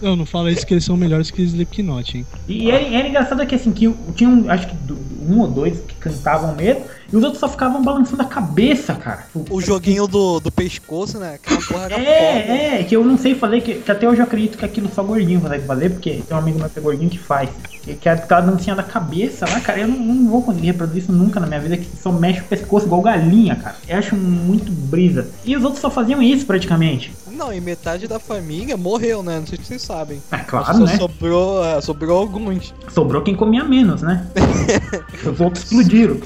Não, 0.00 0.14
não 0.14 0.24
fala 0.24 0.50
isso 0.50 0.64
que 0.64 0.74
eles 0.74 0.84
são 0.84 0.96
melhores 0.96 1.30
que 1.30 1.42
Slipknot, 1.42 2.18
hein? 2.18 2.26
E 2.46 2.70
era, 2.70 2.82
era 2.82 3.08
engraçado 3.08 3.44
que 3.46 3.54
assim, 3.54 3.72
que 3.72 3.92
tinha 4.14 4.30
um, 4.30 4.48
acho 4.48 4.68
que 4.68 4.76
um 5.28 5.40
ou 5.40 5.48
dois 5.48 5.78
que 5.80 5.94
cantavam 5.96 6.54
mesmo, 6.54 6.84
e 7.12 7.16
os 7.16 7.22
outros 7.22 7.40
só 7.40 7.48
ficavam 7.48 7.82
balançando 7.82 8.22
a 8.22 8.26
cabeça, 8.26 8.94
cara. 8.94 9.26
O 9.50 9.60
joguinho 9.60 10.06
do, 10.06 10.40
do 10.40 10.52
pescoço, 10.52 11.18
né? 11.18 11.34
Aquela 11.34 11.60
porra 11.62 11.84
era 11.86 11.94
foda. 11.96 12.08
É, 12.08 12.80
é, 12.80 12.84
que 12.84 12.94
eu 12.94 13.04
não 13.04 13.18
sei 13.18 13.34
fazer, 13.34 13.60
que, 13.60 13.74
que 13.76 13.90
até 13.90 14.08
hoje 14.08 14.20
eu 14.20 14.24
acredito 14.24 14.56
que 14.56 14.64
aquilo 14.64 14.88
só 14.94 15.02
gordinho 15.02 15.40
consegue 15.40 15.66
fazer, 15.66 15.90
porque 15.90 16.22
tem 16.26 16.36
um 16.36 16.40
amigo 16.40 16.58
meu 16.58 16.68
que 16.68 16.78
é 16.78 16.82
gordinho 16.82 17.10
que 17.10 17.18
faz. 17.18 17.50
Que, 17.82 17.94
que 17.94 18.08
é 18.08 18.12
aquela 18.12 18.42
dancinha 18.42 18.76
da 18.76 18.82
cabeça 18.82 19.46
lá, 19.48 19.60
cara, 19.60 19.80
eu 19.80 19.88
não, 19.88 19.98
não 19.98 20.30
vou 20.30 20.42
conseguir 20.42 20.68
reproduzir 20.68 21.02
isso 21.02 21.12
nunca 21.12 21.40
na 21.40 21.46
minha 21.46 21.60
vida, 21.60 21.76
que 21.76 21.88
só 22.00 22.12
mexe 22.12 22.40
o 22.40 22.44
pescoço 22.44 22.86
igual 22.86 23.02
galinha, 23.02 23.56
cara. 23.56 23.76
Eu 23.88 23.98
acho 23.98 24.14
muito 24.14 24.70
brisa. 24.70 25.28
E 25.44 25.56
os 25.56 25.64
outros 25.64 25.80
só 25.80 25.90
faziam 25.90 26.22
isso 26.22 26.46
praticamente. 26.46 27.12
Não, 27.38 27.52
e 27.52 27.60
metade 27.60 28.08
da 28.08 28.18
família 28.18 28.76
morreu, 28.76 29.22
né? 29.22 29.38
Não 29.38 29.46
sei 29.46 29.58
se 29.58 29.64
vocês 29.66 29.82
sabem. 29.82 30.20
É 30.32 30.38
claro, 30.38 30.80
né? 30.80 30.96
sobrou, 30.96 31.64
é, 31.64 31.80
sobrou 31.80 32.18
alguns. 32.18 32.74
Sobrou 32.88 33.22
quem 33.22 33.36
comia 33.36 33.62
menos, 33.62 34.02
né? 34.02 34.28
os 35.24 35.40
outros 35.40 35.62
explodiram. 35.62 36.18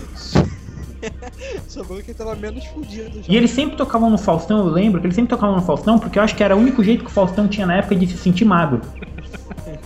Sobrou 1.68 2.00
quem 2.00 2.14
tava 2.14 2.34
menos 2.34 2.64
fudido 2.64 3.22
já. 3.22 3.24
E 3.28 3.36
eles 3.36 3.50
sempre 3.50 3.76
tocavam 3.76 4.08
no 4.08 4.16
Faustão, 4.16 4.60
eu 4.60 4.72
lembro 4.72 5.00
que 5.00 5.06
eles 5.06 5.14
sempre 5.14 5.28
tocavam 5.28 5.56
no 5.56 5.62
Faustão, 5.62 5.98
porque 5.98 6.18
eu 6.18 6.22
acho 6.22 6.34
que 6.34 6.42
era 6.42 6.56
o 6.56 6.58
único 6.58 6.82
jeito 6.82 7.04
que 7.04 7.10
o 7.10 7.12
Faustão 7.12 7.46
tinha 7.46 7.66
na 7.66 7.76
época 7.76 7.94
de 7.94 8.06
se 8.06 8.16
sentir 8.16 8.46
magro. 8.46 8.80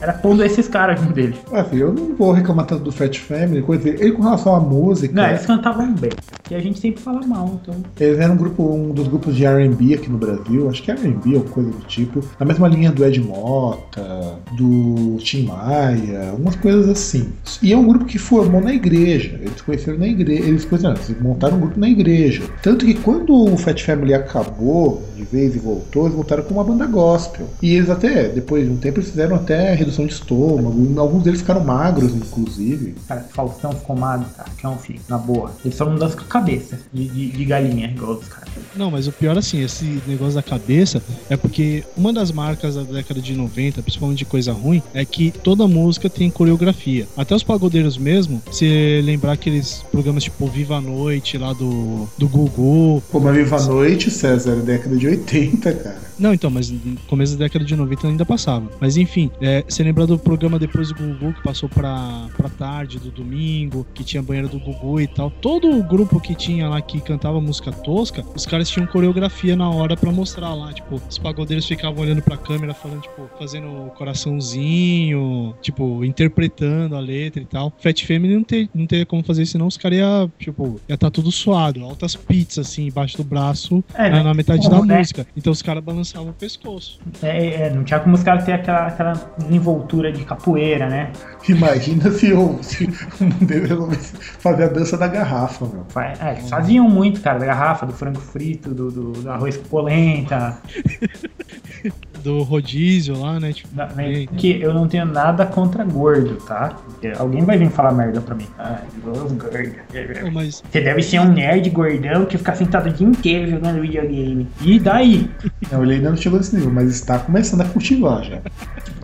Era 0.00 0.12
pondo 0.12 0.44
esses 0.44 0.68
caras 0.68 1.00
junto 1.00 1.14
dele. 1.14 1.34
Ah, 1.52 1.64
filho, 1.64 1.88
eu 1.88 1.92
não 1.92 2.14
vou 2.14 2.32
reclamar 2.32 2.66
tanto 2.66 2.84
do 2.84 2.92
Fat 2.92 3.16
Family, 3.18 3.62
coisa 3.62 3.88
ele 3.88 4.12
com 4.12 4.22
relação 4.22 4.54
à 4.54 4.60
música. 4.60 5.14
Não, 5.14 5.28
eles 5.28 5.46
cantavam 5.46 5.92
bem. 5.94 6.10
E 6.50 6.54
a 6.54 6.60
gente 6.60 6.78
sempre 6.78 7.00
fala 7.00 7.26
mal, 7.26 7.58
então. 7.60 7.74
Eles 7.98 8.18
eram 8.18 8.34
um 8.34 8.36
grupo, 8.36 8.62
um 8.62 8.92
dos 8.92 9.08
grupos 9.08 9.34
de 9.34 9.44
R&B 9.44 9.94
aqui 9.94 10.08
no 10.08 10.18
Brasil, 10.18 10.68
acho 10.68 10.82
que 10.82 10.90
é 10.90 10.94
R&B 10.94 11.36
ou 11.36 11.42
coisa 11.42 11.70
do 11.70 11.80
tipo, 11.86 12.22
na 12.38 12.46
mesma 12.46 12.68
linha 12.68 12.92
do 12.92 13.04
Ed 13.04 13.20
Mota, 13.20 14.38
do 14.56 15.16
Tim 15.18 15.46
Maia, 15.46 16.34
umas 16.38 16.56
coisas 16.56 16.88
assim. 16.88 17.32
E 17.62 17.72
é 17.72 17.76
um 17.76 17.86
grupo 17.86 18.04
que 18.04 18.18
formou 18.18 18.60
na 18.60 18.74
igreja, 18.74 19.38
eles 19.40 19.60
conheceram 19.60 19.98
na 19.98 20.06
igreja, 20.06 20.44
eles 20.44 20.64
conheceram, 20.64 20.94
eles 20.94 21.20
montaram 21.20 21.56
um 21.56 21.60
grupo 21.60 21.80
na 21.80 21.88
igreja. 21.88 22.42
Tanto 22.62 22.84
que 22.84 22.94
quando 22.94 23.34
o 23.34 23.56
Fat 23.56 23.82
Family 23.82 24.14
acabou 24.14 25.02
de 25.16 25.24
vez 25.24 25.56
e 25.56 25.58
voltou, 25.58 26.04
eles 26.04 26.14
voltaram 26.14 26.44
com 26.44 26.54
uma 26.54 26.64
banda 26.64 26.86
gospel. 26.86 27.46
E 27.62 27.74
eles 27.74 27.90
até, 27.90 28.28
depois 28.28 28.64
de 28.64 28.70
um 28.70 28.76
tempo, 28.76 28.98
eles 28.98 29.10
fizeram 29.10 29.36
até 29.36 29.74
redução 29.86 30.06
de 30.06 30.12
estômago. 30.12 31.00
Alguns 31.00 31.22
deles 31.22 31.40
ficaram 31.40 31.64
magros, 31.64 32.12
inclusive. 32.14 32.94
Cara, 33.06 33.26
Faustão 33.32 33.72
ficou 33.72 33.96
magro, 33.96 34.26
cara. 34.36 34.50
Que 34.56 34.66
é 34.66 34.68
um 34.68 34.76
filho, 34.76 35.00
na 35.08 35.16
boa. 35.16 35.52
Ele 35.64 35.74
só 35.74 35.84
não 35.84 35.96
dança 35.96 36.16
com 36.16 36.24
a 36.24 36.28
cabeça 36.28 36.78
de, 36.92 37.08
de, 37.08 37.30
de 37.30 37.44
galinha, 37.44 37.88
igual 37.88 38.12
os 38.12 38.28
caras. 38.28 38.48
Não, 38.74 38.90
mas 38.90 39.06
o 39.06 39.12
pior 39.12 39.38
assim, 39.38 39.62
esse 39.62 40.02
negócio 40.06 40.34
da 40.34 40.42
cabeça 40.42 41.02
é 41.30 41.36
porque 41.36 41.84
uma 41.96 42.12
das 42.12 42.32
marcas 42.32 42.74
da 42.74 42.82
década 42.82 43.20
de 43.20 43.34
90, 43.34 43.82
principalmente 43.82 44.18
de 44.18 44.24
coisa 44.24 44.52
ruim, 44.52 44.82
é 44.92 45.04
que 45.04 45.30
toda 45.30 45.66
música 45.68 46.10
tem 46.10 46.30
coreografia. 46.30 47.06
Até 47.16 47.34
os 47.34 47.42
pagodeiros 47.42 47.96
mesmo, 47.96 48.42
se 48.50 49.00
lembrar 49.04 49.32
aqueles 49.32 49.84
programas 49.90 50.24
tipo 50.24 50.46
Viva 50.46 50.76
a 50.76 50.80
Noite 50.80 51.38
lá 51.38 51.52
do, 51.52 52.08
do 52.18 52.28
Gugu. 52.28 53.02
Pô, 53.10 53.20
mas 53.20 53.36
Viva 53.36 53.56
a 53.56 53.62
Noite, 53.62 54.10
César, 54.10 54.52
é 54.52 54.56
década 54.56 54.96
de 54.96 55.06
80, 55.06 55.72
cara. 55.74 56.06
Não, 56.18 56.32
então, 56.32 56.50
mas 56.50 56.70
no 56.70 56.96
começo 57.06 57.36
da 57.36 57.44
década 57.44 57.64
de 57.64 57.76
90 57.76 58.08
ainda 58.08 58.24
passava. 58.24 58.70
Mas 58.80 58.96
enfim, 58.96 59.30
é, 59.40 59.64
você 59.76 59.82
lembra 59.82 60.06
do 60.06 60.18
programa 60.18 60.58
depois 60.58 60.88
do 60.88 60.94
Gugu 60.94 61.34
que 61.34 61.42
passou 61.42 61.68
pra, 61.68 62.28
pra 62.34 62.48
tarde 62.48 62.98
do 62.98 63.10
domingo, 63.10 63.86
que 63.92 64.02
tinha 64.02 64.22
banheiro 64.22 64.48
do 64.48 64.58
Gugu 64.58 65.02
e 65.02 65.06
tal. 65.06 65.30
Todo 65.30 65.70
o 65.70 65.82
grupo 65.82 66.18
que 66.18 66.34
tinha 66.34 66.66
lá 66.66 66.80
que 66.80 66.98
cantava 66.98 67.38
música 67.42 67.70
tosca, 67.70 68.24
os 68.34 68.46
caras 68.46 68.70
tinham 68.70 68.86
coreografia 68.86 69.54
na 69.54 69.68
hora 69.68 69.94
pra 69.94 70.10
mostrar 70.10 70.54
lá. 70.54 70.72
Tipo, 70.72 70.98
os 71.06 71.18
pagodeiros 71.18 71.66
ficavam 71.66 72.02
olhando 72.02 72.22
pra 72.22 72.38
câmera, 72.38 72.72
falando, 72.72 73.02
tipo, 73.02 73.28
fazendo 73.38 73.92
coraçãozinho, 73.98 75.54
tipo, 75.60 76.02
interpretando 76.02 76.96
a 76.96 77.00
letra 77.00 77.42
e 77.42 77.44
tal. 77.44 77.70
Fat 77.78 78.02
Family 78.06 78.34
não, 78.34 78.44
ter, 78.44 78.70
não 78.74 78.86
teria 78.86 79.04
como 79.04 79.22
fazer 79.22 79.42
isso, 79.42 79.52
senão 79.52 79.66
os 79.66 79.76
caras 79.76 79.98
iam, 79.98 80.32
tipo, 80.38 80.80
ia 80.88 80.96
tá 80.96 81.10
tudo 81.10 81.30
suado. 81.30 81.84
Altas 81.84 82.16
pizzas, 82.16 82.66
assim, 82.66 82.86
embaixo 82.86 83.18
do 83.18 83.24
braço, 83.24 83.84
É, 83.92 84.08
na, 84.08 84.16
né? 84.16 84.22
na 84.22 84.32
metade 84.32 84.66
Bom, 84.70 84.80
da 84.80 84.86
né? 84.86 84.98
música. 85.00 85.26
Então 85.36 85.52
os 85.52 85.60
caras 85.60 85.84
balançavam 85.84 86.30
o 86.30 86.32
pescoço. 86.32 86.98
É, 87.22 87.66
é, 87.66 87.70
não 87.74 87.84
tinha 87.84 88.00
como 88.00 88.14
os 88.14 88.22
caras 88.22 88.42
terem 88.44 88.58
aquela, 88.58 88.86
aquela 88.86 89.36
desenvoltura 89.66 90.12
de 90.12 90.24
capoeira, 90.24 90.88
né? 90.88 91.12
Imagina 91.48 92.10
se, 92.10 92.30
eu, 92.30 92.58
se 92.62 92.88
um 93.20 93.28
deles 93.44 93.68
resolvesse 93.68 94.16
fazer 94.16 94.64
a 94.64 94.68
dança 94.68 94.96
da 94.96 95.08
garrafa, 95.08 95.66
meu. 95.66 95.84
É, 96.20 96.36
faziam 96.36 96.88
muito, 96.88 97.20
cara, 97.20 97.38
da 97.38 97.46
garrafa, 97.46 97.84
do 97.84 97.92
frango 97.92 98.20
frito, 98.20 98.72
do, 98.72 98.90
do, 98.90 99.12
do 99.12 99.30
arroz 99.30 99.56
com 99.56 99.64
polenta. 99.64 100.58
Do 102.26 102.42
rodízio 102.42 103.16
lá, 103.20 103.38
né? 103.38 103.52
Tipo, 103.52 103.68
né? 103.76 104.26
Que 104.36 104.60
eu 104.60 104.74
não 104.74 104.88
tenho 104.88 105.06
nada 105.06 105.46
contra 105.46 105.84
gordo, 105.84 106.34
tá? 106.44 106.76
Alguém 107.18 107.44
vai 107.44 107.56
vir 107.56 107.70
falar 107.70 107.92
merda 107.92 108.20
pra 108.20 108.34
mim. 108.34 108.48
Ah, 108.58 108.80
os 109.04 109.30
gordos. 109.30 109.72
Pô, 110.20 110.30
mas 110.32 110.60
Você 110.68 110.80
deve 110.80 111.02
ser 111.04 111.20
um 111.20 111.32
nerd 111.32 111.70
gordão 111.70 112.26
que 112.26 112.36
fica 112.36 112.52
sentado 112.56 112.88
o 112.88 112.92
dia 112.92 113.06
inteiro 113.06 113.48
jogando 113.48 113.80
videogame. 113.80 114.48
E 114.60 114.80
daí? 114.80 115.30
Não, 115.70 115.84
ele 115.84 115.94
ainda 115.94 116.10
não 116.10 116.16
chegou 116.16 116.40
nesse 116.40 116.56
nível, 116.56 116.72
mas 116.72 116.88
está 116.88 117.20
começando 117.20 117.60
a 117.60 117.64
cultivar 117.66 118.24
já. 118.24 118.40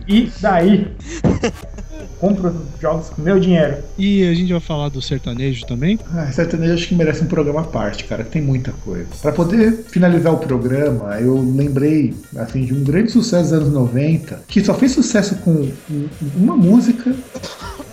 E 0.05 0.29
daí? 0.41 0.91
Compro 2.19 2.49
os 2.49 2.81
jogos 2.81 3.09
com 3.09 3.21
meu 3.21 3.39
dinheiro. 3.39 3.77
E 3.97 4.27
a 4.27 4.33
gente 4.33 4.51
vai 4.51 4.61
falar 4.61 4.89
do 4.89 5.01
sertanejo 5.01 5.65
também. 5.65 5.99
Ah, 6.13 6.31
sertanejo 6.31 6.73
acho 6.73 6.87
que 6.87 6.95
merece 6.95 7.23
um 7.23 7.27
programa 7.27 7.61
à 7.61 7.63
parte, 7.63 8.03
cara, 8.05 8.23
que 8.23 8.31
tem 8.31 8.41
muita 8.41 8.71
coisa. 8.83 9.07
Pra 9.21 9.31
poder 9.31 9.85
finalizar 9.89 10.33
o 10.33 10.37
programa, 10.37 11.19
eu 11.19 11.35
lembrei, 11.55 12.13
assim, 12.35 12.65
de 12.65 12.73
um 12.73 12.83
grande 12.83 13.11
sucesso 13.11 13.43
dos 13.49 13.53
anos 13.53 13.73
90, 13.73 14.41
que 14.47 14.63
só 14.63 14.73
fez 14.73 14.91
sucesso 14.91 15.35
com 15.37 15.51
um- 15.89 16.09
uma 16.35 16.55
música. 16.55 17.13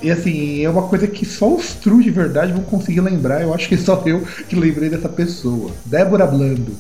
E 0.03 0.11
assim, 0.11 0.65
é 0.65 0.71
uma 0.71 0.83
coisa 0.83 1.07
que 1.07 1.27
só 1.27 1.55
os 1.55 1.75
true 1.75 2.03
de 2.03 2.11
verdade 2.11 2.53
vão 2.53 2.63
conseguir 2.63 3.01
lembrar. 3.03 3.43
Eu 3.43 3.53
acho 3.53 3.69
que 3.69 3.77
só 3.77 4.03
eu 4.07 4.23
que 4.49 4.57
lembrei 4.57 4.89
dessa 4.89 5.09
pessoa. 5.11 5.71
Débora 5.85 6.27
Blando. 6.27 6.73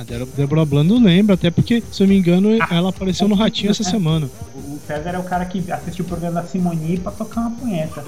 Ah, 0.00 0.04
Débora- 0.04 0.30
Débora 0.36 0.64
Blando 0.64 0.98
lembra, 0.98 1.34
até 1.34 1.50
porque, 1.50 1.82
se 1.92 2.02
eu 2.02 2.08
me 2.08 2.16
engano, 2.16 2.56
ela 2.70 2.88
apareceu 2.88 3.28
no 3.28 3.34
Ratinho 3.34 3.70
essa 3.70 3.84
semana. 3.84 4.30
O 4.54 4.78
César 4.86 5.10
é 5.10 5.18
o 5.18 5.22
cara 5.24 5.44
que 5.44 5.70
assistiu 5.70 6.04
o 6.06 6.08
programa 6.08 6.40
da 6.40 6.46
Simoni 6.48 6.98
pra 6.98 7.12
tocar 7.12 7.42
uma 7.42 7.50
punheta. 7.50 8.02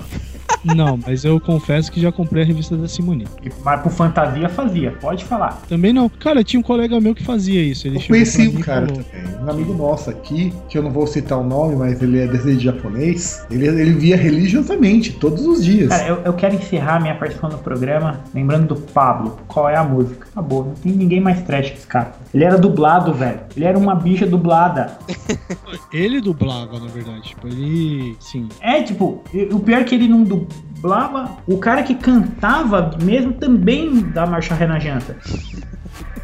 Não, 0.65 0.97
mas 0.97 1.25
eu 1.25 1.41
confesso 1.41 1.91
que 1.91 2.01
já 2.01 2.13
comprei 2.13 2.45
a 2.45 2.47
revista 2.47 2.77
da 2.77 2.87
Simone. 2.87 3.27
E- 3.43 3.51
Mas 3.65 3.81
pro 3.81 3.91
Fantasia 3.91 4.49
fazia, 4.49 4.93
pode 4.93 5.25
falar. 5.25 5.61
Também 5.69 5.93
não. 5.93 6.09
Cara, 6.09 6.45
tinha 6.45 6.61
um 6.61 6.63
colega 6.63 7.01
meu 7.01 7.15
que 7.17 7.25
fazia 7.25 7.61
isso. 7.61 7.89
Ele 7.89 7.97
Eu 7.99 8.03
conheci 8.07 8.47
um 8.47 8.61
e 8.61 8.63
cara 8.63 8.87
falou, 8.87 9.03
também, 9.03 9.45
um 9.45 9.51
amigo 9.51 9.75
nosso 9.75 10.09
aqui, 10.09 10.53
que 10.69 10.79
eu 10.79 10.83
não 10.85 10.91
vou 10.93 11.05
citar 11.07 11.37
o 11.39 11.43
nome, 11.43 11.75
mas 11.75 12.01
ele 12.01 12.21
é 12.21 12.29
descendente 12.29 12.63
japonês. 12.65 13.45
Ele, 13.51 13.67
ele 13.67 13.93
via 13.95 14.17
religiosamente, 14.17 15.13
todos 15.15 15.45
os 15.45 15.65
dias. 15.65 15.89
Cara, 15.89 16.07
eu, 16.07 16.17
eu 16.25 16.33
quero 16.33 16.55
encerrar 16.55 17.01
minha 17.01 17.15
participação 17.17 17.57
no 17.57 17.63
programa 17.63 18.21
lembrando 18.33 18.69
do 18.75 18.77
Pablo. 18.81 19.39
Qual 19.49 19.69
é 19.69 19.77
a 19.77 19.83
música? 19.83 20.29
Acabou, 20.31 20.65
não 20.65 20.75
tem 20.75 20.93
ninguém 20.93 21.21
mais 21.21 21.43
trash 21.43 21.71
que 21.71 21.79
esse 21.79 21.87
cara. 21.89 22.13
Ele 22.35 22.45
era 22.45 22.57
dublado, 22.57 23.13
velho. 23.13 23.41
Ele 23.55 23.65
era 23.65 23.79
uma 23.79 23.95
bicha 23.95 24.27
dublada. 24.27 24.99
Ele 25.93 26.21
dublava, 26.21 26.79
na 26.81 26.87
verdade. 26.87 27.29
Tipo, 27.29 27.47
ele. 27.47 28.17
Sim. 28.19 28.49
É, 28.61 28.83
tipo, 28.83 29.23
o 29.51 29.61
pior 29.61 29.83
é 29.83 29.85
que 29.85 29.95
ele 29.95 30.09
não 30.09 30.25
dublava. 30.25 31.37
O 31.47 31.59
cara 31.59 31.83
que 31.83 31.95
cantava 31.95 32.97
mesmo 33.03 33.35
também 33.35 34.01
da 34.01 34.27
Marcha 34.27 34.55
Ré 34.55 34.67
na 34.67 34.79
Janta. 34.79 35.17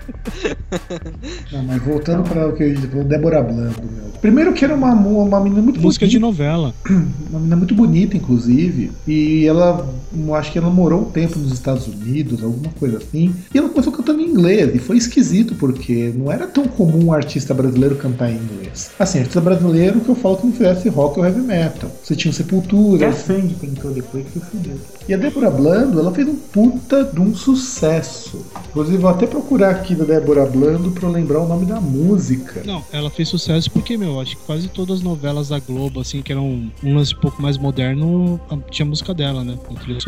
Não, 1.52 1.62
mas 1.62 1.82
voltando 1.82 2.28
para 2.28 2.48
o 2.48 2.52
que 2.52 2.74
gente 2.74 2.86
falou, 2.86 3.04
Débora 3.04 3.42
Blando, 3.42 3.82
meu. 3.82 4.08
Primeiro 4.20 4.52
que 4.52 4.64
era 4.64 4.74
uma, 4.74 4.92
uma 4.92 5.40
menina 5.40 5.62
muito 5.62 5.80
Música 5.80 6.06
de 6.06 6.18
bonita, 6.18 6.42
novela. 6.42 6.74
uma 7.30 7.38
menina 7.38 7.56
muito 7.56 7.74
bonita, 7.74 8.16
inclusive. 8.16 8.90
E 9.06 9.46
ela, 9.46 9.88
eu 10.16 10.34
acho 10.34 10.52
que 10.52 10.58
ela 10.58 10.70
morou 10.70 11.02
um 11.02 11.10
tempo 11.10 11.38
nos 11.38 11.52
Estados 11.52 11.86
Unidos, 11.86 12.42
alguma 12.42 12.70
coisa 12.78 12.98
assim. 12.98 13.34
E 13.54 13.58
ela 13.58 13.68
começou 13.68 13.92
cantando 13.92 14.20
em 14.20 14.26
inglês. 14.26 14.74
E 14.74 14.78
foi 14.78 14.96
esquisito, 14.96 15.54
porque 15.54 16.12
não 16.16 16.32
era 16.32 16.46
tão 16.46 16.66
comum 16.66 17.06
um 17.06 17.12
artista 17.12 17.54
brasileiro 17.54 17.96
cantar 17.96 18.30
em 18.30 18.36
inglês. 18.36 18.67
Assim, 18.98 19.18
artista 19.20 19.40
brasileiro 19.40 20.00
que 20.00 20.08
eu 20.08 20.14
falo 20.14 20.36
que 20.38 20.46
não 20.46 20.52
fizesse 20.52 20.88
rock 20.88 21.18
ou 21.18 21.24
heavy 21.26 21.40
metal. 21.40 21.90
Você 22.02 22.14
tinha 22.16 22.30
o 22.30 22.34
Sepultura, 22.34 23.08
Até 23.08 23.16
Sandy 23.16 23.54
tentou 23.54 23.90
depois 23.90 24.24
que 24.32 24.40
fudeu. 24.40 24.76
E 25.08 25.14
a 25.14 25.16
Débora 25.16 25.50
Blando, 25.50 25.98
ela 25.98 26.12
fez 26.12 26.28
um 26.28 26.34
puta 26.36 27.04
de 27.04 27.18
um 27.20 27.34
sucesso. 27.34 28.44
Inclusive, 28.70 28.98
vou 28.98 29.10
até 29.10 29.26
procurar 29.26 29.70
aqui 29.70 29.94
da 29.94 30.04
Débora 30.04 30.44
Blando 30.44 30.90
pra 30.90 31.08
eu 31.08 31.12
lembrar 31.12 31.40
o 31.40 31.48
nome 31.48 31.64
da 31.64 31.80
música. 31.80 32.60
Não, 32.64 32.84
ela 32.92 33.10
fez 33.10 33.28
sucesso 33.28 33.70
porque, 33.70 33.96
meu, 33.96 34.20
acho 34.20 34.36
que 34.36 34.42
quase 34.44 34.68
todas 34.68 34.96
as 34.98 35.02
novelas 35.02 35.48
da 35.48 35.58
Globo, 35.58 36.00
assim, 36.00 36.20
que 36.20 36.30
eram 36.32 36.44
um 36.82 36.94
lance 36.94 37.14
um 37.14 37.18
pouco 37.20 37.40
mais 37.40 37.56
moderno, 37.56 38.38
a- 38.50 38.58
tinha 38.70 38.84
música 38.84 39.14
dela, 39.14 39.42
né? 39.42 39.54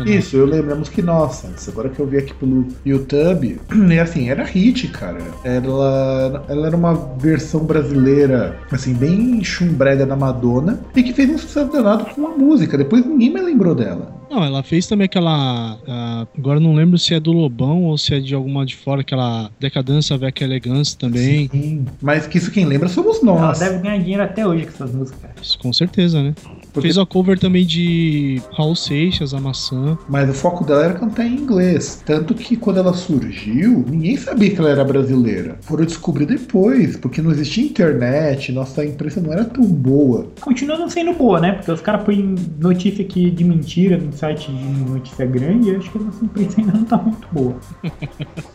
Isso, 0.05 0.35
eu 0.37 0.45
lembro 0.45 0.73
a 0.73 0.75
música 0.75 1.01
Innocence. 1.01 1.69
Agora 1.69 1.89
que 1.89 1.99
eu 1.99 2.05
vi 2.05 2.17
aqui 2.17 2.33
pelo 2.35 2.67
YouTube, 2.85 3.59
é 3.89 3.99
assim, 4.01 4.29
era 4.29 4.43
hit, 4.43 4.87
cara. 4.89 5.21
Ela, 5.43 6.45
ela 6.47 6.67
era 6.67 6.75
uma 6.77 6.93
versão 7.17 7.61
brasileira, 7.63 8.50
assim, 8.71 8.93
bem 8.93 9.43
chumbrega 9.43 10.05
da 10.05 10.15
Madonna, 10.15 10.79
e 10.95 11.03
que 11.03 11.13
fez 11.13 11.29
um 11.29 11.37
sucesso 11.37 11.71
danado 11.71 12.05
com 12.05 12.21
uma 12.21 12.29
música. 12.37 12.77
Depois 12.77 13.05
ninguém 13.05 13.31
mais 13.31 13.45
lembrou 13.45 13.75
dela. 13.75 14.19
Não, 14.29 14.41
ela 14.43 14.63
fez 14.63 14.87
também 14.87 15.05
aquela. 15.05 15.77
ah, 15.85 16.25
agora 16.37 16.57
eu 16.57 16.63
não 16.63 16.73
lembro 16.73 16.97
se 16.97 17.13
é 17.13 17.19
do 17.19 17.33
Lobão 17.33 17.83
ou 17.83 17.97
se 17.97 18.15
é 18.15 18.19
de 18.19 18.33
alguma 18.33 18.65
de 18.65 18.77
fora, 18.77 19.01
aquela 19.01 19.51
Decadência 19.59 20.17
Veca 20.17 20.43
Elegância 20.43 20.97
também. 20.97 21.49
Sim, 21.49 21.85
mas 22.01 22.27
que 22.27 22.37
isso 22.37 22.49
quem 22.49 22.63
lembra 22.65 22.87
somos 22.87 23.21
Ela 23.21 23.41
nós. 23.41 23.59
deve 23.59 23.79
ganhar 23.79 23.97
dinheiro 23.97 24.23
até 24.23 24.47
hoje 24.47 24.63
com 24.63 24.69
essas 24.69 24.93
músicas. 24.93 25.31
Isso, 25.41 25.59
com 25.59 25.73
certeza, 25.73 26.23
né? 26.23 26.33
Porque- 26.73 26.87
Fez 26.87 26.97
a 26.97 27.05
cover 27.05 27.37
também 27.39 27.65
de 27.65 28.41
Raul 28.53 28.75
Seixas, 28.75 29.33
A 29.33 29.39
Maçã. 29.39 29.97
Mas 30.09 30.29
o 30.29 30.33
foco 30.33 30.63
dela 30.63 30.85
era 30.85 30.93
cantar 30.93 31.25
em 31.25 31.35
inglês. 31.35 32.01
Tanto 32.05 32.33
que 32.33 32.55
quando 32.55 32.77
ela 32.77 32.93
surgiu, 32.93 33.83
ninguém 33.89 34.17
sabia 34.17 34.49
que 34.49 34.59
ela 34.59 34.69
era 34.69 34.83
brasileira. 34.83 35.57
Foram 35.61 35.85
descobrir 35.85 36.25
depois, 36.25 36.95
porque 36.97 37.21
não 37.21 37.31
existia 37.31 37.63
internet, 37.65 38.51
nossa 38.51 38.85
imprensa 38.85 39.19
não 39.21 39.33
era 39.33 39.45
tão 39.45 39.63
boa. 39.63 40.27
Continua 40.39 40.77
não 40.77 40.89
sendo 40.89 41.13
boa, 41.13 41.39
né? 41.39 41.53
Porque 41.53 41.71
os 41.71 41.81
caras 41.81 42.03
põem 42.03 42.35
notícia 42.59 43.03
aqui 43.03 43.29
de 43.29 43.43
mentira 43.43 43.97
no 43.97 44.11
site 44.13 44.51
de 44.51 44.63
notícia 44.89 45.25
grande 45.25 45.69
e 45.69 45.73
eu 45.73 45.79
acho 45.79 45.91
que 45.91 45.97
a 45.97 46.01
nossa 46.01 46.23
imprensa 46.23 46.61
ainda 46.61 46.73
não 46.73 46.83
tá 46.85 46.97
muito 46.97 47.27
boa. 47.31 47.55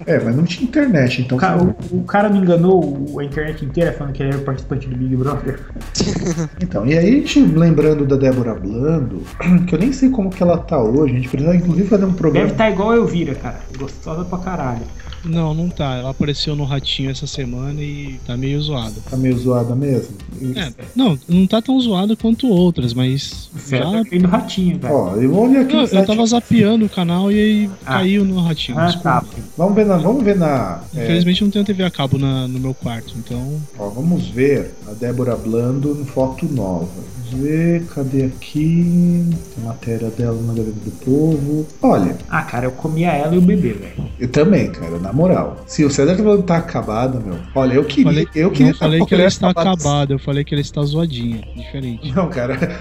É, 0.06 0.22
mas 0.22 0.36
não 0.36 0.44
tinha 0.44 0.68
internet, 0.68 1.22
então. 1.22 1.36
O 1.36 1.40
cara, 1.40 1.62
o, 1.62 1.96
o 1.96 2.04
cara 2.04 2.28
me 2.28 2.38
enganou 2.38 3.18
a 3.18 3.24
internet 3.24 3.64
inteira 3.64 3.92
falando 3.92 4.12
que 4.12 4.22
ele 4.22 4.30
era 4.30 4.38
participante 4.38 4.86
do 4.88 4.96
Big 4.96 5.16
Brother. 5.16 5.60
Então, 6.62 6.86
e 6.86 6.96
aí, 6.96 7.24
a 7.24 8.05
lembrando 8.06 8.08
da 8.08 8.16
Débora 8.16 8.54
Blando, 8.54 9.20
que 9.66 9.74
eu 9.74 9.78
nem 9.78 9.92
sei 9.92 10.08
como 10.10 10.30
que 10.30 10.42
ela 10.42 10.56
tá 10.58 10.80
hoje, 10.80 11.12
a 11.12 11.16
gente 11.16 11.28
precisa 11.28 11.54
inclusive 11.54 11.88
fazer 11.88 12.04
um 12.04 12.08
Deve 12.08 12.18
programa. 12.18 12.48
estar 12.48 12.70
igual 12.70 12.90
a 12.90 12.96
Elvira, 12.96 13.34
cara. 13.34 13.60
Gostosa 13.78 14.24
pra 14.24 14.38
caralho. 14.38 14.82
Não, 15.24 15.52
não 15.54 15.68
tá. 15.68 15.96
Ela 15.96 16.10
apareceu 16.10 16.54
no 16.54 16.62
Ratinho 16.64 17.10
essa 17.10 17.26
semana 17.26 17.82
e 17.82 18.20
tá 18.24 18.36
meio 18.36 18.60
zoada. 18.62 18.94
Tá 19.10 19.16
meio 19.16 19.36
zoada 19.36 19.74
mesmo. 19.74 20.14
É, 20.54 20.72
não, 20.94 21.18
não 21.28 21.46
tá 21.48 21.60
tão 21.60 21.80
zoada 21.80 22.14
quanto 22.14 22.46
outras, 22.48 22.94
mas 22.94 23.50
já. 23.68 23.78
Já 23.78 24.02
veio 24.04 24.22
do 24.22 24.28
ratinho, 24.28 24.78
velho. 24.78 24.94
Ó, 24.94 25.16
eu 25.16 25.30
vou 25.32 25.48
olhar 25.48 25.62
aqui 25.62 25.72
Eu, 25.72 25.78
no 25.78 25.82
eu 25.84 25.88
site. 25.88 26.06
tava 26.06 26.26
zapeando 26.26 26.84
o 26.84 26.88
canal 26.88 27.32
e 27.32 27.34
aí 27.40 27.70
Ah. 27.84 27.94
caiu 27.94 28.24
no 28.24 28.40
Ratinho. 28.40 28.78
Ah, 28.78 28.92
tá. 28.92 29.24
Vamos 29.56 29.74
ver 29.74 29.86
na. 29.86 29.96
Vamos 29.96 30.22
ver 30.22 30.36
na. 30.36 30.80
é, 30.94 31.02
Infelizmente 31.04 31.42
não 31.42 31.50
tenho 31.50 31.64
TV 31.64 31.82
a 31.82 31.90
cabo 31.90 32.18
na- 32.18 32.46
no 32.46 32.60
meu 32.60 32.74
quarto, 32.74 33.14
então. 33.18 33.60
ó, 33.76 33.88
vamos 33.88 34.28
ver 34.28 34.74
a 34.88 34.92
Débora 34.92 35.34
Blando 35.34 35.92
no 35.92 36.04
foto 36.04 36.46
nova. 36.46 36.86
Vamos 37.30 37.46
ver, 37.46 37.82
cadê 37.94 38.24
aqui? 38.24 39.24
Tem 39.54 39.64
matéria 39.64 40.10
dela 40.10 40.40
na 40.42 40.52
Gazeta 40.54 40.78
do 40.84 40.90
Povo. 41.04 41.66
Olha, 41.82 42.16
Ah, 42.28 42.42
cara, 42.42 42.66
eu 42.66 42.72
comia 42.72 43.10
ela 43.12 43.34
e 43.34 43.38
o 43.38 43.40
bebê, 43.40 43.72
velho. 43.72 44.08
eu 44.18 44.28
também, 44.28 44.70
cara, 44.70 44.98
na 44.98 45.12
moral, 45.12 45.56
se 45.66 45.84
o 45.84 45.90
César 45.90 46.16
tá 46.16 46.22
falando 46.22 46.42
que 46.42 46.46
tá 46.46 46.56
acabado, 46.58 47.20
meu, 47.24 47.36
olha, 47.54 47.74
eu 47.74 47.84
queria. 47.84 48.04
Falei, 48.04 48.28
eu 48.34 48.50
queria 48.50 48.72
não 48.72 48.78
falei 48.78 49.04
que 49.04 49.14
ele 49.14 49.24
está 49.24 49.50
acabado. 49.50 49.74
acabado, 49.80 50.12
eu 50.12 50.18
falei 50.18 50.44
que 50.44 50.54
ele 50.54 50.62
está 50.62 50.82
zoadinho. 50.82 51.42
Diferente. 51.56 52.12
Não, 52.14 52.28
cara. 52.28 52.56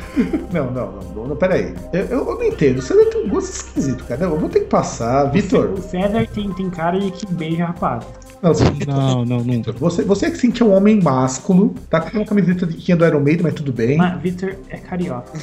Não, 0.53 0.71
não, 0.71 0.91
não, 0.91 1.01
não, 1.15 1.27
não 1.29 1.35
peraí. 1.35 1.73
Eu, 1.91 2.01
eu, 2.05 2.17
eu 2.29 2.35
não 2.35 2.43
entendo. 2.43 2.81
Você 2.81 2.93
não 2.93 3.09
tem 3.09 3.25
um 3.25 3.29
gosto 3.29 3.49
esquisito, 3.51 4.03
cara. 4.05 4.25
Não, 4.25 4.33
eu 4.35 4.39
vou 4.39 4.47
ter 4.49 4.61
que 4.61 4.67
passar. 4.67 5.25
Vitor. 5.25 5.71
O 5.71 5.81
César 5.81 6.25
tem, 6.33 6.49
tem 6.53 6.69
cara 6.69 6.97
de 6.97 7.11
que 7.11 7.25
beija 7.33 7.65
rapaz. 7.65 8.05
Não, 8.41 8.53
Não, 8.87 9.25
não, 9.25 9.43
nunca. 9.43 9.71
você, 9.73 10.03
você 10.03 10.29
que 10.31 10.37
sim 10.37 10.51
que 10.51 10.61
é 10.61 10.65
um 10.65 10.73
homem 10.73 11.01
másculo, 11.01 11.73
tá 11.89 11.99
com 12.01 12.17
uma 12.17 12.25
camiseta 12.25 12.65
de, 12.65 12.91
é 12.91 12.95
do 12.95 13.05
Iron 13.05 13.19
Maiden, 13.19 13.43
mas 13.43 13.53
tudo 13.53 13.73
bem. 13.73 13.97
Mas 13.97 14.21
Victor 14.21 14.55
é 14.69 14.77
carioca. 14.77 15.37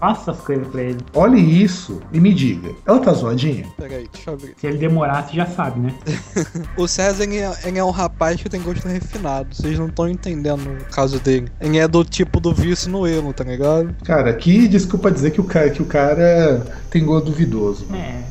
Faça 0.00 0.32
as 0.32 0.40
coisas 0.40 0.66
pra 0.68 0.82
ele. 0.82 0.98
Olhe 1.14 1.38
isso 1.62 2.00
e 2.12 2.20
me 2.20 2.32
diga. 2.34 2.70
Ela 2.86 2.98
tá 3.00 3.12
zoadinha? 3.12 3.66
Peraí, 3.76 4.08
deixa 4.12 4.30
eu 4.30 4.34
abrir. 4.34 4.54
Se 4.58 4.66
ele 4.66 4.78
demorasse, 4.78 5.34
já 5.36 5.46
sabe, 5.46 5.80
né? 5.80 5.94
O 6.76 6.86
César 6.86 7.24
ele 7.24 7.38
é, 7.38 7.52
ele 7.64 7.78
é 7.78 7.84
um 7.84 7.90
rapaz 7.90 8.40
que 8.40 8.48
tem 8.48 8.60
gosto 8.60 8.86
refinado. 8.88 9.54
Vocês 9.54 9.78
não 9.78 9.86
estão 9.88 10.08
entendendo 10.08 10.60
o 10.68 10.84
caso 10.92 11.18
dele. 11.20 11.48
Ele 11.60 11.78
é 11.78 11.88
do 11.88 12.04
tipo 12.04 12.40
do 12.40 12.52
vício 12.54 12.90
no 12.90 13.06
erro, 13.06 13.32
tá 13.32 13.44
ligado? 13.44 13.94
Cara, 14.04 14.30
aqui 14.30 14.68
desculpa 14.68 15.10
dizer 15.10 15.30
que 15.32 15.40
o 15.40 15.44
cara, 15.44 15.70
que 15.70 15.82
o 15.82 15.86
cara 15.86 16.66
tem 16.90 17.04
gosto 17.04 17.26
duvidoso. 17.26 17.86
É, 17.92 17.96
é, 17.96 18.24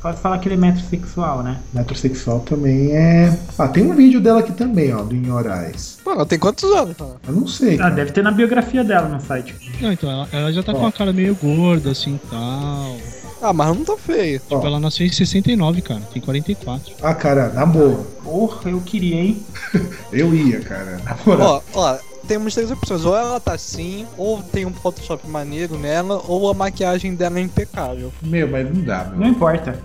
quase 0.00 0.20
falar 0.20 0.38
que 0.38 0.48
ele 0.48 0.54
é 0.54 0.58
metrosexual, 0.58 1.42
né? 1.42 1.58
Metrosexual 1.72 2.40
também 2.40 2.92
é. 2.92 3.36
Ah, 3.58 3.68
tem 3.68 3.84
um 3.84 3.94
vídeo 3.94 4.20
dela 4.20 4.40
aqui 4.40 4.52
também, 4.52 4.94
ó, 4.94 5.02
do 5.02 5.14
Em 5.14 5.30
Horais. 5.30 5.98
Mano, 6.04 6.18
ela 6.20 6.26
tem 6.26 6.38
quantos 6.38 6.70
anos? 6.72 6.96
Eu 6.98 7.32
não 7.32 7.46
sei. 7.46 7.74
Ah, 7.74 7.78
cara. 7.78 7.94
deve 7.94 8.12
ter 8.12 8.22
na 8.22 8.30
biografia 8.30 8.82
dela 8.84 9.08
no 9.08 9.20
site. 9.20 9.54
Não, 9.80 9.92
então, 9.92 10.10
ela, 10.10 10.28
ela 10.32 10.52
já 10.52 10.62
tá 10.62 10.72
com 10.72 10.82
Ó. 10.84 10.86
a 10.88 10.92
cara 10.92 11.12
meio 11.12 11.34
gorda, 11.34 11.90
assim 11.90 12.14
e 12.14 12.28
tal. 12.28 12.96
Ah, 13.40 13.52
mas 13.52 13.68
não 13.68 13.84
tá 13.84 13.96
feio. 13.96 14.40
Ó. 14.50 14.54
Tipo, 14.56 14.66
ela 14.66 14.80
nasceu 14.80 15.06
em 15.06 15.12
69, 15.12 15.82
cara. 15.82 16.00
Tem 16.12 16.20
44. 16.20 16.92
Ah, 17.02 17.14
cara, 17.14 17.50
na 17.50 17.64
boa. 17.64 18.04
Porra, 18.24 18.70
eu 18.70 18.80
queria, 18.80 19.16
hein? 19.16 19.42
Eu 20.12 20.34
ia, 20.34 20.60
cara. 20.60 21.00
Na 21.04 21.16
moral. 21.24 21.62
Ó, 21.74 21.80
ó, 21.80 21.98
temos 22.28 22.54
três 22.54 22.70
opções. 22.70 23.04
Ou 23.04 23.16
ela 23.16 23.40
tá 23.40 23.54
assim, 23.54 24.06
ou 24.16 24.42
tem 24.42 24.66
um 24.66 24.72
Photoshop 24.72 25.26
maneiro 25.26 25.76
nela, 25.78 26.22
ou 26.28 26.48
a 26.50 26.54
maquiagem 26.54 27.14
dela 27.14 27.38
é 27.38 27.42
impecável. 27.42 28.12
Meu, 28.22 28.46
mas 28.48 28.72
não 28.72 28.82
dá, 28.84 29.04
Não 29.04 29.18
meu. 29.18 29.28
importa. 29.28 29.76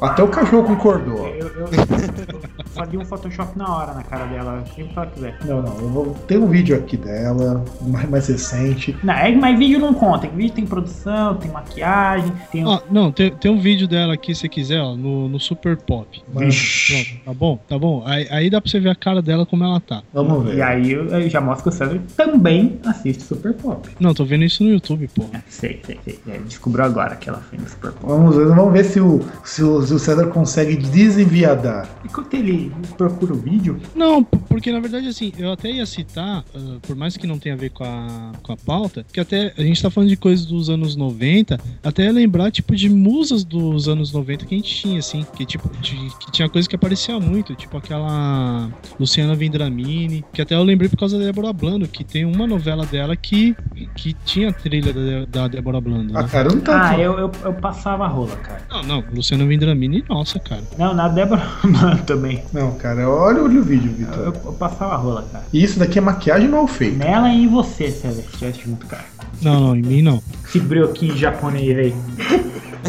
Até 0.00 0.22
o 0.22 0.28
cachorro 0.28 0.64
concordou. 0.64 1.28
Eu, 1.28 1.48
eu, 1.48 1.60
eu 1.60 2.60
faria 2.70 2.98
um 2.98 3.04
Photoshop 3.04 3.58
na 3.58 3.76
hora 3.76 3.92
na 3.92 4.02
cara 4.02 4.24
dela, 4.26 4.64
sempre 4.74 4.92
que 4.92 4.98
ela 4.98 5.06
quiser. 5.06 5.38
Não, 5.44 5.62
não, 5.62 5.78
eu 5.78 5.88
vou. 5.88 6.14
Tem 6.26 6.38
um 6.38 6.46
vídeo 6.46 6.76
aqui 6.76 6.96
dela, 6.96 7.64
mais, 7.82 8.08
mais 8.08 8.26
recente. 8.28 8.96
Não, 9.02 9.14
é, 9.14 9.34
mas 9.34 9.58
vídeo 9.58 9.78
não 9.78 9.92
conta. 9.92 10.28
Vídeo 10.28 10.54
tem 10.54 10.66
produção, 10.66 11.34
tem 11.36 11.50
maquiagem, 11.50 12.32
tem. 12.50 12.66
Ó, 12.66 12.80
não, 12.90 13.12
tem, 13.12 13.30
tem 13.30 13.50
um 13.50 13.60
vídeo 13.60 13.86
dela 13.86 14.14
aqui, 14.14 14.34
se 14.34 14.48
quiser, 14.48 14.80
ó, 14.80 14.96
no, 14.96 15.28
no 15.28 15.38
Super 15.38 15.76
Pop. 15.76 16.22
Vixe. 16.34 16.90
Pronto, 16.90 17.24
tá 17.24 17.34
bom? 17.34 17.58
Tá 17.68 17.78
bom? 17.78 18.02
Aí, 18.06 18.26
aí 18.30 18.50
dá 18.50 18.60
pra 18.60 18.70
você 18.70 18.80
ver 18.80 18.90
a 18.90 18.94
cara 18.94 19.20
dela 19.20 19.44
como 19.44 19.64
ela 19.64 19.80
tá. 19.80 20.02
Vamos 20.12 20.44
ver. 20.44 20.56
E 20.56 20.62
aí 20.62 20.92
eu, 20.92 21.06
eu 21.08 21.28
já 21.28 21.40
mostro 21.40 21.64
que 21.64 21.68
o 21.68 21.72
César 21.72 22.00
também 22.16 22.78
assiste 22.86 23.22
Super 23.22 23.52
Pop. 23.54 23.88
Não, 23.98 24.14
tô 24.14 24.24
vendo 24.24 24.44
isso 24.44 24.62
no 24.64 24.70
YouTube, 24.70 25.08
pô. 25.14 25.24
É, 25.32 25.40
sei, 25.48 25.80
sei, 25.84 25.98
sei. 26.04 26.18
É, 26.28 26.38
descobriu 26.38 26.84
agora 26.84 27.16
que 27.16 27.28
ela 27.28 27.40
foi 27.40 27.58
no 27.58 27.68
Super 27.68 27.92
Pop. 27.92 28.06
Vamos 28.06 28.36
ver, 28.36 28.46
vamos 28.46 28.72
ver 28.72 28.84
se 28.84 29.00
o, 29.00 29.20
se 29.50 29.64
o, 29.64 29.82
se 29.84 29.92
o 29.92 29.98
César 29.98 30.26
consegue 30.28 30.76
desenviadar. 30.76 31.88
Enquanto 32.04 32.34
ele 32.34 32.72
procura 32.96 33.32
o 33.32 33.36
vídeo, 33.36 33.78
Não, 33.96 34.22
porque 34.22 34.70
na 34.70 34.78
verdade, 34.78 35.08
assim, 35.08 35.32
eu 35.38 35.50
até 35.52 35.70
ia 35.70 35.84
citar, 35.86 36.44
ah, 36.54 36.76
por 36.82 36.94
mais 36.94 37.16
que 37.16 37.26
não 37.26 37.36
tenha 37.38 37.54
a 37.56 37.58
ver 37.58 37.70
com 37.70 37.82
a, 37.84 38.32
com 38.42 38.52
a 38.52 38.56
pauta, 38.56 39.04
que 39.12 39.18
até 39.18 39.52
a 39.58 39.62
gente 39.62 39.82
tá 39.82 39.90
falando 39.90 40.08
de 40.08 40.16
coisas 40.16 40.46
dos 40.46 40.70
anos 40.70 40.94
90, 40.94 41.58
até 41.82 42.04
ia 42.04 42.12
lembrar, 42.12 42.50
tipo, 42.52 42.74
de 42.76 42.88
musas 42.88 43.42
dos 43.44 43.88
anos 43.88 44.12
90 44.12 44.46
que 44.46 44.54
a 44.54 44.58
gente 44.58 44.72
tinha, 44.74 44.98
assim, 45.00 45.26
que 45.34 45.44
tipo, 45.44 45.68
de- 45.80 46.10
que 46.20 46.30
tinha 46.30 46.48
coisa 46.48 46.68
que 46.68 46.76
aparecia 46.76 47.18
muito, 47.18 47.54
tipo 47.56 47.76
aquela 47.76 48.70
Luciana 48.98 49.34
Vendramini, 49.34 50.24
que 50.32 50.40
até 50.40 50.54
eu 50.54 50.62
lembrei 50.62 50.88
por 50.88 50.96
causa 50.96 51.18
da 51.18 51.24
Débora 51.24 51.52
Blando, 51.52 51.88
que 51.88 52.04
tem 52.04 52.24
uma 52.24 52.46
novela 52.46 52.86
dela 52.86 53.16
que, 53.16 53.56
que 53.96 54.14
tinha 54.24 54.50
a 54.50 54.52
trilha 54.52 54.92
da, 54.92 55.24
da 55.26 55.48
Débora 55.48 55.80
Blando, 55.80 56.16
Ah, 56.16 56.22
né? 56.22 56.28
cara, 56.28 56.48
não 56.48 56.60
tá. 56.60 56.90
ah, 56.90 56.98
eu, 56.98 57.18
eu, 57.18 57.30
eu 57.44 57.52
passava 57.54 58.04
a 58.04 58.08
rola, 58.08 58.36
cara. 58.36 58.62
Não, 58.70 58.82
não, 58.82 59.04
Luciana 59.12 59.39
Vendramini, 59.46 60.04
nossa, 60.08 60.38
cara. 60.38 60.62
Não, 60.78 60.94
na 60.94 61.08
Débora 61.08 61.42
também. 62.06 62.42
Não, 62.52 62.72
cara, 62.72 63.08
olha, 63.08 63.42
olha 63.42 63.60
o 63.60 63.62
vídeo, 63.62 63.90
Eu, 63.90 63.94
Vitor. 63.94 64.24
eu 64.44 64.52
passava 64.52 64.94
a 64.94 64.96
rola, 64.96 65.24
cara. 65.32 65.44
E 65.52 65.62
isso 65.62 65.78
daqui 65.78 65.98
é 65.98 66.02
maquiagem 66.02 66.48
mal 66.48 66.66
feita. 66.66 66.96
Nela 67.04 67.28
e 67.30 67.44
em 67.44 67.48
você, 67.48 67.90
tivesse 68.32 68.60
junto, 68.64 68.86
cara. 68.86 69.04
Não, 69.42 69.60
não, 69.60 69.76
em 69.76 69.82
mim 69.82 70.02
não. 70.02 70.22
Esse 70.46 70.58
brioquinho 70.60 71.16
japonês 71.16 71.76
aí. 71.78 71.94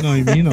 Não, 0.04 0.18
em 0.18 0.24
mim 0.24 0.44
não. 0.44 0.52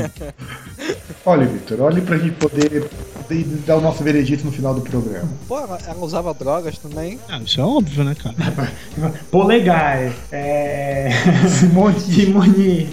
Olha, 1.25 1.47
Vitor, 1.47 1.81
olha 1.81 2.01
pra 2.01 2.17
gente 2.17 2.33
poder, 2.37 2.89
poder 3.15 3.45
dar 3.67 3.77
o 3.77 3.81
nosso 3.81 4.03
veredito 4.03 4.45
no 4.47 4.53
final 4.53 4.75
do 4.75 4.81
programa. 4.81 5.29
Pô, 5.47 5.59
ela, 5.59 5.79
ela 5.87 6.05
usava 6.05 6.33
drogas 6.33 6.79
também. 6.79 7.19
Ah, 7.29 7.39
isso 7.45 7.61
é 7.61 7.65
óbvio, 7.65 8.05
né, 8.05 8.15
cara? 8.15 8.35
Polegar, 9.31 10.13
é. 10.33 11.11
Simone 11.49 12.01
Simone. 12.01 12.89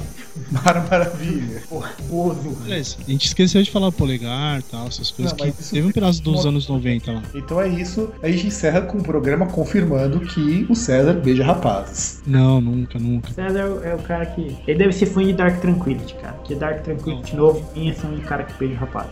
Mara 0.52 0.82
Maravilha. 0.90 1.64
Oso. 2.10 2.56
Beleza, 2.64 2.98
a 3.06 3.12
gente 3.12 3.26
esqueceu 3.26 3.62
de 3.62 3.72
falar 3.72 3.92
polegar 3.92 4.60
e 4.60 4.64
tal, 4.64 4.88
essas 4.88 5.12
coisas 5.12 5.36
Não, 5.38 5.52
que 5.52 5.64
teve 5.64 5.88
um 5.88 5.92
pedaço 5.92 6.22
dos 6.22 6.46
anos 6.46 6.68
90 6.68 7.12
lá. 7.12 7.24
Então 7.34 7.62
é 7.62 7.68
isso. 7.68 8.12
A 8.22 8.30
gente 8.30 8.48
encerra 8.48 8.82
com 8.82 8.98
o 8.98 9.04
programa 9.04 9.48
confirmando 9.48 10.20
que 10.20 10.66
o 10.70 10.76
César 10.76 11.14
beija 11.14 11.44
rapazes. 11.44 12.22
Não, 12.26 12.62
nunca, 12.62 13.00
nunca. 13.00 13.32
César 13.32 13.60
é 13.60 13.66
o, 13.66 13.84
é 13.84 13.96
o 13.96 14.00
cara 14.00 14.26
que. 14.26 14.58
Ele 14.68 14.80
deve 14.80 14.94
ser 14.94 15.08
fã 15.08 15.24
de 15.24 15.34
Dark 15.34 15.60
Tranquility, 15.60 16.16
cara. 16.16 16.34
Porque 16.34 16.56
Dark 16.56 16.84
Tranquility 16.84 17.36
novo 17.36 17.66
tem 17.74 17.90
esse 17.90 18.06
de 18.06 18.22
cara 18.22 18.44
que 18.44 18.54
beija 18.58 18.78
rapaz. 18.78 19.08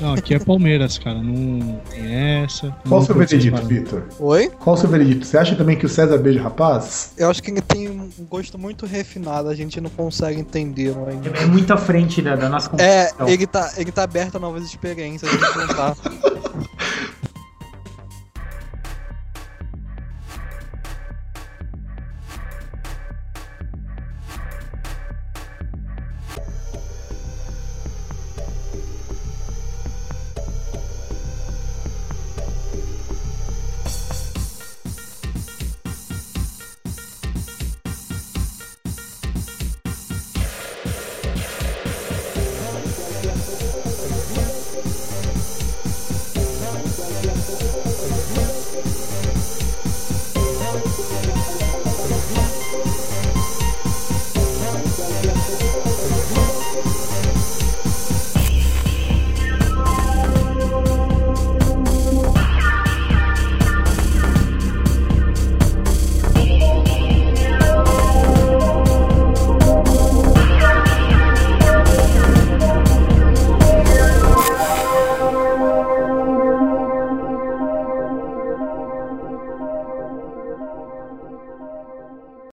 Não, 0.00 0.14
aqui 0.14 0.34
é 0.34 0.38
Palmeiras, 0.38 0.98
cara. 0.98 1.22
Não 1.22 1.80
tem 1.90 2.42
essa. 2.42 2.74
Qual 2.88 3.00
o 3.00 3.04
seu 3.04 3.14
veredito. 3.14 3.62
Vitor? 3.62 4.04
Oi? 4.18 4.50
Qual 4.58 4.74
o 4.74 4.78
seu 4.78 4.88
veredito? 4.88 5.26
Você 5.26 5.38
acha 5.38 5.54
também 5.54 5.76
que 5.76 5.86
o 5.86 5.88
César 5.88 6.18
beija 6.18 6.42
rapazes? 6.42 7.12
Eu 7.16 7.30
acho 7.30 7.42
que 7.42 7.50
ele 7.50 7.60
tem 7.60 7.88
um 7.88 8.10
gosto 8.28 8.58
muito 8.58 8.86
refinado, 8.86 9.48
a 9.48 9.54
gente 9.54 9.80
não 9.80 9.90
consegue 9.90 10.40
entender 10.40 10.94
ainda. 11.08 11.30
É 11.30 11.46
muito 11.46 11.72
à 11.72 11.76
frente 11.76 12.20
da, 12.20 12.36
da 12.36 12.48
nossa 12.48 12.70
É, 12.78 13.10
ele 13.26 13.46
tá, 13.46 13.72
ele 13.76 13.92
tá 13.92 14.02
aberto 14.02 14.36
a 14.36 14.38
novas 14.38 14.64
experiências, 14.64 15.30
a 15.30 15.36
gente 15.36 15.58
não 15.58 15.68
tá. 15.68 15.96